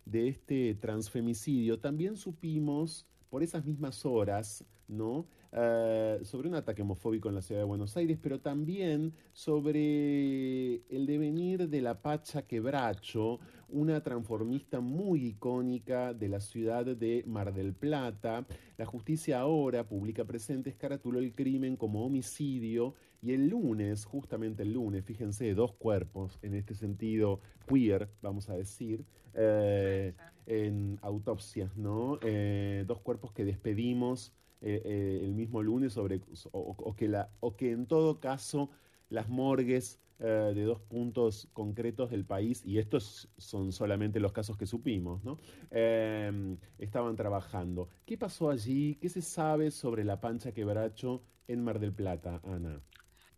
de 0.05 0.27
este 0.27 0.75
transfemicidio, 0.75 1.79
también 1.79 2.17
supimos 2.17 3.05
por 3.29 3.43
esas 3.43 3.65
mismas 3.65 4.05
horas, 4.05 4.63
¿no? 4.87 5.25
Eh, 5.51 6.19
sobre 6.23 6.47
un 6.47 6.55
ataque 6.55 6.81
homofóbico 6.81 7.29
en 7.29 7.35
la 7.35 7.41
ciudad 7.41 7.61
de 7.61 7.65
Buenos 7.65 7.95
Aires, 7.95 8.17
pero 8.21 8.39
también 8.39 9.13
sobre 9.33 10.75
el 10.89 11.05
devenir 11.05 11.69
de 11.69 11.81
la 11.81 12.01
Pacha 12.01 12.41
Quebracho, 12.47 13.39
una 13.69 14.01
transformista 14.01 14.79
muy 14.79 15.25
icónica 15.25 16.13
de 16.13 16.27
la 16.29 16.39
ciudad 16.39 16.85
de 16.85 17.23
Mar 17.27 17.53
del 17.53 17.73
Plata. 17.73 18.45
La 18.77 18.85
justicia 18.85 19.39
ahora 19.39 19.87
publica 19.87 20.25
presentes 20.25 20.75
caratuló 20.75 21.19
el 21.19 21.33
crimen 21.33 21.75
como 21.75 22.05
homicidio 22.05 22.95
y 23.23 23.31
el 23.31 23.47
lunes, 23.47 24.03
justamente 24.03 24.63
el 24.63 24.73
lunes, 24.73 25.05
fíjense, 25.05 25.53
dos 25.53 25.71
cuerpos 25.71 26.37
en 26.41 26.55
este 26.55 26.75
sentido 26.75 27.39
queer, 27.67 28.09
vamos 28.21 28.49
a 28.49 28.55
decir, 28.55 29.05
eh, 29.33 30.13
en 30.45 30.99
autopsias, 31.01 31.77
¿no? 31.77 32.19
Eh, 32.21 32.83
dos 32.85 32.99
cuerpos 32.99 33.31
que 33.31 33.45
despedimos 33.45 34.33
eh, 34.61 34.81
eh, 34.83 35.21
el 35.23 35.33
mismo 35.35 35.63
lunes 35.63 35.93
sobre 35.93 36.19
o, 36.51 36.95
que 36.95 37.07
la 37.07 37.29
o 37.39 37.55
que 37.55 37.71
en 37.71 37.85
todo 37.85 38.19
caso 38.19 38.69
las 39.09 39.29
morgues 39.29 39.99
de 40.19 40.63
dos 40.63 40.79
puntos 40.79 41.49
concretos 41.51 42.09
del 42.09 42.23
país 42.23 42.63
y 42.65 42.77
estos 42.77 43.27
son 43.37 43.73
solamente 43.73 44.21
los 44.21 44.31
casos 44.31 44.55
que 44.55 44.65
supimos 44.65 45.21
no 45.25 45.37
em, 45.69 46.57
estaban 46.77 47.17
trabajando. 47.17 47.89
Qué 48.05 48.17
pasó 48.17 48.49
allí 48.49 48.95
qué 49.01 49.09
se 49.09 49.21
sabe 49.21 49.69
sobre 49.69 50.05
la 50.05 50.21
pancha 50.21 50.53
quebracho 50.53 51.23
en 51.49 51.61
Mar 51.61 51.77
del 51.79 51.91
Plata 51.91 52.39
Ana 52.45 52.81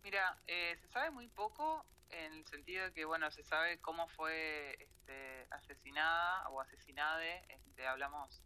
mira 0.06 0.38
se 0.46 0.86
sabe 0.86 1.10
muy 1.10 1.26
poco 1.26 1.84
en 2.10 2.32
el 2.32 2.46
sentido 2.46 2.84
de 2.84 2.92
que 2.92 3.04
bueno 3.04 3.28
se 3.32 3.42
sabe 3.42 3.80
cómo 3.80 4.06
fue 4.06 4.76
este, 4.78 5.48
asesinada 5.50 6.48
o 6.50 6.60
asesinade 6.60 7.44
este, 7.48 7.84
hablamos 7.88 8.40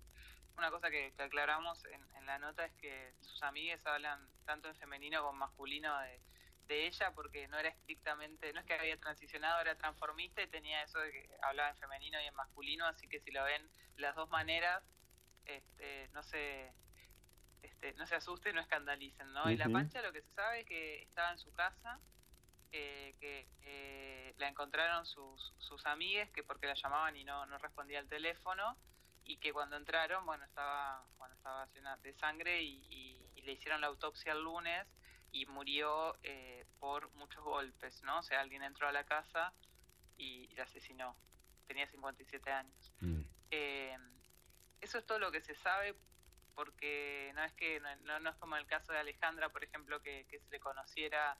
una 0.57 0.70
cosa 0.70 0.91
que, 0.91 1.12
aclaramos 1.19 1.85
en, 1.85 2.24
la 2.24 2.39
nota 2.39 2.65
es 2.65 2.73
que 2.77 3.12
sus 3.20 3.43
amigas 3.43 3.85
hablan 3.87 4.27
tanto 4.47 4.69
en 4.69 4.74
femenino 4.77 5.20
como 5.23 5.35
masculino 5.35 5.99
de, 6.01 6.20
ella 6.69 7.12
porque 7.16 7.49
no 7.49 7.59
era 7.59 7.69
estrictamente, 7.69 8.53
no 8.53 8.61
es 8.61 8.66
que 8.66 8.74
había 8.74 8.97
transicionado, 9.01 9.61
era 9.61 9.77
transformista 9.77 10.41
y 10.41 10.47
tenía 10.47 10.85
eso 10.85 11.01
de 11.01 11.11
que 11.11 11.28
hablaba 11.43 11.70
en 11.70 11.77
femenino 11.77 12.20
y 12.20 12.27
en 12.27 12.35
masculino, 12.37 12.87
así 12.87 13.09
que 13.09 13.19
si 13.19 13.32
lo 13.32 13.43
ven 13.43 13.69
las 13.97 14.15
dos 14.15 14.31
maneras, 14.31 14.81
este, 15.47 16.09
no 16.12 16.23
se 16.23 16.73
este, 17.62 17.93
no 17.95 18.07
se 18.07 18.15
asusten, 18.15 18.55
no 18.55 18.61
escandalicen, 18.61 19.32
¿no? 19.32 19.51
Y 19.51 19.57
la 19.57 19.69
pancha 19.69 20.03
lo 20.03 20.12
que 20.12 20.23
se 20.23 20.32
sabe 20.32 20.61
es 20.61 20.66
que 20.66 21.03
estaba 21.03 21.32
en 21.32 21.39
su 21.39 21.53
casa, 21.53 22.01
eh, 22.73 23.15
que 23.20 23.49
eh, 23.62 24.35
la 24.39 24.49
encontraron 24.49 25.07
sus, 25.07 25.55
sus 25.59 25.85
amigues, 25.87 26.31
que 26.31 26.43
porque 26.43 26.66
la 26.66 26.74
llamaban 26.74 27.16
y 27.16 27.24
no, 27.24 27.47
no 27.47 27.59
respondía 27.59 27.99
al 27.99 28.09
teléfono, 28.09 28.77
y 29.24 29.37
que 29.37 29.53
cuando 29.53 29.77
entraron, 29.77 30.24
bueno, 30.27 30.45
estaba, 30.45 31.07
bueno, 31.19 31.35
estaba 31.35 31.66
llena 31.74 31.97
de 31.99 32.12
sangre 32.15 32.62
y, 32.62 33.16
le 33.43 33.53
hicieron 33.53 33.81
la 33.81 33.87
autopsia 33.87 34.32
el 34.32 34.43
lunes 34.43 34.87
y 35.32 35.47
murió 35.47 36.15
eh, 36.23 36.66
por 36.78 37.11
muchos 37.15 37.43
golpes, 37.43 38.03
¿no? 38.03 38.19
O 38.19 38.23
sea, 38.23 38.41
alguien 38.43 38.62
entró 38.62 38.87
a 38.87 38.93
la 38.93 39.05
casa 39.05 39.55
y, 40.19 40.47
la 40.55 40.65
asesinó. 40.65 41.16
Tenía 41.66 41.87
57 41.87 42.51
años. 42.51 42.93
Mm. 43.01 43.23
Eh, 43.51 43.97
eso 44.82 44.99
es 44.99 45.07
todo 45.07 45.19
lo 45.19 45.32
que 45.32 45.41
se 45.41 45.55
sabe 45.55 45.97
porque 46.61 47.32
no 47.35 47.43
es 47.43 47.55
que 47.55 47.81
no, 47.81 48.20
no, 48.20 48.28
es 48.28 48.37
como 48.37 48.55
el 48.55 48.66
caso 48.66 48.93
de 48.93 48.99
Alejandra, 48.99 49.49
por 49.49 49.65
ejemplo, 49.65 50.03
que, 50.03 50.27
se 50.28 50.51
le 50.51 50.61
conociera, 50.61 51.39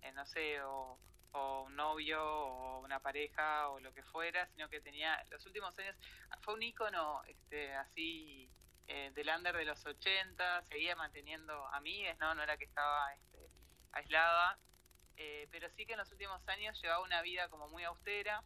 eh, 0.00 0.12
no 0.12 0.24
sé, 0.26 0.62
o, 0.62 0.96
un 1.32 1.74
novio 1.74 2.22
o 2.24 2.78
una 2.78 3.00
pareja 3.00 3.68
o 3.68 3.80
lo 3.80 3.92
que 3.92 4.04
fuera, 4.04 4.46
sino 4.46 4.68
que 4.68 4.80
tenía 4.80 5.20
los 5.30 5.44
últimos 5.44 5.76
años 5.78 5.96
fue 6.42 6.54
un 6.54 6.62
ícono 6.62 7.22
este, 7.26 7.74
así 7.74 8.48
eh, 8.86 9.10
del 9.12 9.28
under 9.36 9.56
de 9.56 9.64
los 9.64 9.84
80, 9.84 10.62
seguía 10.62 10.94
manteniendo 10.94 11.66
amigas, 11.68 12.16
no 12.20 12.32
no 12.36 12.42
era 12.44 12.56
que 12.56 12.66
estaba 12.66 13.12
este, 13.14 13.50
aislada, 13.90 14.56
eh, 15.16 15.48
pero 15.50 15.68
sí 15.70 15.84
que 15.84 15.94
en 15.94 15.98
los 15.98 16.12
últimos 16.12 16.46
años 16.48 16.80
llevaba 16.80 17.02
una 17.02 17.22
vida 17.22 17.48
como 17.48 17.68
muy 17.68 17.82
austera 17.82 18.44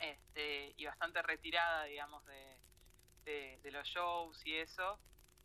este, 0.00 0.72
y 0.78 0.86
bastante 0.86 1.20
retirada, 1.20 1.84
digamos, 1.84 2.24
de 2.24 3.70
los 3.70 3.86
shows 3.88 4.40
y 4.46 4.56
eso 4.56 4.98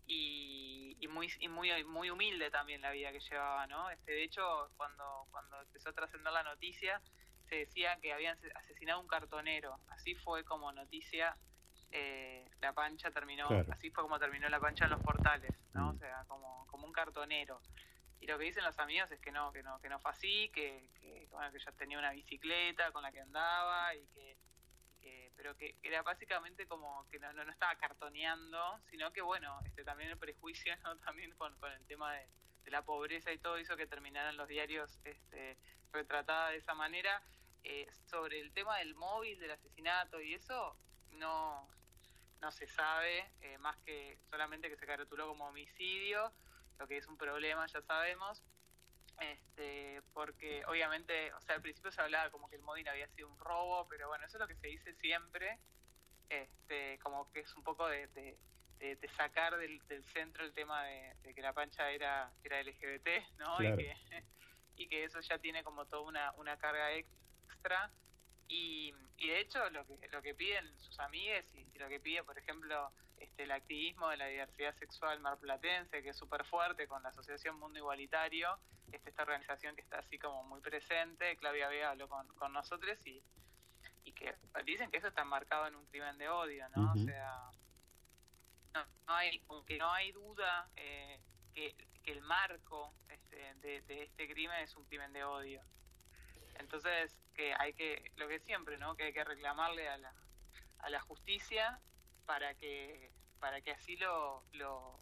y, 0.10 1.08
muy 1.10 1.28
muy 1.50 1.84
muy 1.86 2.10
humilde 2.10 2.52
también 2.52 2.82
la 2.82 2.92
vida 2.92 3.12
que 3.12 3.20
llevaba 3.20 3.66
no 3.68 3.90
este 3.90 4.12
de 4.12 4.24
hecho 4.24 4.70
cuando 4.78 5.28
cuando 5.32 5.60
empezó 5.62 5.90
a 5.90 5.94
trascender 5.94 6.32
la 6.32 6.44
noticia 6.44 7.02
se 7.48 7.56
decía 7.56 7.98
que 8.00 8.14
habían 8.14 8.38
asesinado 8.56 9.00
un 9.00 9.08
cartonero. 9.08 9.80
Así 9.88 10.14
fue 10.14 10.44
como 10.44 10.72
noticia 10.72 11.36
eh, 11.92 12.48
la 12.62 12.74
pancha 12.74 13.10
terminó 13.10 13.48
así 13.72 13.90
fue 13.90 14.04
como 14.04 14.20
terminó 14.20 14.48
la 14.50 14.60
pancha 14.60 14.86
en 14.86 14.92
los 14.92 15.02
portales 15.02 15.52
no 15.74 15.86
mm. 15.86 15.96
o 15.96 15.98
sea 15.98 16.26
como 16.28 16.68
como 16.68 16.86
un 16.86 16.94
cartonero. 16.94 17.62
Y 18.20 18.28
lo 18.28 18.38
que 18.38 18.46
dicen 18.46 18.64
los 18.64 18.78
amigos 18.80 19.12
es 19.12 19.20
que 19.20 19.32
no 19.32 19.52
que 19.52 19.64
no 19.64 19.80
que 19.80 19.90
no 19.90 20.00
fue 20.00 20.12
así 20.12 20.50
que 20.50 20.90
que, 21.00 21.28
bueno, 21.32 21.52
que 21.52 21.60
ya 21.60 21.72
tenía 21.72 21.98
una 21.98 22.12
bicicleta 22.12 22.92
con 22.92 23.04
la 23.04 23.12
que 23.12 23.22
andaba 23.22 23.96
y 23.96 24.06
que 24.08 24.38
pero 25.36 25.56
que 25.56 25.76
era 25.84 26.02
básicamente 26.02 26.68
como 26.68 27.08
que 27.10 27.20
no, 27.20 27.32
no, 27.32 27.50
estaba 27.50 27.76
cartoneando, 27.76 28.80
sino 28.90 29.14
que 29.14 29.22
bueno, 29.22 29.60
este 29.66 29.84
también 29.84 30.10
el 30.12 30.18
prejuicio, 30.18 30.76
¿no? 30.84 30.98
también 31.06 31.32
con, 31.36 31.58
con 31.60 31.72
el 31.72 31.86
tema 31.86 32.14
de, 32.14 32.28
la 32.66 32.84
pobreza 32.84 33.32
y 33.32 33.40
todo 33.40 33.58
hizo 33.58 33.76
que 33.76 33.88
terminaran 33.88 34.38
los 34.38 34.48
diarios 34.48 35.00
este, 35.04 35.58
retratada 35.92 36.52
de 36.52 36.58
esa 36.58 36.76
manera. 36.76 37.24
Eh, 37.64 37.88
sobre 38.06 38.40
el 38.40 38.54
tema 38.54 38.78
del 38.78 38.96
móvil, 38.96 39.40
del 39.40 39.52
asesinato 39.52 40.22
y 40.22 40.36
eso, 40.36 40.78
no, 41.12 41.68
no 42.42 42.52
se 42.52 42.68
sabe, 42.68 43.32
eh, 43.42 43.58
más 43.58 43.78
que 43.80 44.18
solamente 44.30 44.70
que 44.70 44.78
se 44.78 44.86
caratuló 44.86 45.28
como 45.28 45.48
homicidio, 45.48 46.32
lo 46.78 46.88
que 46.88 46.98
es 46.98 47.08
un 47.08 47.18
problema, 47.18 47.66
ya 47.68 47.82
sabemos, 47.82 48.44
este, 49.22 50.02
porque 50.14 50.64
obviamente, 50.66 51.34
o 51.34 51.42
sea, 51.42 51.56
al 51.56 51.62
principio 51.62 51.92
se 51.92 52.02
hablaba 52.02 52.30
como 52.32 52.50
que 52.50 52.56
el 52.56 52.62
móvil 52.62 52.88
había 52.88 53.08
sido 53.10 53.30
un 53.30 53.38
robo, 53.40 53.88
pero 53.88 54.08
bueno, 54.08 54.26
eso 54.26 54.38
es 54.38 54.42
lo 54.42 54.48
que 54.48 54.56
se 54.56 54.68
dice 54.68 54.94
siempre, 54.96 55.60
este, 56.30 57.00
como 57.00 57.30
que 57.32 57.42
es 57.42 57.56
un 57.56 57.64
poco 57.64 57.88
de, 57.88 58.08
de, 58.08 58.38
sacar 59.18 59.58
del, 59.58 59.82
centro 60.14 60.46
el 60.46 60.54
tema 60.54 60.84
de, 60.86 61.34
que 61.34 61.42
la 61.42 61.54
pancha 61.54 61.90
era, 61.92 62.32
era 62.44 62.62
LGBT, 62.64 63.08
¿no? 63.38 63.62
Y, 63.62 63.76
que, 63.76 63.96
y 64.78 64.88
que 64.88 65.04
eso 65.04 65.20
ya 65.20 65.38
tiene 65.40 65.64
como 65.64 65.86
toda 65.86 66.04
una, 66.04 66.32
una 66.34 66.58
carga 66.58 66.94
extra. 66.94 67.92
Y, 68.48 68.94
y 69.18 69.28
de 69.28 69.42
hecho 69.42 69.70
lo 69.70 69.86
que, 69.86 70.08
lo 70.08 70.22
que 70.22 70.34
piden 70.34 70.66
sus 70.80 71.00
amigues 71.00 71.46
y 71.54 71.78
lo 71.78 71.88
que 71.88 72.00
pide, 72.00 72.24
por 72.24 72.38
ejemplo, 72.38 72.92
este, 73.18 73.44
el 73.44 73.52
activismo 73.52 74.10
de 74.10 74.18
la 74.18 74.28
diversidad 74.28 74.74
sexual 74.76 75.20
marplatense, 75.20 76.02
que 76.02 76.10
es 76.10 76.18
súper 76.18 76.46
fuerte 76.46 76.88
con 76.88 77.04
la 77.04 77.10
Asociación 77.10 77.60
Mundo 77.60 77.80
Igualitario, 77.80 78.58
este, 78.92 79.10
esta 79.10 79.24
organización 79.24 79.76
que 79.76 79.82
está 79.82 80.00
así 80.00 80.18
como 80.18 80.44
muy 80.44 80.62
presente, 80.62 81.36
Claudia 81.38 81.68
Vega 81.68 81.92
habló 81.92 82.08
con, 82.08 82.28
con 82.36 82.54
nosotros 82.54 82.98
y, 83.06 83.24
y 84.04 84.14
que 84.14 84.36
dicen 84.66 84.92
que 84.92 84.98
eso 84.98 85.08
está 85.08 85.24
marcado 85.24 85.68
en 85.68 85.76
un 85.76 85.86
crimen 85.88 86.18
de 86.18 86.30
odio, 86.30 86.68
¿no? 86.76 86.92
O 86.92 86.98
sea, 86.98 87.50
no, 88.74 89.14
hay, 89.14 89.44
aunque 89.50 89.78
no 89.78 89.92
hay 89.92 90.12
duda 90.12 90.70
eh, 90.76 91.20
que, 91.54 91.76
que, 92.04 92.12
el 92.12 92.22
marco 92.22 92.94
este, 93.10 93.54
de, 93.56 93.82
de 93.82 94.04
este 94.04 94.28
crimen 94.28 94.62
es 94.62 94.76
un 94.76 94.86
crimen 94.86 95.14
de 95.14 95.24
odio. 95.24 95.62
Entonces, 96.56 97.18
que 97.34 97.54
hay 97.54 97.74
que, 97.74 98.12
lo 98.18 98.28
que 98.28 98.40
siempre, 98.40 98.78
¿no? 98.78 98.96
Que 98.96 99.04
hay 99.04 99.14
que 99.14 99.24
reclamarle 99.24 99.88
a 99.90 99.98
la, 99.98 100.14
a 100.80 100.90
la 100.90 101.00
justicia 101.02 101.80
para 102.26 102.54
que 102.56 103.12
para 103.40 103.62
que 103.62 103.72
así 103.72 103.96
lo, 103.96 104.44
lo, 104.52 105.00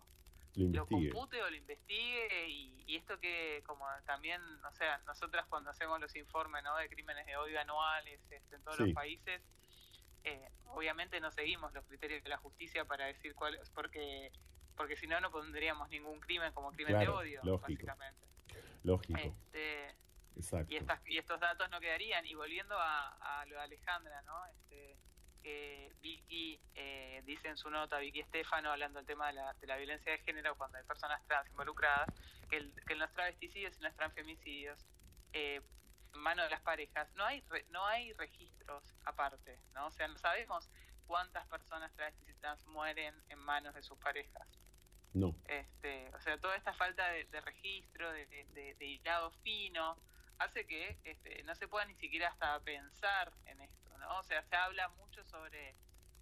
lo, 0.58 0.88
compute 0.88 1.42
o 1.42 1.50
lo 1.50 1.56
investigue 1.56 2.48
y, 2.48 2.96
esto 2.96 3.20
que 3.20 3.62
como 3.66 3.86
también 4.06 4.42
o 4.66 4.72
sea 4.72 4.98
nosotras 5.06 5.46
cuando 5.48 5.70
hacemos 5.70 6.00
los 6.00 6.16
informes 6.16 6.64
¿no? 6.64 6.76
de 6.78 6.90
crímenes 6.90 7.26
de 7.28 7.38
odio 7.38 7.60
anuales 7.60 8.20
este, 8.32 8.56
en 8.56 8.64
todos 8.64 8.80
los 8.80 8.94
países 8.94 9.42
eh, 10.24 10.50
obviamente 10.66 11.20
no 11.20 11.30
seguimos 11.30 11.74
los 11.74 11.86
criterios 11.86 12.24
de 12.24 12.30
la 12.30 12.38
justicia 12.38 12.86
para 12.86 13.06
decir 13.06 13.36
cuál 13.36 13.56
es 13.56 13.70
porque 13.70 14.32
porque 14.76 14.96
si 14.96 15.08
no 15.08 15.20
no 15.20 15.32
pondríamos 15.32 15.90
ningún 15.90 16.20
crimen 16.20 16.54
como 16.54 16.72
crimen 16.72 17.00
de 17.00 17.08
odio 17.08 17.42
básicamente. 17.60 18.26
Lógico. 18.84 19.20
Este, 19.20 19.96
Exacto. 20.36 20.72
Y, 20.72 20.78
estas, 20.78 21.02
y 21.08 21.18
estos 21.18 21.40
datos 21.40 21.70
no 21.72 21.80
quedarían. 21.80 22.26
Y 22.26 22.36
volviendo 22.36 22.76
a, 22.78 23.40
a 23.42 23.46
lo 23.48 23.56
de 23.56 23.62
Alejandra 23.62 24.22
no 24.22 24.46
este, 24.46 24.96
que 25.48 25.94
Vicky 26.02 26.60
eh, 26.76 27.22
dice 27.24 27.48
en 27.48 27.56
su 27.56 27.70
nota, 27.70 28.00
Vicky 28.00 28.20
Estefano, 28.20 28.70
hablando 28.70 29.00
del 29.00 29.06
tema 29.06 29.28
de 29.28 29.34
la, 29.34 29.54
de 29.54 29.66
la 29.66 29.78
violencia 29.78 30.12
de 30.12 30.18
género 30.18 30.58
cuando 30.58 30.78
hay 30.78 30.84
personas 30.84 31.26
trans 31.26 31.50
involucradas, 31.50 32.10
que, 32.50 32.58
el, 32.58 32.74
que 32.86 32.94
en 32.94 33.00
los 33.00 33.14
travesticidios 33.14 33.74
y 33.76 33.78
en 33.78 33.84
los 33.84 33.96
transfemicidios, 33.96 34.86
eh, 35.32 35.62
en 36.14 36.20
mano 36.20 36.44
de 36.44 36.50
las 36.50 36.60
parejas, 36.64 37.10
no 37.16 37.24
hay 37.24 37.42
no 37.70 37.86
hay 37.86 38.12
registros 38.14 38.94
aparte, 39.06 39.58
¿no? 39.74 39.88
O 39.88 39.92
sea, 39.92 40.10
no 40.10 40.18
sabemos 40.18 40.70
cuántas 41.06 41.48
personas 41.48 41.94
travestis 41.96 42.28
y 42.28 42.34
trans 42.42 42.66
mueren 42.66 43.16
en 43.30 43.40
manos 43.40 43.74
de 43.74 43.84
sus 43.84 43.98
parejas. 44.00 44.50
No. 45.14 45.34
Este, 45.46 46.14
o 46.14 46.20
sea, 46.20 46.38
toda 46.40 46.58
esta 46.58 46.74
falta 46.74 47.08
de, 47.08 47.42
registro, 47.42 48.12
de, 48.12 48.26
de, 48.26 48.76
de, 48.76 48.86
hilado 48.86 49.32
fino, 49.44 49.98
hace 50.40 50.68
que 50.68 51.00
este, 51.06 51.42
no 51.44 51.56
se 51.56 51.70
pueda 51.70 51.86
ni 51.86 51.96
siquiera 51.96 52.28
hasta 52.28 52.60
pensar 52.60 53.32
en 53.46 53.62
esto, 53.62 53.87
¿no? 54.08 54.20
O 54.20 54.24
sea, 54.24 54.42
se 54.44 54.56
habla 54.56 54.90
mucho 54.90 55.24
sobre 55.26 55.76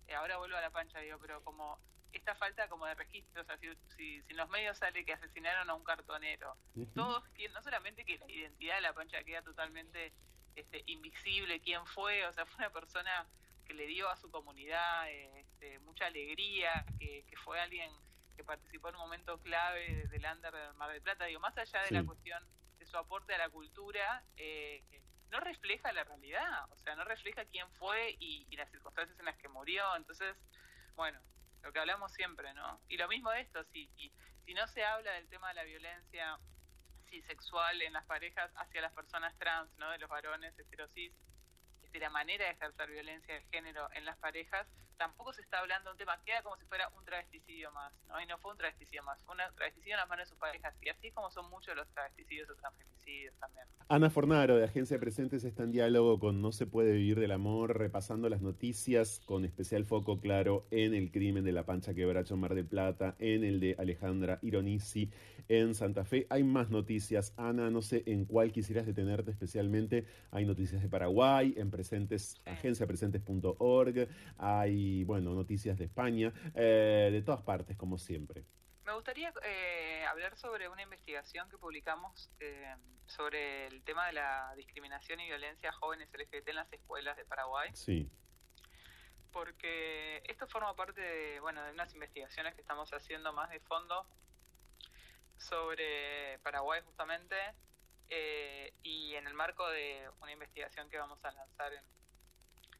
eh, 0.07 0.15
ahora 0.15 0.37
vuelvo 0.37 0.57
a 0.57 0.61
la 0.61 0.69
pancha, 0.71 0.99
digo, 0.99 1.17
pero 1.19 1.43
como 1.43 1.79
esta 2.11 2.35
falta 2.35 2.69
como 2.69 2.85
de 2.85 2.95
registro, 2.95 3.41
o 3.41 3.45
sea, 3.45 3.57
si, 3.57 3.67
si, 3.97 4.21
si 4.21 4.31
en 4.31 4.37
los 4.37 4.47
medios 4.49 4.77
sale 4.77 5.03
que 5.03 5.13
asesinaron 5.13 5.69
a 5.69 5.73
un 5.73 5.83
cartonero, 5.83 6.55
todos, 6.93 7.23
quieren- 7.29 7.53
no 7.53 7.61
solamente 7.61 8.05
que 8.05 8.17
la 8.19 8.31
identidad 8.31 8.75
de 8.75 8.81
la 8.81 8.93
pancha 8.93 9.23
queda 9.23 9.41
totalmente 9.41 10.13
este, 10.55 10.83
invisible, 10.85 11.59
quién 11.59 11.85
fue, 11.87 12.25
o 12.27 12.31
sea, 12.33 12.45
fue 12.45 12.57
una 12.65 12.71
persona 12.71 13.27
que 13.65 13.73
le 13.73 13.87
dio 13.87 14.07
a 14.09 14.15
su 14.15 14.29
comunidad 14.31 15.09
este, 15.11 15.79
mucha 15.79 16.05
alegría, 16.05 16.85
que, 16.99 17.25
que 17.27 17.35
fue 17.37 17.59
alguien 17.59 17.91
que 18.37 18.43
participó 18.43 18.89
en 18.89 18.95
un 18.95 19.01
momento 19.01 19.41
clave 19.41 20.07
del 20.07 20.25
under 20.25 20.53
del 20.53 20.73
Mar 20.75 20.91
del 20.91 21.01
Plata, 21.01 21.25
digo, 21.25 21.39
más 21.39 21.57
allá 21.57 21.81
de 21.81 21.91
la 21.91 21.99
cuestión 22.05 22.47
de 22.77 22.85
su 22.85 22.95
aporte 22.97 23.33
a 23.33 23.37
la 23.39 23.49
cultura, 23.49 24.23
eh, 24.37 24.83
no 25.31 25.39
refleja 25.39 25.91
la 25.91 26.03
realidad, 26.03 26.71
o 26.71 26.77
sea, 26.77 26.95
no 26.95 27.03
refleja 27.03 27.45
quién 27.45 27.69
fue 27.73 28.15
y, 28.19 28.55
las 28.55 28.69
circunstancias 28.71 29.17
en 29.19 29.25
las 29.25 29.37
que 29.37 29.47
murió, 29.47 29.95
entonces, 29.95 30.35
bueno, 30.95 31.19
lo 31.61 31.73
que 31.73 31.79
hablamos 31.79 32.13
siempre, 32.13 32.53
¿no? 32.53 32.81
Y 32.87 32.97
lo 32.97 33.07
mismo 33.07 33.31
de 33.31 33.41
esto, 33.41 33.63
si, 33.65 33.89
y- 33.97 34.13
si 34.45 34.53
no 34.53 34.67
se 34.67 34.85
habla 34.85 35.11
del 35.13 35.27
tema 35.27 35.49
de 35.49 35.55
la 35.55 35.63
violencia 35.63 36.39
sexual 37.27 37.81
en 37.81 37.93
las 37.93 38.05
parejas 38.05 38.51
hacia 38.55 38.81
las 38.81 38.93
personas 38.93 39.37
trans, 39.37 39.71
¿no? 39.77 39.89
De 39.91 39.97
los 39.97 40.09
varones 40.09 40.57
heterosis, 40.59 41.13
de 41.91 41.99
la 41.99 42.09
manera 42.09 42.45
de 42.45 42.51
ejercer 42.51 42.89
violencia 42.89 43.35
de 43.35 43.41
género 43.43 43.89
en 43.93 44.05
las 44.05 44.17
parejas, 44.17 44.67
tampoco 44.97 45.33
se 45.33 45.41
está 45.41 45.59
hablando 45.59 45.89
de 45.89 45.93
un 45.93 45.97
tema, 45.97 46.21
queda 46.25 46.41
como 46.43 46.57
si 46.57 46.65
fuera 46.65 46.89
un 46.97 47.05
travesticidio 47.05 47.71
más, 47.71 47.93
¿no? 48.07 48.19
Y 48.21 48.25
no 48.25 48.37
fue 48.37 48.51
un 48.51 48.57
travesticidio 48.57 49.03
más, 49.03 49.21
fue 49.23 49.35
un 49.35 49.41
travesticidio 49.55 49.93
en 49.93 49.99
las 49.99 50.09
manos 50.09 50.25
de 50.25 50.29
sus 50.29 50.39
parejas, 50.39 50.75
y 50.81 50.89
así 50.89 51.11
como 51.11 51.29
son 51.31 51.49
muchos 51.49 51.75
los 51.75 51.87
travesticidios 51.89 52.49
o 52.49 52.55
transfemicidios 52.55 53.35
también. 53.39 53.65
Ana 53.87 54.09
Fornaro, 54.09 54.55
de 54.55 54.65
Agencia 54.65 54.99
Presentes, 54.99 55.43
está 55.43 55.63
en 55.63 55.71
diálogo 55.71 56.19
con 56.19 56.41
No 56.41 56.51
se 56.51 56.65
puede 56.65 56.93
vivir 56.93 57.19
del 57.19 57.31
amor, 57.31 57.77
repasando 57.77 58.29
las 58.29 58.41
noticias, 58.41 59.21
con 59.25 59.45
especial 59.45 59.85
foco, 59.85 60.19
claro, 60.19 60.65
en 60.71 60.93
el 60.95 61.11
crimen 61.11 61.43
de 61.43 61.51
la 61.51 61.65
Pancha 61.65 61.93
Quebracho 61.93 62.33
en 62.33 62.39
Mar 62.39 62.55
del 62.55 62.65
Plata, 62.65 63.15
en 63.19 63.43
el 63.43 63.59
de 63.59 63.75
Alejandra 63.77 64.39
Ironisi 64.41 65.11
en 65.47 65.75
Santa 65.75 66.03
Fe. 66.03 66.25
Hay 66.29 66.43
más 66.43 66.69
noticias. 66.69 67.33
Ana, 67.37 67.69
no 67.69 67.81
sé 67.81 68.03
en 68.07 68.25
cuál 68.25 68.51
quisieras 68.51 68.85
detenerte 68.85 69.31
especialmente. 69.31 70.05
Hay 70.31 70.45
noticias 70.45 70.81
de 70.81 70.89
Paraguay, 70.89 71.53
en 71.57 71.69
presentes, 71.69 72.41
agenciapresentes.org, 72.45 74.07
hay, 74.37 74.84
bueno, 75.05 75.33
noticias 75.33 75.77
de 75.77 75.85
España, 75.85 76.33
eh, 76.53 77.09
de 77.11 77.21
todas 77.21 77.41
partes, 77.41 77.77
como 77.77 77.97
siempre. 77.97 78.43
Me 78.85 78.93
gustaría 78.93 79.33
eh, 79.43 80.05
hablar 80.05 80.37
sobre 80.37 80.69
una 80.69 80.83
investigación 80.83 81.49
que 81.49 81.57
publicamos 81.57 82.29
eh, 82.39 82.75
sobre 83.07 83.67
el 83.67 83.83
tema 83.83 84.07
de 84.07 84.13
la 84.13 84.53
discriminación 84.55 85.19
y 85.19 85.25
violencia 85.25 85.69
a 85.69 85.73
jóvenes 85.73 86.09
LGBT 86.13 86.49
en 86.49 86.55
las 86.55 86.71
escuelas 86.71 87.17
de 87.17 87.25
Paraguay. 87.25 87.69
Sí. 87.73 88.09
porque 89.31 90.23
esto 90.29 90.47
forma 90.47 90.73
parte 90.77 91.01
de, 91.01 91.39
bueno, 91.41 91.61
de 91.63 91.71
unas 91.71 91.93
investigaciones 91.93 92.55
que 92.55 92.61
estamos 92.61 92.89
haciendo 92.93 93.33
más 93.33 93.49
de 93.49 93.59
fondo 93.59 94.07
sobre 95.37 96.39
Paraguay 96.39 96.81
justamente 96.85 97.35
eh, 98.09 98.73
y 98.83 99.15
en 99.15 99.27
el 99.27 99.33
marco 99.33 99.67
de 99.69 100.09
una 100.21 100.31
investigación 100.31 100.89
que 100.89 100.97
vamos 100.97 101.23
a 101.23 101.31
lanzar 101.31 101.73
en, 101.73 101.83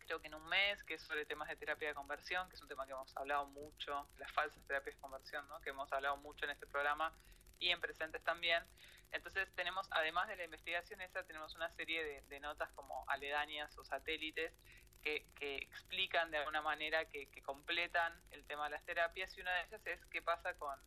creo 0.05 0.21
que 0.21 0.27
en 0.27 0.35
un 0.35 0.47
mes, 0.47 0.83
que 0.83 0.95
es 0.95 1.01
sobre 1.01 1.25
temas 1.25 1.49
de 1.49 1.55
terapia 1.55 1.89
de 1.89 1.93
conversión, 1.93 2.47
que 2.49 2.55
es 2.55 2.61
un 2.61 2.67
tema 2.67 2.85
que 2.85 2.93
hemos 2.93 3.15
hablado 3.17 3.45
mucho, 3.47 4.07
las 4.17 4.31
falsas 4.31 4.63
terapias 4.67 4.95
de 4.95 5.01
conversión, 5.01 5.47
¿no? 5.47 5.59
que 5.61 5.71
hemos 5.71 5.91
hablado 5.91 6.17
mucho 6.17 6.45
en 6.45 6.51
este 6.51 6.67
programa 6.67 7.13
y 7.59 7.69
en 7.69 7.81
presentes 7.81 8.23
también. 8.23 8.63
Entonces 9.11 9.53
tenemos, 9.55 9.87
además 9.91 10.27
de 10.27 10.35
la 10.35 10.45
investigación 10.45 11.01
esa, 11.01 11.23
tenemos 11.23 11.55
una 11.55 11.69
serie 11.71 12.23
de, 12.23 12.39
notas 12.39 12.71
como 12.73 13.05
aledañas 13.07 13.77
o 13.77 13.85
satélites 13.85 14.53
que, 15.01 15.25
que 15.35 15.57
explican 15.57 16.31
de 16.31 16.37
alguna 16.37 16.61
manera, 16.61 17.05
que, 17.05 17.29
que 17.29 17.41
completan 17.41 18.13
el 18.31 18.45
tema 18.45 18.65
de 18.65 18.71
las 18.71 18.83
terapias 18.83 19.35
y 19.37 19.41
una 19.41 19.53
de 19.53 19.63
ellas 19.63 19.81
es 19.85 20.05
qué 20.07 20.21
pasa 20.21 20.57
con, 20.57 20.79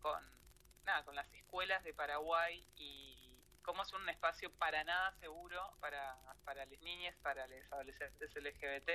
con, 0.00 0.24
nada, 0.84 1.04
con 1.04 1.14
las 1.14 1.32
escuelas 1.34 1.84
de 1.84 1.94
Paraguay 1.94 2.66
y 2.76 3.15
cómo 3.66 3.82
es 3.82 3.92
un 3.92 4.08
espacio 4.08 4.50
para 4.54 4.84
nada 4.84 5.12
seguro 5.18 5.60
para, 5.80 6.16
para 6.44 6.64
las 6.64 6.80
niñas, 6.80 7.14
para 7.20 7.46
los 7.48 7.72
adolescentes 7.72 8.34
LGBT. 8.34 8.88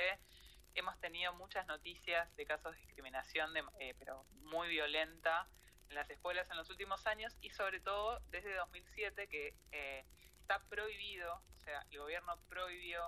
Hemos 0.74 0.98
tenido 1.02 1.34
muchas 1.34 1.68
noticias 1.68 2.34
de 2.38 2.46
casos 2.46 2.72
de 2.74 2.80
discriminación, 2.80 3.54
de, 3.54 3.64
eh, 3.80 3.94
pero 4.00 4.24
muy 4.32 4.70
violenta, 4.70 5.48
en 5.90 5.96
las 5.96 6.10
escuelas 6.10 6.50
en 6.50 6.56
los 6.56 6.70
últimos 6.70 7.06
años 7.06 7.36
y 7.42 7.50
sobre 7.50 7.82
todo 7.82 8.22
desde 8.30 8.56
2007 8.56 9.28
que 9.28 9.54
eh, 9.74 10.06
está 10.40 10.60
prohibido, 10.70 11.36
o 11.36 11.60
sea, 11.60 11.86
el 11.92 12.00
gobierno 12.00 12.40
prohibió 12.48 13.04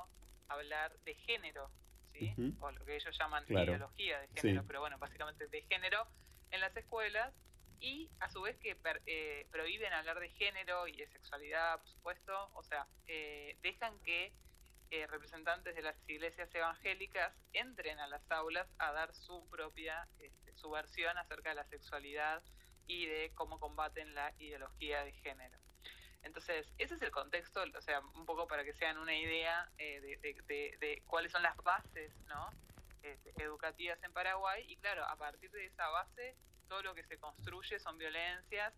hablar 0.49 0.91
de 1.06 1.15
género, 1.15 1.72
¿sí? 2.11 2.35
O 2.60 2.72
lo 2.72 2.84
que 2.84 2.98
ellos 2.98 3.18
llaman 3.18 3.45
Claro. 3.45 3.72
ideología 3.72 4.19
de 4.19 4.27
género, 4.27 4.61
Sí. 4.61 4.68
pero 4.68 4.81
bueno, 4.81 4.98
básicamente 4.98 5.48
de 5.48 5.61
género 5.64 6.06
en 6.52 6.60
las 6.60 6.76
escuelas 6.76 7.34
y 7.84 8.16
a 8.20 8.30
su 8.30 8.42
vez 8.44 8.58
que 8.60 8.78
per- 8.78 9.04
eh, 9.08 9.48
prohíben 9.52 9.94
hablar 9.94 10.20
de 10.20 10.30
género 10.30 10.88
y 10.88 10.98
de 10.98 11.08
sexualidad, 11.08 11.80
por 11.80 11.90
supuesto, 11.90 12.52
o 12.56 12.64
sea, 12.64 12.90
eh, 13.08 13.58
dejan 13.62 14.02
que 14.02 14.38
eh, 14.90 15.08
representantes 15.08 15.76
de 15.76 15.82
las 15.84 15.98
iglesias 16.08 16.54
evangélicas 16.56 17.36
entren 17.54 18.00
a 18.00 18.08
las 18.08 18.30
aulas 18.32 18.74
a 18.80 18.94
dar 18.94 19.14
su 19.16 19.50
propia, 19.50 20.10
este, 20.20 20.54
su 20.54 20.70
versión 20.72 21.18
acerca 21.18 21.50
de 21.50 21.56
la 21.56 21.66
sexualidad 21.66 22.44
y 22.88 23.08
de 23.08 23.34
cómo 23.36 23.60
combaten 23.60 24.16
la 24.16 24.34
ideología 24.38 25.04
de 25.04 25.14
género. 25.14 25.60
Entonces, 26.22 26.74
ese 26.78 26.96
es 26.96 27.02
el 27.02 27.12
contexto, 27.12 27.64
o 27.78 27.82
sea, 27.82 28.00
un 28.02 28.26
poco 28.26 28.48
para 28.48 28.64
que 28.64 28.74
sean 28.74 28.98
una 28.98 29.16
idea 29.16 29.72
eh, 29.78 30.00
de, 30.02 30.78
de- 30.80 31.04
cuáles 31.08 31.32
son 31.34 31.44
las 31.44 31.58
bases 31.58 32.22
¿no? 32.28 32.58
Este, 33.02 33.34
educativas 33.44 34.02
en 34.04 34.14
Paraguay. 34.14 34.64
Y 34.68 34.78
claro, 34.80 35.04
a 35.06 35.18
partir 35.18 35.52
de 35.52 35.66
esa 35.66 35.90
base, 35.90 36.40
todo 36.74 36.82
lo 36.82 36.95
que 36.95 37.04
se 37.04 37.20
construye 37.20 37.80
son 37.80 38.00
violencias. 38.00 38.74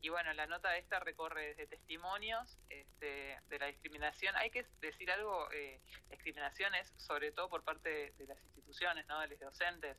Y 0.00 0.08
bueno, 0.08 0.32
la 0.32 0.46
nota 0.46 0.74
esta 0.78 0.98
recorre 0.98 1.48
desde 1.48 1.66
testimonios 1.66 2.58
este, 2.70 3.38
de 3.48 3.58
la 3.58 3.66
discriminación. 3.66 4.34
Hay 4.36 4.50
que 4.50 4.66
decir 4.80 5.10
algo, 5.10 5.50
eh, 5.52 5.82
discriminaciones 6.08 6.90
sobre 6.96 7.32
todo 7.32 7.50
por 7.50 7.62
parte 7.62 7.88
de, 7.90 8.10
de 8.12 8.26
las 8.26 8.42
instituciones, 8.44 9.06
¿no? 9.08 9.20
de 9.20 9.28
los 9.28 9.38
docentes. 9.40 9.98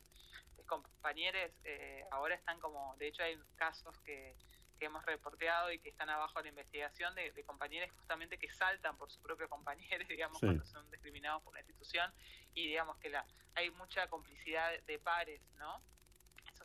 Los 0.58 0.66
compañeros 0.66 1.52
eh, 1.66 2.04
ahora 2.10 2.34
están 2.34 2.60
como, 2.60 2.96
de 2.98 3.08
hecho 3.10 3.22
hay 3.22 3.38
casos 3.58 3.96
que, 4.00 4.36
que 4.80 4.86
hemos 4.86 5.06
reporteado 5.06 5.72
y 5.72 5.78
que 5.78 5.90
están 5.90 6.10
abajo 6.10 6.40
de 6.40 6.46
la 6.46 6.50
investigación 6.50 7.14
de, 7.14 7.32
de 7.32 7.44
compañeros 7.44 7.92
justamente 7.96 8.40
que 8.40 8.50
saltan 8.50 8.98
por 8.98 9.12
sus 9.12 9.22
propios 9.22 9.50
compañeros, 9.50 10.08
digamos, 10.10 10.40
Sí. 10.40 10.48
cuando 10.48 10.66
son 10.66 10.90
discriminados 10.90 11.44
por 11.44 11.54
la 11.54 11.60
institución 11.60 12.12
y 12.56 12.70
digamos 12.70 12.98
que 12.98 13.10
la 13.10 13.24
hay 13.54 13.70
mucha 13.70 14.08
complicidad 14.08 14.72
de 14.82 14.98
pares, 15.00 15.42
¿no? 15.58 15.82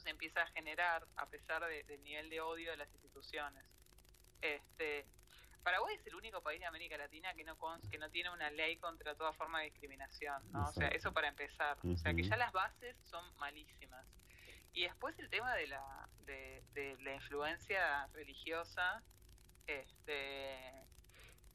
Eso 0.00 0.04
se 0.04 0.10
empieza 0.10 0.42
a 0.42 0.46
generar 0.48 1.06
a 1.16 1.26
pesar 1.28 1.62
de- 1.66 1.84
del 1.84 2.02
nivel 2.02 2.30
de 2.30 2.40
odio 2.40 2.70
de 2.70 2.76
las 2.78 2.90
instituciones. 2.94 3.62
Este, 4.40 5.06
Paraguay 5.62 5.94
es 5.94 6.06
el 6.06 6.14
único 6.14 6.42
país 6.42 6.58
de 6.58 6.64
América 6.66 6.96
Latina 6.96 7.34
que 7.34 7.44
no 7.44 7.58
cons- 7.58 7.86
que 7.90 7.98
no 7.98 8.10
tiene 8.10 8.30
una 8.30 8.50
ley 8.50 8.78
contra 8.78 9.14
toda 9.14 9.34
forma 9.34 9.58
de 9.60 9.66
discriminación, 9.66 10.50
¿no? 10.52 10.64
O 10.70 10.72
sea, 10.72 10.88
eso 10.88 11.12
para 11.12 11.28
empezar. 11.28 11.76
O 11.84 11.96
sea, 11.98 12.14
que 12.14 12.22
ya 12.22 12.36
las 12.38 12.50
bases 12.52 12.96
son 13.04 13.22
malísimas. 13.36 14.06
Y 14.72 14.84
después 14.84 15.18
el 15.18 15.28
tema 15.28 15.54
de 15.54 15.66
la, 15.66 16.08
de, 16.20 16.64
de 16.72 16.96
la 17.00 17.14
influencia 17.16 18.06
religiosa, 18.14 19.02
este, 19.66 20.86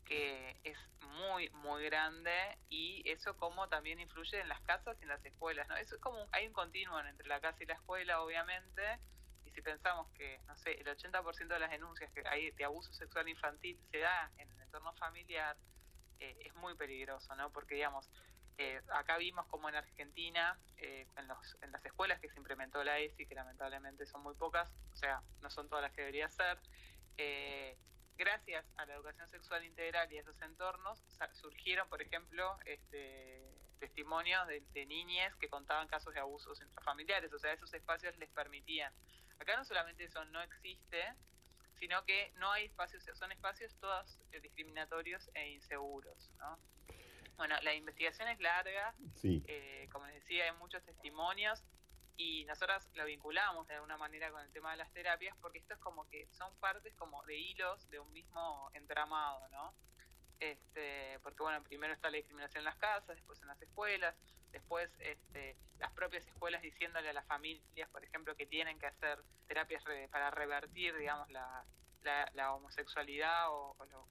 que 0.06 0.60
es 0.64 0.78
muy, 1.02 1.50
muy 1.52 1.86
grande 1.86 2.60
y 2.70 3.10
eso 3.12 3.38
como 3.38 3.70
también 3.70 4.00
influye 4.00 4.40
en 4.42 4.50
las 4.50 4.62
casas 4.62 4.98
y 5.02 5.06
en 5.06 5.10
las 5.10 5.26
escuelas, 5.26 5.68
¿no? 5.70 5.76
Eso 5.78 5.96
es 5.96 6.02
como, 6.02 6.24
un- 6.24 6.30
hay 6.32 6.48
un 6.48 6.54
continuo 6.54 7.00
entre 7.02 7.28
la 7.30 7.42
casa 7.42 7.64
y 7.64 7.68
la 7.68 7.76
escuela, 7.76 8.22
obviamente, 8.22 9.02
y 9.44 9.52
si 9.52 9.62
pensamos 9.62 10.10
que, 10.14 10.42
no 10.48 10.56
sé, 10.58 10.74
el 10.82 10.88
80% 10.90 11.56
de 11.56 11.62
las 11.62 11.72
denuncias 11.72 12.12
que 12.14 12.24
hay 12.28 12.52
de 12.52 12.66
abuso 12.66 12.94
sexual 12.94 13.30
infantil 13.30 13.80
se 13.92 14.00
da 14.00 14.34
en 14.38 14.52
el 14.52 14.62
entorno 14.62 14.94
familiar, 14.96 15.60
eh, 16.20 16.38
es 16.46 16.56
muy 16.56 16.76
peligroso, 16.78 17.36
¿no? 17.36 17.52
Porque, 17.52 17.76
digamos, 17.76 18.12
eh, 18.58 18.82
acá 18.94 19.18
vimos 19.18 19.48
como 19.48 19.70
en 19.70 19.76
Argentina, 19.76 20.62
eh, 20.78 21.10
en, 21.16 21.28
los, 21.28 21.58
en 21.62 21.72
las 21.72 21.84
escuelas 21.86 22.20
que 22.22 22.30
se 22.30 22.40
implementó 22.40 22.84
la 22.84 23.00
ESI, 23.00 23.28
que 23.28 23.36
lamentablemente 23.36 24.06
son 24.06 24.24
muy 24.24 24.36
pocas, 24.36 24.78
o 24.92 24.96
sea, 24.96 25.26
no 25.42 25.50
son 25.50 25.68
todas 25.70 25.84
las 25.84 25.94
que 25.94 26.02
debería 26.02 26.30
ser, 26.30 26.62
eh, 27.18 27.80
gracias 28.18 28.66
a 28.78 28.86
la 28.86 28.96
educación 28.96 29.28
sexual 29.30 29.64
integral 29.66 30.12
y 30.12 30.18
a 30.18 30.22
esos 30.22 30.42
entornos, 30.42 31.04
surgieron, 31.34 31.88
por 31.90 32.02
ejemplo, 32.02 32.58
este, 32.66 33.44
testimonios 33.80 34.48
de, 34.48 34.62
de 34.74 34.86
niñas 34.86 35.36
que 35.36 35.50
contaban 35.50 35.88
casos 35.88 36.14
de 36.14 36.20
abusos 36.20 36.62
intrafamiliares, 36.62 37.32
o 37.34 37.40
sea, 37.40 37.52
esos 37.54 37.74
espacios 37.74 38.18
les 38.18 38.30
permitían. 38.32 38.94
Acá 39.40 39.58
no 39.58 39.66
solamente 39.66 40.06
eso 40.06 40.24
no 40.26 40.42
existe, 40.42 41.14
sino 41.78 42.06
que 42.06 42.32
no 42.36 42.52
hay 42.54 42.66
espacios, 42.66 43.04
son 43.16 43.32
espacios 43.34 43.76
todos 43.82 44.18
eh, 44.32 44.40
discriminatorios 44.40 45.30
e 45.34 45.50
inseguros, 45.50 46.32
¿no? 46.40 46.58
Bueno, 47.36 47.56
la 47.64 47.74
investigación 47.74 48.30
es 48.30 48.40
larga, 48.40 48.96
Sí. 49.16 49.44
eh, 49.48 49.90
como 49.92 50.06
les 50.08 50.16
decía, 50.16 50.46
hay 50.46 50.54
muchos 50.54 50.82
testimonios 50.84 51.62
y 52.18 52.46
nosotras 52.46 52.90
lo 52.94 53.06
vinculamos 53.06 53.68
de 53.68 53.76
alguna 53.76 53.98
manera 53.98 54.32
con 54.32 54.42
el 54.42 54.52
tema 54.52 54.72
de 54.72 54.78
las 54.78 54.92
terapias 54.94 55.36
porque 55.42 55.60
esto 55.60 55.74
es 55.74 55.80
como 55.80 56.08
que 56.08 56.28
son 56.32 56.58
partes 56.60 56.96
como 56.96 57.24
de 57.24 57.36
hilos 57.38 57.90
de 57.90 58.00
un 58.00 58.12
mismo 58.12 58.70
entramado, 58.74 59.48
¿no? 59.50 59.76
Este, 60.40 61.20
porque 61.22 61.44
bueno, 61.44 61.64
primero 61.64 61.94
está 61.94 62.10
la 62.10 62.18
discriminación 62.18 62.62
en 62.62 62.66
las 62.66 62.78
casas, 62.78 63.16
después 63.16 63.42
en 63.42 63.48
las 63.48 63.62
escuelas, 63.62 64.16
después 64.52 64.92
este, 65.00 65.58
las 65.80 65.92
propias 65.94 66.28
escuelas 66.28 66.62
diciéndole 66.62 67.10
a 67.10 67.14
las 67.14 67.26
familias, 67.28 67.90
por 67.90 68.04
ejemplo, 68.04 68.36
que 68.36 68.46
tienen 68.46 68.78
que 68.80 68.88
hacer 68.88 69.24
terapias 69.48 69.84
re- 69.86 70.10
para 70.10 70.32
revertir, 70.32 70.96
digamos, 70.98 71.30
la, 71.30 71.66
la, 72.02 72.30
la 72.34 72.54
homosexualidad 72.54 73.50
o, 73.52 73.76
lo- 73.86 74.06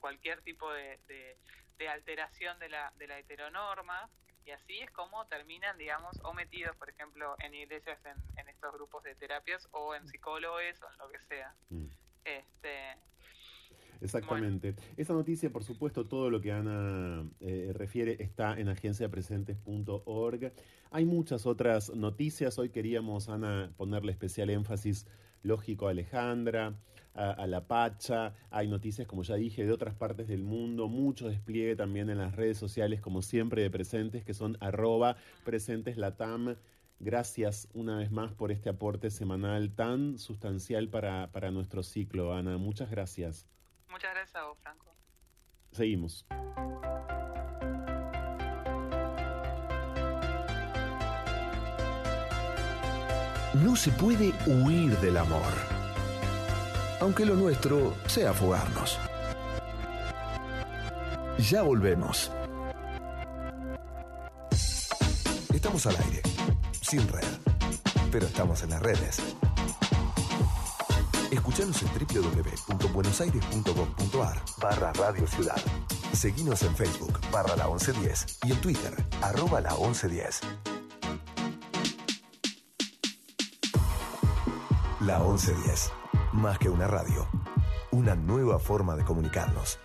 cualquier 0.00 0.42
tipo 0.42 0.72
de, 0.72 0.98
de- 1.06 1.38
de 1.78 1.88
alteración 1.88 2.58
de 2.58 2.68
la, 2.68 2.92
de 2.96 3.06
la 3.06 3.18
heteronorma. 3.18 4.10
Y 4.44 4.50
así 4.52 4.80
es 4.80 4.90
como 4.90 5.26
terminan, 5.26 5.76
digamos, 5.78 6.18
o 6.24 6.32
metidos, 6.32 6.76
por 6.76 6.88
ejemplo, 6.88 7.36
en 7.40 7.54
iglesias, 7.54 7.98
en, 8.04 8.16
en 8.38 8.48
estos 8.48 8.72
grupos 8.72 9.02
de 9.04 9.14
terapias, 9.14 9.68
o 9.72 9.94
en 9.94 10.08
psicólogos, 10.08 10.82
o 10.82 10.90
en 10.90 10.98
lo 10.98 11.08
que 11.10 11.20
sea. 11.20 11.54
Mm. 11.68 11.86
Este, 12.24 12.96
Exactamente. 14.00 14.74
Esa 14.96 15.12
noticia, 15.12 15.50
por 15.50 15.64
supuesto, 15.64 16.06
todo 16.06 16.30
lo 16.30 16.40
que 16.40 16.52
Ana 16.52 17.28
eh, 17.40 17.72
refiere 17.74 18.16
está 18.20 18.58
en 18.58 18.68
agenciapresentes.org. 18.68 20.52
Hay 20.90 21.04
muchas 21.04 21.46
otras 21.46 21.94
noticias. 21.94 22.58
Hoy 22.58 22.70
queríamos, 22.70 23.28
Ana, 23.28 23.72
ponerle 23.76 24.12
especial 24.12 24.50
énfasis 24.50 25.06
lógico 25.42 25.86
a 25.86 25.90
Alejandra, 25.90 26.74
a, 27.14 27.46
La 27.46 27.66
Pacha. 27.66 28.34
Hay 28.50 28.68
noticias, 28.68 29.06
como 29.06 29.22
ya 29.22 29.36
dije, 29.36 29.64
de 29.64 29.72
otras 29.72 29.94
partes 29.94 30.28
del 30.28 30.42
mundo. 30.42 30.88
Mucho 30.88 31.28
despliegue 31.28 31.76
también 31.76 32.10
en 32.10 32.18
las 32.18 32.34
redes 32.34 32.58
sociales, 32.58 33.00
como 33.00 33.22
siempre, 33.22 33.62
de 33.62 33.70
presentes, 33.70 34.24
que 34.24 34.34
son 34.34 34.56
arroba 34.60 35.16
presenteslatam. 35.44 36.56
Gracias 36.98 37.68
una 37.72 37.98
vez 37.98 38.10
más 38.10 38.34
por 38.34 38.52
este 38.52 38.68
aporte 38.68 39.10
semanal 39.10 39.74
tan 39.74 40.18
sustancial 40.18 40.88
para, 40.88 41.32
para 41.32 41.50
nuestro 41.50 41.82
ciclo, 41.82 42.34
Ana. 42.34 42.58
Muchas 42.58 42.90
gracias. 42.90 43.46
Muchas 43.90 44.14
gracias 44.14 44.36
a 44.36 44.44
vos, 44.44 44.58
Franco. 44.62 44.94
Seguimos. 45.72 46.26
No 53.54 53.74
se 53.76 53.90
puede 53.92 54.32
huir 54.46 54.96
del 54.98 55.16
amor, 55.16 55.52
aunque 57.00 57.26
lo 57.26 57.34
nuestro 57.34 57.94
sea 58.06 58.32
fugarnos. 58.32 58.98
Ya 61.50 61.62
volvemos. 61.62 62.30
Estamos 65.52 65.86
al 65.86 65.96
aire, 65.96 66.22
sin 66.80 67.06
red, 67.08 67.26
pero 68.10 68.26
estamos 68.26 68.62
en 68.62 68.70
las 68.70 68.80
redes. 68.80 69.20
Escuchanos 71.30 71.82
en 71.82 71.88
www.buenosaires.gov.ar 71.88 74.42
barra 74.60 74.92
Radio 74.94 75.26
Ciudad. 75.28 75.62
Seguinos 76.12 76.64
en 76.64 76.74
Facebook 76.74 77.20
barra 77.30 77.54
la 77.54 77.68
1110 77.68 78.40
y 78.46 78.50
en 78.50 78.60
Twitter 78.60 78.92
arroba 79.22 79.60
la 79.60 79.70
1110. 79.70 80.40
La 85.02 85.20
1110. 85.20 85.92
Más 86.32 86.58
que 86.58 86.68
una 86.68 86.88
radio. 86.88 87.28
Una 87.92 88.16
nueva 88.16 88.58
forma 88.58 88.96
de 88.96 89.04
comunicarnos. 89.04 89.78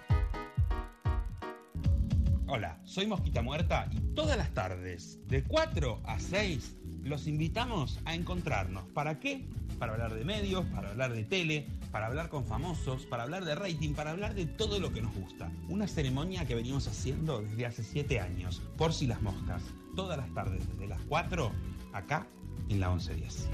Hola, 2.47 2.81
soy 2.85 3.05
Mosquita 3.05 3.43
Muerta 3.43 3.87
y 3.91 3.99
todas 4.15 4.35
las 4.35 4.51
tardes, 4.55 5.19
de 5.27 5.43
4 5.43 6.01
a 6.05 6.19
6, 6.19 6.75
los 7.03 7.27
invitamos 7.27 7.99
a 8.05 8.15
encontrarnos. 8.15 8.85
¿Para 8.93 9.19
qué? 9.19 9.47
Para 9.79 9.93
hablar 9.93 10.13
de 10.13 10.23
medios, 10.23 10.65
para 10.67 10.89
hablar 10.89 11.13
de 11.13 11.23
tele, 11.23 11.67
para 11.91 12.07
hablar 12.07 12.29
con 12.29 12.45
famosos, 12.45 13.05
para 13.05 13.23
hablar 13.23 13.45
de 13.45 13.55
rating, 13.55 13.93
para 13.93 14.11
hablar 14.11 14.33
de 14.35 14.45
todo 14.45 14.79
lo 14.79 14.91
que 14.91 15.01
nos 15.01 15.13
gusta. 15.13 15.51
Una 15.69 15.87
ceremonia 15.87 16.45
que 16.45 16.55
venimos 16.55 16.87
haciendo 16.87 17.41
desde 17.41 17.65
hace 17.65 17.83
7 17.83 18.19
años, 18.19 18.61
por 18.77 18.93
si 18.93 19.07
las 19.07 19.21
moscas. 19.21 19.61
Todas 19.95 20.17
las 20.17 20.33
tardes, 20.33 20.67
desde 20.69 20.87
las 20.87 21.01
4, 21.07 21.51
acá 21.93 22.27
en 22.69 22.79
la 22.79 22.89
1110. 22.89 23.49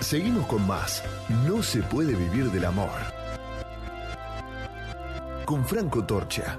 Seguimos 0.00 0.46
con 0.46 0.66
más. 0.66 1.02
No 1.46 1.62
se 1.62 1.82
puede 1.82 2.14
vivir 2.14 2.50
del 2.50 2.64
amor. 2.64 2.90
Con 5.44 5.64
Franco 5.66 6.04
Torcha. 6.04 6.58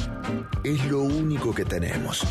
Es 0.63 0.85
lo 0.89 1.01
único 1.01 1.53
que 1.53 1.65
tenemos. 1.65 2.23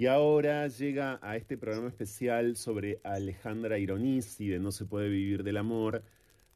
Y 0.00 0.06
ahora 0.06 0.68
llega 0.68 1.18
a 1.22 1.36
este 1.36 1.58
programa 1.58 1.88
especial 1.88 2.54
sobre 2.54 3.00
Alejandra 3.02 3.78
Ironisi 3.78 4.48
de 4.48 4.60
No 4.60 4.70
se 4.70 4.84
puede 4.84 5.08
vivir 5.08 5.42
del 5.42 5.56
amor, 5.56 6.04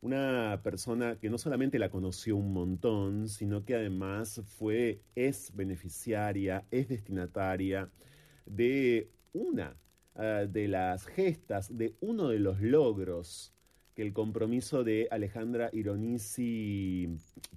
una 0.00 0.60
persona 0.62 1.16
que 1.18 1.28
no 1.28 1.38
solamente 1.38 1.80
la 1.80 1.90
conoció 1.90 2.36
un 2.36 2.52
montón, 2.52 3.28
sino 3.28 3.64
que 3.64 3.74
además 3.74 4.42
fue, 4.58 5.00
es 5.16 5.50
beneficiaria, 5.56 6.64
es 6.70 6.88
destinataria 6.88 7.88
de 8.46 9.10
una 9.32 9.76
uh, 10.14 10.46
de 10.48 10.68
las 10.68 11.06
gestas, 11.06 11.76
de 11.76 11.96
uno 12.00 12.28
de 12.28 12.38
los 12.38 12.60
logros 12.60 13.52
que 13.94 14.02
el 14.02 14.12
compromiso 14.12 14.84
de 14.84 15.08
Alejandra 15.10 15.70
Ironisi 15.72 17.08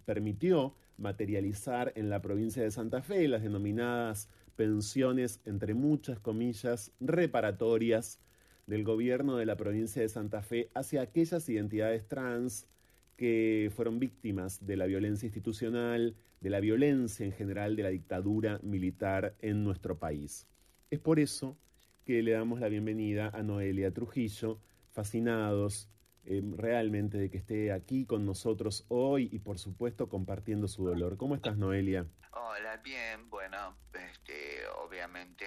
permitió 0.05 0.75
materializar 0.97 1.93
en 1.95 2.09
la 2.09 2.21
provincia 2.21 2.63
de 2.63 2.71
Santa 2.71 3.01
Fe, 3.01 3.27
las 3.27 3.43
denominadas 3.43 4.29
pensiones, 4.55 5.41
entre 5.45 5.73
muchas 5.73 6.19
comillas, 6.19 6.91
reparatorias 6.99 8.19
del 8.67 8.83
gobierno 8.83 9.37
de 9.37 9.45
la 9.45 9.57
provincia 9.57 10.01
de 10.01 10.09
Santa 10.09 10.41
Fe 10.41 10.69
hacia 10.73 11.01
aquellas 11.01 11.47
identidades 11.49 12.07
trans 12.07 12.67
que 13.15 13.71
fueron 13.75 13.99
víctimas 13.99 14.65
de 14.65 14.75
la 14.75 14.85
violencia 14.85 15.27
institucional, 15.27 16.15
de 16.41 16.49
la 16.49 16.59
violencia 16.59 17.25
en 17.25 17.31
general 17.31 17.75
de 17.75 17.83
la 17.83 17.89
dictadura 17.89 18.59
militar 18.61 19.35
en 19.41 19.63
nuestro 19.63 19.99
país. 19.99 20.47
Es 20.91 20.99
por 20.99 21.19
eso 21.19 21.57
que 22.05 22.21
le 22.21 22.33
damos 22.33 22.59
la 22.59 22.67
bienvenida 22.67 23.31
a 23.33 23.41
Noelia 23.41 23.91
Trujillo, 23.91 24.61
fascinados 24.91 25.89
eh, 26.25 26.41
realmente 26.57 27.17
de 27.17 27.31
que 27.31 27.37
esté 27.37 27.71
aquí 27.71 28.05
con 28.05 28.23
nosotros 28.23 28.85
hoy 28.89 29.27
y 29.31 29.39
por 29.39 29.57
supuesto 29.57 30.07
compartiendo 30.07 30.67
su 30.67 30.85
dolor. 30.85 31.17
¿Cómo 31.17 31.33
estás, 31.33 31.57
Noelia? 31.57 32.05
Hola, 32.33 32.77
bien, 32.77 33.27
bueno, 33.31 33.75
este, 33.93 34.67
obviamente 34.83 35.45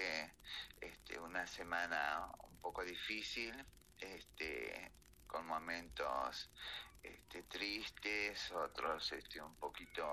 este, 0.80 1.20
una 1.20 1.46
semana 1.46 2.28
un 2.50 2.58
poco 2.60 2.84
difícil, 2.84 3.54
este, 4.00 4.90
con 5.28 5.46
momentos 5.46 6.50
este, 7.00 7.44
tristes, 7.44 8.50
otros 8.50 9.12
este, 9.12 9.40
un 9.40 9.54
poquito 9.54 10.04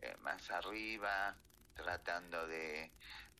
eh, 0.00 0.14
más 0.22 0.48
arriba, 0.52 1.36
tratando 1.74 2.46
de, 2.46 2.92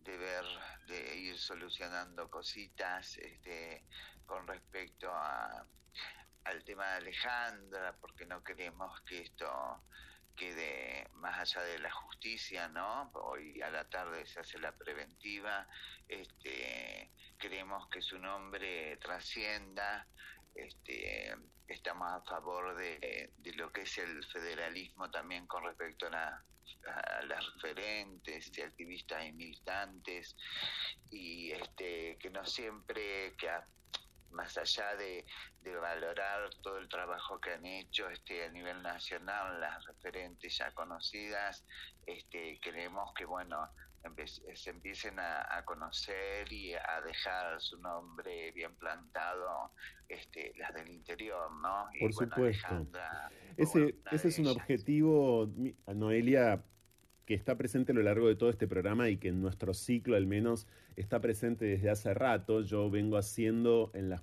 de 0.04 0.16
ver, 0.18 0.44
de 0.86 1.16
ir 1.16 1.38
solucionando 1.38 2.30
cositas 2.30 3.16
este, 3.16 3.84
con 4.26 4.46
respecto 4.46 5.10
a, 5.10 5.66
al 6.44 6.64
tema 6.64 6.86
de 6.88 6.96
Alejandra, 6.96 7.96
porque 8.00 8.26
no 8.26 8.44
queremos 8.44 9.00
que 9.02 9.22
esto 9.22 9.82
quede 10.36 11.08
más 11.12 11.38
allá 11.38 11.62
de 11.62 11.78
la 11.78 11.90
justicia, 11.90 12.68
¿no? 12.68 13.10
Hoy 13.14 13.62
a 13.62 13.70
la 13.70 13.88
tarde 13.88 14.26
se 14.26 14.40
hace 14.40 14.58
la 14.58 14.72
preventiva, 14.72 15.66
este, 16.08 17.10
queremos 17.38 17.88
que 17.88 18.02
su 18.02 18.18
nombre 18.18 18.96
trascienda, 18.98 20.06
este, 20.54 21.34
estamos 21.68 22.08
a 22.12 22.20
favor 22.22 22.76
de, 22.76 23.32
de 23.38 23.52
lo 23.54 23.72
que 23.72 23.82
es 23.82 23.98
el 23.98 24.24
federalismo 24.26 25.10
también 25.10 25.46
con 25.46 25.64
respecto 25.64 26.06
a, 26.06 26.10
la, 26.10 26.44
a 26.86 27.22
las 27.22 27.54
referentes 27.54 28.56
y 28.56 28.62
activistas 28.62 29.24
y 29.24 29.32
militantes. 29.32 30.36
Y 31.10 31.52
este 31.52 32.18
que 32.18 32.30
no 32.30 32.44
siempre 32.44 33.34
que 33.36 33.50
más 34.34 34.56
allá 34.58 34.96
de, 34.96 35.24
de, 35.60 35.76
valorar 35.76 36.50
todo 36.62 36.78
el 36.78 36.88
trabajo 36.88 37.40
que 37.40 37.52
han 37.52 37.64
hecho 37.64 38.08
este 38.10 38.44
a 38.44 38.50
nivel 38.50 38.82
nacional 38.82 39.60
las 39.60 39.84
referentes 39.86 40.58
ya 40.58 40.72
conocidas 40.72 41.64
este 42.04 42.58
queremos 42.60 43.14
que 43.14 43.26
bueno 43.26 43.70
se 44.26 44.70
empiecen 44.70 45.18
a, 45.18 45.56
a, 45.56 45.64
conocer 45.64 46.52
y 46.52 46.74
a 46.74 47.00
dejar 47.04 47.60
su 47.60 47.78
nombre 47.78 48.52
bien 48.52 48.74
plantado 48.76 49.72
este, 50.08 50.52
las 50.56 50.74
del 50.74 50.90
interior, 50.90 51.50
¿no? 51.62 51.86
Por 51.98 52.10
y, 52.10 52.12
supuesto. 52.12 52.68
Bueno, 52.68 52.90
ese, 53.56 53.96
ese 54.10 54.28
es 54.28 54.38
un 54.38 54.48
objetivo, 54.48 55.50
Noelia, 55.86 56.64
que 57.26 57.34
está 57.34 57.56
presente 57.56 57.92
a 57.92 57.94
lo 57.94 58.02
largo 58.02 58.28
de 58.28 58.36
todo 58.36 58.50
este 58.50 58.68
programa 58.68 59.08
y 59.08 59.16
que 59.16 59.28
en 59.28 59.40
nuestro 59.40 59.72
ciclo 59.72 60.16
al 60.16 60.26
menos 60.26 60.66
está 60.96 61.20
presente 61.20 61.64
desde 61.64 61.90
hace 61.90 62.12
rato. 62.14 62.62
Yo 62.62 62.90
vengo 62.90 63.16
haciendo 63.16 63.90
en 63.94 64.10
las, 64.10 64.22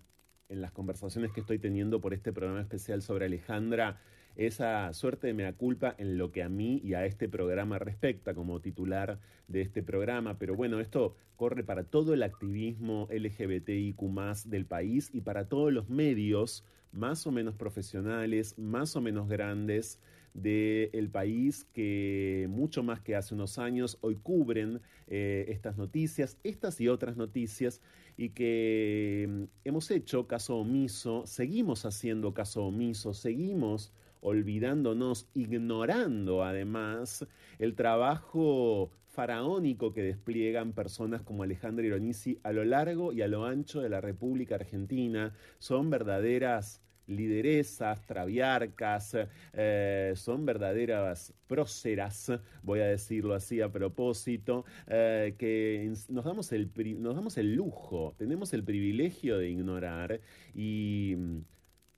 en 0.50 0.62
las 0.62 0.72
conversaciones 0.72 1.32
que 1.32 1.42
estoy 1.42 1.60
teniendo 1.60 2.02
por 2.02 2.14
este 2.14 2.32
programa 2.32 2.62
especial 2.62 3.02
sobre 3.02 3.26
Alejandra 3.26 4.00
esa 4.36 4.94
suerte 4.94 5.28
de 5.28 5.34
mea 5.34 5.54
culpa 5.54 5.96
en 5.98 6.18
lo 6.18 6.32
que 6.32 6.44
a 6.44 6.50
mí 6.50 6.82
y 6.84 6.94
a 6.94 7.06
este 7.06 7.30
programa 7.30 7.80
respecta 7.80 8.34
como 8.34 8.60
titular 8.62 9.20
de 9.48 9.62
este 9.62 9.84
programa. 9.84 10.38
Pero 10.40 10.56
bueno, 10.56 10.80
esto 10.80 11.16
corre 11.36 11.64
para 11.64 11.84
todo 11.84 12.14
el 12.14 12.24
activismo 12.24 13.08
LGBTIQ 13.12 14.00
del 14.46 14.66
país 14.66 15.10
y 15.14 15.22
para 15.22 15.48
todos 15.48 15.72
los 15.74 15.90
medios 15.90 16.64
más 16.92 17.26
o 17.26 17.32
menos 17.32 17.56
profesionales, 17.56 18.58
más 18.58 18.96
o 18.96 19.02
menos 19.02 19.28
grandes 19.30 20.00
del 20.34 21.10
país 21.10 21.66
que 21.74 22.48
mucho 22.50 22.84
más 22.84 23.02
que 23.02 23.16
hace 23.16 23.34
unos 23.34 23.58
años 23.58 23.98
hoy 24.02 24.16
cubren 24.16 24.82
eh, 25.08 25.46
estas 25.50 25.78
noticias, 25.78 26.38
estas 26.44 26.80
y 26.80 26.88
otras 26.88 27.18
noticias 27.18 27.82
y 28.18 28.30
que 28.30 29.28
mm, 29.30 29.44
hemos 29.66 29.92
hecho 29.92 30.28
caso 30.28 30.58
omiso, 30.58 31.24
seguimos 31.26 31.86
haciendo 31.86 32.34
caso 32.34 32.64
omiso, 32.66 33.14
seguimos 33.14 33.92
olvidándonos, 34.22 35.28
ignorando 35.34 36.44
además 36.44 37.28
el 37.60 37.76
trabajo 37.76 38.92
faraónico 39.08 39.94
que 39.94 40.04
despliegan 40.04 40.74
personas 40.74 41.22
como 41.22 41.44
Alejandra 41.44 41.86
Ironisi 41.86 42.40
a 42.44 42.54
lo 42.54 42.64
largo 42.64 43.12
y 43.12 43.22
a 43.22 43.28
lo 43.28 43.46
ancho 43.46 43.82
de 43.82 43.90
la 43.90 44.00
República 44.00 44.56
Argentina. 44.56 45.34
Son 45.60 45.90
verdaderas 45.90 46.82
lideresas, 47.08 48.06
traviarcas, 48.06 49.18
eh, 49.54 50.14
son 50.16 50.46
verdaderas 50.46 51.34
próceras, 51.48 52.32
voy 52.64 52.80
a 52.80 52.86
decirlo 52.86 53.34
así 53.34 53.60
a 53.60 53.70
propósito, 53.70 54.66
eh, 54.88 55.36
que 55.38 55.92
nos 56.10 56.24
damos, 56.24 56.52
el, 56.54 56.72
nos 57.00 57.16
damos 57.16 57.38
el 57.38 57.54
lujo, 57.54 58.16
tenemos 58.18 58.54
el 58.54 58.64
privilegio 58.64 59.38
de 59.38 59.50
ignorar 59.50 60.22
y 60.54 61.16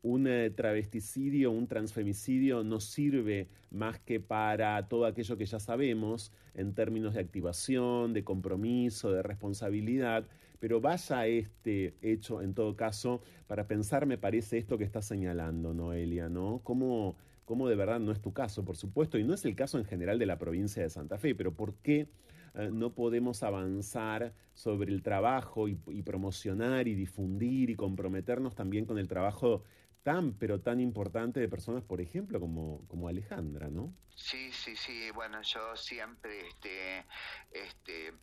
un 0.04 0.28
eh, 0.28 0.50
travesticidio, 0.52 1.52
un 1.52 1.68
transfemicidio 1.68 2.64
no 2.64 2.80
sirve 2.80 3.48
más 3.72 4.00
que 4.00 4.20
para 4.20 4.88
todo 4.88 5.06
aquello 5.06 5.38
que 5.38 5.46
ya 5.46 5.60
sabemos 5.60 6.32
en 6.54 6.74
términos 6.76 7.14
de 7.14 7.22
activación, 7.22 8.14
de 8.14 8.24
compromiso, 8.24 9.12
de 9.12 9.24
responsabilidad, 9.24 10.28
pero 10.60 10.82
vaya 10.82 11.26
este 11.26 11.96
hecho 12.02 12.42
en 12.42 12.54
todo 12.54 12.76
caso 12.76 13.22
para 13.48 13.66
pensar, 13.66 14.06
me 14.06 14.18
parece, 14.18 14.58
esto 14.58 14.78
que 14.78 14.84
está 14.84 15.02
señalando, 15.02 15.74
Noelia, 15.74 16.30
¿no? 16.30 16.60
¿Cómo, 16.64 17.16
cómo 17.46 17.70
de 17.70 17.76
verdad 17.76 18.02
no 18.02 18.12
es 18.12 18.20
tu 18.22 18.34
caso, 18.34 18.66
por 18.66 18.76
supuesto, 18.76 19.18
y 19.18 19.24
no 19.24 19.34
es 19.34 19.46
el 19.46 19.56
caso 19.56 19.78
en 19.78 19.86
general 19.86 20.20
de 20.20 20.26
la 20.26 20.38
provincia 20.38 20.84
de 20.84 20.90
Santa 20.90 21.18
Fe, 21.18 21.34
pero 21.34 21.54
¿por 21.54 21.76
qué? 21.76 22.08
Eh, 22.56 22.70
no 22.72 22.94
podemos 22.94 23.42
avanzar 23.42 24.34
sobre 24.54 24.92
el 24.92 25.02
trabajo 25.02 25.68
y, 25.68 25.80
y, 25.88 26.04
promocionar 26.04 26.88
y 26.88 26.94
difundir 26.94 27.72
y 27.72 27.76
comprometernos 27.76 28.54
también 28.54 28.86
con 28.86 29.00
el 29.00 29.08
trabajo 29.08 29.64
tan, 30.04 30.34
pero 30.38 30.62
tan 30.62 30.80
importante 30.80 31.40
de 31.40 31.48
personas, 31.48 31.84
por 31.84 32.02
ejemplo, 32.02 32.40
como, 32.40 32.86
como 32.88 33.08
Alejandra, 33.08 33.70
¿no? 33.70 33.94
Sí, 34.16 34.52
sí, 34.52 34.76
sí, 34.76 35.10
bueno, 35.12 35.42
yo 35.42 35.76
siempre, 35.76 36.48
este, 36.48 37.06
este, 37.52 38.14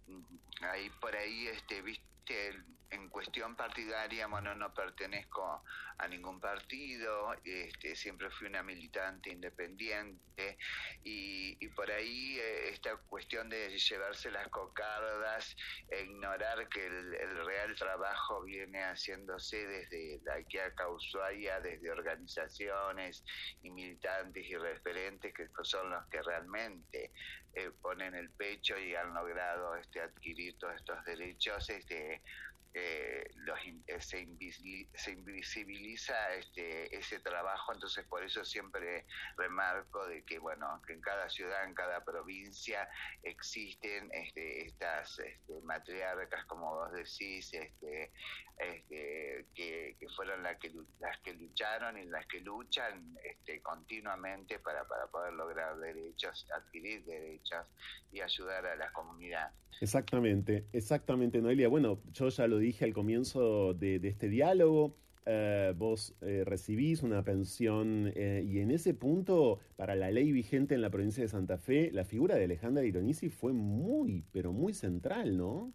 ahí 0.61 0.90
por 1.01 1.16
ahí, 1.16 1.48
este, 1.48 1.82
viste, 1.82 2.52
en 2.91 3.09
cuestión 3.09 3.55
partidaria, 3.55 4.27
bueno, 4.27 4.55
no 4.55 4.75
pertenezco 4.75 5.62
a 5.99 6.09
ningún 6.09 6.41
partido, 6.41 7.35
este, 7.45 7.95
siempre 7.95 8.31
fui 8.31 8.49
una 8.49 8.62
militante 8.62 9.31
independiente 9.31 10.59
y, 11.05 11.69
por 11.69 11.91
ahí 11.91 12.39
eh, 12.39 12.71
esta 12.71 12.97
cuestión 12.97 13.49
de 13.49 13.79
llevarse 13.79 14.31
las 14.31 14.49
cocardas 14.49 15.57
e 15.89 16.03
ignorar 16.03 16.69
que 16.69 16.87
el, 16.87 17.47
real 17.47 17.75
trabajo 17.77 18.43
viene 18.43 18.83
haciéndose 18.83 19.67
desde 19.67 20.21
la 20.25 20.35
IKEA 20.35 20.73
Ushuaia, 20.89 21.61
desde 21.61 21.91
organizaciones 21.91 23.23
y 23.62 23.71
militantes 23.71 24.47
y 24.47 24.57
referentes 24.57 25.33
que 25.33 25.49
son 25.62 25.91
los 25.91 26.07
que 26.09 26.23
realmente 26.23 27.12
eh, 27.53 27.71
ponen 27.83 28.15
el 28.15 28.31
pecho 28.31 28.79
y 28.79 28.95
han 28.95 29.12
logrado 29.12 29.75
este, 29.77 30.01
adquirir 30.01 30.57
todos 30.59 30.77
estos 30.77 31.05
derechos. 31.05 31.69
Este, 31.69 32.23
eh, 32.72 33.24
los, 33.34 33.59
se, 33.98 34.20
invisibiliza 34.20 36.34
este, 36.34 36.97
ese 36.97 37.18
trabajo, 37.18 37.72
entonces 37.72 38.06
por 38.06 38.22
eso 38.22 38.44
siempre 38.44 39.06
remarco 39.36 40.06
de 40.06 40.24
que 40.24 40.38
bueno 40.38 40.80
que 40.86 40.92
en 40.92 41.01
cada 41.01 41.28
ciudad, 41.28 41.64
en 41.64 41.74
cada 41.74 42.05
provincia 42.05 42.88
existen 43.24 44.09
este, 44.12 44.66
estas 44.66 45.18
este, 45.18 45.60
matriarcas, 45.62 46.44
como 46.44 46.70
vos 46.70 46.92
decís, 46.92 47.52
este, 47.52 48.12
este, 48.59 49.47
que, 49.55 49.97
fueron 50.14 50.44
las 50.44 50.56
que, 50.59 50.72
las 51.01 51.18
que 51.20 51.34
lucharon 51.34 51.98
y 51.98 52.05
las 52.05 52.24
que 52.26 52.40
luchan 52.40 53.16
este, 53.24 53.60
continuamente 53.62 54.60
para, 54.60 54.86
para 54.86 55.09
poder 55.09 55.32
lograr 55.32 55.76
derechos, 55.78 56.47
adquirir 56.55 57.05
derechos 57.05 57.66
y 58.12 58.20
ayudar 58.20 58.64
a 58.66 58.76
la 58.76 58.92
comunidad. 58.92 59.51
Exactamente, 59.80 60.66
exactamente, 60.72 61.40
Noelia. 61.40 61.68
Bueno, 61.68 62.02
yo 62.12 62.28
ya 62.28 62.47
lo 62.47 62.59
dije 62.61 62.85
al 62.85 62.93
comienzo 62.93 63.74
de, 63.74 63.97
este 64.03 64.28
diálogo. 64.28 64.97
Uh, 65.27 65.74
vos 65.77 66.15
eh, 66.23 66.45
recibís 66.47 67.03
una 67.03 67.23
pensión 67.23 68.11
eh, 68.16 68.43
y 68.45 68.61
en 68.61 68.70
ese 68.70 68.95
punto, 68.95 69.59
para 69.77 69.95
la 69.95 70.11
ley 70.11 70.32
vigente 70.32 70.74
en 70.74 70.81
la 70.81 70.91
provincia 70.91 71.23
de 71.23 71.28
Santa 71.28 71.59
Fe, 71.59 71.91
la 71.93 72.05
figura 72.05 72.37
de 72.37 72.45
Alejandra 72.45 72.85
Ironisi 72.85 73.28
fue 73.28 73.53
muy, 73.53 74.24
pero 74.32 74.53
muy 74.53 74.73
central, 74.73 75.37
¿no? 75.37 75.74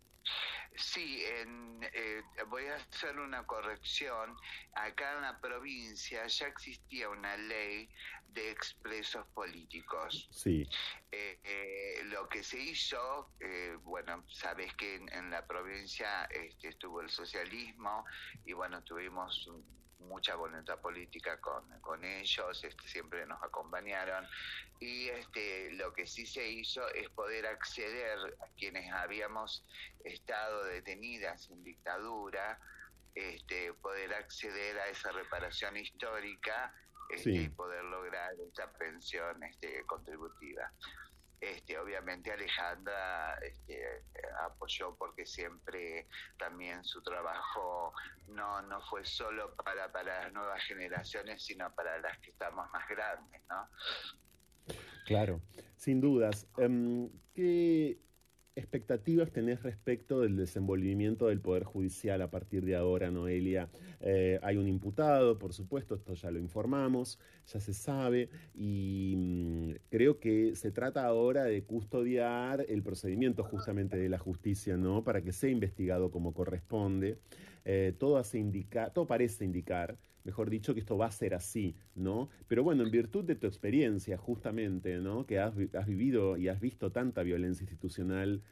Sí, 0.77 1.23
en, 1.23 1.80
eh, 1.93 2.22
voy 2.47 2.65
a 2.68 2.76
hacer 2.76 3.18
una 3.19 3.45
corrección. 3.45 4.35
Acá 4.73 5.14
en 5.15 5.22
la 5.22 5.39
provincia 5.39 6.26
ya 6.27 6.47
existía 6.47 7.10
una 7.10 7.38
ley 7.38 7.89
de 8.27 8.52
expresos 8.52 9.26
políticos. 9.27 10.27
Sí. 10.31 10.68
Eh, 11.11 11.39
eh, 11.43 12.03
lo 12.06 12.27
que 12.27 12.43
se 12.43 12.60
hizo, 12.60 13.31
eh, 13.39 13.77
bueno, 13.84 14.23
sabes 14.30 14.73
que 14.76 14.95
en, 14.95 15.11
en 15.14 15.30
la 15.31 15.47
provincia 15.47 16.26
este, 16.26 16.69
estuvo 16.69 17.02
el 17.02 17.10
socialismo 17.10 18.06
y 18.45 18.53
bueno, 18.53 18.84
tuvimos 18.84 19.47
un, 19.47 19.85
mucha 20.06 20.36
voluntad 20.36 20.80
política 20.80 21.40
con, 21.40 21.68
con 21.82 22.03
ellos, 22.03 22.64
este, 22.64 22.88
siempre 22.88 23.26
nos 23.26 23.41
acompañaron 23.44 24.26
y 24.80 25.10
este, 25.10 25.72
lo 25.73 25.94
que 25.94 26.07
sí 26.07 26.26
se 26.26 26.48
hizo 26.48 26.88
es 26.90 27.10
poder 27.10 27.45
acceder 27.48 28.18
a 28.41 28.48
quienes 28.57 28.91
habíamos 28.91 29.65
estado 30.03 30.64
detenidas 30.65 31.49
en 31.49 31.64
dictadura 31.64 32.60
este, 33.14 33.73
poder 33.73 34.14
acceder 34.14 34.77
a 34.80 34.88
esa 34.90 35.11
reparación 35.11 35.77
histórica 35.77 36.73
este, 37.10 37.32
Sí. 37.32 37.38
y 37.44 37.49
poder 37.49 37.84
lograr 37.86 38.34
esa 38.52 38.72
pensión 38.73 39.41
este, 39.44 39.84
contributiva. 39.86 40.72
Este, 41.40 41.78
obviamente 41.78 42.32
Alejandra 42.32 43.36
este, 43.41 43.82
apoyó 44.45 44.95
porque 44.95 45.26
siempre 45.26 46.07
también 46.38 46.84
su 46.84 47.02
trabajo 47.03 47.94
no, 48.28 48.62
no 48.62 48.82
fue 48.90 49.06
solo 49.06 49.56
para, 49.56 49.91
para 49.91 50.24
las 50.24 50.34
nuevas 50.34 50.64
generaciones, 50.64 51.44
sino 51.44 51.74
para 51.76 51.99
las 51.99 52.18
que 52.20 52.32
estamos 52.32 52.70
más 52.72 52.88
grandes, 52.88 53.41
¿no? 53.49 53.70
Claro, 55.06 55.41
sin 55.76 56.02
dudas. 56.02 56.48
Em, 56.57 57.10
¿Qué 57.34 57.99
expectativas 58.56 59.32
tenés 59.32 59.64
respecto 59.64 60.22
del 60.22 60.38
desenvolvimiento 60.38 61.27
del 61.27 61.41
Poder 61.41 61.64
Judicial 61.64 62.22
a 62.22 62.32
partir 62.32 62.64
de 62.64 62.76
ahora, 62.76 63.11
Noelia? 63.11 63.69
Eh, 63.99 64.40
hay 64.41 64.57
un 64.57 64.68
imputado, 64.68 65.38
por 65.38 65.53
supuesto, 65.53 65.95
esto 65.95 66.14
ya 66.14 66.32
lo 66.32 66.40
informamos, 66.40 67.19
ya 67.48 67.60
se 67.60 67.73
sabe, 67.73 68.30
y 68.53 69.14
mm, 69.18 69.72
creo 69.90 70.19
que 70.19 70.56
se 70.56 70.72
trata 70.72 71.06
ahora 71.06 71.44
de 71.44 71.64
custodiar 71.64 72.65
el 72.69 72.82
procedimiento 72.82 73.44
justamente 73.44 73.98
de 73.98 74.10
la 74.10 74.19
justicia, 74.19 74.77
¿no? 74.77 75.03
Para 75.03 75.22
que 75.22 75.34
sea 75.34 75.49
investigado 75.49 76.10
como 76.11 76.34
corresponde. 76.34 77.18
Eh, 77.65 77.94
todo, 77.98 78.18
hace 78.18 78.38
indica, 78.38 78.91
todo 78.91 79.07
parece 79.07 79.44
indicar, 79.44 79.98
mejor 80.26 80.49
dicho, 80.49 80.73
que 80.73 80.81
esto 80.81 80.97
va 80.97 81.06
a 81.06 81.11
ser 81.11 81.34
así, 81.34 81.76
¿no? 81.95 82.30
Pero 82.47 82.64
bueno, 82.64 82.84
en 82.84 82.91
virtud 82.91 83.23
de 83.23 83.35
tu 83.35 83.47
experiencia, 83.47 84.18
justamente, 84.18 84.97
¿no? 84.97 85.26
Que 85.26 85.39
has, 85.39 85.56
vi- 85.56 85.69
has 85.73 85.85
vivido 85.88 86.35
y 86.35 86.49
has 86.49 86.60
visto 86.60 86.91
tanta 86.91 87.23
violencia 87.23 87.64
institucional 87.64 88.43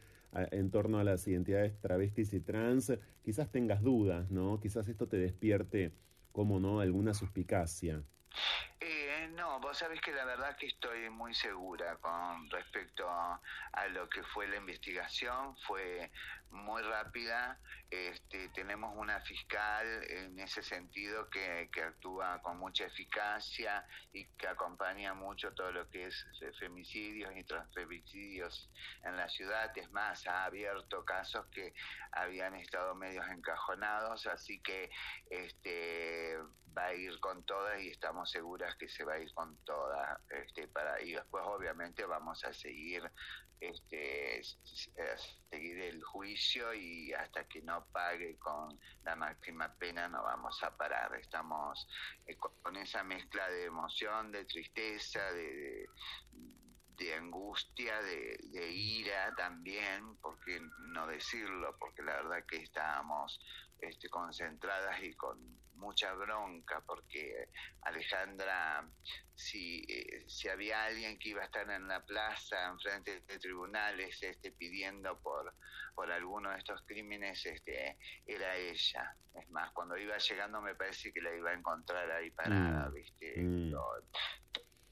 en 0.52 0.72
torno 0.72 0.98
a 1.00 1.04
las 1.04 1.28
identidades 1.28 1.80
travestis 1.80 2.34
y 2.34 2.40
trans, 2.40 2.92
quizás 3.24 3.52
tengas 3.52 3.82
dudas, 3.84 4.32
¿no? 4.32 4.60
Quizás 4.60 4.88
esto 4.88 5.08
te 5.08 5.18
despierte, 5.18 5.92
como 6.32 6.60
no, 6.60 6.80
alguna 6.80 7.14
suspicacia. 7.14 8.02
Eh, 8.80 9.30
no, 9.36 9.60
vos 9.60 9.78
sabés 9.78 10.02
que 10.02 10.12
la 10.12 10.26
verdad 10.26 10.58
que 10.58 10.66
estoy 10.66 11.10
muy 11.12 11.34
segura 11.36 11.98
con 11.98 12.50
respecto 12.50 13.08
a 13.08 13.40
lo 13.94 14.10
que 14.10 14.24
fue 14.24 14.48
la 14.48 14.58
investigación, 14.58 15.56
fue 15.68 16.10
muy 16.52 16.82
rápida, 16.82 17.60
este, 17.90 18.50
tenemos 18.50 18.96
una 18.98 19.20
fiscal 19.22 19.86
en 20.10 20.40
ese 20.40 20.64
sentido 20.64 21.30
que, 21.30 21.70
que 21.72 21.84
actúa 21.84 22.42
con 22.42 22.58
mucha 22.58 22.86
eficacia 22.86 23.86
y 24.12 24.26
que 24.38 24.48
acompaña 24.48 25.14
mucho 25.14 25.54
todo 25.54 25.72
lo 25.72 25.90
que 25.90 26.08
es 26.08 26.26
femicidios 26.60 27.36
y 27.36 27.44
transfemicidios 27.44 28.72
en 29.04 29.18
la 29.18 29.30
ciudad, 29.30 29.72
es 29.78 29.92
más, 29.92 30.26
ha 30.28 30.46
abierto 30.46 31.04
casos 31.06 31.46
que 31.48 31.74
habían 32.12 32.56
estado 32.56 32.96
medios 32.96 33.28
encajonados, 33.30 34.26
así 34.28 34.62
que 34.62 34.90
este 35.30 36.38
va 36.76 36.86
a 36.86 36.94
ir 36.94 37.20
con 37.20 37.44
todas 37.46 37.82
y 37.82 37.90
estamos 37.90 38.32
seguras 38.32 38.76
que 38.76 38.88
se 38.88 39.04
va 39.04 39.14
a 39.14 39.20
ir 39.20 39.32
con 39.34 39.56
todas 39.64 40.20
este 40.30 40.70
y 41.04 41.14
después 41.14 41.44
obviamente 41.46 42.06
vamos 42.06 42.44
a 42.46 42.54
seguir 42.54 43.04
este 43.60 44.40
eh, 44.40 44.44
seguir 45.50 45.80
el 45.80 46.04
juicio 46.04 46.43
y 46.74 47.14
hasta 47.14 47.48
que 47.48 47.62
no 47.62 47.86
pague 47.92 48.38
con 48.38 48.78
la 49.04 49.16
máxima 49.16 49.74
pena 49.76 50.08
no 50.08 50.24
vamos 50.24 50.62
a 50.64 50.76
parar. 50.76 51.16
Estamos 51.16 51.88
eh, 52.26 52.36
con, 52.38 52.76
esa 52.76 53.04
mezcla 53.04 53.48
de 53.50 53.66
emoción 53.66 54.32
de 54.32 54.46
tristeza 54.46 55.32
de, 55.32 55.54
de 55.54 55.88
de 56.96 57.14
angustia, 57.16 58.02
de, 58.02 58.38
de 58.52 58.72
ira 58.72 59.34
también, 59.36 60.18
porque 60.22 60.60
no 60.80 61.08
decirlo, 61.08 61.76
porque 61.80 62.02
la 62.04 62.16
verdad 62.16 62.46
que 62.48 62.58
estábamos 62.58 63.40
este, 63.80 64.10
concentradas 64.10 65.02
y 65.04 65.14
con 65.16 65.38
mucha 65.74 66.14
bronca, 66.14 66.82
porque 66.88 67.50
Alejandra, 67.82 68.90
si, 69.34 69.84
eh, 69.90 70.24
si 70.28 70.48
había 70.48 70.86
alguien 70.86 71.18
que 71.20 71.30
iba 71.30 71.42
a 71.42 71.46
estar 71.46 71.70
en 71.70 71.88
la 71.88 72.04
plaza, 72.06 72.68
enfrente 72.68 73.22
de 73.22 73.40
tribunales, 73.40 74.22
este, 74.24 74.52
pidiendo 74.54 75.20
por, 75.22 75.54
por 75.96 76.12
alguno 76.12 76.52
de 76.52 76.58
estos 76.60 76.82
crímenes, 76.86 77.46
este, 77.46 77.98
era 78.26 78.56
ella. 78.56 79.18
Es 79.34 79.50
más, 79.50 79.72
cuando 79.74 79.98
iba 79.98 80.18
llegando 80.18 80.62
me 80.62 80.76
parece 80.76 81.12
que 81.12 81.22
la 81.22 81.36
iba 81.36 81.50
a 81.50 81.56
encontrar 81.56 82.10
ahí 82.12 82.30
parada, 82.32 82.90
Mm, 82.90 82.94
¿viste? 82.94 83.34
mm. 83.38 83.72
Lo- 83.72 84.08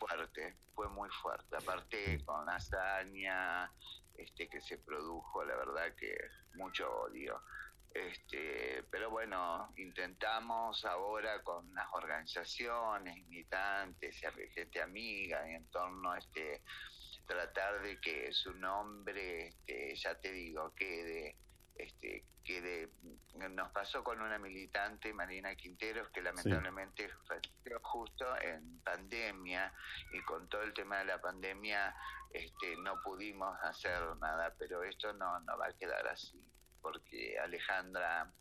fuerte, 0.02 0.58
fue 0.74 0.90
muy 0.90 1.10
fuerte. 1.22 1.56
Aparte 1.56 2.24
con 2.26 2.46
la 2.46 2.56
hazaña 2.56 3.72
este, 4.18 4.50
que 4.50 4.62
se 4.62 4.78
produjo, 4.80 5.44
la 5.46 5.56
verdad 5.56 5.96
que 5.96 6.16
mucho 6.56 6.92
odio. 7.04 7.42
Este, 7.94 8.84
pero 8.90 9.10
bueno, 9.10 9.74
intentamos 9.78 10.86
ahora 10.86 11.44
con 11.44 11.74
las 11.76 11.88
organizaciones, 11.94 13.18
militantes 13.28 14.22
y 14.24 14.50
gente 14.54 14.82
amiga 14.82 15.50
y 15.50 15.56
en 15.56 15.70
torno 15.70 16.12
a 16.12 16.18
este 16.18 16.64
tratar 17.28 17.82
de 17.82 18.00
que 18.00 18.32
su 18.32 18.54
nombre, 18.54 19.48
este, 19.48 19.96
ya 19.96 20.20
te 20.20 20.32
digo, 20.32 20.74
quede 20.74 21.38
este, 21.84 22.26
quede 22.44 22.90
nos 23.52 23.72
pasó 23.72 24.04
con 24.04 24.22
una 24.22 24.38
militante 24.40 25.14
Marina 25.14 25.56
Quinteros 25.56 26.10
que 26.10 26.22
lamentablemente 26.22 27.10
falleció 27.28 27.80
justo 27.84 28.26
en 28.42 28.80
pandemia 28.82 29.74
y 30.14 30.22
con 30.24 30.48
todo 30.50 30.64
el 30.64 30.74
tema 30.74 30.98
de 31.00 31.06
la 31.06 31.22
pandemia 31.22 31.96
este 32.32 32.76
no 32.78 33.00
pudimos 33.02 33.58
hacer 33.62 34.00
nada 34.20 34.54
pero 34.58 34.84
esto 34.84 35.14
no 35.14 35.40
no 35.42 35.58
va 35.58 35.68
a 35.68 35.74
quedar 35.78 36.08
así 36.08 36.44
porque 36.82 37.38
Alejandra 37.40 38.32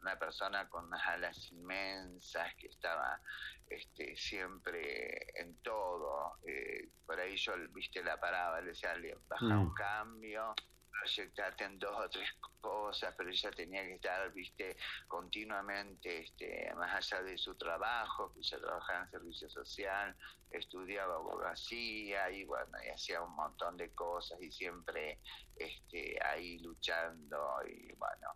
una 0.00 0.18
persona 0.18 0.68
con 0.68 0.84
unas 0.86 1.06
alas 1.06 1.50
inmensas 1.50 2.54
que 2.56 2.66
estaba 2.66 3.20
este, 3.68 4.14
siempre 4.16 5.40
en 5.40 5.56
todo. 5.62 6.38
eh, 6.46 6.90
por 7.06 7.18
ahí 7.18 7.36
yo, 7.38 7.54
viste, 7.72 8.02
la 8.04 8.20
paraba, 8.20 8.60
le 8.60 8.68
decía, 8.68 8.90
"Ale, 8.92 9.16
baja 9.26 9.46
Mm. 9.46 9.60
un 9.68 9.74
cambio, 9.74 10.54
proyectarte 11.00 11.64
en 11.64 11.78
dos 11.78 11.96
o 11.98 12.08
tres 12.08 12.28
cosas, 12.60 13.14
pero 13.16 13.30
ella 13.30 13.50
tenía 13.50 13.82
que 13.82 13.94
estar, 13.94 14.32
viste, 14.32 14.76
continuamente, 15.06 16.24
este, 16.24 16.72
más 16.74 16.94
allá 16.94 17.22
de 17.22 17.36
su 17.36 17.54
trabajo, 17.56 18.32
que 18.32 18.40
ella 18.40 18.58
trabajaba 18.60 19.04
en 19.04 19.10
servicio 19.10 19.50
social, 19.50 20.16
estudiaba 20.50 21.16
abogacía 21.16 22.30
y 22.30 22.44
bueno, 22.44 22.78
y 22.84 22.90
hacía 22.90 23.20
un 23.22 23.34
montón 23.34 23.76
de 23.76 23.92
cosas 23.92 24.40
y 24.40 24.50
siempre 24.50 25.20
este, 25.56 26.18
ahí 26.24 26.58
luchando 26.60 27.60
y 27.66 27.92
bueno, 27.94 28.28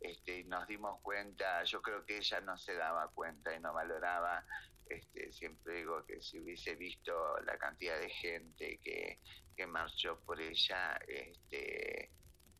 este, 0.00 0.44
nos 0.44 0.66
dimos 0.66 1.00
cuenta, 1.02 1.64
yo 1.64 1.80
creo 1.80 2.04
que 2.04 2.18
ella 2.18 2.40
no 2.40 2.56
se 2.58 2.74
daba 2.74 3.08
cuenta 3.08 3.54
y 3.54 3.60
no 3.60 3.72
valoraba, 3.72 4.44
este, 4.86 5.32
siempre 5.32 5.74
digo 5.76 6.04
que 6.06 6.20
si 6.20 6.38
hubiese 6.38 6.74
visto 6.74 7.12
la 7.40 7.56
cantidad 7.58 7.98
de 7.98 8.10
gente 8.10 8.78
que, 8.82 9.20
que 9.56 9.66
marchó 9.66 10.20
por 10.20 10.40
ella, 10.40 10.98
este, 11.06 12.10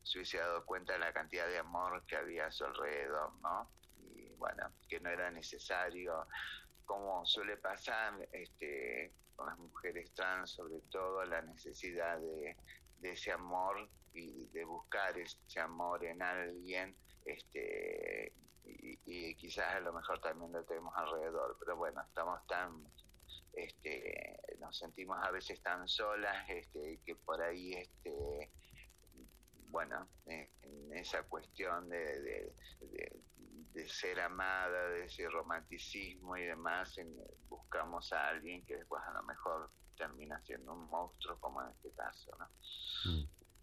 se 0.02 0.18
hubiese 0.18 0.38
dado 0.38 0.64
cuenta 0.64 0.94
de 0.94 0.98
la 0.98 1.12
cantidad 1.12 1.46
de 1.46 1.58
amor 1.58 2.04
que 2.06 2.16
había 2.16 2.46
a 2.46 2.52
su 2.52 2.64
alrededor, 2.64 3.32
¿no? 3.40 3.70
Y 3.98 4.30
bueno, 4.30 4.72
que 4.88 5.00
no 5.00 5.10
era 5.10 5.30
necesario, 5.30 6.26
como 6.84 7.24
suele 7.24 7.56
pasar 7.56 8.28
este, 8.32 9.12
con 9.36 9.46
las 9.46 9.58
mujeres 9.58 10.12
trans, 10.14 10.50
sobre 10.50 10.80
todo 10.90 11.24
la 11.24 11.42
necesidad 11.42 12.18
de, 12.18 12.56
de 12.98 13.12
ese 13.12 13.32
amor 13.32 13.88
y 14.12 14.46
de 14.48 14.64
buscar 14.64 15.16
ese 15.18 15.60
amor 15.60 16.04
en 16.04 16.22
alguien, 16.22 16.96
este, 17.24 18.32
y, 18.64 19.00
y 19.04 19.36
quizás 19.36 19.74
a 19.74 19.80
lo 19.80 19.92
mejor 19.92 20.20
también 20.20 20.52
lo 20.52 20.64
tenemos 20.64 20.92
alrededor, 20.96 21.56
pero 21.58 21.76
bueno, 21.76 22.02
estamos 22.02 22.46
tan 22.46 22.84
este, 23.54 24.40
nos 24.60 24.76
sentimos 24.78 25.18
a 25.22 25.30
veces 25.30 25.60
tan 25.62 25.86
solas 25.88 26.48
este, 26.48 27.00
que 27.04 27.16
por 27.16 27.42
ahí 27.42 27.72
este, 27.74 28.52
bueno, 29.68 30.10
en 30.26 30.92
esa 30.96 31.22
cuestión 31.24 31.88
de, 31.88 32.20
de, 32.22 32.56
de- 32.80 33.22
de 33.36 33.88
ser 33.88 34.20
amada, 34.20 34.88
de 34.90 35.06
ese 35.06 35.28
romanticismo 35.30 36.36
y 36.36 36.44
demás, 36.44 36.96
en- 36.98 37.16
buscamos 37.48 38.12
a 38.12 38.28
alguien 38.28 38.64
que 38.66 38.76
después 38.76 39.02
a 39.06 39.12
lo 39.14 39.22
mejor 39.22 39.70
termina 39.96 40.40
siendo 40.42 40.72
un 40.74 40.88
monstruo, 40.90 41.38
como 41.40 41.62
en 41.62 41.70
este 41.70 41.90
caso, 41.94 42.30
¿no? 42.38 42.48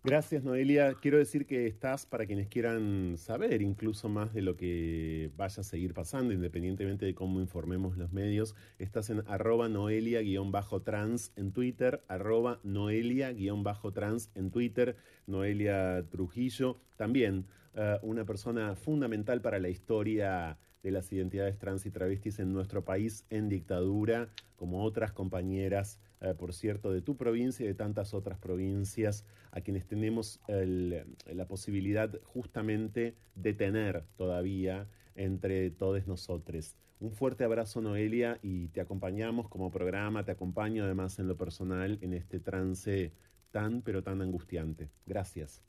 Gracias, 0.01 0.45
Noelia. 0.45 0.93
Quiero 0.93 1.17
decir 1.17 1.45
que 1.45 1.67
estás 1.67 2.05
para 2.05 2.25
quienes 2.25 2.47
quieran 2.47 3.17
saber 3.17 3.61
incluso 3.61 4.07
más 4.07 4.33
de 4.33 4.41
lo 4.41 4.55
que 4.55 5.29
vaya 5.35 5.59
a 5.59 5.63
seguir 5.63 5.93
pasando, 5.93 6.33
independientemente 6.33 7.05
de 7.05 7.13
cómo 7.13 7.41
informemos 7.41 7.97
los 7.97 8.13
medios. 8.13 8.55
Estás 8.77 9.09
en 9.09 9.23
arroba 9.27 9.67
noelia-trans 9.67 11.33
en 11.35 11.51
Twitter, 11.51 12.01
arroba 12.07 12.61
noelia-trans 12.63 14.31
en 14.35 14.51
Twitter, 14.51 14.95
Noelia 15.27 16.05
Trujillo, 16.09 16.79
también 16.95 17.45
eh, 17.75 17.97
una 18.01 18.23
persona 18.23 18.77
fundamental 18.77 19.41
para 19.41 19.59
la 19.59 19.67
historia 19.67 20.57
de 20.81 20.91
las 20.91 21.11
identidades 21.11 21.57
trans 21.57 21.85
y 21.85 21.91
travestis 21.91 22.39
en 22.39 22.53
nuestro 22.53 22.85
país 22.85 23.25
en 23.29 23.49
dictadura, 23.49 24.29
como 24.55 24.81
otras 24.85 25.11
compañeras, 25.11 25.99
eh, 26.21 26.33
por 26.37 26.53
cierto, 26.53 26.91
de 26.91 27.01
tu 27.01 27.15
provincia 27.17 27.63
y 27.63 27.67
de 27.67 27.73
tantas 27.75 28.13
otras 28.13 28.37
provincias 28.37 29.25
a 29.51 29.61
quienes 29.61 29.85
tenemos 29.87 30.41
el- 30.47 31.05
la 31.25 31.47
posibilidad 31.47 32.09
justamente 32.23 33.15
de 33.35 33.53
tener 33.53 34.03
todavía 34.17 34.87
entre 35.15 35.71
todos 35.71 36.07
nosotros. 36.07 36.75
Un 36.99 37.11
fuerte 37.11 37.43
abrazo, 37.45 37.81
Noelia, 37.81 38.39
y 38.41 38.67
te 38.69 38.81
acompañamos 38.81 39.47
como 39.47 39.71
programa, 39.71 40.25
te 40.25 40.31
acompaño 40.31 40.83
además 40.83 41.17
en 41.19 41.27
lo 41.27 41.37
personal 41.37 41.97
en 42.01 42.13
este 42.13 42.39
trance 42.39 43.13
tan, 43.51 43.81
pero 43.81 44.03
tan 44.03 44.21
angustiante. 44.21 44.89
Gracias. 45.05 45.63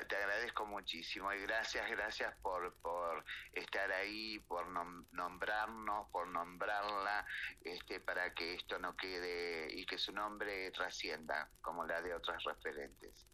Te, 0.00 0.06
te 0.06 0.16
agradezco 0.16 0.66
muchísimo 0.66 1.32
y 1.32 1.40
gracias, 1.42 1.88
gracias 1.90 2.34
por, 2.42 2.74
por 2.80 3.24
estar 3.52 3.90
ahí, 3.92 4.38
por 4.40 4.66
nom- 4.68 5.06
nombrarnos, 5.12 6.08
por 6.10 6.26
nombrarla, 6.28 7.26
este, 7.62 8.00
para 8.00 8.32
que 8.34 8.54
esto 8.54 8.78
no 8.78 8.96
quede 8.96 9.72
y 9.74 9.84
que 9.86 9.98
su 9.98 10.12
nombre 10.12 10.70
trascienda 10.70 11.50
como 11.60 11.84
la 11.84 12.00
de 12.02 12.14
otros 12.14 12.42
referentes. 12.44 13.26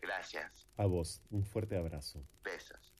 Gracias, 0.00 0.66
A 0.78 0.86
vos, 0.86 1.20
un 1.30 1.44
fuerte 1.44 1.76
abrazo. 1.76 2.22
besos. 2.42 2.94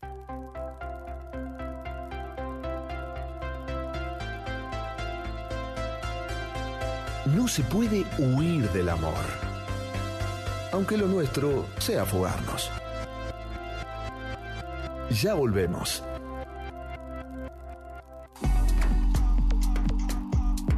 No 7.26 7.46
se 7.46 7.62
puede 7.64 8.04
huir 8.18 8.68
del 8.70 8.88
amor, 8.88 9.12
aunque 10.72 10.96
lo 10.96 11.06
nuestro 11.06 11.66
sea 11.78 12.04
fugarnos. 12.06 12.70
Ya 15.10 15.34
volvemos. 15.34 16.04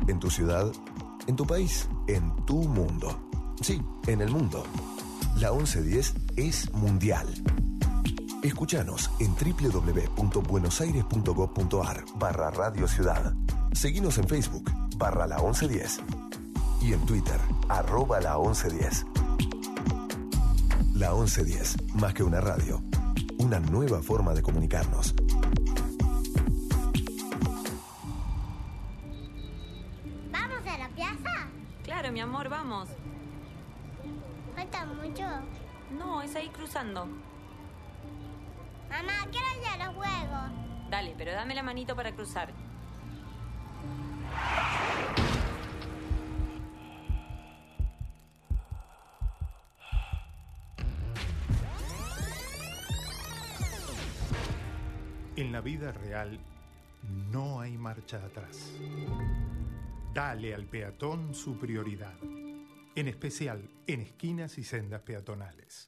En 0.07 0.21
tu 0.21 0.31
ciudad, 0.31 0.71
en 1.27 1.37
tu 1.37 1.47
país, 1.47 1.87
en 2.07 2.35
tu 2.47 2.63
mundo. 2.63 3.21
Sí, 3.61 3.83
en 4.07 4.23
el 4.23 4.31
mundo. 4.31 4.65
La 5.37 5.51
1110 5.51 6.15
es 6.37 6.73
mundial. 6.73 7.27
Escúchanos 8.43 9.11
en 9.19 9.35
www.buenosaires.gov.ar 9.35 12.05
barra 12.17 12.51
Radio 12.51 12.89
Ciudad. 12.89 13.35
Seguinos 13.73 14.17
en 14.19 14.29
Facebook 14.29 14.71
barra 14.97 15.27
la 15.27 15.39
1110 15.39 15.99
y 16.81 16.93
en 16.93 17.05
Twitter 17.05 17.41
arroba 17.69 18.21
la 18.21 18.39
1110. 18.39 19.07
La 20.95 21.13
1110, 21.13 21.95
más 21.95 22.15
que 22.15 22.23
una 22.23 22.41
radio, 22.41 22.81
una 23.41 23.59
nueva 23.59 24.03
forma 24.03 24.35
de 24.35 24.43
comunicarnos. 24.43 25.15
¿Vamos 30.31 30.67
a 30.67 30.79
la 30.79 30.89
plaza? 30.89 31.49
Claro, 31.83 32.13
mi 32.13 32.21
amor, 32.21 32.51
vamos. 32.51 32.91
Falta 34.55 34.85
mucho. 34.85 35.23
No, 35.99 36.21
es 36.21 36.37
ahí 36.37 36.51
cruzando. 36.51 37.07
Mamá, 38.91 39.27
quiero 39.31 39.47
ir 39.59 39.81
a 39.81 39.87
los 39.87 39.95
juegos. 39.97 40.91
Dale, 40.91 41.15
pero 41.17 41.33
dame 41.33 41.55
la 41.55 41.63
manito 41.63 41.97
para 41.97 42.13
cruzar. 42.13 42.53
En 55.41 55.53
la 55.53 55.63
vida 55.63 55.91
real 55.91 56.39
no 57.33 57.63
hay 57.63 57.79
marcha 57.79 58.19
atrás. 58.19 58.75
Dale 60.13 60.55
al 60.55 60.67
peatón 60.67 61.35
su 61.35 61.57
prioridad, 61.57 62.13
en 62.95 63.09
especial 63.09 63.67
en 63.87 64.03
esquinas 64.03 64.59
y 64.59 64.65
sendas 64.65 65.01
peatonales. 65.01 65.87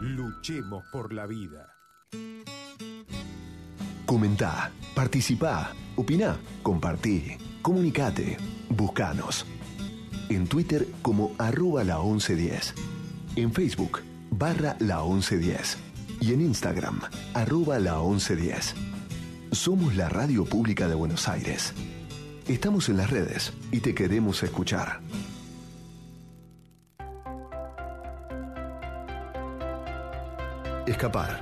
Luchemos 0.00 0.84
por 0.90 1.12
la 1.12 1.26
vida. 1.26 1.72
Comentá, 4.06 4.72
participá, 4.92 5.72
opina, 5.94 6.36
compartí, 6.64 7.38
comunicate, 7.62 8.38
buscanos. 8.70 9.46
En 10.28 10.48
Twitter 10.48 10.88
como 11.00 11.32
arroba 11.38 11.84
la 11.84 12.00
1110. 12.00 12.99
En 13.40 13.54
Facebook 13.54 14.02
barra 14.32 14.76
la 14.80 15.02
1110. 15.02 15.78
Y 16.20 16.34
en 16.34 16.42
Instagram 16.42 17.00
arroba 17.32 17.78
la 17.78 17.94
1110. 17.94 18.74
Somos 19.52 19.96
la 19.96 20.10
radio 20.10 20.44
pública 20.44 20.88
de 20.88 20.94
Buenos 20.94 21.26
Aires. 21.26 21.72
Estamos 22.46 22.90
en 22.90 22.98
las 22.98 23.08
redes 23.08 23.54
y 23.72 23.80
te 23.80 23.94
queremos 23.94 24.42
escuchar. 24.42 25.00
Escapar. 30.86 31.40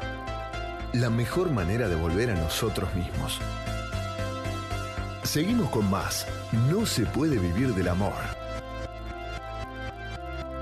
La 0.93 1.11
mejor 1.11 1.51
manera 1.51 1.89
de 1.89 1.97
volver 1.97 2.31
a 2.31 2.37
nosotros 2.37 2.95
mismos. 2.95 3.41
Seguimos 5.25 5.69
con 5.71 5.91
más. 5.91 6.29
No 6.71 6.87
se 6.87 7.07
puede 7.07 7.41
vivir 7.41 7.75
del 7.75 7.89
amor. 7.89 8.38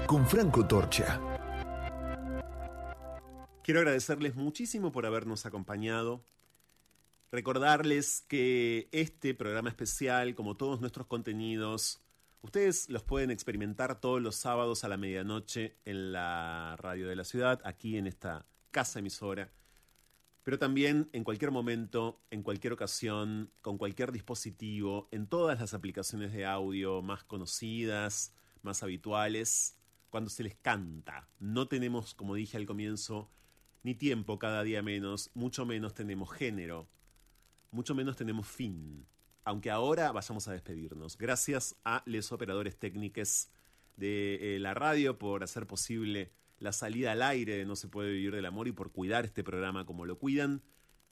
Con 0.06 0.24
Franco 0.24 0.64
Torcha. 0.64 1.20
Quiero 3.64 3.80
agradecerles 3.80 4.36
muchísimo 4.36 4.92
por 4.92 5.04
habernos 5.04 5.46
acompañado. 5.46 6.24
Recordarles 7.32 8.24
que 8.28 8.88
este 8.92 9.34
programa 9.34 9.68
especial, 9.68 10.36
como 10.36 10.56
todos 10.56 10.80
nuestros 10.80 11.08
contenidos, 11.08 12.04
ustedes 12.40 12.88
los 12.88 13.02
pueden 13.02 13.32
experimentar 13.32 14.00
todos 14.00 14.22
los 14.22 14.36
sábados 14.36 14.84
a 14.84 14.88
la 14.88 14.96
medianoche 14.96 15.76
en 15.84 16.12
la 16.12 16.76
radio 16.78 17.08
de 17.08 17.16
la 17.16 17.24
ciudad, 17.24 17.60
aquí 17.64 17.96
en 17.96 18.06
esta 18.06 18.46
casa 18.70 19.00
emisora, 19.00 19.50
pero 20.44 20.56
también 20.56 21.10
en 21.12 21.24
cualquier 21.24 21.50
momento, 21.50 22.22
en 22.30 22.44
cualquier 22.44 22.74
ocasión, 22.74 23.50
con 23.60 23.76
cualquier 23.76 24.12
dispositivo, 24.12 25.08
en 25.10 25.26
todas 25.26 25.58
las 25.58 25.74
aplicaciones 25.74 26.32
de 26.32 26.46
audio 26.46 27.02
más 27.02 27.24
conocidas, 27.24 28.32
más 28.62 28.84
habituales, 28.84 29.75
cuando 30.10 30.30
se 30.30 30.42
les 30.42 30.56
canta. 30.56 31.28
No 31.38 31.68
tenemos, 31.68 32.14
como 32.14 32.34
dije 32.34 32.56
al 32.56 32.66
comienzo, 32.66 33.30
ni 33.82 33.94
tiempo 33.94 34.38
cada 34.38 34.62
día 34.62 34.82
menos, 34.82 35.30
mucho 35.34 35.64
menos 35.64 35.94
tenemos 35.94 36.32
género, 36.32 36.88
mucho 37.70 37.94
menos 37.94 38.16
tenemos 38.16 38.46
fin. 38.46 39.06
Aunque 39.44 39.70
ahora 39.70 40.10
vayamos 40.10 40.48
a 40.48 40.52
despedirnos. 40.52 41.16
Gracias 41.16 41.76
a 41.84 42.02
los 42.04 42.32
operadores 42.32 42.76
técnicos 42.76 43.48
de 43.96 44.56
eh, 44.56 44.58
la 44.58 44.74
radio 44.74 45.18
por 45.18 45.44
hacer 45.44 45.66
posible 45.66 46.32
la 46.58 46.72
salida 46.72 47.12
al 47.12 47.22
aire 47.22 47.56
de 47.56 47.64
No 47.64 47.76
se 47.76 47.88
puede 47.88 48.12
vivir 48.12 48.34
del 48.34 48.46
amor 48.46 48.68
y 48.68 48.72
por 48.72 48.92
cuidar 48.92 49.24
este 49.24 49.44
programa 49.44 49.86
como 49.86 50.04
lo 50.04 50.18
cuidan. 50.18 50.62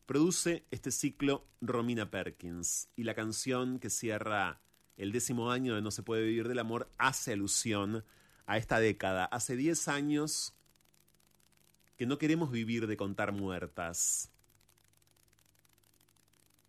Produce 0.06 0.66
este 0.70 0.90
ciclo 0.90 1.46
Romina 1.60 2.10
Perkins 2.10 2.90
y 2.96 3.04
la 3.04 3.14
canción 3.14 3.78
que 3.78 3.88
cierra 3.88 4.60
el 4.96 5.12
décimo 5.12 5.50
año 5.50 5.74
de 5.74 5.82
No 5.82 5.90
se 5.90 6.02
puede 6.02 6.24
vivir 6.24 6.48
del 6.48 6.58
amor 6.58 6.90
hace 6.98 7.32
alusión 7.32 8.04
a 8.46 8.56
esta 8.58 8.78
década. 8.78 9.24
Hace 9.26 9.56
10 9.56 9.88
años 9.88 10.54
que 11.96 12.06
no 12.06 12.18
queremos 12.18 12.50
vivir 12.50 12.86
de 12.86 12.96
contar 12.96 13.32
muertas, 13.32 14.30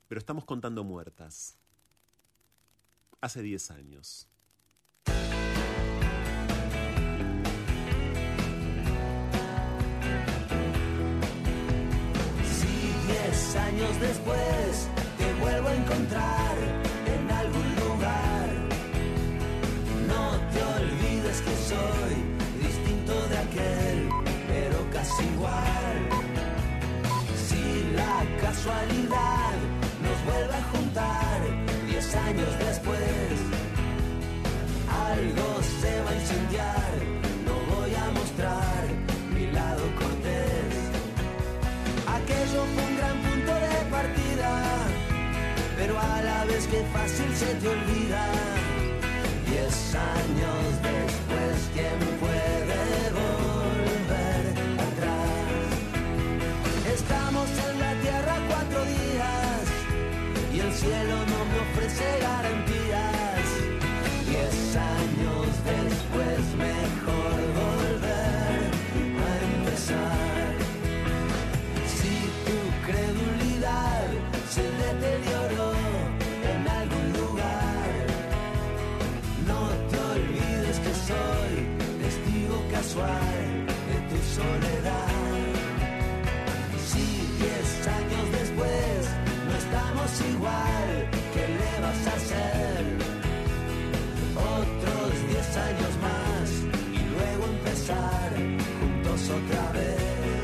pero 0.08 0.20
estamos 0.20 0.46
contando 0.46 0.84
muertas. 0.84 1.58
Hace 3.22 3.42
10 3.42 3.72
años. 3.72 4.28
Si 12.44 12.68
diez 13.08 13.56
años 13.56 14.00
después 14.00 14.90
te 15.18 15.34
vuelvo 15.42 15.68
a 15.70 15.76
encontrar 15.76 16.75
soy 21.76 22.16
distinto 22.68 23.14
de 23.32 23.38
aquel, 23.46 23.98
pero 24.52 24.78
casi 24.96 25.24
igual. 25.36 25.98
Si 27.48 27.64
la 28.02 28.18
casualidad 28.44 29.56
nos 30.06 30.18
vuelve 30.30 30.56
a 30.62 30.64
juntar 30.74 31.38
diez 31.88 32.08
años 32.16 32.52
después, 32.68 33.34
algo 35.12 35.48
se 35.82 35.92
va 36.04 36.10
a 36.12 36.16
incendiar, 36.22 36.92
no 37.48 37.56
voy 37.76 37.92
a 38.04 38.06
mostrar 38.20 38.82
mi 39.36 39.46
lado 39.52 39.84
cortés. 40.00 40.74
Aquello 42.18 42.62
fue 42.74 42.84
un 42.90 42.96
gran 43.02 43.18
punto 43.28 43.52
de 43.66 43.76
partida, 43.98 44.52
pero 45.78 45.94
a 46.00 46.22
la 46.30 46.40
vez 46.46 46.64
que 46.68 46.82
fácil 46.96 47.32
se 47.42 47.52
te 47.62 47.68
olvida. 47.68 48.24
Diez 49.50 49.96
años 49.96 50.64
después, 50.82 50.95
cielo 60.76 61.16
no 61.26 61.46
me 61.46 61.60
ofrece 61.60 62.26
de 82.96 83.98
tu 84.10 84.18
soledad. 84.40 85.08
Si 86.88 87.06
diez 87.40 87.88
años 87.88 88.26
después 88.32 89.00
no 89.48 89.54
estamos 89.58 90.10
igual, 90.32 91.10
¿qué 91.34 91.46
le 91.60 91.74
vas 91.82 92.08
a 92.08 92.14
hacer? 92.16 92.84
Otros 94.34 95.12
diez 95.28 95.58
años 95.58 95.94
más 96.08 96.48
y 96.94 97.04
luego 97.14 97.44
empezar 97.58 98.30
juntos 98.80 99.30
otra 99.30 99.72
vez. 99.74 100.44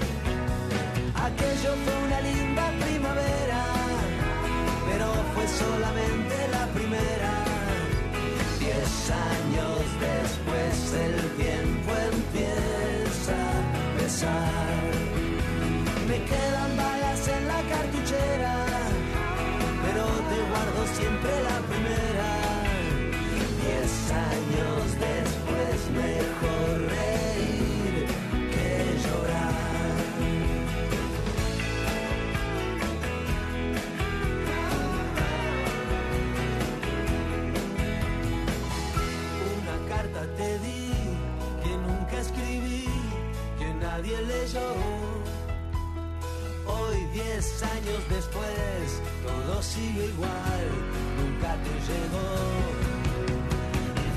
Aquello 1.16 1.72
fue 1.86 1.96
una 2.06 2.20
linda 2.20 2.66
primavera, 2.84 3.64
pero 4.90 5.08
fue 5.34 5.48
solamente 5.48 6.36
la 6.52 6.68
primera. 6.74 7.34
Diez 8.60 9.10
años 9.10 9.80
después 10.02 10.94
el 11.06 11.31
Me 16.08 16.18
quedan 16.26 16.78
balas 16.78 17.28
en 17.28 17.48
la 17.48 17.62
cartuchera, 17.74 18.54
pero 19.84 20.04
te 20.30 20.38
guardo 20.50 20.86
siempre 20.96 21.32
la 21.42 21.61
Hoy, 46.66 46.98
diez 47.14 47.62
años 47.62 48.02
después, 48.10 49.02
todo 49.24 49.62
sigue 49.62 50.06
igual, 50.08 50.68
nunca 51.18 51.56
te 51.64 51.70
llegó. 51.88 52.28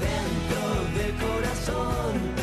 Dentro 0.01 0.65
del 0.99 1.13
corazón, 1.27 2.34